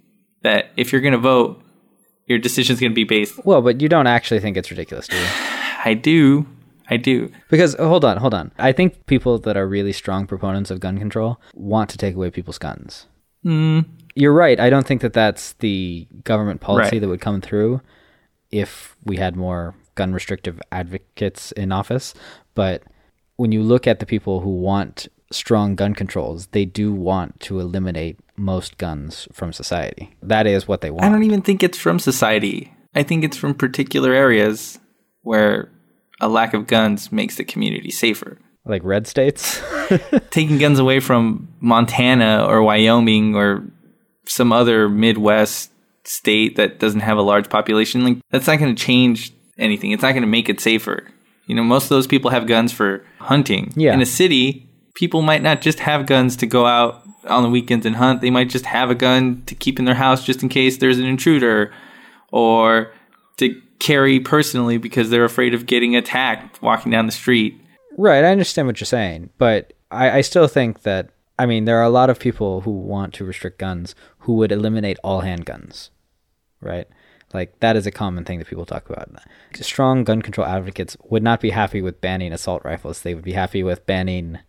That 0.44 0.72
if 0.78 0.92
you're 0.92 1.02
going 1.02 1.14
to 1.14 1.18
vote, 1.18 1.62
your 2.28 2.38
decision's 2.40 2.80
going 2.80 2.92
to 2.92 2.96
be 2.96 3.04
based. 3.06 3.44
Well, 3.46 3.62
but 3.62 3.82
you 3.82 3.90
don't 3.90 4.08
actually 4.08 4.40
think 4.40 4.56
it's 4.56 4.70
ridiculous, 4.72 5.08
do 5.08 5.18
you? 5.18 5.26
I 5.86 5.94
do. 5.96 6.46
I 6.90 6.98
do. 6.98 7.32
Because 7.50 7.76
hold 7.76 8.06
on, 8.06 8.18
hold 8.18 8.34
on. 8.34 8.52
I 8.60 8.72
think 8.72 9.06
people 9.08 9.40
that 9.40 9.58
are 9.58 9.68
really 9.68 9.94
strong 9.94 10.28
proponents 10.28 10.70
of 10.70 10.80
gun 10.80 10.98
control 11.00 11.40
want 11.56 11.90
to 11.92 11.98
take 11.98 12.16
away 12.16 12.30
people's 12.30 12.58
guns. 12.58 13.08
Hmm. 13.44 13.80
You're 14.16 14.34
right. 14.34 14.60
I 14.60 14.70
don't 14.70 14.86
think 14.86 15.02
that 15.02 15.14
that's 15.14 15.54
the 15.54 16.08
government 16.24 16.62
policy 16.62 16.96
Right. 16.96 17.02
that 17.02 17.08
would 17.08 17.22
come 17.22 17.42
through 17.42 17.82
if 18.52 18.96
we 19.04 19.18
had 19.18 19.36
more 19.36 19.76
gun 19.96 20.14
restrictive 20.14 20.60
advocates 20.72 21.52
in 21.54 21.72
office. 21.72 22.14
But 22.56 22.84
when 23.38 23.52
you 23.52 23.64
look 23.64 23.88
at 23.88 24.00
the 24.00 24.06
people 24.06 24.42
who 24.42 24.50
want 24.52 25.08
strong 25.32 25.76
gun 25.76 25.96
controls, 25.96 26.48
they 26.48 26.66
do 26.66 26.94
want 26.94 27.40
to 27.42 27.60
eliminate 27.60 28.20
most 28.36 28.78
guns 28.78 29.28
from 29.32 29.52
society. 29.54 30.16
That 30.22 30.46
is 30.48 30.68
what 30.68 30.82
they 30.82 30.92
want. 30.92 31.04
I 31.06 31.10
don't 31.10 31.24
even 31.24 31.42
think 31.42 31.64
it's 31.64 31.78
from 31.78 31.98
society. 32.00 32.74
I 32.96 33.02
think 33.04 33.24
it's 33.24 33.38
from 33.38 33.56
particular 33.56 34.14
areas 34.14 34.80
where 35.24 35.72
a 36.22 36.28
lack 36.30 36.54
of 36.54 36.68
guns 36.68 37.12
makes 37.12 37.38
the 37.38 37.44
community 37.44 37.90
safer. 37.90 38.38
like 38.66 38.84
red 38.84 39.08
states. 39.08 39.62
Taking 40.30 40.58
guns 40.58 40.80
away 40.80 41.00
from 41.02 41.50
Montana 41.60 42.46
or 42.48 42.62
Wyoming 42.64 43.36
or 43.36 43.64
some 44.26 44.52
other 44.52 44.90
Midwest 44.90 45.72
state 46.06 46.56
that 46.58 46.80
doesn't 46.80 47.02
have 47.02 47.18
a 47.18 47.22
large 47.22 47.50
population, 47.50 48.04
like 48.04 48.18
that's 48.30 48.48
not 48.48 48.60
going 48.60 48.76
to 48.76 48.82
change 48.82 49.34
anything. 49.58 49.92
It's 49.92 50.04
not 50.04 50.12
going 50.12 50.24
to 50.24 50.28
make 50.28 50.50
it 50.50 50.60
safer. 50.60 51.04
You 51.46 51.56
know, 51.56 51.64
most 51.64 51.86
of 51.86 51.90
those 51.90 52.08
people 52.08 52.32
have 52.32 52.48
guns 52.48 52.72
for 52.72 53.06
hunting. 53.20 53.74
Yeah. 53.76 53.94
In 53.94 54.02
a 54.02 54.06
city, 54.06 54.68
people 54.96 55.22
might 55.22 55.42
not 55.42 55.62
just 55.62 55.80
have 55.80 56.06
guns 56.06 56.38
to 56.38 56.46
go 56.46 56.66
out 56.66 57.04
on 57.26 57.44
the 57.44 57.50
weekends 57.50 57.86
and 57.86 57.96
hunt. 57.96 58.22
They 58.22 58.30
might 58.30 58.50
just 58.50 58.66
have 58.66 58.90
a 58.90 58.96
gun 58.96 59.44
to 59.46 59.56
keep 59.56 59.80
in 59.80 59.86
their 59.86 59.96
house 59.96 60.26
just 60.26 60.44
in 60.44 60.50
case 60.50 60.78
there's 60.78 61.00
an 61.00 61.06
intruder 61.06 61.74
or 62.32 62.92
to 63.38 63.62
carry 63.80 64.20
personally 64.20 64.78
because 64.78 65.10
they're 65.10 65.26
afraid 65.26 65.54
of 65.54 65.66
getting 65.66 65.96
attacked 65.96 66.62
walking 66.62 66.92
down 66.92 67.06
the 67.06 67.12
street. 67.12 67.60
Right, 67.98 68.24
I 68.24 68.32
understand 68.32 68.68
what 68.68 68.80
you're 68.80 68.86
saying, 68.86 69.30
but 69.38 69.74
I, 69.92 70.18
I 70.18 70.22
still 70.22 70.48
think 70.48 70.82
that 70.84 71.10
I 71.44 71.46
mean 71.46 71.66
there 71.66 71.78
are 71.80 71.84
a 71.92 71.98
lot 72.00 72.10
of 72.10 72.20
people 72.20 72.62
who 72.62 72.72
want 72.72 73.14
to 73.16 73.26
restrict 73.26 73.60
guns 73.60 73.96
who 74.20 74.34
would 74.36 74.52
eliminate 74.52 74.98
all 75.04 75.22
handguns. 75.22 75.90
Right? 76.62 76.88
Like 77.34 77.60
that 77.60 77.76
is 77.76 77.86
a 77.86 77.92
common 77.92 78.24
thing 78.24 78.40
that 78.40 78.48
people 78.48 78.66
talk 78.66 78.90
about. 78.90 79.10
Strong 79.60 80.06
gun 80.06 80.22
control 80.22 80.48
advocates 80.48 80.96
would 81.04 81.24
not 81.24 81.42
be 81.42 81.50
happy 81.50 81.82
with 81.82 82.00
banning 82.00 82.32
assault 82.32 82.64
rifles. 82.64 83.02
They 83.02 83.14
would 83.16 83.24
be 83.26 83.34
happy 83.34 83.64
with 83.64 83.86
banning 83.86 84.40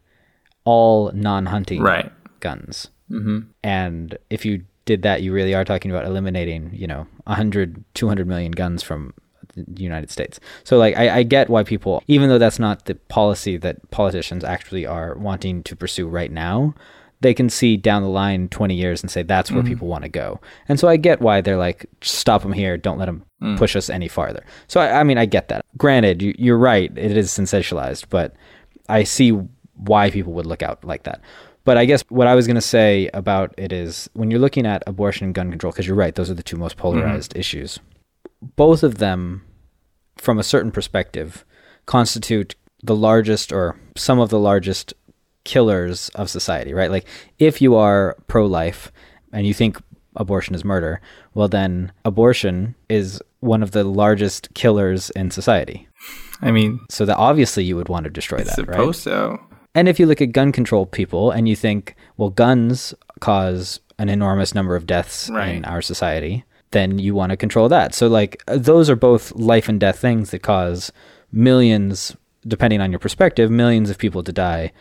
all 0.65 1.11
non-hunting 1.13 1.83
Right. 1.83 2.13
guns. 2.41 2.89
Mm-hmm. 3.11 3.39
And 3.63 4.19
if 4.31 4.45
you 4.45 4.65
did 4.85 5.03
that, 5.03 5.23
you 5.23 5.33
really 5.33 5.55
are 5.55 5.65
talking 5.65 5.91
about 5.91 6.05
eliminating, 6.07 6.71
you 6.75 6.87
know, 6.87 7.07
100, 7.25 7.85
200 7.95 8.27
million 8.29 8.53
guns 8.53 8.83
from 8.83 9.15
the 9.57 9.83
United 9.83 10.11
States. 10.11 10.41
So, 10.65 10.79
like, 10.79 10.97
I, 10.97 11.19
I 11.19 11.23
get 11.23 11.49
why 11.49 11.63
people, 11.63 12.03
even 12.07 12.29
though 12.29 12.39
that's 12.39 12.59
not 12.59 12.87
the 12.87 12.95
policy 12.95 13.57
that 13.59 13.91
politicians 13.91 14.45
actually 14.45 14.87
are 14.87 15.15
wanting 15.17 15.63
to 15.65 15.77
pursue 15.77 16.09
right 16.09 16.31
now, 16.31 16.75
they 17.21 17.35
can 17.35 17.49
see 17.49 17.77
down 17.77 18.03
the 18.03 18.09
line 18.09 18.49
20 18.49 18.75
years 18.75 19.03
and 19.03 19.11
say 19.11 19.23
that's 19.23 19.51
where 19.51 19.63
mm-hmm. 19.63 19.69
people 19.69 19.89
want 19.89 20.03
to 20.03 20.11
go. 20.11 20.41
And 20.69 20.79
so 20.79 20.89
I 20.89 20.97
get 20.97 21.21
why 21.21 21.41
they're 21.41 21.57
like, 21.57 21.87
stop 22.03 22.43
them 22.43 22.53
here, 22.53 22.77
don't 22.77 22.99
let 22.99 23.07
them 23.07 23.25
mm. 23.43 23.57
push 23.57 23.75
us 23.77 23.89
any 23.89 24.09
farther. 24.09 24.45
So, 24.69 24.81
I, 24.81 25.01
I 25.01 25.03
mean, 25.05 25.17
I 25.17 25.25
get 25.25 25.49
that. 25.49 25.65
Granted, 25.79 26.21
you, 26.21 26.35
you're 26.39 26.59
right, 26.59 26.93
it 26.97 27.17
is 27.17 27.31
sensationalized, 27.31 28.07
but 28.11 28.35
I 28.89 29.05
see 29.05 29.31
why 29.77 30.11
people 30.11 30.35
would 30.35 30.47
look 30.47 30.63
out 30.63 30.85
like 30.85 31.05
that. 31.05 31.21
But 31.65 31.79
I 31.79 31.87
guess 31.87 32.03
what 32.11 32.27
I 32.27 32.35
was 32.35 32.47
going 32.47 32.57
to 32.57 32.61
say 32.61 33.09
about 33.15 33.55
it 33.57 33.73
is 33.73 34.11
when 34.13 34.31
you're 34.31 34.41
looking 34.41 34.67
at 34.67 34.83
abortion 34.87 35.25
and 35.25 35.35
gun 35.35 35.51
control, 35.51 35.73
because 35.73 35.87
you're 35.87 35.97
right, 35.97 36.15
those 36.15 36.31
are 36.31 36.35
the 36.35 36.43
two 36.43 36.57
most 36.57 36.73
mm-hmm. 36.73 36.83
polarized 36.83 37.37
issues. 37.37 37.79
Both 38.57 38.83
of 38.83 38.99
them, 38.99 39.43
from 40.17 40.39
a 40.39 40.43
certain 40.45 40.71
perspective, 40.71 41.45
constitute 41.87 42.55
the 42.83 42.97
largest 42.97 43.53
or 43.53 43.79
some 43.97 44.21
of 44.21 44.31
the 44.31 44.39
largest 44.39 44.95
killers 45.45 46.09
of 46.11 46.31
society, 46.31 46.73
right? 46.73 46.91
Like 46.91 47.07
if 47.39 47.61
you 47.61 47.77
are 47.77 48.17
pro 48.27 48.47
life 48.47 48.93
and 49.33 49.47
you 49.47 49.55
think 49.55 49.81
abortion 50.17 50.55
is 50.55 50.65
murder, 50.65 51.01
well, 51.35 51.49
then 51.49 51.93
abortion 52.05 52.75
is 52.89 53.21
one 53.41 53.63
of 53.63 53.73
the 53.73 53.85
largest 53.85 54.53
killers 54.55 55.11
in 55.11 55.31
society. 55.31 55.89
I 56.41 56.51
mean, 56.51 56.81
So 56.91 57.05
that 57.05 57.17
obviously 57.17 57.65
you 57.65 57.77
would 57.77 57.89
want 57.89 58.05
to 58.05 58.11
destroy 58.11 58.39
that, 58.39 58.57
right? 58.59 58.77
suppose 58.77 58.99
so. 59.01 59.41
And 59.75 59.89
if 59.89 59.99
you 59.99 60.07
look 60.07 60.23
at 60.23 60.33
gun 60.33 60.53
control 60.53 60.87
people 60.87 61.31
and 61.31 61.49
you 61.49 61.57
think, 61.57 61.97
well, 62.17 62.31
guns 62.31 62.95
cause 63.21 63.81
an 63.99 64.09
enormous 64.09 64.55
number 64.55 64.77
of 64.77 64.87
deaths 64.87 65.29
in 65.57 65.65
our 65.65 65.83
society, 65.83 66.45
then 66.75 66.99
you 66.99 67.15
want 67.15 67.31
to 67.31 67.37
control 67.39 67.71
that. 67.71 67.95
So, 67.95 68.07
like, 68.07 68.43
uh, 68.47 68.59
those 68.59 68.91
are 68.91 68.97
both 68.97 69.33
life 69.33 69.69
and 69.71 69.81
death 69.81 69.99
things 69.99 70.31
that 70.33 70.43
cause 70.43 70.93
millions, 71.33 72.17
depending 72.47 72.81
on 72.81 72.91
your 72.93 72.99
perspective, 72.99 73.51
millions 73.51 73.91
of 73.91 73.99
people 73.99 74.23
to 74.23 74.33
die 74.33 74.73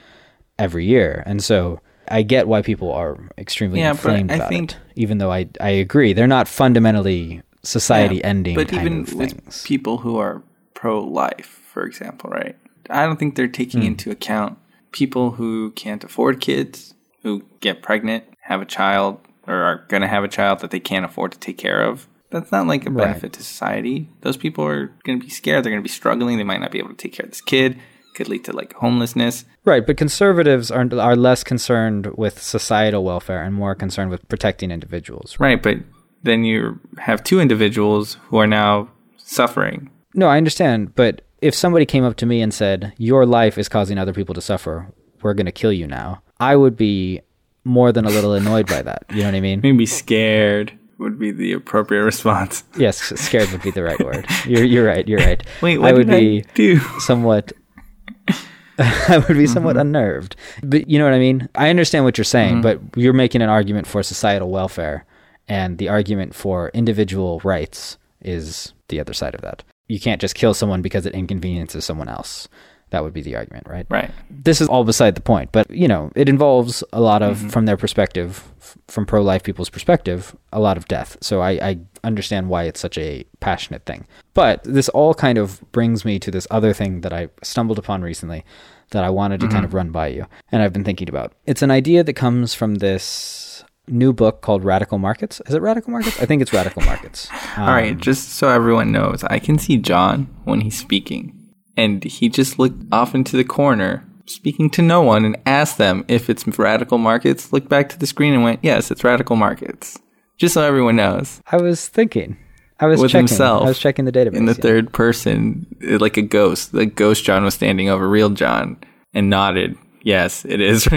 every 0.59 0.85
year. 0.85 1.23
And 1.25 1.43
so 1.43 1.79
I 2.07 2.21
get 2.21 2.47
why 2.47 2.61
people 2.61 2.91
are 2.91 3.17
extremely 3.37 3.79
Yeah, 3.79 3.93
but 3.93 3.99
inflamed 3.99 4.31
I 4.31 4.35
about 4.35 4.49
think- 4.49 4.71
it, 4.71 4.77
even 4.95 5.17
though 5.17 5.31
I, 5.31 5.47
I 5.59 5.69
agree. 5.69 6.13
They're 6.13 6.27
not 6.27 6.47
fundamentally 6.47 7.41
society 7.63 8.17
Yeah, 8.17 8.27
ending 8.27 8.55
But 8.55 8.73
even 8.73 8.99
with 9.01 9.31
things. 9.31 9.63
people 9.65 9.99
who 9.99 10.17
are 10.17 10.43
pro 10.73 11.01
life, 11.03 11.61
for 11.71 11.83
example, 11.85 12.29
right? 12.29 12.55
I 12.89 13.05
don't 13.05 13.17
think 13.17 13.35
they're 13.35 13.47
taking 13.47 13.81
Hmm. 13.81 13.87
into 13.87 14.11
account 14.11 14.57
people 14.91 15.31
who 15.31 15.71
can't 15.71 16.03
afford 16.03 16.39
kids, 16.41 16.93
who 17.23 17.43
get 17.61 17.81
pregnant, 17.81 18.25
have 18.41 18.61
a 18.61 18.65
child, 18.65 19.19
or 19.47 19.55
are 19.55 19.85
going 19.89 20.01
to 20.01 20.07
have 20.07 20.23
a 20.23 20.27
child 20.27 20.59
that 20.59 20.71
they 20.71 20.79
can't 20.79 21.05
afford 21.05 21.31
to 21.33 21.39
take 21.39 21.57
care 21.57 21.81
of. 21.81 22.07
That's 22.29 22.51
not 22.51 22.65
like 22.67 22.87
a 22.87 22.91
Right. 22.91 23.05
benefit 23.07 23.33
to 23.33 23.43
society. 23.43 24.09
Those 24.21 24.37
people 24.37 24.65
are 24.65 24.87
going 25.03 25.19
to 25.19 25.23
be 25.25 25.29
scared. 25.29 25.63
They're 25.63 25.71
going 25.71 25.83
to 25.83 25.87
be 25.87 25.89
struggling. 25.89 26.37
They 26.37 26.43
might 26.43 26.61
not 26.61 26.71
be 26.71 26.79
able 26.79 26.89
to 26.89 26.95
take 26.95 27.13
care 27.13 27.25
of 27.25 27.31
this 27.31 27.41
kid. 27.41 27.77
Could 28.15 28.29
lead 28.29 28.43
to 28.45 28.53
like 28.53 28.73
homelessness. 28.73 29.43
Right, 29.65 29.85
but 29.85 29.97
conservatives 29.97 30.69
are 30.69 30.87
are 30.99 31.15
less 31.15 31.43
concerned 31.43 32.07
with 32.15 32.39
societal 32.41 33.03
welfare 33.03 33.41
and 33.41 33.55
more 33.55 33.73
concerned 33.73 34.11
with 34.11 34.27
protecting 34.29 34.69
individuals. 34.69 35.35
Right. 35.39 35.61
But 35.61 35.77
then 36.21 36.43
you 36.43 36.79
have 36.99 37.23
two 37.23 37.39
individuals 37.39 38.17
who 38.29 38.37
are 38.37 38.45
now 38.47 38.89
suffering. 39.17 39.89
No, 40.13 40.27
I 40.27 40.37
understand, 40.37 40.93
but 40.95 41.21
if 41.41 41.55
somebody 41.55 41.85
came 41.87 42.03
up 42.03 42.15
to 42.17 42.27
me 42.27 42.41
and 42.41 42.53
said, 42.53 42.93
"Your 42.99 43.25
life 43.25 43.57
is 43.57 43.67
causing 43.67 43.97
other 43.97 44.13
people 44.13 44.35
to 44.35 44.41
suffer. 44.41 44.93
We're 45.23 45.33
going 45.33 45.47
to 45.47 45.51
kill 45.51 45.73
you 45.73 45.87
now." 45.87 46.21
I 46.39 46.55
would 46.55 46.77
be 46.77 47.21
more 47.65 47.91
than 47.91 48.05
a 48.05 48.09
little 48.09 48.33
annoyed 48.33 48.67
by 48.67 48.81
that. 48.81 49.05
You 49.11 49.19
know 49.19 49.25
what 49.25 49.35
I 49.35 49.39
mean? 49.41 49.61
Maybe 49.63 49.85
scared 49.85 50.77
would 50.99 51.17
be 51.19 51.31
the 51.31 51.53
appropriate 51.53 52.03
response. 52.03 52.63
Yes, 52.77 52.97
scared 53.19 53.51
would 53.51 53.61
be 53.61 53.71
the 53.71 53.83
right 53.83 53.99
word. 54.03 54.25
You're 54.45 54.63
you're 54.63 54.85
right. 54.85 55.07
You're 55.07 55.19
right. 55.19 55.43
Wait, 55.61 55.77
what 55.79 55.89
I 55.89 55.93
would 55.93 56.07
be 56.07 56.43
I 56.47 56.51
do? 56.53 56.79
somewhat 56.99 57.51
I 58.79 59.17
would 59.17 59.27
be 59.27 59.43
Mm-hmm. 59.43 59.53
somewhat 59.53 59.77
unnerved. 59.77 60.35
But 60.63 60.89
you 60.89 60.97
know 60.97 61.05
what 61.05 61.13
I 61.13 61.19
mean? 61.19 61.47
I 61.55 61.69
understand 61.69 62.05
what 62.05 62.17
you're 62.17 62.25
saying, 62.25 62.61
Mm-hmm. 62.61 62.89
but 62.91 62.97
you're 63.01 63.13
making 63.13 63.41
an 63.41 63.49
argument 63.49 63.87
for 63.87 64.01
societal 64.03 64.49
welfare 64.49 65.05
and 65.47 65.77
the 65.77 65.89
argument 65.89 66.33
for 66.33 66.69
individual 66.73 67.39
rights 67.43 67.97
is 68.21 68.73
the 68.87 68.99
other 68.99 69.13
side 69.13 69.35
of 69.35 69.41
that. 69.41 69.63
You 69.89 69.99
can't 69.99 70.21
just 70.21 70.35
kill 70.35 70.53
someone 70.53 70.81
because 70.81 71.05
it 71.05 71.13
inconveniences 71.13 71.85
someone 71.85 72.07
else. 72.09 72.47
That 72.93 73.03
would 73.03 73.11
be 73.13 73.21
the 73.23 73.35
argument, 73.35 73.65
right? 73.67 73.87
Right. 73.89 74.11
This 74.29 74.61
is 74.61 74.67
all 74.69 74.83
beside 74.83 75.15
the 75.15 75.21
point, 75.21 75.51
but 75.51 75.67
you 75.71 75.87
know, 75.87 76.11
it 76.15 76.29
involves 76.29 76.83
a 76.93 77.01
lot 77.01 77.21
of 77.23 77.37
Mm-hmm. 77.37 77.49
from 77.49 77.65
their 77.65 77.75
perspective, 77.75 78.43
f- 78.61 78.77
from 78.87 79.05
pro-life 79.07 79.41
people's 79.41 79.69
perspective, 79.71 80.35
a 80.51 80.59
lot 80.59 80.77
of 80.77 80.87
death. 80.87 81.17
So 81.19 81.41
I, 81.41 81.51
I 81.69 81.79
understand 82.03 82.49
why 82.49 82.63
it's 82.65 82.79
such 82.79 82.97
a 82.99 83.25
passionate 83.39 83.85
thing. 83.85 84.05
But 84.35 84.63
this 84.63 84.89
all 84.89 85.13
kind 85.15 85.37
of 85.39 85.59
brings 85.71 86.05
me 86.05 86.19
to 86.19 86.29
this 86.29 86.45
other 86.51 86.71
thing 86.71 87.01
that 87.01 87.11
I 87.13 87.29
stumbled 87.41 87.79
upon 87.79 88.03
recently 88.03 88.45
that 88.91 89.03
I 89.03 89.09
wanted 89.09 89.39
to 89.39 89.47
kind 89.47 89.65
of 89.65 89.73
run 89.73 89.89
by 89.89 90.07
you 90.07 90.27
and 90.51 90.61
I've 90.61 90.71
been 90.73 90.83
thinking 90.83 91.09
about. 91.09 91.33
It's 91.47 91.63
an 91.63 91.71
idea 91.71 92.03
that 92.03 92.13
comes 92.13 92.53
from 92.53 92.75
this 92.75 93.63
new 93.87 94.13
book 94.13 94.41
called 94.41 94.63
Radical 94.63 94.99
Markets. 94.99 95.41
Is 95.47 95.55
it 95.55 95.61
Radical 95.63 95.89
Markets? 95.91 96.21
I 96.21 96.25
think 96.27 96.43
it's 96.43 96.53
Radical 96.53 96.83
Markets. 96.83 97.27
Um, 97.57 97.63
All 97.63 97.73
right, 97.73 97.97
just 97.97 98.29
so 98.29 98.49
everyone 98.49 98.91
knows, 98.91 99.23
I 99.23 99.39
can 99.39 99.57
see 99.57 99.77
John 99.77 100.27
when 100.43 100.61
he's 100.61 100.77
speaking, 100.77 101.33
and 101.77 102.03
he 102.03 102.29
just 102.29 102.59
looked 102.59 102.81
off 102.91 103.15
into 103.15 103.37
the 103.37 103.43
corner, 103.43 104.05
speaking 104.25 104.69
to 104.71 104.81
no 104.81 105.01
one, 105.01 105.25
and 105.25 105.37
asked 105.45 105.77
them 105.77 106.05
if 106.07 106.29
it's 106.29 106.47
Radical 106.57 106.97
Markets. 106.97 107.51
Looked 107.53 107.69
back 107.69 107.89
to 107.89 107.99
the 107.99 108.07
screen 108.07 108.33
and 108.33 108.43
went, 108.43 108.59
"Yes, 108.61 108.91
it's 108.91 109.03
Radical 109.03 109.35
Markets." 109.35 109.99
Just 110.37 110.55
so 110.55 110.61
everyone 110.61 110.95
knows. 110.95 111.41
I 111.51 111.57
was 111.57 111.87
thinking. 111.87 112.37
I 112.79 112.87
was 112.87 112.99
with 112.99 113.11
checking. 113.11 113.27
himself 113.27 113.63
I 113.63 113.67
was 113.67 113.79
checking 113.79 114.05
the 114.05 114.11
database 114.11 114.33
in 114.33 114.45
the 114.45 114.53
yeah. 114.53 114.61
third 114.61 114.91
person, 114.91 115.65
like 115.81 116.17
a 116.17 116.21
ghost. 116.21 116.71
The 116.71 116.85
ghost 116.85 117.23
John 117.23 117.43
was 117.43 117.53
standing 117.53 117.87
over 117.87 118.09
real 118.09 118.29
John 118.29 118.77
and 119.13 119.29
nodded. 119.29 119.77
Yes, 120.01 120.43
it 120.43 120.59
is. 120.59 120.87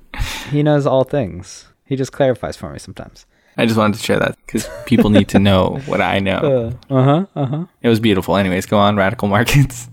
he 0.50 0.62
knows 0.62 0.86
all 0.86 1.04
things. 1.04 1.66
He 1.84 1.94
just 1.94 2.12
clarifies 2.12 2.56
for 2.56 2.72
me 2.72 2.78
sometimes. 2.78 3.26
I 3.56 3.64
just 3.64 3.78
wanted 3.78 3.98
to 3.98 4.04
share 4.04 4.18
that 4.18 4.36
because 4.44 4.68
people 4.86 5.08
need 5.08 5.28
to 5.28 5.38
know 5.38 5.80
what 5.86 6.00
I 6.00 6.18
know. 6.18 6.78
Uh 6.90 7.02
huh. 7.02 7.26
Uh 7.34 7.46
huh. 7.46 7.64
It 7.82 7.88
was 7.88 8.00
beautiful. 8.00 8.36
Anyways, 8.36 8.66
go 8.66 8.78
on. 8.78 8.96
Radical 8.96 9.28
markets. 9.28 9.88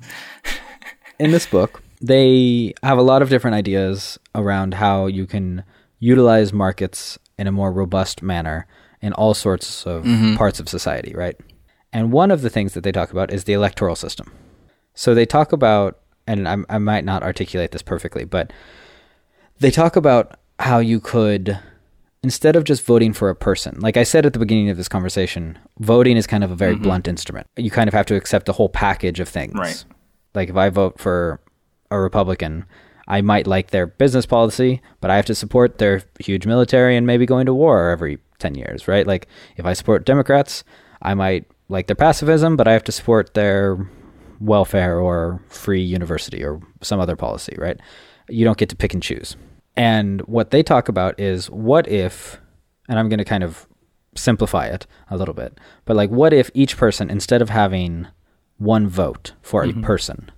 In 1.20 1.32
this 1.32 1.45
book, 1.45 1.82
they 2.01 2.74
have 2.84 2.97
a 2.97 3.01
lot 3.01 3.22
of 3.22 3.30
different 3.30 3.55
ideas 3.55 4.20
around 4.36 4.74
how 4.76 5.07
you 5.07 5.26
can 5.26 5.64
utilize 5.99 6.51
markets 6.51 7.18
in 7.38 7.47
a 7.47 7.51
more 7.51 7.72
robust 7.72 8.22
manner 8.22 8.68
in 9.01 9.14
all 9.14 9.34
sorts 9.34 9.86
of 9.86 10.03
Mm-hmm. 10.03 10.36
parts 10.36 10.59
of 10.59 10.68
society, 10.70 11.14
right? 11.16 11.36
And 11.91 12.11
one 12.11 12.32
of 12.32 12.41
the 12.41 12.49
things 12.49 12.74
that 12.74 12.84
they 12.84 12.91
talk 12.91 13.11
about 13.11 13.32
is 13.32 13.43
the 13.43 13.53
electoral 13.53 13.95
system. 13.95 14.32
So 14.95 15.14
they 15.14 15.26
talk 15.26 15.51
about, 15.51 15.99
and 16.28 16.47
I, 16.47 16.57
I 16.70 16.78
might 16.78 17.05
not 17.05 17.24
articulate 17.24 17.72
this 17.72 17.82
perfectly, 17.82 18.26
but 18.26 18.51
they 19.59 19.72
talk 19.72 19.95
about 19.95 20.39
how 20.59 20.80
you 20.80 20.99
could, 20.99 21.59
instead 22.24 22.55
of 22.55 22.64
just 22.64 22.84
voting 22.86 23.14
for 23.14 23.30
a 23.30 23.36
person, 23.36 23.80
like 23.80 23.97
I 23.97 24.03
said 24.03 24.26
at 24.26 24.34
the 24.34 24.39
beginning 24.39 24.70
of 24.70 24.78
this 24.78 24.88
conversation, 24.89 25.57
voting 25.80 26.18
is 26.18 26.26
kind 26.28 26.43
of 26.43 26.51
a 26.51 26.55
very 26.55 26.76
blunt 26.76 27.07
instrument. 27.07 27.47
You 27.57 27.72
kind 27.72 27.88
of 27.88 27.93
have 27.93 28.05
to 28.07 28.16
accept 28.16 28.45
the 28.45 28.53
whole 28.53 28.70
package 28.70 29.20
of 29.20 29.30
things. 29.30 29.53
Right. 29.55 29.86
Like 30.34 30.50
if 30.50 30.56
I 30.56 30.70
vote 30.70 31.00
for 31.00 31.40
a 31.92 32.00
Republican, 32.00 32.66
I 33.08 33.22
might 33.22 33.48
like 33.48 33.72
their 33.72 33.88
business 33.88 34.26
policy, 34.26 34.82
but 35.02 35.12
I 35.12 35.16
have 35.16 35.26
to 35.26 35.36
support 35.36 35.78
their 35.78 36.04
huge 36.20 36.46
military 36.46 36.96
and 36.96 37.06
maybe 37.06 37.26
going 37.26 37.46
to 37.46 37.54
war 37.54 37.90
every 37.90 38.20
10 38.40 38.56
years, 38.56 38.88
right? 38.88 39.06
Like 39.06 39.28
if 39.58 39.66
I 39.66 39.74
support 39.74 40.06
Democrats, 40.06 40.64
I 41.02 41.14
might 41.14 41.46
like 41.70 41.88
their 41.88 41.96
pacifism, 41.96 42.56
but 42.56 42.68
I 42.68 42.74
have 42.74 42.84
to 42.86 42.92
support 42.92 43.34
their 43.34 43.78
welfare 44.40 45.00
or 45.00 45.42
free 45.48 45.82
university 45.82 46.44
or 46.44 46.62
some 46.82 47.00
other 47.00 47.16
policy, 47.16 47.56
right? 47.58 47.80
You 48.30 48.46
don't 48.46 48.58
get 48.58 48.70
to 48.70 48.76
pick 48.76 48.94
and 48.94 49.04
choose. 49.04 49.36
And 49.76 50.22
what 50.22 50.52
they 50.52 50.64
talk 50.64 50.88
about 50.88 51.20
is 51.20 51.50
what 51.50 51.88
if, 51.88 52.40
and 52.88 53.00
I'm 53.00 53.10
going 53.10 53.20
to 53.20 53.26
kind 53.26 53.44
of 53.44 53.68
simplify 54.16 54.68
it 54.68 54.86
a 55.10 55.18
little 55.18 55.34
bit, 55.34 55.58
but 55.86 55.96
like 55.96 56.10
what 56.10 56.34
if 56.34 56.52
each 56.54 56.78
person, 56.78 57.10
instead 57.10 57.42
of 57.42 57.50
having 57.50 58.08
one 58.58 58.88
vote 58.88 59.34
for 59.41 59.64
a 59.64 59.68
mm-hmm. 59.68 59.82
person, 59.82 60.32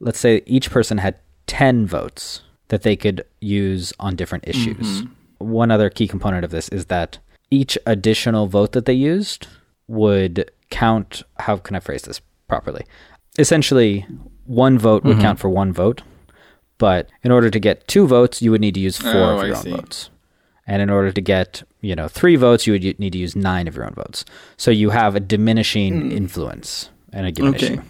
let's 0.00 0.18
say 0.18 0.42
each 0.46 0.70
person 0.70 0.98
had 0.98 1.18
10 1.46 1.86
votes 1.86 2.42
that 2.68 2.82
they 2.82 2.96
could 2.96 3.24
use 3.40 3.92
on 3.98 4.16
different 4.16 4.44
mm-hmm. 4.44 4.80
issues. 4.80 5.04
One 5.38 5.70
other 5.70 5.90
key 5.90 6.08
component 6.08 6.44
of 6.44 6.50
this 6.50 6.68
is 6.68 6.86
that 6.86 7.18
each 7.50 7.78
additional 7.86 8.46
vote 8.46 8.72
that 8.72 8.84
they 8.84 8.92
used 8.92 9.46
would 9.86 10.50
count. 10.70 11.22
How 11.38 11.56
can 11.56 11.76
I 11.76 11.80
phrase 11.80 12.02
this 12.02 12.20
properly? 12.46 12.84
Essentially, 13.38 14.06
one 14.44 14.78
vote 14.78 15.04
would 15.04 15.14
mm-hmm. 15.14 15.22
count 15.22 15.38
for 15.38 15.48
one 15.48 15.72
vote, 15.72 16.02
but 16.76 17.08
in 17.22 17.30
order 17.30 17.50
to 17.50 17.58
get 17.58 17.86
two 17.88 18.06
votes, 18.06 18.42
you 18.42 18.50
would 18.50 18.60
need 18.60 18.74
to 18.74 18.80
use 18.80 18.98
four 18.98 19.12
Oh, 19.12 19.36
of 19.36 19.40
I 19.40 19.46
your 19.46 19.56
own 19.56 19.62
see. 19.62 19.70
votes. 19.70 20.10
And 20.66 20.82
in 20.82 20.90
order 20.90 21.12
to 21.12 21.20
get, 21.20 21.62
you 21.80 21.96
know, 21.96 22.08
three 22.08 22.36
votes, 22.36 22.66
you 22.66 22.74
would 22.74 22.98
need 22.98 23.12
to 23.12 23.18
use 23.18 23.34
nine 23.34 23.66
of 23.68 23.74
your 23.74 23.86
own 23.86 23.94
votes. 23.94 24.26
So 24.58 24.70
you 24.70 24.90
have 24.90 25.16
a 25.16 25.20
diminishing 25.20 26.10
mm. 26.10 26.12
influence 26.12 26.90
in 27.12 27.24
a 27.24 27.32
given 27.32 27.54
Okay. 27.54 27.66
issue 27.74 27.82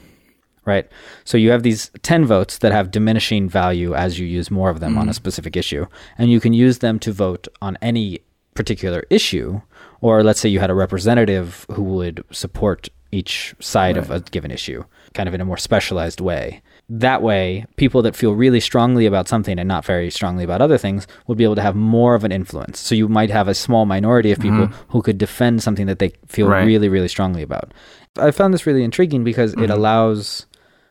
right? 0.69 0.87
So 1.25 1.39
you 1.39 1.51
have 1.51 1.63
these 1.63 1.91
10 2.03 2.27
votes 2.27 2.59
that 2.59 2.73
have 2.73 2.91
diminishing 2.91 3.49
value 3.49 3.95
as 3.95 4.21
you 4.21 4.27
use 4.27 4.51
more 4.51 4.69
of 4.69 4.81
them 4.81 4.99
on 4.99 5.09
a 5.09 5.13
mm. 5.13 5.15
specific 5.15 5.57
issue, 5.57 5.87
and 6.19 6.31
you 6.31 6.41
can 6.41 6.53
use 6.53 6.79
them 6.79 6.99
to 6.99 7.11
vote 7.11 7.49
on 7.63 7.79
any 7.81 8.21
particular 8.53 9.05
issue, 9.09 9.63
or 10.03 10.23
let's 10.23 10.41
say 10.41 10.49
you 10.49 10.61
had 10.61 10.69
a 10.69 10.75
representative 10.75 11.65
who 11.73 11.83
would 11.83 12.23
support 12.31 12.91
each 13.11 13.55
side 13.61 13.97
of 13.97 14.11
a 14.11 14.21
given 14.21 14.51
issue, 14.51 14.85
kind 15.15 15.27
of 15.27 15.35
in 15.35 15.41
a 15.41 15.45
more 15.45 15.57
specialized 15.57 16.21
way. 16.21 16.61
That 16.91 17.21
way, 17.21 17.67
people 17.77 18.01
that 18.03 18.17
feel 18.17 18.33
really 18.35 18.61
strongly 18.61 19.05
about 19.05 19.29
something 19.29 19.59
and 19.59 19.69
not 19.69 19.85
very 19.85 20.11
strongly 20.11 20.43
about 20.43 20.63
other 20.63 20.79
things 20.79 21.07
would 21.27 21.37
be 21.37 21.45
able 21.45 21.57
to 21.57 21.63
have 21.63 21.77
more 21.77 22.15
of 22.15 22.25
an 22.25 22.33
influence. 22.33 22.79
So 22.81 22.95
you 22.95 23.09
might 23.09 23.31
have 23.31 23.47
a 23.47 23.55
small 23.55 23.85
minority 23.85 24.33
of 24.33 24.41
people 24.41 24.69
mm-hmm. 24.69 24.91
who 24.91 25.03
could 25.03 25.19
defend 25.19 25.63
something 25.63 25.87
that 25.87 25.99
they 25.99 26.13
feel 26.27 26.49
Right. 26.49 26.65
really, 26.65 26.89
really 26.89 27.09
strongly 27.09 27.43
about. 27.43 27.75
I 28.17 28.31
found 28.31 28.55
this 28.55 28.67
really 28.67 28.85
intriguing 28.85 29.23
because 29.23 29.53
it 29.53 29.59
mm-hmm. 29.59 29.71
allows 29.71 30.47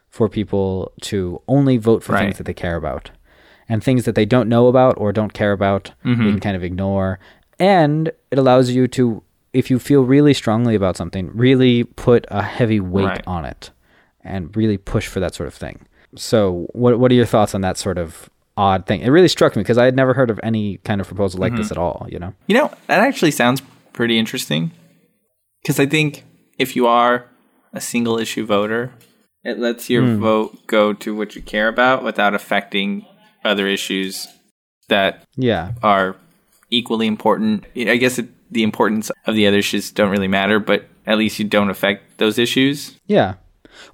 for 0.09 0.29
people 0.29 0.91
to 1.01 1.41
only 1.47 1.77
vote 1.77 2.03
for 2.03 2.13
Right. 2.13 2.25
things 2.25 2.37
that 2.37 2.45
they 2.45 2.53
care 2.53 2.75
about 2.75 3.11
and 3.69 3.83
things 3.83 4.05
that 4.05 4.15
they 4.15 4.25
don't 4.25 4.49
know 4.49 4.67
about 4.67 4.95
or 4.97 5.11
don't 5.11 5.33
care 5.33 5.51
about 5.51 5.91
they 6.03 6.11
mm-hmm. 6.11 6.29
can 6.29 6.39
kind 6.39 6.55
of 6.55 6.63
ignore 6.63 7.19
and 7.59 8.11
it 8.31 8.37
allows 8.39 8.69
you 8.71 8.87
to 8.87 9.21
if 9.53 9.69
you 9.69 9.79
feel 9.79 10.03
really 10.03 10.33
strongly 10.33 10.75
about 10.75 10.95
something 10.95 11.29
really 11.35 11.83
put 11.83 12.25
a 12.29 12.41
heavy 12.41 12.79
weight 12.79 13.05
Right. 13.05 13.23
on 13.27 13.45
it 13.45 13.71
and 14.27 14.55
really 14.55 14.77
push 14.77 15.07
for 15.07 15.19
that 15.19 15.33
sort 15.33 15.47
of 15.47 15.53
thing 15.53 15.85
so 16.15 16.67
what 16.73 16.99
what 16.99 17.11
are 17.11 17.15
your 17.15 17.25
thoughts 17.25 17.55
on 17.55 17.61
that 17.61 17.77
sort 17.77 17.97
of 17.97 18.29
odd 18.55 18.85
thing 18.85 19.01
it 19.01 19.09
really 19.09 19.27
struck 19.27 19.55
me 19.55 19.61
because 19.61 19.77
i 19.77 19.85
had 19.85 19.95
never 19.95 20.13
heard 20.13 20.29
of 20.29 20.39
any 20.41 20.77
kind 20.77 20.99
of 20.99 21.07
proposal 21.07 21.39
like 21.39 21.55
this 21.55 21.67
mm-hmm. 21.67 21.73
at 21.73 21.77
all 21.77 22.07
you 22.09 22.17
know 22.17 22.33
You 22.47 22.55
know, 22.55 22.71
that 22.87 23.01
actually 23.01 23.31
sounds 23.31 23.61
pretty 23.97 24.17
interesting. 24.17 24.71
Because 25.61 25.79
I 25.79 25.87
think 25.87 26.23
if 26.57 26.75
you 26.75 26.87
are 26.87 27.25
a 27.73 27.81
single 27.81 28.17
issue 28.17 28.45
voter, 28.45 28.93
it 29.43 29.59
lets 29.59 29.89
your 29.89 30.03
hmm. 30.03 30.21
vote 30.21 30.67
go 30.67 30.93
to 30.93 31.15
what 31.15 31.35
you 31.35 31.41
care 31.41 31.67
about 31.67 32.03
without 32.03 32.33
affecting 32.33 33.05
other 33.43 33.67
issues 33.67 34.27
that 34.87 35.23
yeah 35.35 35.73
are 35.83 36.15
equally 36.69 37.07
important. 37.07 37.65
I 37.75 37.97
guess 37.97 38.19
it, 38.19 38.29
the 38.51 38.63
importance 38.63 39.11
of 39.25 39.35
the 39.35 39.47
other 39.47 39.57
issues 39.57 39.91
don't 39.91 40.11
really 40.11 40.27
matter, 40.27 40.59
but 40.59 40.85
at 41.05 41.17
least 41.17 41.39
you 41.39 41.45
don't 41.45 41.69
affect 41.69 42.17
those 42.19 42.37
issues. 42.37 42.95
yeah 43.07 43.35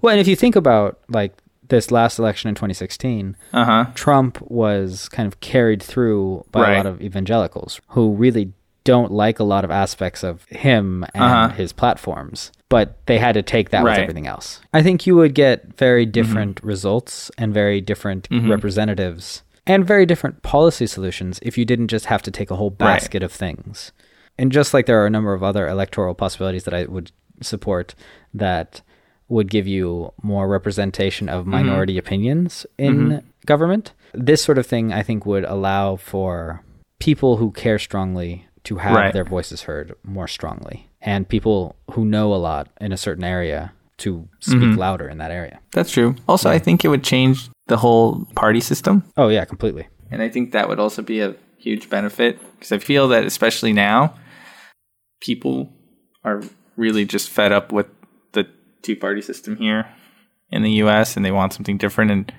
well 0.03 0.11
and 0.11 0.21
if 0.21 0.27
you 0.27 0.35
think 0.35 0.55
about 0.55 0.99
like 1.09 1.33
this 1.69 1.89
last 1.89 2.19
election 2.19 2.49
in 2.49 2.55
2016 2.55 3.35
Uh 3.53 3.65
huh. 3.65 3.85
Trump 3.95 4.39
was 4.41 5.09
kind 5.09 5.25
of 5.25 5.39
carried 5.39 5.81
through 5.81 6.45
by 6.51 6.59
a 6.73 6.77
lot 6.77 6.85
of 6.85 7.01
evangelicals 7.01 7.81
who 7.87 8.11
really 8.13 8.51
don't 8.83 9.11
like 9.13 9.39
a 9.39 9.43
lot 9.45 9.63
of 9.63 9.71
aspects 9.71 10.23
of 10.23 10.43
him 10.49 11.05
and 11.15 11.23
Uh-huh. 11.23 11.49
his 11.55 11.71
platforms, 11.71 12.51
but 12.67 12.97
they 13.05 13.17
had 13.17 13.33
to 13.33 13.41
take 13.41 13.69
that 13.69 13.81
with 13.83 13.93
everything 13.97 14.27
else. 14.27 14.59
I 14.73 14.83
think 14.83 15.07
you 15.07 15.15
would 15.15 15.33
get 15.33 15.73
very 15.77 16.05
different 16.05 16.61
results 16.61 17.31
and 17.37 17.53
very 17.53 17.79
different 17.79 18.27
representatives 18.29 19.43
and 19.65 19.87
very 19.87 20.05
different 20.05 20.41
policy 20.43 20.85
solutions 20.85 21.39
if 21.41 21.57
you 21.57 21.63
didn't 21.63 21.87
just 21.87 22.07
have 22.07 22.21
to 22.23 22.31
take 22.31 22.51
a 22.51 22.57
whole 22.57 22.71
Right. 22.71 22.79
basket 22.79 23.23
of 23.23 23.31
things. 23.31 23.93
And 24.37 24.51
just 24.51 24.73
like 24.73 24.85
there 24.85 25.01
are 25.01 25.05
a 25.07 25.09
number 25.17 25.33
of 25.33 25.43
other 25.43 25.65
electoral 25.67 26.13
possibilities 26.13 26.65
that 26.65 26.73
I 26.73 26.83
would 26.83 27.11
support 27.41 27.95
that 28.33 28.81
would 29.27 29.49
give 29.49 29.67
you 29.67 30.13
more 30.21 30.47
representation 30.47 31.29
of 31.29 31.41
mm-hmm. 31.41 31.51
minority 31.51 31.97
opinions 31.97 32.65
in 32.77 32.95
mm-hmm. 33.09 33.27
government, 33.45 33.93
this 34.13 34.43
sort 34.43 34.57
of 34.57 34.65
thing 34.65 34.93
I 34.93 35.03
think 35.03 35.25
would 35.25 35.45
allow 35.45 35.95
for 35.95 36.63
people 36.99 37.37
who 37.37 37.51
care 37.51 37.79
strongly 37.79 38.47
to 38.65 38.77
have 38.77 38.95
Right. 38.95 39.13
their 39.13 39.25
voices 39.25 39.63
heard 39.63 39.95
more 40.03 40.27
strongly 40.27 40.89
and 41.01 41.27
people 41.27 41.75
who 41.91 42.05
know 42.05 42.33
a 42.33 42.37
lot 42.37 42.69
in 42.79 42.91
a 42.91 42.97
certain 42.97 43.23
area 43.23 43.73
to 43.97 44.27
speak 44.39 44.59
mm-hmm. 44.59 44.79
louder 44.79 45.07
in 45.07 45.17
that 45.17 45.31
area. 45.31 45.59
That's 45.71 45.91
true. 45.91 46.15
Also, 46.27 46.49
I 46.49 46.59
think 46.59 46.83
it 46.83 46.87
would 46.87 47.03
change 47.03 47.49
the 47.67 47.77
whole 47.77 48.25
party 48.35 48.59
system. 48.59 49.03
Oh 49.17 49.29
yeah, 49.29 49.45
completely. 49.45 49.87
And 50.11 50.21
I 50.21 50.29
think 50.29 50.51
that 50.51 50.69
would 50.69 50.79
also 50.79 51.01
be 51.01 51.19
a 51.19 51.35
huge 51.57 51.89
benefit 51.89 52.39
because 52.55 52.71
I 52.71 52.77
feel 52.77 53.07
that, 53.09 53.23
especially 53.25 53.73
now, 53.73 54.15
people 55.21 55.71
are 56.23 56.43
really 56.75 57.05
just 57.05 57.29
fed 57.29 57.51
up 57.51 57.71
with 57.71 57.87
two 58.83 58.95
party 58.95 59.21
system 59.21 59.55
here 59.55 59.87
in 60.51 60.61
the 60.61 60.71
US 60.83 61.17
and 61.17 61.25
they 61.25 61.31
want 61.31 61.53
something 61.53 61.77
different. 61.77 62.11
And 62.11 62.33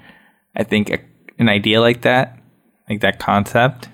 I 0.55 0.62
think 0.62 0.90
a, 0.90 1.01
an 1.38 1.49
idea 1.49 1.80
like 1.80 2.03
that, 2.03 2.38
like 2.88 3.01
that 3.01 3.18
concept, 3.18 3.88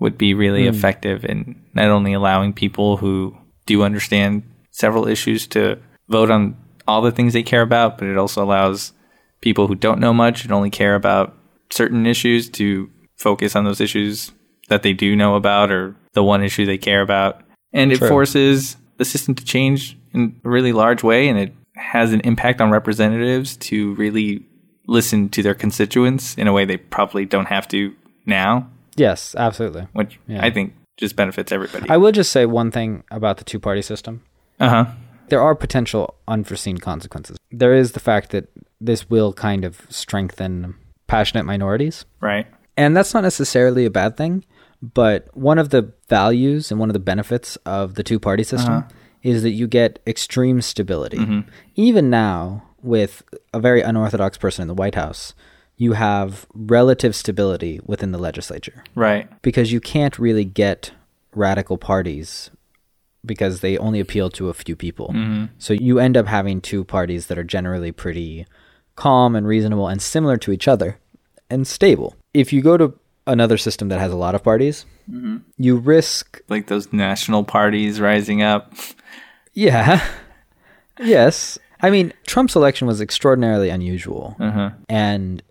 would 0.00 0.18
be 0.18 0.34
really 0.34 0.64
hmm. 0.66 0.74
effective 0.74 1.24
in 1.24 1.62
not 1.74 1.88
only 1.88 2.12
allowing 2.12 2.52
people 2.52 2.96
who 2.96 3.36
do 3.66 3.82
understand 3.82 4.42
several 4.72 5.06
issues 5.06 5.46
to 5.46 5.78
vote 6.08 6.30
on 6.30 6.56
all 6.88 7.02
the 7.02 7.12
things 7.12 7.32
they 7.32 7.42
care 7.42 7.62
about, 7.62 7.98
but 7.98 8.08
it 8.08 8.16
also 8.16 8.42
allows 8.42 8.92
people 9.40 9.68
who 9.68 9.74
don't 9.74 10.00
know 10.00 10.12
much 10.12 10.42
and 10.42 10.52
only 10.52 10.70
care 10.70 10.94
about 10.94 11.36
certain 11.70 12.06
issues 12.06 12.48
to 12.48 12.90
focus 13.16 13.54
on 13.54 13.64
those 13.64 13.80
issues 13.80 14.32
that 14.68 14.82
they 14.82 14.92
do 14.92 15.14
know 15.14 15.36
about 15.36 15.70
or 15.70 15.94
the 16.14 16.24
one 16.24 16.42
issue 16.42 16.66
they 16.66 16.78
care 16.78 17.02
about. 17.02 17.42
And 17.72 17.92
it 17.92 17.98
True. 17.98 18.08
forces 18.08 18.76
the 18.96 19.04
system 19.04 19.34
to 19.34 19.44
change 19.44 19.96
in 20.12 20.40
a 20.44 20.48
really 20.48 20.72
large 20.72 21.02
way 21.02 21.28
and 21.28 21.38
it 21.38 21.54
has 21.80 22.12
an 22.12 22.20
impact 22.20 22.60
on 22.60 22.70
representatives 22.70 23.56
to 23.56 23.94
really 23.94 24.44
listen 24.86 25.28
to 25.30 25.42
their 25.42 25.54
constituents 25.54 26.34
in 26.36 26.46
a 26.46 26.52
way 26.52 26.64
they 26.64 26.76
probably 26.76 27.24
don't 27.24 27.46
have 27.46 27.66
to 27.68 27.94
now, 28.26 28.68
Yes, 28.96 29.34
absolutely. 29.36 29.86
which 29.92 30.18
Yeah. 30.26 30.44
I 30.44 30.50
think 30.50 30.74
just 30.96 31.16
benefits 31.16 31.52
everybody. 31.52 31.88
I 31.88 31.96
will 31.96 32.12
just 32.12 32.30
say 32.32 32.44
one 32.44 32.70
thing 32.70 33.04
about 33.10 33.38
the 33.38 33.44
two 33.44 33.58
party 33.58 33.82
system. 33.82 34.22
Uh 34.58 34.68
huh. 34.68 34.84
There 35.28 35.40
are 35.40 35.54
potential 35.54 36.14
unforeseen 36.28 36.78
consequences. 36.78 37.36
There 37.50 37.74
is 37.74 37.92
the 37.92 38.00
fact 38.00 38.30
that 38.30 38.48
this 38.80 39.08
will 39.08 39.32
kind 39.32 39.64
of 39.64 39.80
strengthen 39.88 40.74
passionate 41.06 41.44
minorities. 41.46 42.04
Right. 42.20 42.46
And 42.76 42.96
that's 42.96 43.14
not 43.14 43.22
necessarily 43.22 43.84
a 43.86 43.90
bad 43.90 44.16
thing, 44.16 44.44
but 44.82 45.28
one 45.36 45.58
of 45.58 45.70
the 45.70 45.92
values 46.08 46.70
and 46.70 46.80
one 46.80 46.88
of 46.90 46.94
the 46.94 46.98
benefits 47.00 47.56
of 47.64 47.94
the 47.94 48.02
two 48.02 48.18
party 48.18 48.42
system 48.42 48.84
is 49.22 49.42
that 49.42 49.50
you 49.50 49.66
get 49.66 50.00
extreme 50.06 50.60
stability. 50.60 51.18
Mm-hmm. 51.18 51.40
Even 51.74 52.10
now, 52.10 52.62
with 52.82 53.22
a 53.52 53.60
very 53.60 53.82
unorthodox 53.82 54.38
person 54.38 54.62
in 54.62 54.68
the 54.68 54.74
White 54.74 54.94
House, 54.94 55.34
you 55.76 55.94
have 55.94 56.46
relative 56.54 57.14
stability 57.16 57.80
within 57.84 58.12
the 58.12 58.18
legislature 58.18 58.84
Right. 58.94 59.28
because 59.42 59.72
you 59.72 59.80
can't 59.80 60.18
really 60.18 60.44
get 60.44 60.92
radical 61.34 61.78
parties 61.78 62.50
because 63.24 63.60
they 63.60 63.76
only 63.78 64.00
appeal 64.00 64.30
to 64.30 64.48
a 64.48 64.54
few 64.54 64.76
people. 64.76 65.08
Mm-hmm. 65.08 65.46
So 65.58 65.74
you 65.74 65.98
end 65.98 66.16
up 66.16 66.26
having 66.26 66.60
two 66.60 66.84
parties 66.84 67.26
that 67.26 67.38
are 67.38 67.44
generally 67.44 67.92
pretty 67.92 68.46
calm 68.96 69.36
and 69.36 69.46
reasonable 69.46 69.88
and 69.88 70.00
similar 70.00 70.36
to 70.38 70.52
each 70.52 70.68
other 70.68 70.98
and 71.48 71.66
stable. 71.66 72.14
If 72.32 72.52
you 72.52 72.62
go 72.62 72.76
to 72.76 72.98
another 73.26 73.58
system 73.58 73.88
that 73.88 74.00
has 74.00 74.12
a 74.12 74.16
lot 74.16 74.34
of 74.34 74.42
parties, 74.42 74.84
mm-hmm. 75.10 75.38
you 75.58 75.76
risk 75.76 76.40
Like 76.48 76.66
those 76.66 76.92
national 76.92 77.44
parties 77.44 78.00
rising 78.00 78.42
up. 78.42 78.74
yeah. 79.52 80.04
yes. 81.00 81.58
I 81.82 81.90
mean, 81.90 82.12
Trump's 82.26 82.56
election 82.56 82.86
was 82.86 83.00
extraordinarily 83.00 83.70
unusual. 83.70 84.36
Uh-huh. 84.38 84.70
And 84.88 85.42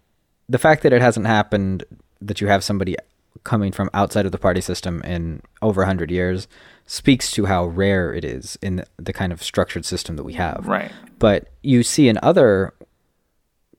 the 0.47 0.57
fact 0.57 0.83
that 0.83 0.93
it 0.93 1.01
hasn't 1.01 1.27
happened, 1.27 1.83
that 2.21 2.41
you 2.41 2.47
have 2.47 2.63
somebody 2.63 2.95
coming 3.43 3.71
from 3.71 3.89
outside 3.93 4.25
of 4.25 4.31
the 4.31 4.37
party 4.37 4.61
system 4.61 5.01
in 5.03 5.41
over 5.61 5.81
100 5.81 6.11
years, 6.11 6.47
speaks 6.85 7.31
to 7.31 7.45
how 7.45 7.65
rare 7.65 8.13
it 8.13 8.25
is 8.25 8.57
in 8.61 8.77
the, 8.77 8.85
the 8.97 9.13
kind 9.13 9.31
of 9.31 9.43
structured 9.43 9.85
system 9.85 10.15
that 10.15 10.23
we 10.23 10.33
have. 10.33 10.65
Right. 10.67 10.91
But 11.19 11.49
you 11.61 11.83
see 11.83 12.09
in 12.09 12.19
other 12.21 12.73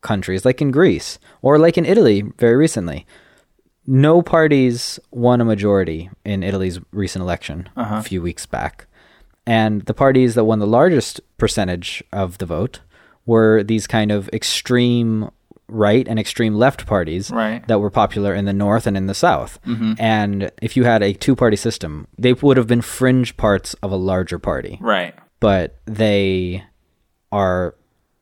countries, 0.01 0.45
like 0.45 0.63
in 0.63 0.71
Greece 0.71 1.19
or 1.43 1.59
like 1.59 1.77
in 1.77 1.85
Italy 1.85 2.23
very 2.39 2.57
recently, 2.57 3.07
no 3.87 4.23
parties 4.23 5.01
won 5.11 5.41
a 5.41 5.45
majority 5.45 6.11
in 6.25 6.43
Italy's 6.43 6.79
recent 6.93 7.23
election 7.23 7.69
a 7.77 8.03
few 8.03 8.23
weeks 8.23 8.47
back. 8.47 8.87
And 9.47 9.83
the 9.83 9.95
parties 9.95 10.35
that 10.35 10.45
won 10.45 10.59
the 10.59 10.67
largest 10.67 11.21
percentage 11.39 12.03
of 12.13 12.39
the 12.39 12.47
vote 12.47 12.81
were 13.27 13.63
these 13.63 13.87
kind 13.87 14.11
of 14.13 14.29
extreme 14.33 15.31
right 15.69 16.07
and 16.09 16.19
extreme 16.19 16.55
left 16.55 16.85
parties 16.87 17.31
Right. 17.31 17.67
that 17.69 17.79
were 17.79 17.91
popular 17.91 18.35
in 18.35 18.45
the 18.45 18.53
north 18.53 18.87
and 18.87 18.97
in 18.97 19.07
the 19.07 19.15
south. 19.15 19.61
Mm-hmm. 19.67 19.93
And 19.99 20.51
if 20.61 20.77
you 20.77 20.85
had 20.85 21.03
a 21.03 21.13
two 21.13 21.37
party 21.37 21.57
system, 21.57 22.09
they 22.19 22.33
would 22.33 22.57
have 22.57 22.67
been 22.67 22.83
fringe 22.83 23.37
parts 23.37 23.75
of 23.75 23.93
a 23.93 23.97
larger 23.97 24.39
party 24.39 24.79
Right. 24.81 25.15
but 25.39 25.79
they 25.87 26.65
are 27.31 27.77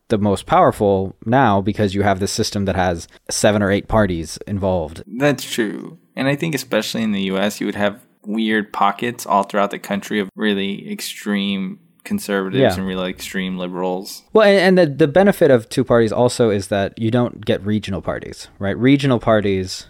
the 0.09 0.17
most 0.19 0.45
powerful 0.45 1.15
now 1.25 1.61
because 1.61 1.93
you 1.95 2.03
have 2.03 2.19
this 2.19 2.31
system 2.31 2.65
that 2.65 2.75
has 2.75 3.07
seven 3.29 3.61
or 3.61 3.71
eight 3.71 3.87
parties 3.87 4.37
involved. 4.47 5.03
That's 5.07 5.43
true. 5.43 5.97
And 6.15 6.27
I 6.27 6.35
think 6.35 6.53
especially 6.55 7.03
in 7.03 7.11
the 7.11 7.21
US 7.33 7.59
you 7.59 7.65
would 7.65 7.75
have 7.75 8.05
weird 8.29 8.71
pockets 8.71 9.25
all 9.25 9.43
throughout 9.43 9.71
the 9.71 9.79
country 9.79 10.19
of 10.19 10.29
really 10.35 10.91
extreme 10.91 11.79
conservatives 12.03 12.61
Yeah. 12.61 12.73
and 12.75 12.85
really 12.87 13.09
extreme 13.09 13.57
liberals. 13.57 14.23
Well, 14.33 14.47
and, 14.47 14.57
and 14.59 14.77
the, 14.77 14.95
the 15.05 15.07
benefit 15.07 15.51
of 15.51 15.67
two 15.69 15.83
parties 15.83 16.11
also 16.11 16.49
is 16.49 16.67
that 16.67 16.97
you 16.97 17.11
don't 17.11 17.43
get 17.45 17.63
regional 17.65 18.01
parties, 18.01 18.47
right? 18.59 18.77
Regional 18.77 19.19
parties 19.19 19.85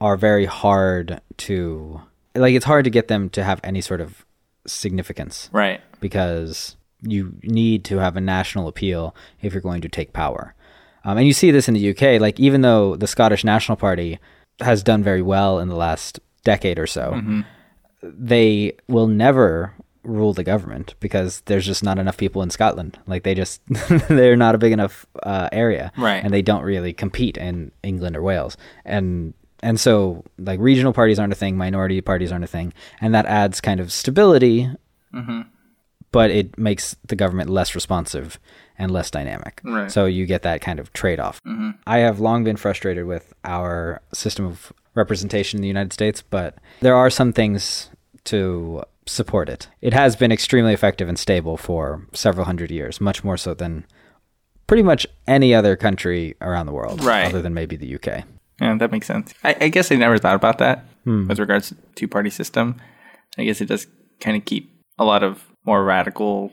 are 0.00 0.16
very 0.16 0.46
hard 0.46 1.20
to, 1.38 2.00
like, 2.34 2.54
it's 2.54 2.64
hard 2.64 2.84
to 2.84 2.90
get 2.90 3.08
them 3.08 3.28
to 3.30 3.44
have 3.44 3.60
any 3.64 3.80
sort 3.80 4.00
of 4.00 4.24
significance 4.66 5.48
Right. 5.52 5.80
because 6.00 6.76
you 7.02 7.34
need 7.42 7.84
to 7.84 7.98
have 7.98 8.16
a 8.16 8.20
national 8.20 8.66
appeal 8.68 9.14
if 9.42 9.52
you're 9.52 9.60
going 9.62 9.82
to 9.82 9.88
take 9.88 10.12
power. 10.12 10.54
Um, 11.04 11.18
and 11.18 11.26
you 11.26 11.32
see 11.34 11.50
this 11.50 11.68
in 11.68 11.74
the 11.74 11.90
UK. 11.90 12.18
Like, 12.20 12.40
even 12.40 12.62
though 12.62 12.96
the 12.96 13.06
Scottish 13.06 13.44
National 13.44 13.76
Party 13.76 14.18
has 14.60 14.82
done 14.82 15.02
very 15.02 15.20
well 15.20 15.58
in 15.58 15.68
the 15.68 15.76
last 15.76 16.18
decade 16.44 16.78
or 16.78 16.86
so, 16.86 17.42
they 18.02 18.76
will 18.88 19.06
never 19.06 19.74
rule 20.02 20.34
the 20.34 20.44
government 20.44 20.94
because 21.00 21.40
there's 21.46 21.64
just 21.64 21.82
not 21.82 21.98
enough 21.98 22.16
people 22.16 22.42
in 22.42 22.50
Scotland. 22.50 22.98
Like, 23.06 23.22
they 23.22 23.34
just, 23.34 23.62
they're 24.08 24.36
not 24.36 24.54
a 24.54 24.58
big 24.58 24.72
enough 24.72 25.06
uh, 25.22 25.48
area. 25.50 25.92
Right. 25.96 26.22
And 26.22 26.32
they 26.32 26.42
don't 26.42 26.62
really 26.62 26.92
compete 26.92 27.36
in 27.36 27.72
England 27.82 28.16
or 28.16 28.22
Wales. 28.22 28.56
And 28.84 29.34
and 29.60 29.80
so, 29.80 30.24
like, 30.36 30.60
regional 30.60 30.92
parties 30.92 31.18
aren't 31.18 31.32
a 31.32 31.36
thing, 31.36 31.56
minority 31.56 32.02
parties 32.02 32.30
aren't 32.30 32.44
a 32.44 32.48
thing. 32.48 32.74
And 33.00 33.14
that 33.14 33.24
adds 33.24 33.62
kind 33.62 33.80
of 33.80 33.90
stability 33.90 34.68
but 36.14 36.30
it 36.30 36.56
makes 36.56 36.94
the 37.04 37.16
government 37.16 37.50
less 37.50 37.74
responsive 37.74 38.38
and 38.78 38.90
less 38.90 39.10
dynamic. 39.10 39.60
Right. 39.64 39.90
So 39.90 40.06
you 40.06 40.26
get 40.26 40.42
that 40.42 40.60
kind 40.60 40.80
of 40.80 40.92
trade 40.92 41.20
off. 41.20 41.42
Mm-hmm. 41.44 41.70
I 41.86 41.98
have 41.98 42.20
long 42.20 42.44
been 42.44 42.56
frustrated 42.56 43.06
with 43.06 43.32
our 43.44 44.00
system 44.12 44.46
of 44.46 44.72
representation 44.94 45.58
in 45.58 45.62
the 45.62 45.68
United 45.68 45.92
States, 45.92 46.22
but 46.22 46.56
there 46.80 46.94
are 46.94 47.10
some 47.10 47.32
things 47.32 47.90
to 48.24 48.82
support 49.06 49.48
it. 49.48 49.68
It 49.80 49.92
has 49.92 50.16
been 50.16 50.32
extremely 50.32 50.72
effective 50.72 51.08
and 51.08 51.18
stable 51.18 51.56
for 51.56 52.06
several 52.12 52.46
hundred 52.46 52.70
years, 52.70 53.00
much 53.00 53.22
more 53.22 53.36
so 53.36 53.54
than 53.54 53.84
pretty 54.66 54.82
much 54.82 55.06
any 55.26 55.54
other 55.54 55.76
country 55.76 56.34
around 56.40 56.66
the 56.66 56.72
world, 56.72 57.04
Right. 57.04 57.26
other 57.26 57.42
than 57.42 57.54
maybe 57.54 57.76
the 57.76 57.94
UK. 57.94 58.24
Yeah, 58.60 58.76
that 58.78 58.92
makes 58.92 59.06
sense. 59.06 59.34
I, 59.42 59.56
I 59.60 59.68
guess 59.68 59.90
I 59.92 59.96
never 59.96 60.16
thought 60.16 60.36
about 60.36 60.58
that 60.58 60.84
hmm. 61.04 61.26
with 61.26 61.38
regards 61.38 61.68
to 61.68 61.76
two 61.96 62.08
party 62.08 62.30
system. 62.30 62.80
I 63.36 63.44
guess 63.44 63.60
it 63.60 63.66
does 63.66 63.86
kind 64.20 64.36
of 64.36 64.44
keep 64.44 64.70
a 64.98 65.04
lot 65.04 65.22
of 65.22 65.44
more 65.66 65.84
radical 65.84 66.52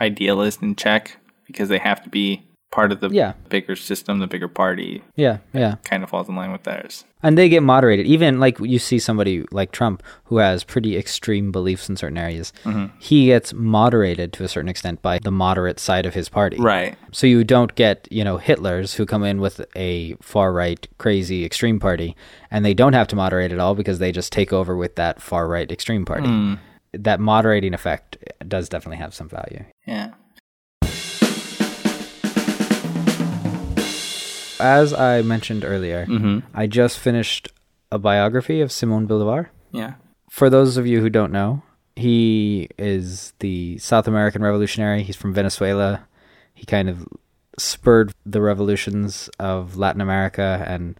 idealists 0.00 0.62
in 0.62 0.76
check 0.76 1.16
because 1.52 1.68
they 1.68 1.78
have 1.78 2.02
to 2.04 2.08
be 2.10 2.42
part 2.70 2.92
of 2.92 3.00
the 3.00 3.08
Yeah. 3.08 3.32
bigger 3.48 3.74
system, 3.74 4.20
the 4.20 4.28
bigger 4.28 4.46
party 4.46 5.02
Yeah, 5.16 5.38
yeah. 5.52 5.74
kind 5.82 6.04
of 6.04 6.10
falls 6.10 6.28
in 6.28 6.36
line 6.36 6.52
with 6.52 6.62
theirs. 6.62 7.04
And 7.20 7.36
they 7.36 7.48
get 7.48 7.64
moderated. 7.64 8.06
Even 8.06 8.38
like 8.38 8.60
you 8.60 8.78
see 8.78 9.00
somebody 9.00 9.44
like 9.50 9.72
Trump 9.72 10.04
who 10.26 10.36
has 10.38 10.62
pretty 10.62 10.96
extreme 10.96 11.50
beliefs 11.50 11.88
in 11.88 11.96
certain 11.96 12.16
areas. 12.16 12.52
Mm-hmm. 12.62 12.96
He 13.00 13.26
gets 13.26 13.52
moderated 13.52 14.32
to 14.34 14.44
a 14.44 14.48
certain 14.48 14.68
extent 14.68 15.02
by 15.02 15.18
the 15.18 15.32
moderate 15.32 15.80
side 15.80 16.06
of 16.06 16.14
his 16.14 16.28
party. 16.28 16.58
Right. 16.58 16.96
So 17.10 17.26
you 17.26 17.42
don't 17.42 17.74
get, 17.74 18.06
you 18.08 18.22
know, 18.22 18.38
Hitlers 18.38 18.94
who 18.94 19.04
come 19.04 19.24
in 19.24 19.40
with 19.40 19.60
a 19.74 20.14
far 20.22 20.52
right, 20.52 20.86
crazy 20.98 21.44
extreme 21.44 21.80
party 21.80 22.14
and 22.52 22.64
they 22.64 22.72
don't 22.72 22.92
have 22.92 23.08
to 23.08 23.16
moderate 23.16 23.50
at 23.50 23.58
all 23.58 23.74
because 23.74 23.98
they 23.98 24.12
just 24.12 24.32
take 24.32 24.52
over 24.52 24.76
with 24.76 24.94
that 24.94 25.20
far 25.20 25.48
right 25.48 25.70
extreme 25.72 26.04
party. 26.04 26.28
Hmm. 26.28 26.54
That 26.92 27.18
moderating 27.18 27.74
effect 27.74 28.16
does 28.46 28.68
definitely 28.68 28.98
have 28.98 29.12
some 29.12 29.28
value. 29.28 29.64
Yeah. 29.86 30.12
As 34.60 34.92
I 34.92 35.22
mentioned 35.22 35.64
earlier, 35.64 36.06
I 36.54 36.66
just 36.66 36.98
finished 36.98 37.48
a 37.90 37.98
biography 37.98 38.60
of 38.60 38.70
Simon 38.70 39.06
Bolivar. 39.06 39.50
Yeah. 39.72 39.94
For 40.30 40.48
those 40.50 40.76
of 40.76 40.86
you 40.86 41.00
who 41.00 41.10
don't 41.10 41.32
know, 41.32 41.62
he 41.96 42.68
is 42.78 43.32
the 43.40 43.78
South 43.78 44.06
American 44.06 44.42
revolutionary. 44.42 45.02
He's 45.02 45.16
from 45.16 45.34
Venezuela. 45.34 46.06
He 46.54 46.66
kind 46.66 46.88
of 46.88 47.06
spurred 47.58 48.12
the 48.24 48.40
revolutions 48.40 49.28
of 49.38 49.76
Latin 49.76 50.00
America 50.00 50.64
and 50.66 50.98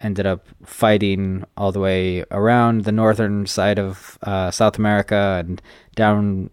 ended 0.00 0.26
up 0.26 0.46
fighting 0.64 1.44
all 1.56 1.72
the 1.72 1.80
way 1.80 2.24
around 2.30 2.84
the 2.84 2.92
northern 2.92 3.46
side 3.46 3.78
of 3.78 4.18
uh, 4.22 4.50
South 4.50 4.78
America 4.78 5.42
and 5.44 5.60
down 5.96 6.50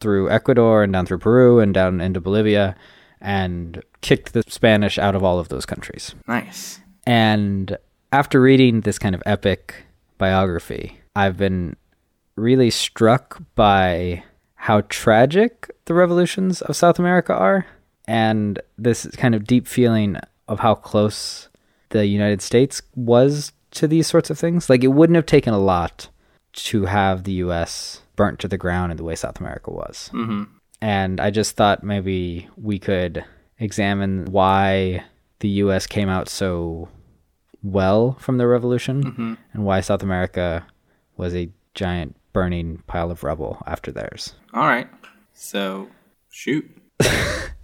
through 0.00 0.30
Ecuador 0.30 0.82
and 0.82 0.92
down 0.92 1.06
through 1.06 1.18
Peru 1.18 1.60
and 1.60 1.74
down 1.74 2.00
into 2.00 2.20
Bolivia 2.20 2.74
and 3.22 3.82
kicked 4.00 4.32
the 4.34 4.42
Spanish 4.48 4.98
out 4.98 5.14
of 5.14 5.22
all 5.22 5.38
of 5.38 5.48
those 5.48 5.64
countries. 5.64 6.14
Nice. 6.26 6.80
And 7.06 7.78
after 8.12 8.40
reading 8.40 8.82
this 8.82 8.98
kind 8.98 9.14
of 9.14 9.22
epic 9.24 9.86
biography, 10.18 11.00
I've 11.16 11.36
been 11.36 11.76
really 12.36 12.70
struck 12.70 13.40
by 13.54 14.24
how 14.56 14.82
tragic 14.88 15.70
the 15.86 15.94
revolutions 15.94 16.60
of 16.62 16.76
South 16.76 16.98
America 16.98 17.32
are 17.34 17.66
and 18.06 18.60
this 18.76 19.06
kind 19.16 19.34
of 19.34 19.44
deep 19.44 19.66
feeling 19.66 20.18
of 20.48 20.60
how 20.60 20.74
close 20.74 21.48
the 21.90 22.06
United 22.06 22.42
States 22.42 22.82
was 22.94 23.52
to 23.70 23.86
these 23.86 24.06
sorts 24.06 24.30
of 24.30 24.38
things. 24.38 24.68
Like 24.68 24.82
it 24.84 24.88
wouldn't 24.88 25.16
have 25.16 25.26
taken 25.26 25.54
a 25.54 25.58
lot 25.58 26.08
to 26.54 26.86
have 26.86 27.24
the 27.24 27.32
US 27.34 28.02
burnt 28.16 28.38
to 28.40 28.48
the 28.48 28.58
ground 28.58 28.90
in 28.90 28.96
the 28.96 29.04
way 29.04 29.14
South 29.14 29.40
America 29.40 29.70
was. 29.70 30.10
Mm-hmm. 30.12 30.44
And 30.82 31.20
I 31.20 31.30
just 31.30 31.56
thought 31.56 31.84
maybe 31.84 32.48
we 32.56 32.78
could 32.78 33.24
examine 33.58 34.26
why 34.26 35.04
the 35.38 35.48
US 35.48 35.86
came 35.86 36.08
out 36.08 36.28
so 36.28 36.88
well 37.62 38.16
from 38.18 38.36
the 38.36 38.48
revolution 38.48 39.04
mm-hmm. 39.04 39.34
and 39.52 39.64
why 39.64 39.80
South 39.80 40.02
America 40.02 40.66
was 41.16 41.34
a 41.34 41.48
giant 41.74 42.16
burning 42.32 42.82
pile 42.88 43.10
of 43.12 43.22
rubble 43.22 43.62
after 43.64 43.92
theirs. 43.92 44.34
All 44.52 44.66
right. 44.66 44.88
So, 45.32 45.88
shoot. 46.28 46.68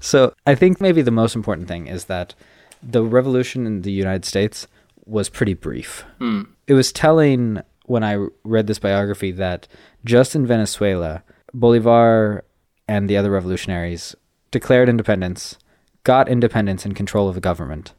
So 0.00 0.32
I 0.46 0.54
think 0.54 0.80
maybe 0.80 1.02
the 1.02 1.10
most 1.10 1.34
important 1.34 1.68
thing 1.68 1.86
is 1.86 2.04
that 2.04 2.34
the 2.82 3.02
revolution 3.02 3.66
in 3.66 3.82
the 3.82 3.90
United 3.90 4.24
States 4.24 4.66
was 5.06 5.28
pretty 5.28 5.54
brief. 5.54 6.04
Hmm. 6.18 6.42
It 6.66 6.74
was 6.74 6.92
telling 6.92 7.62
when 7.86 8.04
I 8.04 8.26
read 8.44 8.66
this 8.66 8.78
biography 8.78 9.32
that 9.32 9.66
just 10.04 10.36
in 10.36 10.46
Venezuela, 10.46 11.24
Bolivar 11.52 12.44
and 12.88 13.08
the 13.08 13.16
other 13.16 13.30
revolutionaries 13.30 14.16
declared 14.50 14.88
independence, 14.88 15.58
got 16.04 16.28
independence 16.28 16.84
and 16.84 16.96
control 16.96 17.28
of 17.28 17.34
the 17.34 17.40
government 17.40 17.92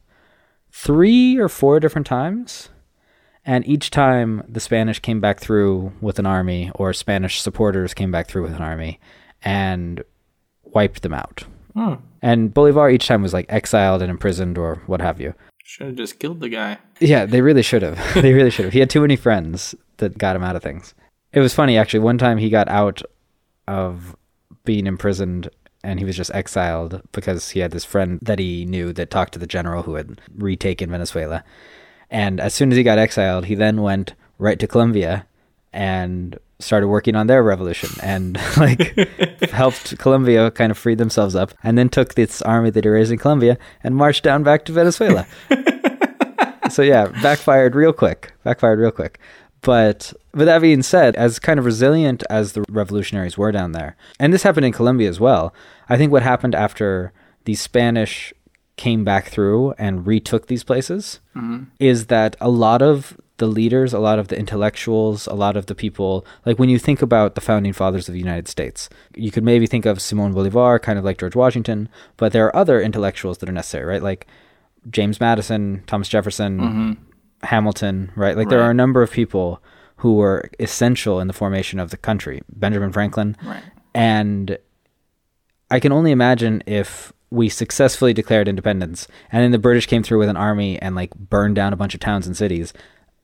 three 0.72 1.38
or 1.38 1.48
four 1.48 1.80
different 1.80 2.06
times. 2.06 2.68
And 3.44 3.66
each 3.66 3.90
time 3.90 4.44
the 4.48 4.60
Spanish 4.60 4.98
came 4.98 5.20
back 5.20 5.40
through 5.40 5.92
with 6.00 6.18
an 6.18 6.26
army, 6.26 6.70
or 6.74 6.92
Spanish 6.92 7.40
supporters 7.40 7.94
came 7.94 8.10
back 8.10 8.28
through 8.28 8.42
with 8.42 8.54
an 8.54 8.62
army 8.62 9.00
and 9.42 10.04
wiped 10.62 11.02
them 11.02 11.14
out. 11.14 11.44
Hmm. 11.74 11.94
And 12.20 12.52
Bolivar 12.52 12.90
each 12.90 13.06
time 13.06 13.22
was 13.22 13.32
like 13.32 13.46
exiled 13.48 14.02
and 14.02 14.10
imprisoned 14.10 14.58
or 14.58 14.82
what 14.86 15.00
have 15.00 15.20
you. 15.20 15.34
Should 15.64 15.86
have 15.86 15.96
just 15.96 16.18
killed 16.18 16.40
the 16.40 16.48
guy. 16.48 16.78
Yeah, 16.98 17.24
they 17.24 17.40
really 17.40 17.62
should 17.62 17.82
have. 17.82 17.98
they 18.22 18.34
really 18.34 18.50
should 18.50 18.66
have. 18.66 18.74
He 18.74 18.80
had 18.80 18.90
too 18.90 19.00
many 19.00 19.16
friends 19.16 19.74
that 19.96 20.18
got 20.18 20.36
him 20.36 20.44
out 20.44 20.56
of 20.56 20.62
things. 20.62 20.94
It 21.32 21.40
was 21.40 21.54
funny 21.54 21.78
actually. 21.78 22.00
One 22.00 22.18
time 22.18 22.38
he 22.38 22.50
got 22.50 22.68
out 22.68 23.02
of 23.66 24.16
being 24.64 24.86
imprisoned 24.86 25.50
and 25.82 25.98
he 25.98 26.04
was 26.04 26.16
just 26.16 26.34
exiled 26.34 27.02
because 27.12 27.50
he 27.50 27.60
had 27.60 27.70
this 27.70 27.84
friend 27.84 28.18
that 28.22 28.38
he 28.38 28.64
knew 28.64 28.92
that 28.92 29.10
talked 29.10 29.32
to 29.32 29.38
the 29.38 29.46
general 29.46 29.82
who 29.82 29.94
had 29.94 30.20
retaken 30.36 30.90
Venezuela. 30.90 31.42
And 32.10 32.40
as 32.40 32.54
soon 32.54 32.70
as 32.70 32.76
he 32.76 32.82
got 32.82 32.98
exiled, 32.98 33.46
he 33.46 33.54
then 33.54 33.82
went 33.82 34.14
right 34.38 34.58
to 34.58 34.66
Colombia 34.66 35.26
and 35.72 36.38
started 36.58 36.88
working 36.88 37.16
on 37.16 37.26
their 37.26 37.42
revolution 37.42 37.90
and 38.02 38.38
like 38.56 38.80
helped 39.50 39.96
Colombia 39.98 40.50
kind 40.50 40.70
of 40.70 40.78
free 40.78 40.94
themselves 40.94 41.34
up 41.34 41.52
and 41.62 41.78
then 41.78 41.88
took 41.88 42.14
this 42.14 42.42
army 42.42 42.70
that 42.70 42.84
he 42.84 42.90
raised 42.90 43.12
in 43.12 43.18
Colombia 43.18 43.56
and 43.82 43.96
marched 43.96 44.22
down 44.22 44.42
back 44.42 44.64
to 44.66 44.72
Venezuela. 44.72 45.26
so 46.70 46.82
yeah, 46.82 47.06
backfired 47.22 47.74
real 47.74 47.92
quick. 47.92 48.32
Backfired 48.44 48.78
real 48.78 48.90
quick. 48.90 49.18
But 49.62 50.12
with 50.34 50.46
that 50.46 50.62
being 50.62 50.82
said, 50.82 51.16
as 51.16 51.38
kind 51.38 51.58
of 51.58 51.64
resilient 51.64 52.22
as 52.30 52.52
the 52.52 52.64
revolutionaries 52.70 53.36
were 53.36 53.52
down 53.52 53.72
there, 53.72 53.96
and 54.18 54.32
this 54.32 54.42
happened 54.42 54.64
in 54.66 54.72
Colombia 54.72 55.08
as 55.08 55.20
well, 55.20 55.52
I 55.88 55.96
think 55.96 56.10
what 56.12 56.22
happened 56.22 56.54
after 56.54 57.12
the 57.44 57.54
Spanish 57.54 58.32
came 58.76 59.04
back 59.04 59.26
through 59.28 59.72
and 59.72 60.06
retook 60.06 60.46
these 60.46 60.64
places 60.64 61.20
Mm-hmm. 61.36 61.64
is 61.78 62.06
that 62.06 62.34
a 62.40 62.48
lot 62.48 62.80
of 62.82 63.16
the 63.36 63.46
leaders, 63.46 63.92
a 63.94 63.98
lot 63.98 64.18
of 64.18 64.28
the 64.28 64.38
intellectuals, 64.38 65.26
a 65.26 65.34
lot 65.34 65.56
of 65.56 65.66
the 65.66 65.74
people, 65.74 66.26
like 66.44 66.58
when 66.58 66.68
you 66.68 66.78
think 66.78 67.00
about 67.02 67.34
the 67.34 67.40
founding 67.40 67.72
fathers 67.72 68.08
of 68.08 68.12
the 68.12 68.18
United 68.18 68.48
States, 68.48 68.88
you 69.16 69.30
could 69.30 69.44
maybe 69.44 69.66
think 69.66 69.86
of 69.86 70.00
Simon 70.00 70.32
Bolivar, 70.32 70.78
kind 70.78 70.98
of 70.98 71.04
like 71.04 71.18
George 71.18 71.34
Washington, 71.36 71.88
but 72.18 72.32
there 72.32 72.46
are 72.46 72.56
other 72.56 72.80
intellectuals 72.80 73.38
that 73.38 73.48
are 73.48 73.52
necessary, 73.52 73.84
right? 73.86 74.02
Like 74.02 74.26
James 74.90 75.20
Madison, 75.20 75.82
Thomas 75.86 76.08
Jefferson, 76.08 76.96
Hamilton, 77.42 78.12
right? 78.16 78.36
Like 78.36 78.48
there 78.48 78.62
are 78.62 78.70
a 78.70 78.74
number 78.74 79.02
of 79.02 79.10
people 79.10 79.62
who 79.96 80.14
were 80.14 80.50
essential 80.58 81.20
in 81.20 81.26
the 81.26 81.32
formation 81.32 81.78
of 81.78 81.90
the 81.90 81.96
country. 81.96 82.42
Benjamin 82.48 82.92
Franklin. 82.92 83.36
Right. 83.44 83.62
And 83.94 84.58
I 85.70 85.78
can 85.78 85.92
only 85.92 86.10
imagine 86.10 86.62
if 86.66 87.12
we 87.30 87.48
successfully 87.48 88.12
declared 88.12 88.48
independence 88.48 89.06
and 89.30 89.42
then 89.42 89.52
the 89.52 89.58
British 89.58 89.86
came 89.86 90.02
through 90.02 90.18
with 90.18 90.28
an 90.28 90.36
army 90.36 90.80
and 90.82 90.96
like 90.96 91.14
burned 91.14 91.54
down 91.54 91.72
a 91.72 91.76
bunch 91.76 91.94
of 91.94 92.00
towns 92.00 92.26
and 92.26 92.36
cities, 92.36 92.72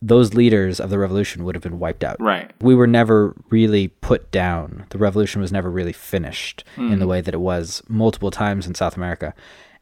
those 0.02 0.34
leaders 0.34 0.78
of 0.78 0.90
the 0.90 0.98
revolution 0.98 1.44
would 1.44 1.54
have 1.54 1.62
been 1.62 1.78
wiped 1.78 2.04
out. 2.04 2.16
Right. 2.20 2.52
We 2.60 2.74
were 2.74 2.86
never 2.86 3.34
really 3.50 3.88
put 3.88 4.30
down. 4.30 4.86
The 4.90 4.98
revolution 4.98 5.40
was 5.40 5.50
never 5.50 5.70
really 5.70 5.92
finished 5.92 6.62
in 6.76 6.98
the 6.98 7.04
hmm. 7.04 7.10
way 7.10 7.20
that 7.22 7.34
it 7.34 7.40
was 7.40 7.82
multiple 7.88 8.30
times 8.30 8.66
in 8.66 8.74
South 8.74 8.96
America. 8.96 9.34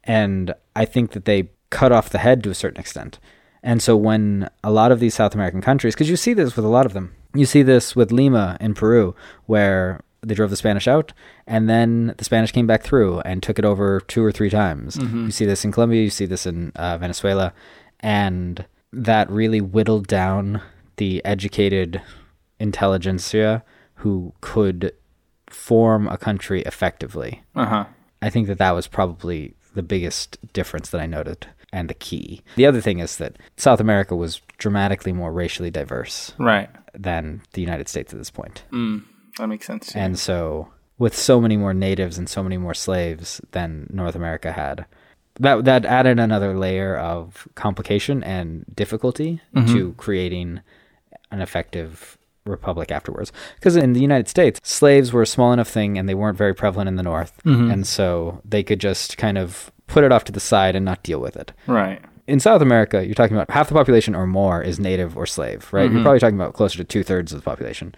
And 0.05 0.55
I 0.77 0.85
think 0.85 1.11
that 1.13 1.25
they 1.25 1.51
cut 1.71 1.93
off 1.93 2.11
the 2.11 2.19
head 2.19 2.45
to 2.45 2.51
a 2.51 2.55
certain 2.55 2.81
extent. 2.81 3.19
And 3.65 3.83
so 3.83 3.97
when 3.97 4.49
a 4.63 4.71
lot 4.71 4.93
of 4.93 5.01
these 5.01 5.15
South 5.15 5.35
American 5.35 5.63
countries, 5.63 5.95
because 5.95 6.11
you 6.11 6.17
see 6.17 6.35
this 6.35 6.55
with 6.55 6.67
a 6.67 6.69
lot 6.69 6.85
of 6.85 6.93
them, 6.93 7.17
you 7.35 7.47
see 7.47 7.63
this 7.63 7.97
with 7.97 8.13
Lima 8.13 8.59
in 8.61 8.75
Peru, 8.75 9.17
where 9.47 10.03
they 10.23 10.35
drove 10.35 10.51
the 10.51 10.57
Spanish 10.57 10.87
out, 10.87 11.15
and 11.47 11.69
then 11.69 12.15
the 12.19 12.25
Spanish 12.25 12.53
came 12.53 12.67
back 12.67 12.83
through 12.83 13.21
and 13.21 13.43
took 13.43 13.59
it 13.59 13.65
over 13.65 14.01
two 14.01 14.23
or 14.23 14.31
three 14.31 14.51
times. 14.51 14.97
You 14.97 15.31
see 15.31 15.47
this 15.47 15.65
in 15.65 15.73
Colombia, 15.73 16.03
you 16.03 16.11
see 16.11 16.27
this 16.27 16.47
in 16.47 16.73
uh, 16.77 16.99
Venezuela, 16.99 17.55
and 18.01 18.67
that 18.93 19.31
really 19.31 19.63
whittled 19.63 20.07
down 20.07 20.61
the 20.99 21.25
educated 21.25 22.03
intelligentsia 22.61 23.65
who 23.97 24.35
could 24.43 24.93
form 25.49 26.07
a 26.09 26.19
country 26.19 26.63
effectively. 26.63 27.43
Uh 27.57 27.67
huh. 27.67 27.85
I 28.21 28.31
think 28.31 28.47
that 28.49 28.59
that 28.59 28.73
was 28.73 28.87
probably 28.87 29.55
the 29.75 29.83
biggest 29.83 30.39
difference 30.53 30.91
that 30.91 31.01
I 31.01 31.07
noted 31.07 31.47
and 31.75 31.91
the 31.91 31.95
key. 32.09 32.41
The 32.57 32.67
other 32.67 32.81
thing 32.81 33.01
is 33.01 33.17
that 33.19 33.37
South 33.57 33.81
America 33.81 34.15
was 34.17 34.41
dramatically 34.59 35.13
more 35.13 35.33
racially 35.33 35.71
diverse 35.71 36.33
Right. 36.39 36.71
than 36.95 37.43
the 37.53 37.61
United 37.61 37.89
States 37.89 38.13
at 38.13 38.19
this 38.19 38.31
point. 38.31 38.65
Mm. 38.73 39.03
That 39.39 39.49
makes 39.49 39.67
sense. 39.67 39.93
too. 39.93 39.99
And 39.99 40.17
so, 40.19 40.69
with 40.99 41.15
so 41.17 41.41
many 41.41 41.57
more 41.57 41.75
natives 41.75 42.17
and 42.19 42.29
so 42.29 42.43
many 42.43 42.57
more 42.57 42.75
slaves 42.75 43.41
than 43.51 43.89
North 43.93 44.15
America 44.15 44.53
had, 44.53 44.87
that 45.41 45.65
that 45.65 45.85
added 45.85 46.21
another 46.21 46.57
layer 46.57 46.97
of 46.97 47.49
complication 47.57 48.23
and 48.23 48.65
difficulty 48.77 49.41
to 49.67 49.93
creating 49.95 50.61
an 51.33 51.41
effective 51.41 52.17
republic 52.47 52.91
afterwards. 52.91 53.33
Because 53.57 53.77
in 53.77 53.93
the 53.93 54.01
United 54.01 54.29
States, 54.29 54.61
slaves 54.63 55.13
were 55.13 55.23
a 55.23 55.27
small 55.27 55.53
enough 55.53 55.69
thing 55.69 55.99
and 55.99 56.09
they 56.09 56.15
weren't 56.15 56.39
very 56.39 56.55
prevalent 56.55 56.89
in 56.89 56.97
the 56.97 57.03
North, 57.03 57.41
mm-hmm. 57.45 57.71
and 57.71 57.87
so 57.87 58.41
they 58.45 58.63
could 58.63 58.81
just 58.81 59.17
kind 59.19 59.39
of 59.39 59.71
put 59.87 60.05
it 60.05 60.13
off 60.13 60.25
to 60.25 60.33
the 60.33 60.41
side 60.41 60.75
and 60.75 60.85
not 60.85 61.03
deal 61.03 61.21
with 61.21 61.37
it 61.37 61.53
right. 61.67 62.01
in 62.27 62.41
South 62.41 62.63
America, 62.63 63.05
you're 63.05 63.15
talking 63.15 63.37
about 63.37 63.51
half 63.51 63.69
the 63.69 63.75
population 63.75 64.15
or 64.15 64.27
more 64.27 64.63
is 64.63 64.81
native 64.81 65.17
or 65.17 65.27
slave, 65.27 65.71
right? 65.73 65.83
You're 65.83 65.91
mm-hmm. 65.91 66.03
probably 66.03 66.21
talking 66.21 66.41
about 66.41 66.55
closer 66.55 66.79
to 66.79 66.85
two 66.85 67.03
thirds 67.03 67.33
of 67.33 67.39
the 67.39 67.45
population. 67.45 67.95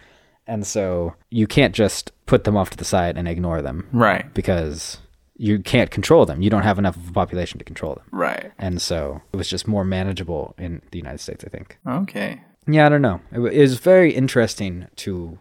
And 0.48 0.66
so 0.66 1.14
you 1.30 1.46
can't 1.46 1.74
just 1.74 2.12
put 2.26 2.44
them 2.44 2.56
off 2.56 2.70
to 2.70 2.76
the 2.76 2.84
side 2.84 3.16
and 3.16 3.26
ignore 3.28 3.62
them 3.62 3.88
Right. 3.92 4.32
because 4.34 4.98
you 5.36 5.58
can't 5.58 5.90
control 5.90 6.24
them. 6.24 6.40
You 6.40 6.50
don't 6.50 6.62
have 6.62 6.78
enough 6.78 6.96
of 6.96 7.08
a 7.08 7.12
population 7.12 7.58
to 7.58 7.64
control 7.64 7.94
them. 7.94 8.04
Right. 8.10 8.52
And 8.58 8.80
so 8.80 9.20
it 9.32 9.36
was 9.36 9.48
just 9.48 9.68
more 9.68 9.84
manageable 9.84 10.54
in 10.56 10.82
the 10.92 10.98
United 10.98 11.18
States, 11.18 11.44
I 11.44 11.48
think. 11.48 11.78
Okay. 11.86 12.40
Yeah, 12.66 12.86
I 12.86 12.88
don't 12.88 13.02
know. 13.02 13.20
It, 13.32 13.38
was 13.38 13.78
very 13.78 14.12
interesting 14.12 14.88
to 14.96 15.38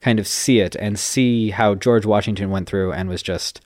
kind 0.00 0.18
of 0.18 0.26
see 0.26 0.60
it 0.60 0.76
and 0.76 0.98
see 0.98 1.50
how 1.50 1.74
George 1.74 2.04
Washington 2.04 2.50
went 2.50 2.68
through 2.68 2.92
and 2.92 3.08
was 3.08 3.22
just 3.22 3.60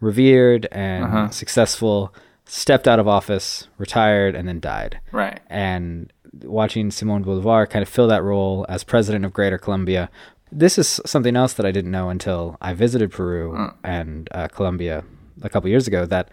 revered 0.00 0.66
and 0.72 1.32
successful, 1.32 2.14
stepped 2.46 2.88
out 2.88 2.98
of 2.98 3.08
office, 3.08 3.68
retired, 3.78 4.34
and 4.34 4.48
then 4.48 4.60
died. 4.60 5.00
Right. 5.12 5.40
And 5.48 6.12
watching 6.42 6.90
Simon 6.90 7.22
Bolivar 7.22 7.66
kind 7.66 7.82
of 7.82 7.88
fill 7.88 8.08
that 8.08 8.22
role 8.22 8.66
as 8.68 8.82
president 8.84 9.24
of 9.24 9.32
Greater 9.32 9.58
Colombia. 9.58 10.10
This 10.50 10.78
is 10.78 11.00
something 11.04 11.36
else 11.36 11.54
that 11.54 11.66
I 11.66 11.70
didn't 11.70 11.90
know 11.90 12.10
until 12.10 12.56
I 12.60 12.74
visited 12.74 13.12
Peru 13.12 13.72
and 13.82 14.28
uh, 14.32 14.48
Colombia 14.48 15.04
a 15.42 15.48
couple 15.48 15.68
years 15.68 15.86
ago 15.86 16.06
that 16.06 16.28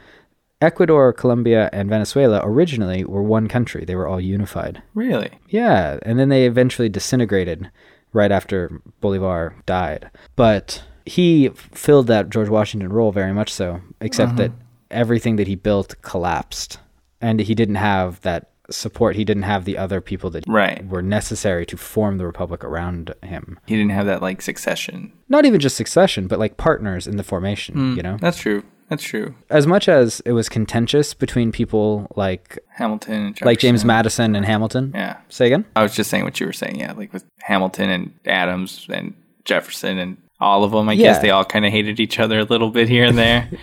Ecuador, 0.61 1.11
Colombia, 1.11 1.69
and 1.73 1.89
Venezuela 1.89 2.39
originally 2.43 3.03
were 3.03 3.23
one 3.23 3.47
country. 3.47 3.83
They 3.83 3.95
were 3.95 4.07
all 4.07 4.21
unified. 4.21 4.81
Really. 4.93 5.31
Yeah, 5.49 5.99
and 6.03 6.19
then 6.19 6.29
they 6.29 6.45
eventually 6.45 6.89
disintegrated 6.89 7.69
right 8.13 8.31
after 8.31 8.81
Bolivar 8.99 9.55
died. 9.65 10.09
But 10.35 10.83
he 11.05 11.49
filled 11.55 12.07
that 12.07 12.29
George 12.29 12.49
Washington 12.49 12.93
role 12.93 13.11
very 13.11 13.33
much 13.33 13.51
so, 13.51 13.81
except 13.99 14.35
that 14.37 14.51
uh-huh. 14.51 14.59
everything 14.91 15.37
that 15.37 15.47
he 15.47 15.55
built 15.55 15.95
collapsed. 16.01 16.77
And 17.21 17.39
he 17.39 17.55
didn't 17.55 17.75
have 17.75 18.21
that 18.21 18.51
support. 18.69 19.15
He 19.15 19.25
didn't 19.25 19.43
have 19.43 19.65
the 19.65 19.77
other 19.77 20.01
people 20.01 20.29
that 20.31 20.43
Right. 20.47 20.85
were 20.87 21.01
necessary 21.01 21.65
to 21.67 21.77
form 21.77 22.17
the 22.17 22.25
republic 22.25 22.63
around 22.63 23.13
him. 23.23 23.59
He 23.65 23.75
didn't 23.75 23.91
have 23.91 24.05
that 24.05 24.21
like 24.21 24.41
succession. 24.41 25.11
Not 25.29 25.45
even 25.45 25.59
just 25.59 25.75
succession, 25.75 26.27
but 26.27 26.39
like 26.39 26.57
partners 26.57 27.07
in 27.07 27.17
the 27.17 27.23
formation, 27.23 27.75
hmm. 27.75 27.95
you 27.95 28.03
know? 28.03 28.17
That's 28.19 28.37
true. 28.37 28.63
That's 28.91 29.03
true. 29.03 29.33
As 29.49 29.65
much 29.65 29.87
as 29.87 30.21
it 30.25 30.33
was 30.33 30.49
contentious 30.49 31.13
between 31.13 31.53
people 31.53 32.07
like 32.17 32.59
Hamilton 32.75 33.27
and 33.27 33.41
like 33.41 33.57
James 33.57 33.85
Madison 33.85 34.35
and 34.35 34.45
Hamilton. 34.45 34.91
Yeah. 34.93 35.15
Say 35.29 35.47
again? 35.47 35.63
I 35.77 35.81
was 35.81 35.95
just 35.95 36.09
saying 36.09 36.25
what 36.25 36.41
you 36.41 36.45
were 36.45 36.51
saying. 36.51 36.77
Yeah, 36.77 36.91
like 36.91 37.13
with 37.13 37.23
Hamilton 37.39 37.89
and 37.89 38.13
Adams 38.25 38.85
and 38.89 39.13
Jefferson 39.45 39.97
and 39.97 40.17
all 40.41 40.65
of 40.65 40.71
them. 40.71 40.89
I 40.89 40.95
guess 40.95 41.19
they 41.19 41.29
all 41.29 41.45
kind 41.45 41.65
of 41.65 41.71
hated 41.71 42.01
each 42.01 42.19
other 42.19 42.39
a 42.39 42.43
little 42.43 42.69
bit 42.69 42.89
here 42.89 43.05
and 43.05 43.17
there. 43.17 43.49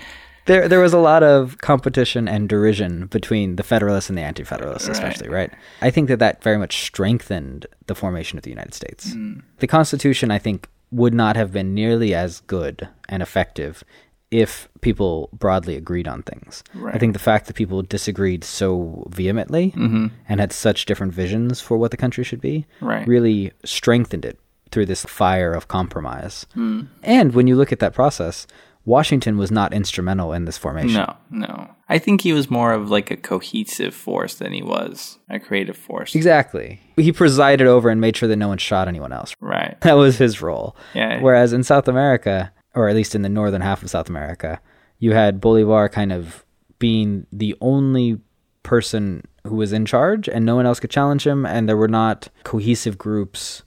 There, 0.46 0.66
there 0.66 0.80
was 0.80 0.94
a 0.94 0.98
lot 0.98 1.22
of 1.22 1.58
competition 1.58 2.26
and 2.26 2.48
derision 2.48 3.04
between 3.08 3.56
the 3.56 3.62
Federalists 3.62 4.08
and 4.08 4.16
the 4.16 4.22
Anti-Federalists, 4.22 4.88
Right. 4.88 4.96
especially, 4.96 5.28
right? 5.28 5.52
I 5.82 5.90
think 5.90 6.08
that 6.08 6.20
that 6.20 6.42
very 6.42 6.56
much 6.56 6.84
strengthened 6.84 7.66
the 7.86 7.94
formation 7.94 8.38
of 8.38 8.44
the 8.44 8.48
United 8.50 8.72
States. 8.72 9.10
Mm. 9.12 9.42
The 9.58 9.66
Constitution, 9.66 10.30
I 10.30 10.38
think, 10.38 10.66
would 10.90 11.12
not 11.12 11.36
have 11.36 11.52
been 11.52 11.74
nearly 11.74 12.14
as 12.14 12.40
good 12.40 12.88
and 13.10 13.22
effective 13.22 13.84
if 14.30 14.68
people 14.82 15.30
broadly 15.32 15.74
agreed 15.76 16.06
on 16.06 16.22
things. 16.22 16.62
I 16.86 16.98
think 16.98 17.14
the 17.14 17.18
fact 17.18 17.46
that 17.46 17.54
people 17.56 17.82
disagreed 17.82 18.44
so 18.44 19.06
vehemently 19.10 19.72
mm-hmm. 19.72 20.08
and 20.28 20.40
had 20.40 20.52
such 20.52 20.84
different 20.84 21.14
visions 21.14 21.60
for 21.60 21.78
what 21.78 21.90
the 21.90 21.96
country 21.96 22.24
should 22.24 22.40
be 22.40 22.66
Right. 22.80 23.06
really 23.06 23.52
strengthened 23.64 24.24
it 24.24 24.38
through 24.70 24.86
this 24.86 25.04
fire 25.04 25.52
of 25.54 25.68
compromise. 25.68 26.44
Hmm. 26.52 26.82
And 27.02 27.34
when 27.34 27.46
you 27.46 27.56
look 27.56 27.72
at 27.72 27.78
that 27.78 27.94
process, 27.94 28.46
Washington 28.84 29.36
was 29.38 29.50
not 29.50 29.72
instrumental 29.72 30.32
in 30.32 30.44
this 30.44 30.58
formation. 30.58 30.94
No, 30.94 31.16
no. 31.30 31.70
I 31.88 31.98
think 31.98 32.22
he 32.22 32.32
was 32.32 32.50
more 32.50 32.72
of 32.72 32.90
like 32.90 33.10
a 33.10 33.16
cohesive 33.16 33.94
force 33.94 34.34
than 34.34 34.52
he 34.52 34.62
was 34.62 35.18
a 35.28 35.38
creative 35.38 35.76
force. 35.76 36.14
Exactly. 36.14 36.80
He 36.96 37.12
presided 37.12 37.66
over 37.66 37.88
and 37.88 38.00
made 38.00 38.16
sure 38.16 38.28
that 38.28 38.36
no 38.36 38.48
one 38.48 38.58
shot 38.58 38.88
anyone 38.88 39.12
else. 39.12 39.34
Right. 39.40 39.78
That 39.82 39.94
was 39.94 40.18
his 40.18 40.42
role. 40.42 40.76
Yeah. 40.94 41.20
Whereas 41.20 41.52
in 41.52 41.64
South 41.64 41.88
America, 41.88 42.52
or 42.74 42.88
at 42.88 42.96
least 42.96 43.14
in 43.14 43.22
the 43.22 43.28
northern 43.28 43.60
half 43.60 43.82
of 43.82 43.90
South 43.90 44.08
America, 44.08 44.60
you 44.98 45.12
had 45.12 45.40
Bolivar 45.40 45.88
kind 45.88 46.12
of 46.12 46.44
being 46.78 47.26
the 47.32 47.54
only 47.60 48.18
person 48.62 49.22
who 49.44 49.56
was 49.56 49.72
in 49.72 49.86
charge 49.86 50.28
and 50.28 50.44
no 50.44 50.54
one 50.54 50.66
else 50.66 50.80
could 50.80 50.90
challenge 50.90 51.26
him 51.26 51.46
and 51.46 51.68
there 51.68 51.76
were 51.76 51.88
not 51.88 52.28
cohesive 52.44 52.98
groups 52.98 53.62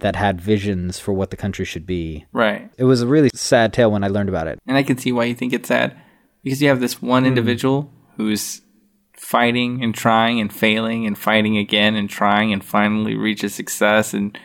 that 0.00 0.16
had 0.16 0.40
visions 0.40 0.98
for 0.98 1.12
what 1.12 1.30
the 1.30 1.36
country 1.36 1.64
should 1.64 1.86
be. 1.86 2.26
Right. 2.32 2.70
It 2.76 2.84
was 2.84 3.02
a 3.02 3.06
really 3.06 3.30
sad 3.34 3.72
tale 3.72 3.90
when 3.90 4.02
I 4.02 4.08
learned 4.08 4.28
about 4.28 4.48
it. 4.48 4.58
And 4.66 4.76
I 4.76 4.82
can 4.82 4.98
see 4.98 5.12
why 5.12 5.24
you 5.24 5.34
think 5.34 5.52
it's 5.52 5.68
sad. 5.68 5.96
Because 6.42 6.60
you 6.60 6.68
have 6.68 6.80
this 6.80 7.02
one 7.02 7.22
hmm. 7.22 7.28
individual 7.28 7.92
who's 8.16 8.62
fighting 9.14 9.84
and 9.84 9.94
trying 9.94 10.40
and 10.40 10.52
failing 10.52 11.06
and 11.06 11.16
fighting 11.16 11.58
again 11.58 11.94
and 11.94 12.08
trying 12.08 12.52
and 12.52 12.64
finally 12.64 13.14
reaches 13.14 13.54
success 13.54 14.14
and 14.14 14.36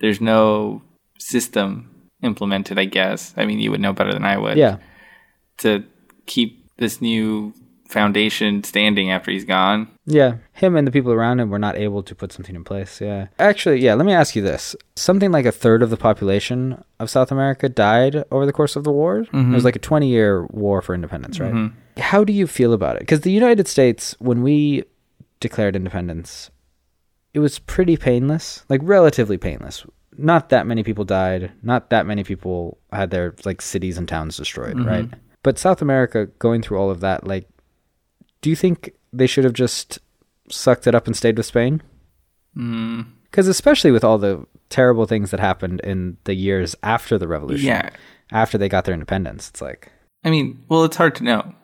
there's 0.00 0.20
no 0.20 0.82
system 1.18 1.89
implemented, 2.22 2.78
I 2.78 2.84
guess. 2.84 3.34
I 3.36 3.46
mean, 3.46 3.58
you 3.58 3.70
would 3.70 3.80
know 3.80 3.92
better 3.92 4.12
than 4.12 4.24
I 4.24 4.36
would. 4.36 4.56
Yeah. 4.56 4.76
To 5.58 5.84
keep 6.26 6.68
this 6.76 7.00
new 7.00 7.52
foundation 7.90 8.62
standing 8.64 9.10
after 9.10 9.30
he's 9.30 9.44
gone. 9.44 9.88
Yeah, 10.06 10.36
him 10.52 10.76
and 10.76 10.86
the 10.86 10.92
people 10.92 11.12
around 11.12 11.40
him 11.40 11.50
were 11.50 11.58
not 11.58 11.76
able 11.76 12.02
to 12.04 12.14
put 12.14 12.32
something 12.32 12.54
in 12.54 12.64
place. 12.64 13.00
Yeah. 13.00 13.26
Actually, 13.38 13.80
yeah, 13.80 13.94
let 13.94 14.06
me 14.06 14.12
ask 14.12 14.36
you 14.36 14.42
this. 14.42 14.74
Something 14.96 15.32
like 15.32 15.44
a 15.44 15.52
third 15.52 15.82
of 15.82 15.90
the 15.90 15.96
population 15.96 16.82
of 16.98 17.10
South 17.10 17.30
America 17.30 17.68
died 17.68 18.24
over 18.30 18.46
the 18.46 18.52
course 18.52 18.76
of 18.76 18.84
the 18.84 18.92
war. 18.92 19.22
Mm-hmm. 19.24 19.52
It 19.52 19.54
was 19.54 19.64
like 19.64 19.76
a 19.76 19.80
20 19.80 20.08
year 20.08 20.46
war 20.46 20.80
for 20.80 20.94
independence, 20.94 21.40
right? 21.40 21.52
Mm-hmm. 21.52 22.00
How 22.00 22.24
do 22.24 22.32
you 22.32 22.46
feel 22.46 22.72
about 22.72 22.96
it? 22.96 23.00
Because 23.00 23.20
the 23.20 23.32
United 23.32 23.68
States, 23.68 24.14
when 24.18 24.42
we 24.42 24.84
declared 25.40 25.76
independence, 25.76 26.50
it 27.34 27.40
was 27.40 27.58
pretty 27.58 27.96
painless, 27.96 28.64
like 28.68 28.80
relatively 28.82 29.36
painless. 29.36 29.84
Not 30.16 30.48
that 30.48 30.66
many 30.66 30.82
people 30.82 31.04
died, 31.04 31.52
not 31.62 31.90
that 31.90 32.06
many 32.06 32.24
people 32.24 32.78
had 32.92 33.10
their 33.10 33.34
like 33.44 33.62
cities 33.62 33.96
and 33.96 34.08
towns 34.08 34.36
destroyed, 34.36 34.76
mm-hmm. 34.76 34.88
right? 34.88 35.08
But 35.42 35.58
South 35.58 35.80
America 35.80 36.26
going 36.38 36.62
through 36.62 36.78
all 36.78 36.90
of 36.90 37.00
that, 37.00 37.26
like 37.26 37.48
do 38.40 38.50
you 38.50 38.56
think 38.56 38.90
they 39.12 39.26
should 39.26 39.44
have 39.44 39.52
just 39.52 39.98
sucked 40.48 40.86
it 40.86 40.94
up 40.94 41.06
and 41.06 41.16
stayed 41.16 41.36
with 41.36 41.46
Spain? 41.46 41.82
Mm. 42.56 43.06
Because 43.24 43.48
especially 43.48 43.90
with 43.90 44.04
all 44.04 44.18
the 44.18 44.46
terrible 44.68 45.06
things 45.06 45.30
that 45.30 45.40
happened 45.40 45.80
in 45.80 46.16
the 46.24 46.34
years 46.34 46.74
after 46.82 47.18
the 47.18 47.28
revolution, 47.28 47.68
Yeah. 47.68 47.90
after 48.32 48.58
they 48.58 48.68
got 48.68 48.84
their 48.84 48.94
independence, 48.94 49.48
it's 49.48 49.62
like, 49.62 49.92
I 50.24 50.30
mean, 50.30 50.62
well, 50.68 50.84
it's 50.84 50.96
hard 50.96 51.14
to 51.16 51.24
know. 51.24 51.54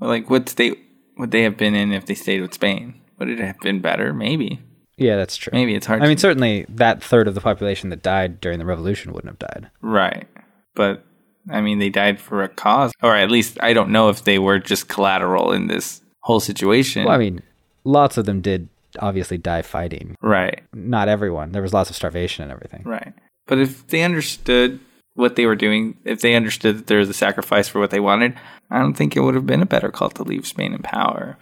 Like, 0.00 0.30
what 0.30 0.48
state 0.48 0.78
would 1.18 1.30
they 1.30 1.42
have 1.42 1.56
been 1.56 1.74
in 1.74 1.92
if 1.92 2.06
they 2.06 2.14
stayed 2.14 2.40
with 2.40 2.54
Spain? 2.54 3.00
Would 3.18 3.28
it 3.28 3.40
have 3.40 3.58
been 3.60 3.80
better? 3.80 4.14
Maybe. 4.14 4.62
Yeah, 4.98 5.16
that's 5.16 5.36
true. 5.36 5.50
Maybe 5.52 5.74
it's 5.74 5.86
hard 5.86 6.02
I 6.02 6.08
mean, 6.08 6.18
certainly 6.18 6.66
that 6.68 7.02
third 7.02 7.28
of 7.28 7.34
the 7.34 7.40
population 7.40 7.90
that 7.90 8.02
died 8.02 8.40
during 8.40 8.58
the 8.58 8.66
revolution 8.66 9.12
wouldn't 9.12 9.30
have 9.30 9.38
died. 9.38 9.70
Right. 9.80 10.26
But, 10.74 11.04
I 11.50 11.60
mean, 11.60 11.78
they 11.78 11.88
died 11.88 12.20
for 12.20 12.42
a 12.42 12.48
cause. 12.48 12.92
Or 13.02 13.16
at 13.16 13.30
least, 13.30 13.58
I 13.62 13.72
don't 13.72 13.90
know 13.90 14.08
if 14.10 14.24
they 14.24 14.38
were 14.38 14.58
just 14.58 14.88
collateral 14.88 15.52
in 15.52 15.68
this 15.68 16.02
whole 16.22 16.40
situation. 16.40 17.04
Well, 17.04 17.14
I 17.14 17.18
mean, 17.18 17.42
lots 17.84 18.16
of 18.16 18.26
them 18.26 18.40
did 18.40 18.68
obviously 18.98 19.38
die 19.38 19.62
fighting. 19.62 20.16
right. 20.20 20.62
Not 20.74 21.08
everyone. 21.08 21.52
There 21.52 21.62
was 21.62 21.72
lots 21.74 21.90
of 21.90 21.96
starvation 21.96 22.42
and 22.42 22.52
everything. 22.52 22.82
Right. 22.84 23.12
But 23.46 23.58
if 23.58 23.86
they 23.88 24.02
understood 24.02 24.80
what 25.14 25.36
they 25.36 25.46
were 25.46 25.56
doing, 25.56 25.96
if 26.04 26.20
they 26.20 26.34
understood 26.34 26.78
that 26.78 26.86
there 26.86 26.98
was 26.98 27.08
a 27.08 27.14
sacrifice 27.14 27.68
for 27.68 27.80
what 27.80 27.90
they 27.90 28.00
wanted, 28.00 28.34
I 28.70 28.78
don't 28.78 28.94
think 28.94 29.16
it 29.16 29.20
would 29.20 29.34
have 29.34 29.46
been 29.46 29.62
a 29.62 29.66
better 29.66 29.90
call 29.90 30.10
to 30.10 30.22
leave 30.22 30.46
Spain 30.46 30.72
in 30.72 30.82
power. 30.82 31.36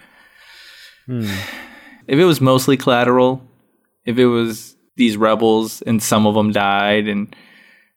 If 2.07 2.19
it 2.19 2.25
was 2.25 2.41
mostly 2.41 2.77
collateral, 2.77 3.43
if 4.05 4.19
it 4.19 4.27
was 4.27 4.77
these 4.97 5.17
rebels 5.17 5.83
and 5.83 6.03
some 6.03 6.27
of 6.27 6.35
them 6.35 6.53
died 6.53 7.09
and 7.09 7.35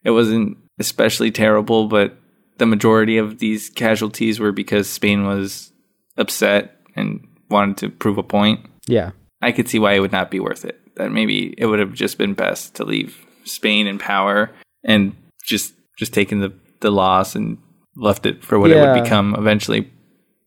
it 0.03 0.11
wasn't 0.11 0.57
especially 0.79 1.31
terrible, 1.31 1.87
but 1.87 2.17
the 2.57 2.65
majority 2.65 3.17
of 3.17 3.39
these 3.39 3.69
casualties 3.69 4.39
were 4.39 4.51
because 4.51 4.89
Spain 4.89 5.25
was 5.25 5.71
upset 6.17 6.77
and 6.95 7.25
wanted 7.49 7.77
to 7.77 7.89
prove 7.89 8.17
a 8.17 8.23
point. 8.23 8.65
Yeah. 8.85 9.11
I 9.41 9.51
could 9.51 9.69
see 9.69 9.79
why 9.79 9.93
it 9.93 9.99
would 9.99 10.11
not 10.11 10.31
be 10.31 10.39
worth 10.39 10.65
it. 10.65 10.79
That 10.95 11.11
maybe 11.11 11.53
it 11.57 11.65
would 11.65 11.79
have 11.79 11.93
just 11.93 12.17
been 12.17 12.33
best 12.33 12.75
to 12.75 12.83
leave 12.83 13.25
Spain 13.45 13.87
in 13.87 13.97
power 13.97 14.51
and 14.83 15.15
just 15.43 15.73
just 15.97 16.13
taken 16.13 16.39
the, 16.39 16.53
the 16.81 16.91
loss 16.91 17.35
and 17.35 17.57
left 17.95 18.25
it 18.25 18.43
for 18.43 18.59
what 18.59 18.71
it 18.71 18.75
would 18.75 19.03
become 19.03 19.35
eventually. 19.35 19.91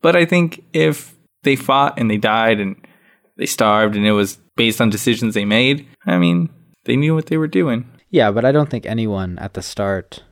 But 0.00 0.16
I 0.16 0.24
think 0.24 0.64
if 0.72 1.14
they 1.42 1.56
fought 1.56 1.98
and 1.98 2.10
they 2.10 2.16
died 2.16 2.60
and 2.60 2.76
they 3.42 3.46
starved 3.46 3.96
and 3.96 4.06
it 4.06 4.12
was 4.12 4.38
based 4.54 4.80
on 4.80 4.88
decisions 4.88 5.34
they 5.34 5.44
made, 5.44 5.88
I 6.06 6.16
mean, 6.16 6.48
they 6.84 6.94
knew 6.94 7.12
what 7.12 7.26
they 7.26 7.36
were 7.36 7.48
doing. 7.48 7.90
Yeah, 8.08 8.30
but 8.30 8.44
I 8.44 8.52
don't 8.52 8.70
think 8.70 8.86
anyone 8.86 9.36
at 9.40 9.54
the 9.54 9.62
start 9.62 10.22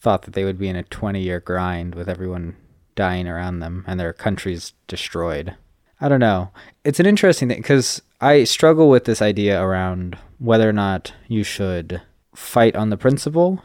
thought 0.00 0.22
that 0.22 0.32
they 0.32 0.44
would 0.44 0.58
be 0.58 0.68
in 0.68 0.76
a 0.76 0.82
20 0.84 1.20
year 1.20 1.38
grind 1.40 1.94
with 1.94 2.08
everyone 2.08 2.56
dying 2.94 3.28
around 3.28 3.58
them 3.58 3.84
and 3.86 4.00
their 4.00 4.14
countries 4.14 4.72
destroyed. 4.88 5.54
I 6.00 6.08
don't 6.08 6.20
know. 6.20 6.50
It's 6.82 6.98
an 6.98 7.04
interesting 7.04 7.50
thing 7.50 7.58
because 7.58 8.00
I 8.22 8.44
struggle 8.44 8.88
with 8.88 9.04
this 9.04 9.20
idea 9.20 9.62
around 9.62 10.16
whether 10.38 10.66
or 10.66 10.72
not 10.72 11.12
you 11.28 11.44
should 11.44 12.00
fight 12.34 12.74
on 12.74 12.88
the 12.88 12.96
principle 12.96 13.62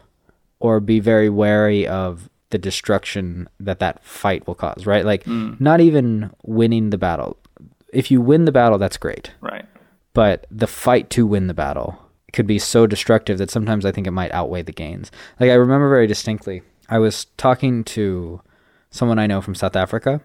or 0.59 0.81
be 0.81 0.99
very 0.99 1.29
wary 1.29 1.87
of 1.87 2.29
the 2.49 2.57
destruction 2.57 3.47
that 3.57 3.79
that 3.79 4.03
fight 4.03 4.45
will 4.45 4.55
cause, 4.55 4.85
right? 4.85 5.05
Like, 5.05 5.23
mm. 5.23 5.59
not 5.61 5.79
even 5.79 6.31
winning 6.43 6.89
the 6.89 6.97
battle. 6.97 7.37
If 7.95 8.11
you 8.11 8.21
win 8.21 8.45
the 8.45 8.51
battle, 8.51 8.77
that's 8.77 8.97
great 8.97 9.31
Right. 9.41 9.65
but 10.13 10.45
the 10.51 10.67
fight 10.67 11.09
to 11.11 11.25
win 11.25 11.47
the 11.47 11.53
battle 11.53 11.97
could 12.33 12.47
be 12.47 12.59
so 12.59 12.85
destructive 12.85 13.37
that 13.37 13.49
sometimes 13.49 13.85
I 13.85 13.91
think 13.91 14.07
it 14.07 14.11
might 14.11 14.31
outweigh 14.33 14.61
the 14.63 14.71
gains. 14.73 15.09
Like 15.39 15.49
I 15.49 15.53
remember 15.55 15.89
very 15.89 16.05
distinctly, 16.07 16.61
I 16.89 16.99
was 16.99 17.25
talking 17.37 17.83
to 17.85 18.41
someone 18.91 19.19
I 19.19 19.27
know 19.27 19.41
from 19.41 19.55
South 19.55 19.75
Africa 19.75 20.21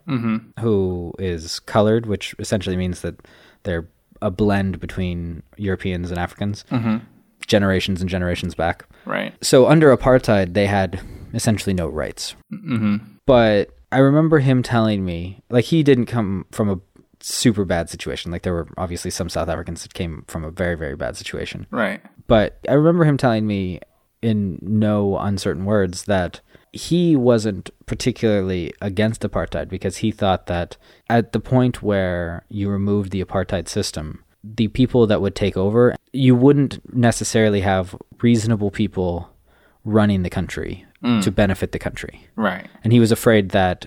who 0.60 1.14
is 1.18 1.60
colored, 1.60 2.06
which 2.06 2.34
essentially 2.38 2.76
means 2.76 3.00
that 3.02 3.16
they're 3.62 3.88
a 4.22 4.30
blend 4.30 4.80
between 4.80 5.42
Europeans 5.56 6.10
and 6.10 6.18
Africans, 6.18 6.64
generations 7.46 8.00
and 8.00 8.10
generations 8.10 8.54
back. 8.54 8.86
Right. 9.06 9.32
So 9.42 9.66
under 9.68 9.96
apartheid, 9.96 10.54
they 10.54 10.66
had 10.66 11.00
essentially 11.32 11.74
no 11.74 11.88
rights. 11.88 12.34
Mm-hmm. 12.52 12.96
But 13.26 13.70
I 13.92 13.98
remember 13.98 14.38
him 14.40 14.62
telling 14.62 15.04
me, 15.04 15.42
like, 15.50 15.64
he 15.66 15.82
didn't 15.82 16.06
come 16.06 16.46
from 16.52 16.68
a 16.68 16.80
super 17.20 17.64
bad 17.64 17.90
situation. 17.90 18.30
Like, 18.30 18.42
there 18.42 18.52
were 18.52 18.68
obviously 18.76 19.10
some 19.10 19.28
South 19.28 19.48
Africans 19.48 19.82
that 19.82 19.94
came 19.94 20.24
from 20.26 20.44
a 20.44 20.50
very, 20.50 20.76
very 20.76 20.96
bad 20.96 21.16
situation. 21.16 21.66
Right. 21.70 22.00
But 22.26 22.58
I 22.68 22.74
remember 22.74 23.04
him 23.04 23.16
telling 23.16 23.46
me 23.46 23.80
in 24.22 24.58
no 24.62 25.18
uncertain 25.18 25.64
words 25.64 26.04
that 26.04 26.40
he 26.72 27.16
wasn't 27.16 27.70
particularly 27.86 28.72
against 28.80 29.22
apartheid 29.22 29.68
because 29.68 29.98
he 29.98 30.10
thought 30.10 30.46
that 30.46 30.76
at 31.08 31.32
the 31.32 31.40
point 31.40 31.82
where 31.82 32.44
you 32.48 32.68
removed 32.68 33.10
the 33.10 33.24
apartheid 33.24 33.68
system, 33.68 34.22
the 34.44 34.68
people 34.68 35.06
that 35.06 35.20
would 35.20 35.34
take 35.34 35.56
over, 35.56 35.96
you 36.12 36.34
wouldn't 36.34 36.80
necessarily 36.94 37.60
have 37.60 37.96
reasonable 38.22 38.70
people 38.70 39.30
running 39.84 40.22
the 40.22 40.30
country 40.30 40.86
mm. 41.02 41.22
to 41.22 41.30
benefit 41.30 41.72
the 41.72 41.78
country. 41.78 42.28
Right. 42.36 42.68
And 42.84 42.92
he 42.92 43.00
was 43.00 43.12
afraid 43.12 43.50
that 43.50 43.86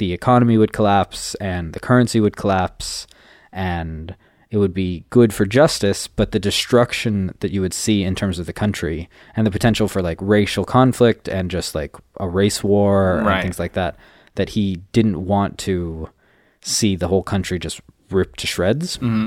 the 0.00 0.12
economy 0.14 0.56
would 0.56 0.72
collapse 0.72 1.34
and 1.36 1.74
the 1.74 1.78
currency 1.78 2.20
would 2.20 2.34
collapse 2.34 3.06
and 3.52 4.16
it 4.50 4.56
would 4.56 4.72
be 4.72 5.04
good 5.10 5.32
for 5.32 5.44
justice, 5.44 6.08
but 6.08 6.32
the 6.32 6.40
destruction 6.40 7.34
that 7.40 7.52
you 7.52 7.60
would 7.60 7.74
see 7.74 8.02
in 8.02 8.14
terms 8.16 8.38
of 8.38 8.46
the 8.46 8.52
country 8.52 9.08
and 9.36 9.46
the 9.46 9.50
potential 9.50 9.86
for 9.86 10.02
like 10.02 10.18
racial 10.20 10.64
conflict 10.64 11.28
and 11.28 11.50
just 11.50 11.74
like 11.74 11.94
a 12.18 12.26
race 12.26 12.64
war 12.64 13.18
and 13.18 13.42
things 13.42 13.58
like 13.58 13.74
that, 13.74 13.94
that 14.36 14.48
he 14.48 14.76
didn't 14.92 15.24
want 15.24 15.58
to 15.58 16.08
see 16.62 16.96
the 16.96 17.08
whole 17.08 17.22
country 17.22 17.58
just 17.58 17.80
ripped 18.10 18.40
to 18.40 18.46
shreds. 18.46 18.96
Mm-hmm. 18.96 19.26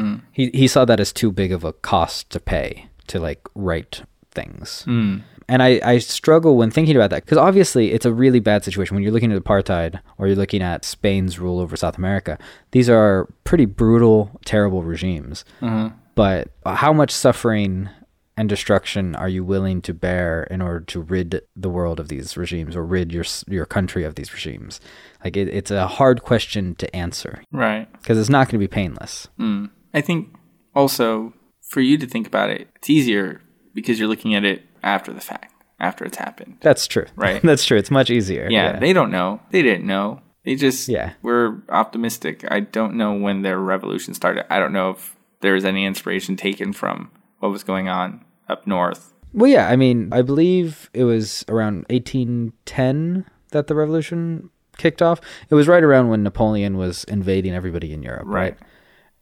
Mm-hmm. 0.00 0.24
He 0.32 0.50
he 0.52 0.66
saw 0.66 0.84
that 0.86 0.98
as 0.98 1.12
too 1.12 1.30
big 1.30 1.52
of 1.52 1.62
a 1.62 1.72
cost 1.72 2.30
to 2.30 2.40
pay 2.40 2.88
to 3.06 3.20
like 3.20 3.46
right 3.54 4.02
things. 4.32 4.84
Mm. 4.88 5.22
And 5.48 5.62
I, 5.62 5.80
I 5.84 5.98
struggle 5.98 6.56
when 6.56 6.70
thinking 6.70 6.96
about 6.96 7.10
that 7.10 7.24
because 7.24 7.38
obviously 7.38 7.92
it's 7.92 8.06
a 8.06 8.12
really 8.12 8.40
bad 8.40 8.64
situation 8.64 8.94
when 8.94 9.02
you're 9.02 9.12
looking 9.12 9.32
at 9.32 9.42
apartheid 9.42 10.00
or 10.18 10.26
you're 10.26 10.36
looking 10.36 10.62
at 10.62 10.84
Spain's 10.84 11.38
rule 11.38 11.60
over 11.60 11.76
South 11.76 11.98
America. 11.98 12.38
These 12.70 12.88
are 12.88 13.28
pretty 13.44 13.66
brutal, 13.66 14.40
terrible 14.44 14.82
regimes. 14.82 15.44
Mm-hmm. 15.60 15.94
But 16.14 16.50
how 16.64 16.92
much 16.92 17.10
suffering 17.10 17.88
and 18.36 18.48
destruction 18.48 19.14
are 19.14 19.28
you 19.28 19.44
willing 19.44 19.80
to 19.82 19.94
bear 19.94 20.44
in 20.44 20.60
order 20.60 20.80
to 20.80 21.00
rid 21.00 21.42
the 21.54 21.68
world 21.70 22.00
of 22.00 22.08
these 22.08 22.36
regimes 22.36 22.74
or 22.74 22.84
rid 22.84 23.12
your 23.12 23.24
your 23.46 23.66
country 23.66 24.02
of 24.04 24.14
these 24.14 24.32
regimes? 24.32 24.80
Like 25.22 25.36
it, 25.36 25.48
it's 25.48 25.70
a 25.70 25.86
hard 25.86 26.22
question 26.22 26.74
to 26.76 26.96
answer 26.96 27.42
Right. 27.52 27.90
because 28.00 28.18
it's 28.18 28.30
not 28.30 28.46
going 28.48 28.58
to 28.60 28.66
be 28.66 28.68
painless. 28.68 29.28
Mm. 29.38 29.70
I 29.92 30.00
think 30.00 30.34
also 30.74 31.32
for 31.60 31.80
you 31.80 31.96
to 31.98 32.06
think 32.06 32.26
about 32.26 32.50
it, 32.50 32.68
it's 32.76 32.90
easier 32.90 33.40
because 33.72 33.98
you're 33.98 34.08
looking 34.08 34.34
at 34.34 34.44
it 34.44 34.62
after 34.84 35.12
the 35.12 35.20
fact. 35.20 35.50
after 35.80 36.04
it's 36.04 36.16
happened. 36.18 36.56
That's 36.60 36.86
true. 36.86 37.06
Right. 37.16 37.42
That's 37.42 37.64
true. 37.64 37.76
It's 37.76 37.90
much 37.90 38.08
easier. 38.10 38.46
Yeah, 38.48 38.78
they 38.78 38.92
don't 38.92 39.10
know. 39.10 39.40
They 39.50 39.60
didn't 39.62 39.86
know. 39.86 40.20
They 40.44 40.54
just 40.54 40.88
Yeah. 40.88 41.14
were 41.22 41.62
optimistic. 41.68 42.44
I 42.50 42.60
don't 42.60 42.94
know 42.94 43.12
when 43.14 43.42
their 43.42 43.58
revolution 43.58 44.14
started. 44.14 44.44
I 44.52 44.58
don't 44.60 44.72
know 44.72 44.90
if 44.90 45.16
there 45.40 45.54
was 45.54 45.64
any 45.64 45.84
inspiration 45.84 46.36
taken 46.36 46.72
from 46.72 47.10
what 47.40 47.50
was 47.50 47.64
going 47.64 47.88
on 47.88 48.24
up 48.48 48.66
north. 48.66 49.12
Well, 49.32 49.50
yeah. 49.50 49.68
I 49.68 49.74
mean, 49.76 50.10
I 50.12 50.22
believe 50.22 50.90
it 50.94 51.04
was 51.04 51.44
around 51.48 51.86
1810 51.90 53.24
that 53.50 53.66
the 53.66 53.74
revolution 53.74 54.50
kicked 54.76 55.02
off. 55.02 55.20
It 55.50 55.54
was 55.54 55.68
right 55.68 55.82
around 55.82 56.08
when 56.08 56.22
Napoleon 56.22 56.76
was 56.76 57.04
invading 57.04 57.52
everybody 57.54 57.92
in 57.92 58.02
Europe, 58.02 58.26
right? 58.26 58.52
Right. 58.52 58.58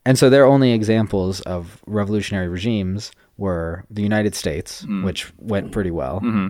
And 0.04 0.18
so 0.18 0.28
their 0.28 0.44
only 0.44 0.72
examples 0.72 1.40
of 1.42 1.80
revolutionary 1.86 2.48
regimes 2.48 3.12
were 3.42 3.84
the 3.90 4.02
United 4.02 4.34
States, 4.34 4.82
mm-hmm. 4.82 5.04
which 5.04 5.32
went 5.38 5.72
pretty 5.72 5.90
well, 5.90 6.20
mm-hmm. 6.20 6.48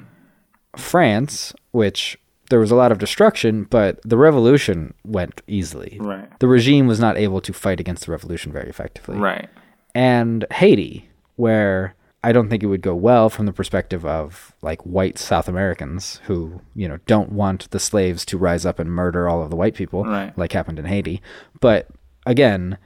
France, 0.76 1.52
which 1.72 2.18
there 2.50 2.60
was 2.60 2.70
a 2.70 2.76
lot 2.76 2.92
of 2.92 2.98
destruction, 2.98 3.64
but 3.64 3.98
the 4.04 4.18
revolution 4.18 4.92
went 5.04 5.40
easily. 5.46 5.96
Right. 5.98 6.28
The 6.38 6.48
regime 6.48 6.86
was 6.86 7.00
not 7.00 7.16
able 7.16 7.40
to 7.40 7.52
fight 7.52 7.80
against 7.80 8.04
the 8.04 8.12
revolution 8.12 8.52
very 8.52 8.68
effectively. 8.68 9.16
Right. 9.16 9.48
And 9.94 10.44
Haiti, 10.50 11.08
where 11.36 11.94
I 12.22 12.32
don't 12.32 12.50
think 12.50 12.62
it 12.62 12.66
would 12.66 12.82
go 12.82 12.94
well 12.94 13.30
from 13.30 13.46
the 13.46 13.52
perspective 13.54 14.04
of 14.04 14.54
like 14.60 14.82
white 14.82 15.18
South 15.18 15.48
Americans 15.48 16.20
who, 16.26 16.60
you 16.74 16.86
know, 16.88 16.98
don't 17.06 17.32
want 17.32 17.70
the 17.70 17.80
slaves 17.80 18.24
to 18.26 18.38
rise 18.38 18.66
up 18.66 18.78
and 18.78 18.92
murder 18.92 19.28
all 19.28 19.42
of 19.42 19.50
the 19.50 19.56
white 19.56 19.74
people, 19.74 20.04
Right. 20.04 20.36
like 20.36 20.52
happened 20.52 20.78
in 20.78 20.84
Haiti. 20.84 21.22
But 21.60 21.88
again, 22.26 22.76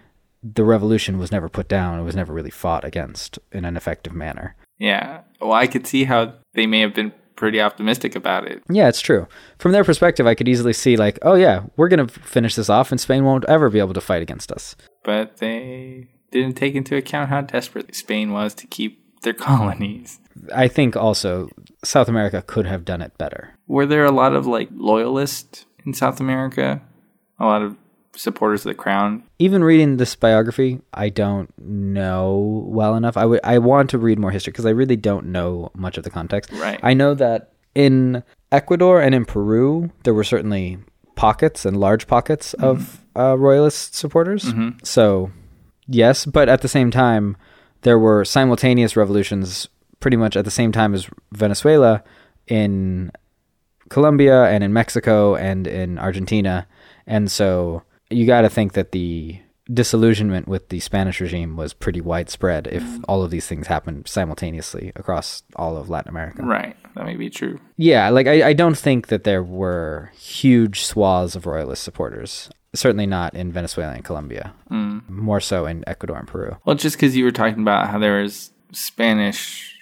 the 0.55 0.65
revolution 0.65 1.19
was 1.19 1.33
never 1.33 1.49
put 1.49 1.69
down. 1.69 1.99
It 1.99 2.05
was 2.05 2.17
never 2.17 2.33
really 2.33 2.51
fought 2.51 2.85
against 2.85 3.39
in 3.53 3.65
an 3.65 3.77
effective 3.77 4.13
manner. 4.13 4.55
Yeah. 4.79 5.23
Well, 5.41 5.53
I 5.53 5.67
could 5.67 5.87
see 5.87 6.05
how 6.05 6.35
they 6.55 6.67
may 6.67 6.81
have 6.81 6.95
been 6.95 7.13
pretty 7.35 7.61
optimistic 7.61 8.17
about 8.17 8.47
it. 8.47 8.63
Yeah, 8.69 8.89
it's 8.89 9.01
true. 9.01 9.27
From 9.59 9.73
their 9.73 9.85
perspective, 9.85 10.27
I 10.27 10.35
could 10.35 10.49
easily 10.49 10.73
see 10.73 10.97
like, 10.97 11.19
oh 11.23 11.35
yeah, 11.35 11.65
we're 11.77 11.89
going 11.89 12.07
to 12.07 12.21
finish 12.21 12.55
this 12.55 12.71
off 12.71 12.91
and 12.91 13.01
Spain 13.01 13.25
won't 13.25 13.45
ever 13.47 13.71
be 13.71 13.79
able 13.79 13.95
to 13.95 14.01
fight 14.01 14.23
against 14.23 14.51
us. 14.51 14.77
But 15.05 15.39
they 15.39 16.09
didn't 16.31 16.55
take 16.55 16.75
into 16.75 16.97
account 16.97 17.31
how 17.31 17.43
desperate 17.43 17.95
Spain 17.95 18.33
was 18.33 18.55
to 18.55 18.67
keep 18.67 19.23
their 19.23 19.33
colonies. 19.35 20.21
I 20.55 20.69
think 20.69 20.97
also 20.97 21.49
South 21.85 22.09
America 22.09 22.43
could 22.43 22.67
have 22.67 22.85
done 22.85 23.03
it 23.03 23.17
better. 23.19 23.55
Were 23.67 23.87
there 23.87 24.05
a 24.05 24.13
lot 24.13 24.35
of 24.35 24.47
like 24.47 24.69
loyalists 24.73 25.67
in 25.85 25.95
South 25.95 26.21
America? 26.21 26.83
A 27.39 27.45
lot 27.45 27.63
of 27.63 27.77
supporters 28.17 28.65
of 28.65 28.71
the 28.71 28.75
crown? 28.75 29.23
even 29.39 29.63
reading 29.63 29.97
this 29.97 30.15
biography, 30.17 30.81
I 30.95 31.09
don't 31.09 31.53
know 31.59 32.65
well 32.67 32.97
enough. 32.97 33.17
I 33.17 33.27
would 33.27 33.41
I 33.45 33.59
want 33.59 33.91
to 33.91 33.99
read 33.99 34.19
more 34.19 34.31
history 34.31 34.51
because 34.51 34.67
I 34.67 34.71
really 34.71 34.97
don't 34.97 35.27
know 35.27 35.71
much 35.75 35.99
of 35.99 36.05
the 36.05 36.11
context. 36.11 36.51
Right. 36.53 36.81
I 36.83 36.95
know 36.95 37.15
that 37.15 37.53
in 37.75 38.23
Ecuador 38.51 39.01
and 39.01 39.15
in 39.15 39.25
Peru, 39.25 39.91
there 40.05 40.15
were 40.15 40.25
certainly 40.25 40.79
pockets 41.15 41.65
and 41.65 41.77
large 41.77 42.07
pockets 42.07 42.55
of 42.55 43.05
uh, 43.17 43.37
royalist 43.39 43.95
supporters. 43.95 44.53
So, 44.83 45.31
yes, 45.87 46.25
but 46.27 46.49
at 46.49 46.63
the 46.63 46.69
same 46.69 46.91
time, 46.91 47.37
there 47.83 47.99
were 47.99 48.25
simultaneous 48.25 48.97
revolutions 48.97 49.69
pretty 50.01 50.17
much 50.17 50.37
at 50.37 50.45
the 50.45 50.51
same 50.51 50.73
time 50.73 50.95
as 50.95 51.09
Venezuela 51.33 52.03
in 52.47 53.11
Colombia 53.89 54.45
and 54.45 54.63
in 54.63 54.73
Mexico 54.73 55.35
and 55.35 55.67
in 55.67 55.99
Argentina. 55.99 56.67
And 57.07 57.31
so 57.31 57.83
you 58.11 58.27
got 58.27 58.43
to 58.43 58.49
think 58.49 58.75
that 58.75 58.93
the 58.93 59.41
disillusionment 59.73 60.47
with 60.47 60.69
the 60.69 60.81
Spanish 60.81 61.21
regime 61.21 61.57
was 61.57 61.73
pretty 61.73 62.01
widespread 62.01 62.69
if 62.69 62.83
mm-hmm. 62.83 63.05
all 63.09 63.23
of 63.23 63.31
these 63.31 63.47
things 63.47 63.67
happened 63.67 64.07
simultaneously 64.07 64.93
across 64.95 65.43
all 65.57 65.77
of 65.77 65.89
Latin 65.89 66.11
America. 66.11 66.43
Right. 66.43 66.77
That 66.95 67.05
may 67.05 67.17
be 67.17 67.31
true. 67.31 67.59
Yeah, 67.77 68.09
like 68.11 68.27
I, 68.27 68.49
I 68.49 68.53
don't 68.53 68.79
think 68.79 69.09
that 69.09 69.25
there 69.25 69.43
were 69.43 70.13
huge 70.17 70.85
swaths 70.85 71.35
of 71.35 71.47
royalist 71.47 71.83
supporters. 71.83 72.49
Certainly 72.75 73.07
not 73.07 73.35
in 73.35 73.53
Venezuela 73.53 73.93
and 73.95 74.05
Colombia. 74.05 74.55
Mm. 74.71 75.09
More 75.09 75.41
so 75.41 75.67
in 75.67 75.83
Ecuador 75.87 76.17
and 76.17 76.29
Peru. 76.29 76.57
Well, 76.65 76.77
just 76.77 76.97
because 76.97 77.17
you 77.17 77.25
were 77.25 77.33
talking 77.33 77.63
about 77.63 77.89
how 77.89 77.99
there 77.99 78.23
was 78.23 78.53
Spanish 78.73 79.75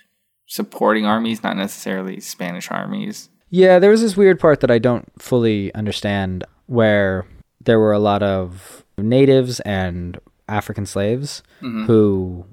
supporting 0.46 1.04
armies, 1.04 1.42
not 1.42 1.56
necessarily 1.56 2.20
Spanish 2.20 2.70
armies. 2.70 3.28
Yeah, 3.50 3.78
there 3.78 3.90
was 3.90 4.00
this 4.00 4.16
weird 4.16 4.40
part 4.40 4.60
that 4.60 4.70
I 4.70 4.78
don't 4.78 5.10
fully 5.20 5.74
understand 5.74 6.44
where 6.66 7.26
there 7.64 7.80
were 7.80 7.92
a 7.92 7.98
lot 7.98 8.22
of 8.22 8.84
natives 8.96 9.60
and 9.60 10.18
African 10.48 10.86
slaves 10.86 11.42
mm-hmm. 11.60 11.84
who 11.84 12.44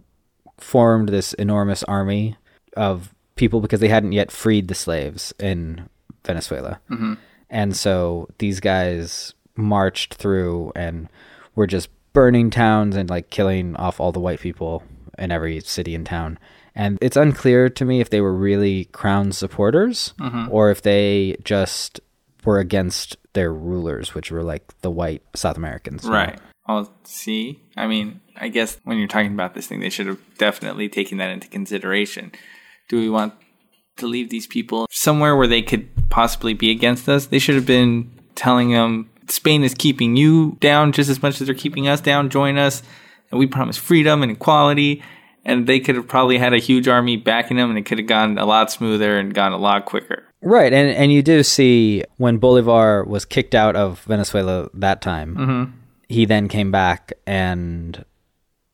formed 0.57 1.09
this 1.09 1.33
enormous 1.33 1.83
army 1.83 2.37
of 2.77 3.13
people 3.35 3.61
because 3.61 3.79
they 3.79 3.87
hadn't 3.87 4.11
yet 4.11 4.31
freed 4.31 4.67
the 4.67 4.75
slaves 4.75 5.33
in 5.39 5.89
Venezuela. 6.25 6.79
Mm-hmm. 6.89 7.13
And 7.49 7.75
so 7.75 8.29
these 8.37 8.59
guys 8.59 9.33
marched 9.55 10.13
through 10.13 10.71
and 10.75 11.09
were 11.55 11.67
just 11.67 11.89
burning 12.13 12.49
towns 12.49 12.95
and 12.95 13.09
like 13.09 13.29
killing 13.29 13.75
off 13.75 13.99
all 13.99 14.11
the 14.11 14.19
white 14.19 14.39
people 14.39 14.83
in 15.17 15.31
every 15.31 15.59
city 15.61 15.95
and 15.95 16.05
town. 16.05 16.39
And 16.73 16.97
it's 17.01 17.17
unclear 17.17 17.69
to 17.69 17.85
me 17.85 17.99
if 17.99 18.09
they 18.09 18.21
were 18.21 18.33
really 18.33 18.85
crown 18.85 19.33
supporters 19.33 20.13
mm-hmm. 20.19 20.47
or 20.49 20.71
if 20.71 20.81
they 20.81 21.35
just 21.43 21.99
were 22.45 22.59
against 22.59 23.17
their 23.33 23.53
rulers, 23.53 24.13
which 24.13 24.31
were 24.31 24.43
like 24.43 24.79
the 24.81 24.91
white 24.91 25.23
South 25.35 25.57
Americans. 25.57 26.05
Right. 26.05 26.39
I'll 26.65 26.93
see. 27.03 27.61
I 27.75 27.87
mean, 27.87 28.21
I 28.37 28.47
guess 28.47 28.77
when 28.83 28.97
you're 28.97 29.07
talking 29.07 29.33
about 29.33 29.53
this 29.53 29.67
thing, 29.67 29.79
they 29.79 29.89
should 29.89 30.07
have 30.07 30.19
definitely 30.37 30.89
taken 30.89 31.17
that 31.17 31.31
into 31.31 31.47
consideration. 31.47 32.31
Do 32.89 32.99
we 32.99 33.09
want 33.09 33.33
to 33.97 34.07
leave 34.07 34.29
these 34.29 34.47
people 34.47 34.87
somewhere 34.89 35.35
where 35.35 35.47
they 35.47 35.61
could 35.61 35.89
possibly 36.09 36.53
be 36.53 36.71
against 36.71 37.09
us? 37.09 37.25
They 37.25 37.39
should 37.39 37.55
have 37.55 37.65
been 37.65 38.11
telling 38.35 38.71
them 38.71 39.09
Spain 39.27 39.63
is 39.63 39.73
keeping 39.73 40.15
you 40.15 40.57
down 40.59 40.91
just 40.91 41.09
as 41.09 41.21
much 41.21 41.39
as 41.39 41.47
they're 41.47 41.55
keeping 41.55 41.87
us 41.87 42.01
down. 42.01 42.29
Join 42.29 42.57
us, 42.57 42.83
and 43.31 43.39
we 43.39 43.47
promise 43.47 43.77
freedom 43.77 44.23
and 44.23 44.31
equality. 44.31 45.03
And 45.43 45.65
they 45.65 45.79
could 45.79 45.95
have 45.95 46.07
probably 46.07 46.37
had 46.37 46.53
a 46.53 46.59
huge 46.59 46.87
army 46.87 47.17
backing 47.17 47.57
them, 47.57 47.69
and 47.69 47.79
it 47.79 47.85
could 47.85 47.97
have 47.97 48.07
gone 48.07 48.37
a 48.37 48.45
lot 48.45 48.71
smoother 48.71 49.17
and 49.17 49.33
gone 49.33 49.53
a 49.53 49.57
lot 49.57 49.85
quicker. 49.85 50.23
Right, 50.41 50.73
and 50.73 50.89
and 50.89 51.11
you 51.11 51.21
do 51.21 51.43
see 51.43 52.03
when 52.17 52.37
Bolivar 52.37 53.03
was 53.03 53.25
kicked 53.25 53.53
out 53.53 53.75
of 53.75 54.01
Venezuela 54.01 54.69
that 54.73 55.01
time, 55.01 55.35
mm-hmm. 55.35 55.71
he 56.09 56.25
then 56.25 56.47
came 56.47 56.71
back 56.71 57.13
and 57.27 58.03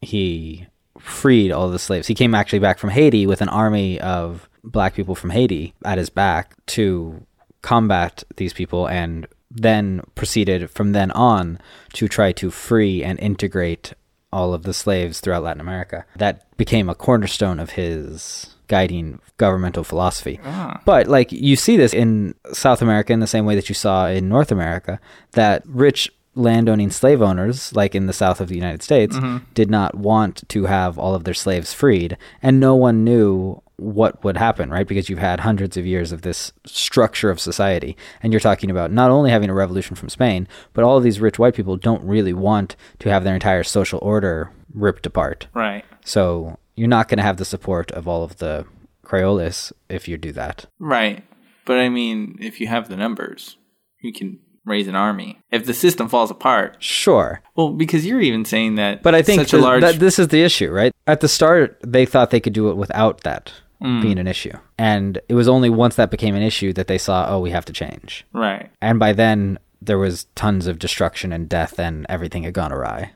he 0.02 0.68
freed 0.98 1.52
all 1.52 1.70
the 1.70 1.80
slaves. 1.80 2.08
He 2.08 2.16
came 2.16 2.34
actually 2.34 2.60
back 2.60 2.80
from 2.80 2.90
Haiti 2.90 3.28
with 3.28 3.42
an 3.42 3.50
army 3.50 4.00
of 4.00 4.50
black 4.64 4.94
people 4.94 5.16
from 5.16 5.30
Haiti 5.30 5.74
at 5.84 5.98
his 5.98 6.10
back 6.10 6.56
to 6.68 7.26
combat 7.62 8.24
these 8.38 8.54
people 8.54 8.88
and 8.88 9.28
then 9.50 10.02
proceeded 10.16 10.70
from 10.70 10.92
then 10.92 11.12
on 11.12 11.60
to 11.94 12.08
try 12.08 12.32
to 12.34 12.52
free 12.52 13.04
and 13.04 13.20
integrate 13.20 13.94
all 14.32 14.54
of 14.54 14.64
the 14.64 14.74
slaves 14.74 15.20
throughout 15.20 15.44
Latin 15.44 15.62
America. 15.62 16.06
That 16.18 16.56
became 16.58 16.90
a 16.90 16.96
cornerstone 16.96 17.60
of 17.60 17.72
his 17.72 18.56
guiding 18.68 19.20
governmental 19.38 19.84
philosophy. 19.84 20.40
Ah. 20.44 20.82
But 20.86 21.08
like 21.08 21.32
you 21.32 21.56
see 21.56 21.78
this 21.78 21.94
in 21.94 22.36
South 22.54 22.82
America 22.82 23.14
in 23.14 23.20
the 23.20 23.28
same 23.28 23.46
way 23.46 23.56
that 23.56 23.70
you 23.70 23.76
saw 23.76 24.08
in 24.08 24.30
North 24.30 24.52
America 24.52 25.00
that 25.32 25.64
rich 25.66 26.12
landowning 26.36 26.92
slave 26.92 27.22
owners 27.22 27.76
like 27.76 27.96
in 27.96 28.06
the 28.06 28.14
south 28.14 28.40
of 28.40 28.48
the 28.48 28.56
United 28.56 28.84
States 28.84 29.16
mm-hmm. 29.16 29.44
did 29.56 29.72
not 29.72 29.96
want 29.96 30.48
to 30.50 30.66
have 30.66 31.00
all 31.00 31.16
of 31.16 31.24
their 31.24 31.34
slaves 31.34 31.74
freed 31.74 32.16
and 32.44 32.60
no 32.60 32.76
one 32.76 33.04
knew 33.04 33.60
what 33.78 34.24
would 34.24 34.38
happen, 34.38 34.72
right? 34.72 34.88
Because 34.88 35.08
you've 35.08 35.20
had 35.20 35.42
hundreds 35.42 35.78
of 35.78 35.86
years 35.86 36.12
of 36.12 36.24
this 36.24 36.52
structure 36.66 37.30
of 37.30 37.40
society. 37.40 37.96
And 38.22 38.34
you're 38.34 38.40
talking 38.40 38.72
about 38.72 38.92
not 38.92 39.12
only 39.12 39.30
having 39.30 39.50
a 39.50 39.54
revolution 39.54 39.96
from 39.96 40.10
Spain, 40.10 40.48
but 40.74 40.84
all 40.84 40.98
of 40.98 41.04
these 41.04 41.20
rich 41.20 41.38
white 41.38 41.56
people 41.56 41.78
don't 41.78 42.04
really 42.04 42.34
want 42.34 42.76
to 43.00 43.10
have 43.10 43.24
their 43.24 43.36
entire 43.36 43.64
social 43.64 44.00
order 44.02 44.52
ripped 44.74 45.06
apart. 45.06 45.48
Right. 45.54 45.86
So 46.04 46.58
you're 46.78 46.88
not 46.88 47.10
going 47.10 47.18
to 47.18 47.24
have 47.24 47.36
the 47.38 47.44
support 47.46 47.92
of 47.92 48.08
all 48.08 48.24
of 48.24 48.38
the 48.38 48.66
Criollos 49.06 49.72
if 49.90 50.08
you 50.08 50.18
do 50.18 50.32
that. 50.34 50.66
Right. 50.80 51.24
But 51.66 51.78
I 51.80 51.90
mean, 51.90 52.38
if 52.40 52.60
you 52.62 52.68
have 52.68 52.88
the 52.88 52.96
numbers, 52.98 53.58
you 54.02 54.14
can 54.14 54.40
raise 54.66 54.88
an 54.88 54.96
army. 54.96 55.40
If 55.52 55.66
the 55.66 55.74
system 55.74 56.08
falls 56.10 56.30
apart, 56.32 56.76
Sure. 56.80 57.42
well, 57.56 57.72
because 57.72 58.06
you're 58.06 58.22
even 58.22 58.46
saying 58.46 58.76
that. 58.76 59.02
But 59.04 59.16
I 59.16 59.22
think 59.22 59.42
such 59.42 59.54
a 59.54 59.58
large. 59.58 59.82
that 59.82 60.00
this 60.00 60.20
is 60.20 60.28
the 60.30 60.44
issue, 60.44 60.72
right? 60.72 60.94
At 61.06 61.22
the 61.22 61.28
start, 61.30 61.80
they 61.86 62.06
thought 62.06 62.32
they 62.32 62.40
could 62.42 62.54
do 62.54 62.70
it 62.70 62.78
without 62.78 63.22
that 63.22 63.52
Mm. 63.82 64.02
being 64.02 64.18
an 64.18 64.28
issue. 64.28 64.54
And 64.80 65.20
it 65.30 65.36
was 65.36 65.48
only 65.48 65.70
once 65.70 65.96
that 65.96 66.10
became 66.10 66.34
an 66.36 66.42
issue 66.42 66.74
that 66.74 66.88
they 66.88 66.98
saw, 66.98 67.28
oh, 67.30 67.40
we 67.40 67.52
have 67.52 67.66
to 67.66 67.74
change. 67.74 68.26
right. 68.34 68.72
And 68.82 68.98
by 69.00 69.14
then, 69.14 69.60
there 69.82 70.00
was 70.00 70.26
tons 70.36 70.66
of 70.66 70.80
destruction 70.80 71.32
and 71.32 71.48
death, 71.48 71.80
and 71.80 72.06
everything 72.10 72.42
had 72.44 72.56
gone 72.56 72.74
awry. 72.74 73.12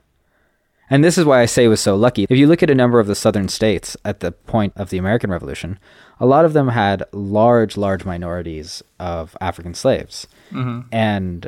And 0.92 1.04
this 1.04 1.18
is 1.18 1.26
why 1.26 1.42
I 1.42 1.46
say 1.46 1.64
it 1.64 1.70
was 1.70 1.80
so 1.80 1.96
lucky. 1.96 2.28
If 2.30 2.38
you 2.38 2.48
look 2.48 2.62
at 2.62 2.70
a 2.70 2.76
number 2.76 3.00
of 3.00 3.08
the 3.08 3.16
southern 3.16 3.48
states 3.48 3.98
at 4.04 4.20
the 4.20 4.34
point 4.34 4.74
of 4.76 4.90
the 4.90 4.98
American 4.98 5.32
Revolution, 5.32 5.80
a 6.20 6.26
lot 6.26 6.46
of 6.46 6.52
them 6.52 6.68
had 6.68 7.04
large, 7.14 7.78
large 7.78 8.04
minorities 8.04 8.84
of 9.00 9.36
African 9.40 9.74
slaves. 9.74 10.28
Mm-hmm. 10.52 10.82
And 10.92 11.48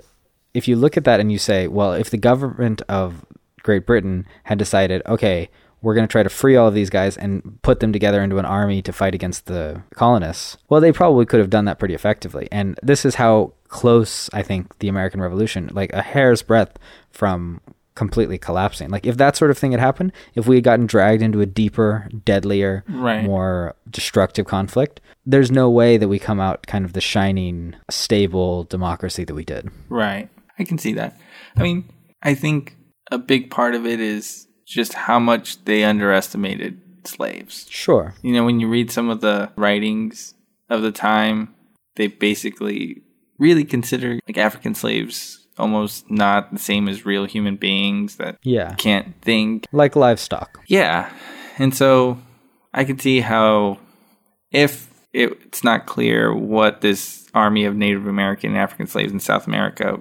if 0.54 0.68
you 0.68 0.78
look 0.78 0.96
at 0.96 1.04
that 1.04 1.20
and 1.20 1.30
you 1.30 1.38
say, 1.38 1.68
well, 1.68 1.94
if 1.94 2.10
the 2.10 2.18
government 2.18 2.82
of 2.88 3.26
Great 3.64 3.86
Britain 3.86 4.26
had 4.46 4.58
decided, 4.58 5.02
okay, 5.08 5.50
we're 5.82 5.94
going 5.94 6.08
to 6.08 6.12
try 6.12 6.24
to 6.24 6.30
free 6.30 6.56
all 6.56 6.70
of 6.70 6.74
these 6.74 6.90
guys 6.90 7.18
and 7.18 7.62
put 7.62 7.82
them 7.82 7.92
together 7.92 8.24
into 8.24 8.38
an 8.38 8.46
army 8.46 8.82
to 8.82 8.94
fight 8.94 9.14
against 9.14 9.48
the 9.48 9.84
colonists. 9.94 10.58
Well, 10.70 10.80
they 10.80 10.94
probably 10.94 11.26
could 11.26 11.42
have 11.42 11.50
done 11.50 11.66
that 11.66 11.80
pretty 11.80 11.94
effectively. 11.94 12.48
And 12.50 12.80
this 12.82 13.04
is 13.04 13.16
how 13.16 13.52
close 13.68 14.30
I 14.32 14.42
think 14.42 14.80
the 14.80 14.88
American 14.88 15.20
Revolution, 15.20 15.70
like 15.74 15.92
a 15.92 16.02
hair's 16.02 16.42
breadth 16.42 16.80
from 17.12 17.60
completely 17.96 18.38
collapsing. 18.38 18.90
Like 18.90 19.06
if 19.06 19.18
that 19.18 19.36
sort 19.36 19.52
of 19.52 19.58
thing 19.58 19.72
had 19.72 19.80
happened, 19.80 20.12
if 20.36 20.48
we 20.48 20.56
had 20.56 20.64
gotten 20.64 20.86
dragged 20.86 21.22
into 21.22 21.42
a 21.42 21.46
deeper, 21.46 22.10
deadlier, 22.26 22.84
Right. 22.90 23.24
more 23.24 23.76
destructive 23.90 24.46
conflict, 24.46 25.00
there's 25.26 25.52
no 25.52 25.70
way 25.70 25.98
that 25.98 26.08
we 26.08 26.20
come 26.20 26.40
out 26.40 26.66
kind 26.68 26.86
of 26.86 26.94
the 26.94 27.02
shining, 27.02 27.76
stable 27.90 28.64
democracy 28.66 29.24
that 29.24 29.34
we 29.34 29.46
did. 29.46 29.70
Right. 29.90 30.30
I 30.60 30.64
can 30.64 30.78
see 30.78 30.94
that. 30.94 31.20
I 31.56 31.64
mean, 31.64 31.86
I 32.22 32.34
think 32.36 32.76
a 33.12 33.18
big 33.18 33.50
part 33.52 33.76
of 33.76 33.86
it 33.86 34.00
is 34.00 34.48
just 34.66 34.94
how 34.94 35.20
much 35.20 35.64
they 35.66 35.84
underestimated 35.84 36.80
slaves. 37.06 37.68
Sure. 37.70 38.14
You 38.22 38.34
know, 38.34 38.46
when 38.46 38.60
you 38.60 38.68
read 38.68 38.92
some 38.92 39.10
of 39.10 39.22
the 39.22 39.52
writings 39.56 40.34
of 40.70 40.82
the 40.82 40.92
time, 40.92 41.54
they 41.96 42.08
basically 42.08 43.02
really 43.38 43.66
consider 43.66 44.20
like 44.28 44.38
African 44.38 44.74
slaves 44.74 45.43
almost 45.58 46.10
not 46.10 46.52
the 46.52 46.60
same 46.60 46.88
as 46.88 47.06
real 47.06 47.26
human 47.26 47.56
beings 47.56 48.16
that 48.18 48.38
Yeah. 48.44 48.74
can't 48.76 49.14
think. 49.22 49.66
Like 49.72 49.96
livestock. 49.96 50.60
Yeah. 50.68 51.10
And 51.58 51.74
so 51.76 52.18
I 52.74 52.84
can 52.84 52.98
see 53.00 53.20
how 53.22 53.78
if 54.52 54.90
it's 55.14 55.64
not 55.64 55.86
clear 55.86 56.34
what 56.34 56.82
this 56.82 57.30
army 57.34 57.66
of 57.66 57.76
Native 57.76 58.08
American 58.08 58.52
and 58.52 58.60
African 58.60 58.88
slaves 58.88 59.12
in 59.12 59.20
South 59.20 59.46
America 59.48 60.00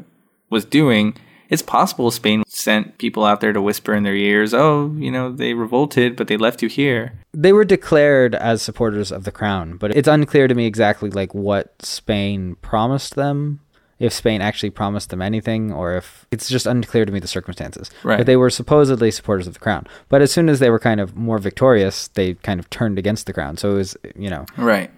was 0.50 0.64
doing, 0.64 1.14
it's 1.48 1.62
possible 1.62 2.10
Spain 2.10 2.42
sent 2.46 2.96
people 2.98 3.24
out 3.24 3.40
there 3.42 3.52
to 3.52 3.60
whisper 3.60 3.92
in 3.94 4.04
their 4.04 4.14
ears, 4.14 4.54
oh, 4.54 4.94
you 4.98 5.10
know, 5.10 5.30
they 5.30 5.52
revolted, 5.52 6.16
but 6.16 6.28
they 6.28 6.36
left 6.38 6.62
you 6.62 6.68
here. 6.68 7.12
They 7.34 7.52
were 7.52 7.64
declared 7.64 8.34
as 8.34 8.62
supporters 8.62 9.10
of 9.12 9.24
the 9.24 9.32
crown, 9.32 9.76
but 9.76 9.94
it's 9.96 10.08
unclear 10.08 10.48
to 10.48 10.54
me 10.54 10.64
exactly 10.66 11.10
like 11.10 11.34
what 11.34 11.74
Spain 11.82 12.56
promised 12.62 13.14
them. 13.16 13.60
If 14.02 14.12
Spain 14.12 14.40
actually 14.42 14.70
promised 14.70 15.10
them 15.10 15.22
anything, 15.22 15.72
or 15.72 15.94
if 15.96 16.26
it's 16.30 16.48
just 16.48 16.66
unclear 16.66 17.04
to 17.04 17.12
me 17.12 17.20
the 17.20 17.28
circumstances. 17.28 17.90
Right. 18.02 18.18
But 18.18 18.26
they 18.26 18.36
were 18.36 18.50
supposedly 18.50 19.10
supporters 19.10 19.46
of 19.46 19.54
the 19.54 19.60
crown. 19.60 19.86
But 20.08 20.22
as 20.22 20.32
soon 20.32 20.48
as 20.48 20.58
they 20.58 20.70
were 20.70 20.78
kind 20.80 21.00
of 21.00 21.16
more 21.16 21.38
victorious, 21.38 22.08
they 22.08 22.34
kind 22.34 22.58
of 22.60 22.68
turned 22.68 22.98
against 22.98 23.26
the 23.26 23.32
crown. 23.32 23.56
So 23.56 23.70
it 23.72 23.74
was, 23.74 23.96
you 24.16 24.28
know, 24.28 24.44
Right. 24.56 24.90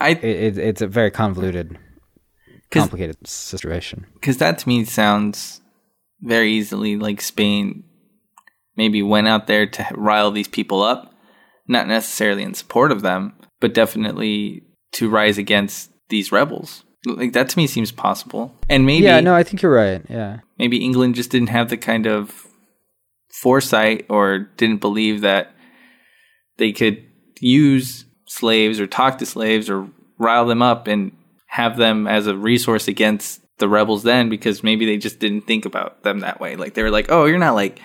I 0.00 0.10
it, 0.10 0.24
it, 0.24 0.58
it's 0.58 0.82
a 0.82 0.86
very 0.86 1.10
convoluted 1.10 1.78
complicated 2.70 3.16
situation. 3.26 4.06
because 4.14 4.36
that 4.38 4.58
to 4.58 4.68
me 4.68 4.84
sounds 4.84 5.60
very 6.20 6.50
easily 6.52 6.96
like 6.96 7.20
Spain 7.20 7.84
maybe 8.76 9.02
went 9.02 9.26
out 9.28 9.46
there 9.46 9.66
to 9.66 9.86
rile 9.94 10.30
these 10.30 10.48
people 10.48 10.82
up, 10.82 11.14
not 11.66 11.86
necessarily 11.88 12.42
in 12.42 12.54
support 12.54 12.92
of 12.92 13.02
them, 13.02 13.34
but 13.60 13.74
definitely 13.74 14.62
to 14.92 15.08
rise 15.08 15.38
against 15.38 15.90
these 16.08 16.30
rebels. 16.32 16.84
Like 17.16 17.32
that 17.32 17.48
to 17.50 17.58
me 17.58 17.66
seems 17.66 17.92
possible. 17.92 18.54
And 18.68 18.86
maybe 18.86 19.04
yeah, 19.04 19.20
no, 19.20 19.34
I 19.34 19.42
think 19.42 19.62
you're 19.62 19.74
right. 19.74 20.02
Yeah. 20.08 20.40
maybe 20.58 20.84
England 20.84 21.14
just 21.14 21.30
didn't 21.30 21.48
have 21.48 21.70
the 21.70 21.76
kind 21.76 22.06
of 22.06 22.46
foresight 23.30 24.06
or 24.08 24.38
didn't 24.56 24.80
believe 24.80 25.20
that 25.20 25.52
they 26.56 26.72
could 26.72 27.04
use 27.40 28.04
slaves 28.26 28.80
or 28.80 28.86
talk 28.86 29.18
to 29.18 29.26
slaves 29.26 29.70
or 29.70 29.88
rile 30.18 30.46
them 30.46 30.62
up 30.62 30.86
and 30.86 31.12
have 31.46 31.76
them 31.76 32.06
as 32.06 32.26
a 32.26 32.36
resource 32.36 32.88
against 32.88 33.40
the 33.58 33.68
rebels 33.68 34.02
then 34.02 34.28
because 34.28 34.62
maybe 34.62 34.86
they 34.86 34.96
just 34.96 35.18
didn't 35.18 35.42
think 35.42 35.64
about 35.64 36.02
them 36.02 36.20
that 36.20 36.40
way. 36.40 36.56
Like 36.56 36.74
they 36.74 36.82
were 36.82 36.90
like, 36.90 37.10
"Oh, 37.10 37.24
you're 37.24 37.38
not 37.38 37.54
like 37.54 37.80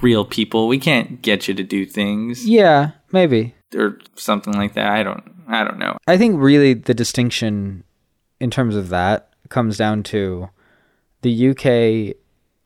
real 0.00 0.24
people. 0.24 0.68
We 0.68 0.78
can't 0.78 1.22
get 1.22 1.48
you 1.48 1.54
to 1.54 1.64
do 1.64 1.84
things." 1.86 2.46
Yeah, 2.46 2.92
maybe. 3.12 3.54
or 3.74 3.98
something 4.14 4.54
like 4.54 4.74
that. 4.74 4.92
I 4.92 5.02
don't 5.02 5.24
I 5.48 5.64
don't 5.64 5.78
know. 5.78 5.96
I 6.06 6.16
think 6.18 6.40
really 6.40 6.74
the 6.74 6.94
distinction 6.94 7.84
in 8.40 8.50
terms 8.50 8.76
of 8.76 8.88
that 8.90 9.30
comes 9.48 9.76
down 9.76 10.02
to 10.04 10.48
the 11.22 11.48
UK 11.50 12.16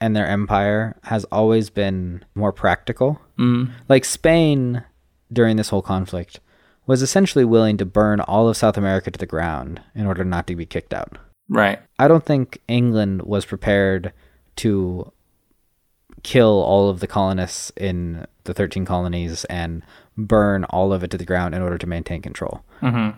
and 0.00 0.16
their 0.16 0.26
empire 0.26 0.96
has 1.04 1.24
always 1.26 1.70
been 1.70 2.24
more 2.34 2.52
practical. 2.52 3.20
Mm. 3.38 3.70
Like 3.88 4.04
Spain 4.04 4.84
during 5.32 5.56
this 5.56 5.68
whole 5.68 5.82
conflict 5.82 6.40
was 6.86 7.02
essentially 7.02 7.44
willing 7.44 7.76
to 7.76 7.84
burn 7.84 8.20
all 8.20 8.48
of 8.48 8.56
South 8.56 8.76
America 8.76 9.10
to 9.10 9.18
the 9.18 9.26
ground 9.26 9.80
in 9.94 10.06
order 10.06 10.24
not 10.24 10.46
to 10.48 10.56
be 10.56 10.66
kicked 10.66 10.94
out. 10.94 11.18
Right. 11.48 11.78
I 11.98 12.08
don't 12.08 12.24
think 12.24 12.60
England 12.66 13.22
was 13.22 13.44
prepared 13.44 14.12
to 14.56 15.12
kill 16.22 16.62
all 16.62 16.88
of 16.88 17.00
the 17.00 17.06
colonists 17.06 17.70
in 17.76 18.26
the 18.44 18.54
13 18.54 18.84
colonies 18.84 19.44
and 19.46 19.82
burn 20.16 20.64
all 20.64 20.92
of 20.92 21.02
it 21.02 21.10
to 21.10 21.18
the 21.18 21.24
ground 21.24 21.54
in 21.54 21.62
order 21.62 21.78
to 21.78 21.86
maintain 21.86 22.22
control. 22.22 22.62
Mhm. 22.82 23.14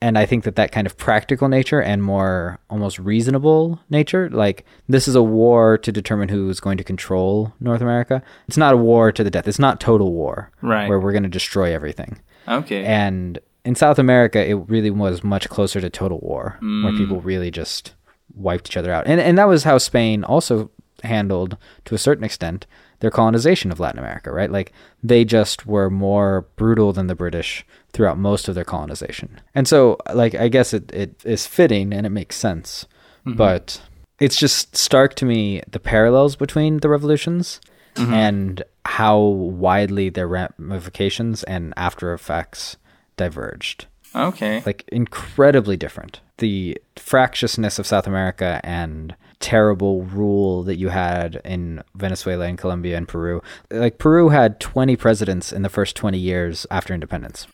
And 0.00 0.16
I 0.16 0.26
think 0.26 0.44
that 0.44 0.54
that 0.54 0.70
kind 0.70 0.86
of 0.86 0.96
practical 0.96 1.48
nature 1.48 1.82
and 1.82 2.02
more 2.04 2.60
almost 2.70 3.00
reasonable 3.00 3.80
nature, 3.90 4.30
like 4.30 4.64
this 4.88 5.08
is 5.08 5.16
a 5.16 5.22
war 5.22 5.76
to 5.78 5.90
determine 5.90 6.28
who's 6.28 6.60
going 6.60 6.78
to 6.78 6.84
control 6.84 7.52
North 7.58 7.80
America. 7.80 8.22
It's 8.46 8.56
not 8.56 8.74
a 8.74 8.76
war 8.76 9.10
to 9.10 9.24
the 9.24 9.30
death. 9.30 9.48
It's 9.48 9.58
not 9.58 9.80
total 9.80 10.12
war 10.12 10.50
Right. 10.62 10.88
where 10.88 11.00
we're 11.00 11.10
going 11.12 11.24
to 11.24 11.28
destroy 11.28 11.74
everything. 11.74 12.20
Okay. 12.46 12.84
And 12.84 13.40
in 13.64 13.74
South 13.74 13.98
America, 13.98 14.38
it 14.48 14.54
really 14.68 14.90
was 14.90 15.24
much 15.24 15.48
closer 15.48 15.80
to 15.80 15.90
total 15.90 16.20
war, 16.20 16.56
where 16.60 16.92
Mm. 16.92 16.96
people 16.96 17.20
really 17.20 17.50
just 17.50 17.94
wiped 18.36 18.68
each 18.70 18.76
other 18.76 18.92
out. 18.92 19.04
And 19.08 19.20
and 19.20 19.36
that 19.36 19.48
was 19.48 19.64
how 19.64 19.78
Spain 19.78 20.22
also 20.22 20.70
handled, 21.02 21.56
to 21.86 21.94
a 21.94 21.98
certain 21.98 22.24
extent, 22.24 22.66
their 23.00 23.10
colonization 23.10 23.70
of 23.72 23.78
Latin 23.80 23.98
America, 23.98 24.32
right? 24.32 24.50
Like 24.50 24.72
they 25.02 25.24
just 25.24 25.66
were 25.66 25.90
more 25.90 26.46
brutal 26.56 26.92
than 26.92 27.06
the 27.08 27.14
British 27.14 27.64
throughout 27.92 28.18
most 28.18 28.48
of 28.48 28.54
their 28.54 28.64
colonization. 28.64 29.40
And 29.54 29.66
so, 29.66 29.98
like, 30.12 30.34
I 30.34 30.48
guess 30.48 30.72
it, 30.74 30.92
it 30.92 31.24
is 31.24 31.46
fitting 31.46 31.92
and 31.92 32.06
it 32.06 32.10
makes 32.10 32.36
sense. 32.36 32.86
Mm-hmm. 33.26 33.36
But 33.36 33.80
it's 34.20 34.36
just 34.36 34.76
stark 34.76 35.14
to 35.14 35.24
me 35.24 35.62
the 35.70 35.80
parallels 35.80 36.36
between 36.36 36.78
the 36.78 36.88
revolutions 36.88 37.60
mm-hmm. 37.94 38.12
and 38.12 38.62
how 38.84 39.18
widely 39.18 40.08
their 40.08 40.28
ramifications 40.28 41.42
and 41.44 41.74
after 41.76 42.12
effects 42.12 42.76
diverged. 43.16 43.86
okay. 44.14 44.62
Like 44.64 44.84
incredibly 44.88 45.76
different. 45.76 46.20
The 46.38 46.80
fractiousness 46.96 47.78
of 47.78 47.86
South 47.86 48.06
America 48.06 48.60
and 48.62 49.14
terrible 49.40 50.02
rule 50.04 50.62
that 50.64 50.76
you 50.76 50.88
had 50.88 51.40
in 51.44 51.82
Venezuela 51.94 52.46
and 52.46 52.58
Colombia 52.58 52.96
and 52.96 53.06
Peru. 53.06 53.42
Like 53.70 53.98
Peru 53.98 54.30
had 54.30 54.60
20 54.60 54.96
presidents 54.96 55.52
in 55.52 55.62
the 55.62 55.68
first 55.68 55.96
20 55.96 56.18
years 56.18 56.66
after 56.70 56.94
independence. 56.94 57.46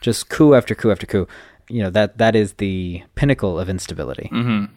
Just 0.00 0.28
coup 0.28 0.54
after 0.54 0.74
coup 0.74 0.90
after 0.90 1.06
coup. 1.06 1.26
You 1.68 1.82
know, 1.82 1.90
that 1.90 2.18
that 2.18 2.34
is 2.36 2.54
the 2.54 3.02
pinnacle 3.14 3.58
of 3.58 3.68
instability 3.68 4.30
Mhm. 4.32 4.70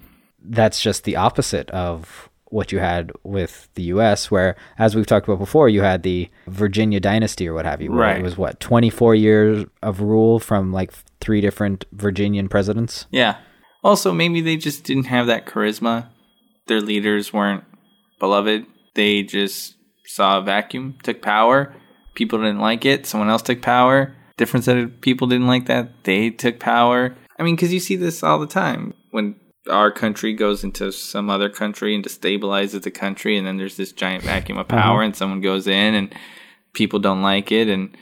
that's 0.43 0.81
just 0.81 1.03
the 1.05 1.15
opposite 1.15 1.69
of 1.69 2.27
what 2.49 2.73
you 2.73 2.79
had 2.79 3.13
with 3.23 3.69
the 3.75 3.83
US, 3.83 4.29
where, 4.29 4.57
as 4.77 4.93
we've 4.93 5.05
talked 5.05 5.25
about 5.25 5.39
before, 5.39 5.69
you 5.69 5.83
had 5.83 6.03
the 6.03 6.29
Virginia 6.47 6.99
dynasty 6.99 7.47
or 7.47 7.53
what 7.53 7.63
have 7.65 7.81
you. 7.81 7.89
where 7.91 7.99
Right. 7.99 8.17
It 8.17 8.23
was 8.23 8.37
what, 8.37 8.59
24 8.59 9.15
years 9.15 9.65
of 9.81 10.01
rule 10.01 10.37
from 10.39 10.73
like 10.73 10.91
three 11.21 11.39
different 11.39 11.85
Virginian 11.93 12.49
presidents? 12.49 13.05
Yeah. 13.09 13.35
Also, 13.85 14.11
maybe 14.11 14.41
they 14.41 14.57
just 14.57 14.83
didn't 14.83 15.05
have 15.05 15.27
that 15.27 15.45
charisma. 15.45 16.07
Their 16.67 16.81
leaders 16.81 17.31
weren't 17.31 17.63
beloved. 18.19 18.65
They 18.95 19.23
just 19.23 19.75
saw 20.05 20.39
a 20.39 20.41
vacuum, 20.41 20.95
took 21.03 21.21
power. 21.21 21.73
People 22.15 22.39
didn't 22.39 22.59
like 22.59 22.83
it. 22.85 23.05
Someone 23.05 23.29
else 23.29 23.43
took 23.43 23.61
power. 23.61 24.13
Different 24.41 24.63
set 24.65 24.77
of 24.77 25.01
people 25.01 25.27
didn't 25.27 25.45
like 25.45 25.67
that. 25.67 26.03
They 26.03 26.31
took 26.31 26.59
power. 26.59 27.15
I 27.37 27.43
mean, 27.43 27.55
because 27.55 27.71
you 27.71 27.79
see 27.79 27.95
this 27.95 28.23
all 28.23 28.39
the 28.39 28.47
time 28.47 28.95
when 29.11 29.35
our 29.69 29.91
country 29.91 30.33
goes 30.33 30.63
into 30.63 30.91
some 30.91 31.29
other 31.29 31.47
country 31.47 31.93
and 31.93 32.03
destabilizes 32.03 32.81
the 32.81 32.89
country, 32.89 33.37
and 33.37 33.45
then 33.45 33.57
there's 33.57 33.77
this 33.77 33.91
giant 33.91 34.23
vacuum 34.23 34.57
of 34.57 34.67
power, 34.67 35.03
and 35.03 35.15
someone 35.15 35.41
goes 35.41 35.67
in 35.67 35.93
and 35.93 36.15
people 36.73 36.97
don't 36.97 37.21
like 37.21 37.51
it, 37.51 37.67
and 37.67 37.95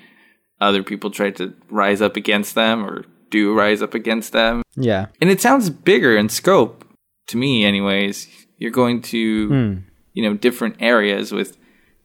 other 0.62 0.82
people 0.82 1.12
try 1.12 1.30
to 1.32 1.54
rise 1.70 2.02
up 2.02 2.16
against 2.16 2.56
them 2.56 2.86
or 2.86 3.04
do 3.30 3.54
rise 3.54 3.82
up 3.82 3.94
against 3.94 4.32
them. 4.32 4.62
Yeah. 4.78 5.08
And 5.20 5.30
it 5.30 5.42
sounds 5.42 5.70
bigger 5.70 6.16
in 6.16 6.30
scope 6.30 6.86
to 7.28 7.36
me, 7.38 7.66
anyways. 7.66 8.28
You're 8.58 8.72
going 8.72 9.02
to, 9.04 9.48
Hmm. 9.50 9.74
you 10.14 10.24
know, 10.24 10.36
different 10.36 10.78
areas 10.80 11.34
with 11.34 11.58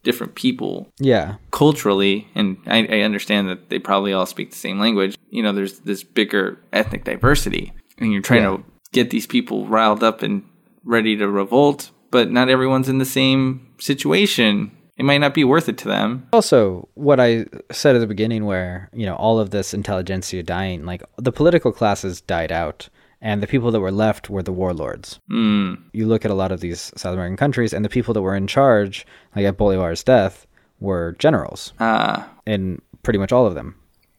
different 0.04 0.34
people 0.36 0.88
Yeah. 1.00 1.36
culturally, 1.50 2.28
and 2.34 2.56
I, 2.66 2.86
I 2.86 3.00
understand 3.00 3.48
that 3.48 3.70
they 3.70 3.78
probably 3.78 4.12
all 4.12 4.26
speak 4.26 4.50
the 4.50 4.56
same 4.56 4.78
language. 4.78 5.16
You 5.30 5.42
know, 5.42 5.52
there's 5.52 5.80
this 5.80 6.04
bigger 6.04 6.58
ethnic 6.72 7.04
diversity, 7.04 7.72
and 7.98 8.12
you're 8.12 8.22
trying 8.22 8.42
Yeah. 8.42 8.56
to 8.58 8.64
get 8.92 9.10
these 9.10 9.26
people 9.26 9.66
riled 9.66 10.02
up 10.04 10.22
and 10.22 10.42
ready 10.84 11.16
to 11.16 11.28
revolt, 11.28 11.90
but 12.10 12.30
not 12.30 12.48
everyone's 12.48 12.88
in 12.88 12.98
the 12.98 13.04
same 13.04 13.66
situation. 13.78 14.70
It 14.96 15.04
might 15.04 15.18
not 15.18 15.34
be 15.34 15.42
worth 15.42 15.68
it 15.68 15.76
to 15.78 15.88
them. 15.88 16.28
Also, 16.32 16.88
what 16.94 17.18
I 17.18 17.46
said 17.72 17.96
at 17.96 17.98
the 17.98 18.06
beginning, 18.06 18.44
where, 18.44 18.88
you 18.92 19.06
know, 19.06 19.16
all 19.16 19.40
of 19.40 19.50
this 19.50 19.74
intelligentsia 19.74 20.42
dying, 20.44 20.84
like 20.86 21.02
the 21.18 21.32
political 21.32 21.72
classes 21.72 22.20
died 22.20 22.52
out, 22.52 22.88
and 23.24 23.42
the 23.42 23.46
people 23.48 23.70
that 23.72 23.80
were 23.80 23.90
left 23.90 24.30
were 24.30 24.42
the 24.44 24.52
warlords. 24.52 25.18
Mm, 25.32 25.82
you 25.92 26.06
look 26.06 26.24
at 26.24 26.30
a 26.30 26.34
lot 26.42 26.52
of 26.52 26.60
these 26.60 26.92
South 26.96 27.14
American 27.14 27.36
countries, 27.36 27.72
and 27.72 27.84
the 27.84 27.88
people 27.96 28.14
that 28.14 28.22
were 28.22 28.36
in 28.36 28.46
charge, 28.46 29.04
like 29.34 29.44
at 29.46 29.56
Bolivar's 29.56 30.04
death, 30.04 30.46
were 30.80 31.16
generals 31.18 31.72
Ah, 31.80 32.28
in 32.46 32.80
pretty 33.02 33.18
much 33.18 33.32
all 33.32 33.46
of 33.46 33.54
them. 33.54 33.74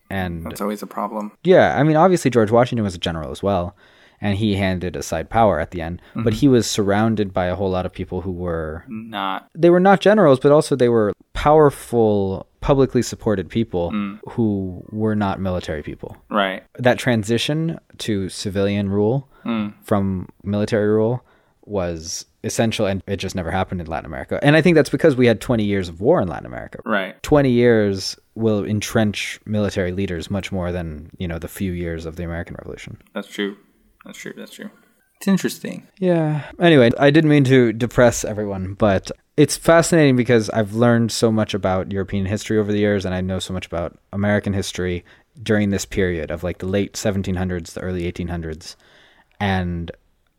And 0.09 0.45
that's 0.45 0.61
always 0.61 0.81
a 0.83 0.87
problem. 0.87 1.31
yeah, 1.43 1.79
I 1.79 1.83
mean, 1.83 1.95
obviously 1.95 2.29
George 2.31 2.51
Washington 2.51 2.83
was 2.83 2.95
a 2.95 2.99
general 2.99 3.31
as 3.31 3.41
well, 3.43 3.75
and 4.21 4.37
he 4.37 4.55
handed 4.55 4.95
aside 4.95 5.29
power 5.29 5.59
at 5.59 5.71
the 5.71 5.81
end. 5.81 6.01
But 6.15 6.33
he 6.33 6.47
was 6.47 6.65
surrounded 6.69 7.33
by 7.33 7.45
a 7.47 7.55
whole 7.55 7.69
lot 7.71 7.85
of 7.85 7.91
people 7.93 8.21
who 8.21 8.31
were 8.31 8.85
Not 8.87 9.47
they 9.53 9.69
were 9.69 9.79
not 9.89 10.01
generals, 10.01 10.39
but 10.39 10.51
also 10.51 10.75
they 10.75 10.89
were 10.89 11.13
powerful, 11.33 12.47
publicly 12.65 13.03
supported 13.03 13.47
people 13.47 13.91
mm. 13.91 14.19
who 14.27 14.83
were 14.89 15.15
not 15.15 15.39
military 15.39 15.83
people. 15.83 16.17
right. 16.31 16.63
That 16.79 16.97
transition 16.97 17.79
to 17.99 18.27
civilian 18.27 18.89
rule 18.89 19.29
mm. 19.45 19.71
from 19.83 20.29
military 20.43 20.87
rule 20.87 21.23
was 21.65 22.25
essential, 22.43 22.87
and 22.87 23.03
it 23.05 23.17
just 23.17 23.35
never 23.35 23.51
happened 23.51 23.81
in 23.81 23.87
Latin 23.87 24.07
America. 24.07 24.39
And 24.41 24.55
I 24.55 24.63
think 24.63 24.73
that's 24.73 24.89
because 24.89 25.15
we 25.15 25.27
had 25.27 25.41
20 25.41 25.63
years 25.63 25.89
of 25.89 26.01
war 26.01 26.19
in 26.23 26.27
Latin 26.27 26.47
America. 26.47 26.79
Right. 26.85 27.21
20 27.21 27.51
years 27.51 28.17
will 28.33 28.65
entrench 28.65 29.39
military 29.45 29.91
leaders 29.91 30.31
much 30.31 30.51
more 30.51 30.71
than, 30.71 31.11
you 31.19 31.27
know, 31.27 31.37
the 31.37 31.47
few 31.47 31.71
years 31.71 32.07
of 32.07 32.15
the 32.15 32.23
American 32.23 32.55
Revolution. 32.57 32.97
That's 33.13 33.27
true. 33.27 33.57
That's 34.05 34.17
true. 34.17 34.33
That's 34.35 34.53
true. 34.53 34.71
It's 35.17 35.27
interesting. 35.27 35.87
Yeah. 35.97 36.43
Anyway, 36.59 36.91
I 36.99 37.09
didn't 37.09 37.29
mean 37.29 37.45
to 37.45 37.73
depress 37.73 38.25
everyone, 38.25 38.73
but 38.73 39.11
it's 39.37 39.57
fascinating 39.57 40.15
because 40.15 40.49
I've 40.49 40.73
learned 40.73 41.11
so 41.11 41.31
much 41.31 41.53
about 41.53 41.91
European 41.91 42.25
history 42.25 42.57
over 42.57 42.71
the 42.71 42.79
years, 42.79 43.05
and 43.05 43.15
I 43.15 43.21
know 43.21 43.39
so 43.39 43.53
much 43.53 43.65
about 43.65 43.97
American 44.13 44.53
history 44.53 45.03
during 45.41 45.69
this 45.69 45.85
period 45.85 46.31
of 46.31 46.43
like 46.43 46.59
the 46.59 46.67
late 46.67 46.93
1700s, 46.93 47.73
the 47.73 47.81
early 47.81 48.11
1800s. 48.11 48.75
And 49.39 49.91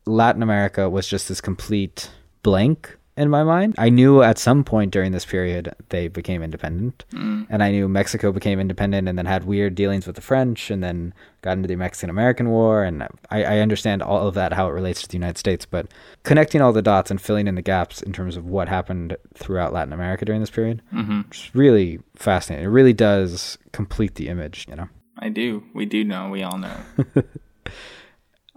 Latin 0.06 0.42
America 0.42 0.88
was 0.88 1.08
just 1.08 1.28
this 1.28 1.40
complete 1.40 2.10
blank 2.42 2.95
in 3.16 3.30
my 3.30 3.42
mind. 3.42 3.74
I 3.78 3.88
knew 3.88 4.22
at 4.22 4.38
some 4.38 4.62
point 4.64 4.92
during 4.92 5.12
this 5.12 5.24
period 5.24 5.74
they 5.88 6.08
became 6.08 6.42
independent, 6.42 7.04
and 7.12 7.62
I 7.62 7.70
knew 7.70 7.88
Mexico 7.88 8.32
became 8.32 8.60
independent 8.60 9.08
and 9.08 9.16
then 9.16 9.26
had 9.26 9.44
weird 9.44 9.74
dealings 9.74 10.06
with 10.06 10.16
the 10.16 10.22
French, 10.22 10.70
and 10.70 10.82
then 10.82 11.14
got 11.42 11.52
into 11.52 11.68
the 11.68 11.76
Mexican 11.76 12.10
American 12.10 12.50
War. 12.50 12.84
And 12.84 13.02
I, 13.30 13.44
I 13.44 13.58
understand 13.60 14.02
all 14.02 14.26
of 14.28 14.34
that, 14.34 14.52
how 14.52 14.68
it 14.68 14.72
relates 14.72 15.02
to 15.02 15.08
the 15.08 15.16
United 15.16 15.38
States, 15.38 15.64
but 15.64 15.86
connecting 16.24 16.60
all 16.60 16.72
the 16.72 16.82
dots 16.82 17.10
and 17.10 17.20
filling 17.20 17.46
in 17.48 17.54
the 17.54 17.62
gaps 17.62 18.02
in 18.02 18.12
terms 18.12 18.36
of 18.36 18.44
what 18.46 18.68
happened 18.68 19.16
throughout 19.34 19.72
Latin 19.72 19.92
America 19.92 20.24
during 20.24 20.40
this 20.40 20.50
period, 20.50 20.82
Mm-hmm. 20.92 21.20
it's 21.30 21.54
really 21.54 22.00
fascinating. 22.16 22.66
It 22.66 22.70
really 22.70 22.92
does 22.92 23.58
complete 23.72 24.16
the 24.16 24.28
image, 24.28 24.66
you 24.68 24.76
know. 24.76 24.88
I 25.18 25.30
do. 25.30 25.64
We 25.72 25.86
do 25.86 26.04
know. 26.04 26.28
We 26.28 26.42
all 26.42 26.58
know. 26.58 26.76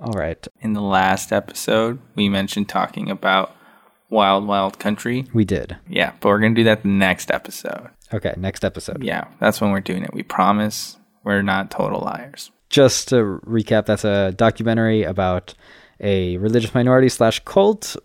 All 0.01 0.13
right, 0.13 0.47
In 0.61 0.71
the 0.73 0.81
last 0.81 1.33
episode, 1.33 1.99
we 2.15 2.29
mentioned 2.29 2.69
talking 2.69 3.09
about 3.11 3.53
Wild 4.09 4.47
Wild 4.47 4.79
Country. 4.79 5.25
we 5.33 5.45
did. 5.45 5.77
Yeah, 5.87 6.13
but 6.19 6.29
we're 6.29 6.39
gonna 6.39 6.55
do 6.55 6.63
that 6.65 6.81
the 6.83 6.89
next 6.89 7.31
episode. 7.31 7.89
Okay, 8.13 8.33
next 8.37 8.65
episode. 8.65 9.03
Yeah, 9.03 9.25
that's 9.39 9.61
when 9.61 9.71
we're 9.71 9.81
doing 9.81 10.03
it. 10.03 10.13
We 10.13 10.23
promise 10.23 10.97
we're 11.23 11.41
not 11.43 11.69
total 11.71 11.99
liars. 12.01 12.51
just 12.69 13.09
to 13.09 13.39
recap, 13.45 13.85
that's 13.85 14.03
a 14.05 14.31
documentary 14.31 15.03
about 15.03 15.53
a 15.99 16.37
religious 16.37 16.73
minority 16.73 17.09
slash 17.09 17.39
cult 17.45 17.95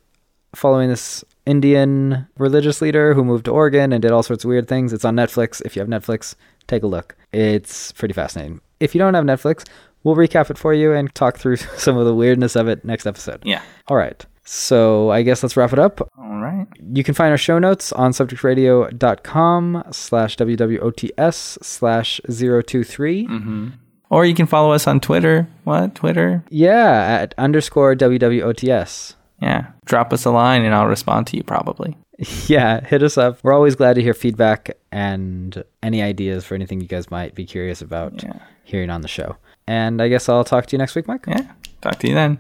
following 0.55 0.89
this 0.89 1.25
Indian 1.47 2.27
religious 2.39 2.81
leader 2.83 3.15
who 3.15 3.25
moved 3.25 3.45
to 3.47 3.51
Oregon 3.51 3.93
and 3.93 4.01
did 4.03 4.11
all 4.11 4.23
sorts 4.23 4.45
of 4.45 4.49
weird 4.49 4.67
things. 4.69 4.93
It's 4.93 5.05
on 5.05 5.15
Netflix. 5.17 5.61
If 5.65 5.77
you 5.77 5.81
have 5.81 5.89
Netflix, 5.89 6.35
take 6.67 6.83
a 6.83 6.87
look. 6.87 7.17
It's 7.33 7.93
pretty 7.93 8.15
fascinating. 8.15 8.61
If 8.81 8.95
you 8.95 8.99
don't 8.99 9.15
have 9.15 9.25
Netflix, 9.25 9.67
we'll 10.03 10.17
recap 10.17 10.51
it 10.51 10.59
for 10.59 10.73
you 10.75 10.93
and 10.93 11.15
talk 11.15 11.37
through 11.39 11.57
some 11.77 11.97
of 11.97 12.05
the 12.07 12.15
weirdness 12.15 12.57
of 12.57 12.69
it 12.69 12.85
next 12.85 13.07
episode. 13.07 13.43
Yeah. 13.45 13.63
All 13.89 13.97
right. 13.97 14.25
So 14.45 15.11
I 15.11 15.23
guess 15.23 15.43
let's 15.43 15.57
wrap 15.57 15.73
it 15.73 15.79
up. 15.79 16.01
All 16.19 16.39
right. 16.41 16.67
You 16.93 17.03
can 17.03 17.15
find 17.15 17.31
our 17.31 17.39
show 17.39 17.59
notes 17.59 17.93
on 17.93 18.13
subjectradio.com 18.13 19.85
slash 19.91 20.37
WWOTS 20.37 21.65
slash 21.65 22.21
023. 22.27 23.27
Mm-hmm. 23.27 23.69
Or 24.11 24.25
you 24.27 24.35
can 24.35 24.47
follow 24.47 24.73
us 24.73 24.87
on 24.87 25.01
Twitter. 25.01 25.49
What? 25.65 25.95
Twitter? 25.95 26.45
Yeah, 26.51 27.19
at 27.23 27.35
underscore 27.39 27.97
WWOTS. 27.97 29.15
Yeah. 29.41 29.67
Drop 29.87 30.13
us 30.13 30.25
a 30.25 30.31
line 30.31 30.63
and 30.65 30.75
I'll 30.75 30.87
respond 30.87 31.27
to 31.29 31.37
you 31.37 31.43
probably. 31.43 31.97
Yeah, 32.47 32.81
hit 32.87 33.03
us 33.03 33.19
up. 33.19 33.41
We're 33.43 33.53
always 33.53 33.75
glad 33.75 33.95
to 33.95 34.03
hear 34.03 34.15
feedback 34.15 34.77
and 34.93 35.65
any 35.83 36.01
ideas 36.01 36.45
for 36.45 36.55
anything 36.55 36.81
you 36.81 36.87
guys 36.87 37.11
might 37.11 37.35
be 37.35 37.45
curious 37.45 37.83
about 37.83 38.23
Yeah. 38.23 38.39
hearing 38.63 38.89
on 38.89 39.01
the 39.01 39.09
show. 39.09 39.35
And 39.67 40.01
I 40.01 40.07
guess 40.07 40.29
I'll 40.29 40.45
talk 40.45 40.67
to 40.67 40.73
you 40.77 40.79
next 40.79 40.95
week, 40.95 41.09
Mike. 41.09 41.25
Yeah. 41.27 41.51
Talk 41.81 41.99
to 41.99 42.09
you 42.09 42.15
then. 42.15 42.39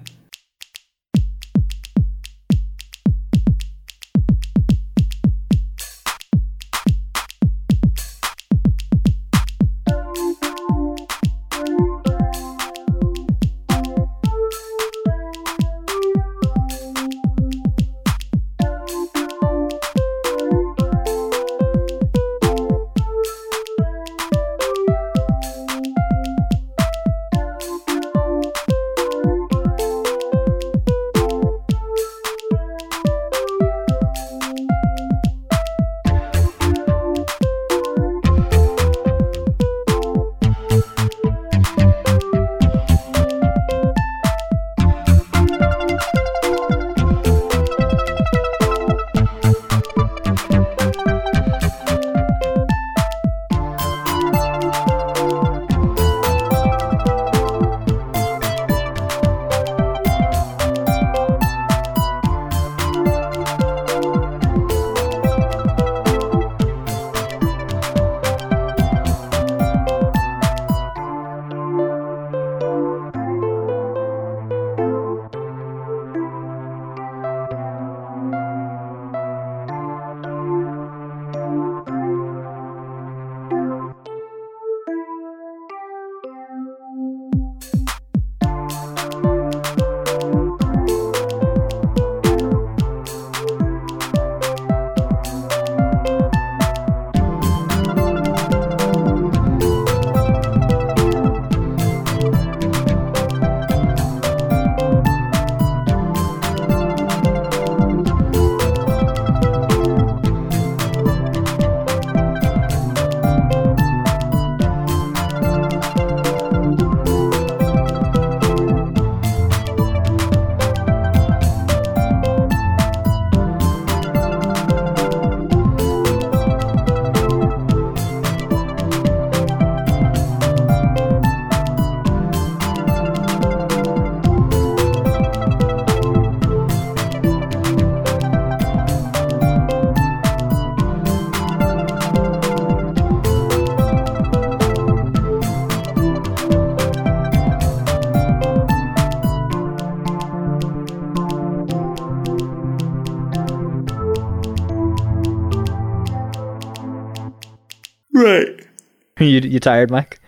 you 159.32 159.40
you 159.40 159.60
tired, 159.60 159.90
Mike? 159.90 160.20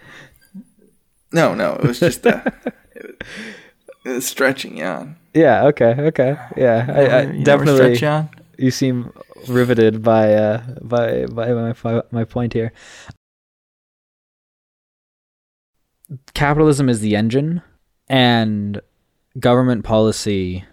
No, 1.32 1.54
no, 1.54 1.74
it 1.74 1.82
was 1.82 2.00
just 2.00 2.26
uh, 2.26 2.42
it, 2.94 3.04
was, 3.04 3.14
it 4.04 4.08
was 4.08 4.26
stretching 4.26 4.76
yawn. 4.76 5.16
Yeah. 5.34 5.66
Okay. 5.66 5.94
Okay. 5.98 6.36
Yeah. 6.56 6.86
I, 6.88 7.00
I 7.00 7.22
You 7.32 7.44
definitely. 7.44 8.00
You 8.58 8.70
seem 8.70 9.12
riveted 9.48 10.02
by 10.02 10.32
uh 10.32 10.62
by 10.80 11.26
by 11.26 11.52
my 11.52 12.02
my 12.10 12.24
point 12.24 12.54
here. 12.54 12.72
Capitalism 16.34 16.88
is 16.88 17.00
the 17.00 17.16
engine, 17.16 17.62
and 18.08 18.80
government 19.38 19.84
policy. 19.84 20.64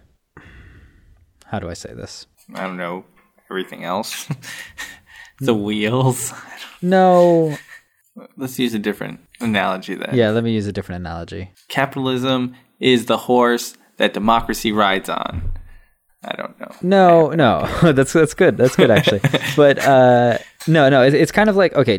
How 1.46 1.58
do 1.58 1.68
I 1.68 1.74
say 1.74 1.92
this? 1.92 2.26
I 2.54 2.62
don't 2.62 2.76
know 2.76 3.04
everything 3.50 3.84
else. 3.84 4.28
the 5.40 5.54
wheels. 5.54 6.32
No. 6.80 7.56
Let's 8.36 8.58
use 8.58 8.74
a 8.74 8.78
different 8.78 9.20
analogy 9.40 9.94
then. 9.94 10.14
Yeah. 10.14 10.30
Let 10.30 10.44
me 10.44 10.52
use 10.52 10.66
a 10.66 10.72
different 10.72 11.00
analogy. 11.00 11.50
Capitalism 11.68 12.54
is 12.80 13.06
the 13.06 13.16
horse 13.16 13.76
that 13.96 14.12
democracy 14.14 14.72
rides 14.72 15.08
on. 15.08 15.52
I 16.24 16.36
don't 16.36 16.58
know. 16.58 16.70
No, 16.80 17.30
no, 17.30 17.92
that's 17.92 18.14
that's 18.14 18.34
good. 18.34 18.56
That's 18.56 18.76
good 18.76 18.90
actually. 18.90 19.20
but 19.56 19.78
uh, 19.78 20.38
no, 20.66 20.88
no, 20.88 21.02
it's, 21.02 21.14
it's 21.14 21.32
kind 21.32 21.50
of 21.50 21.56
like 21.56 21.74
okay. 21.74 21.92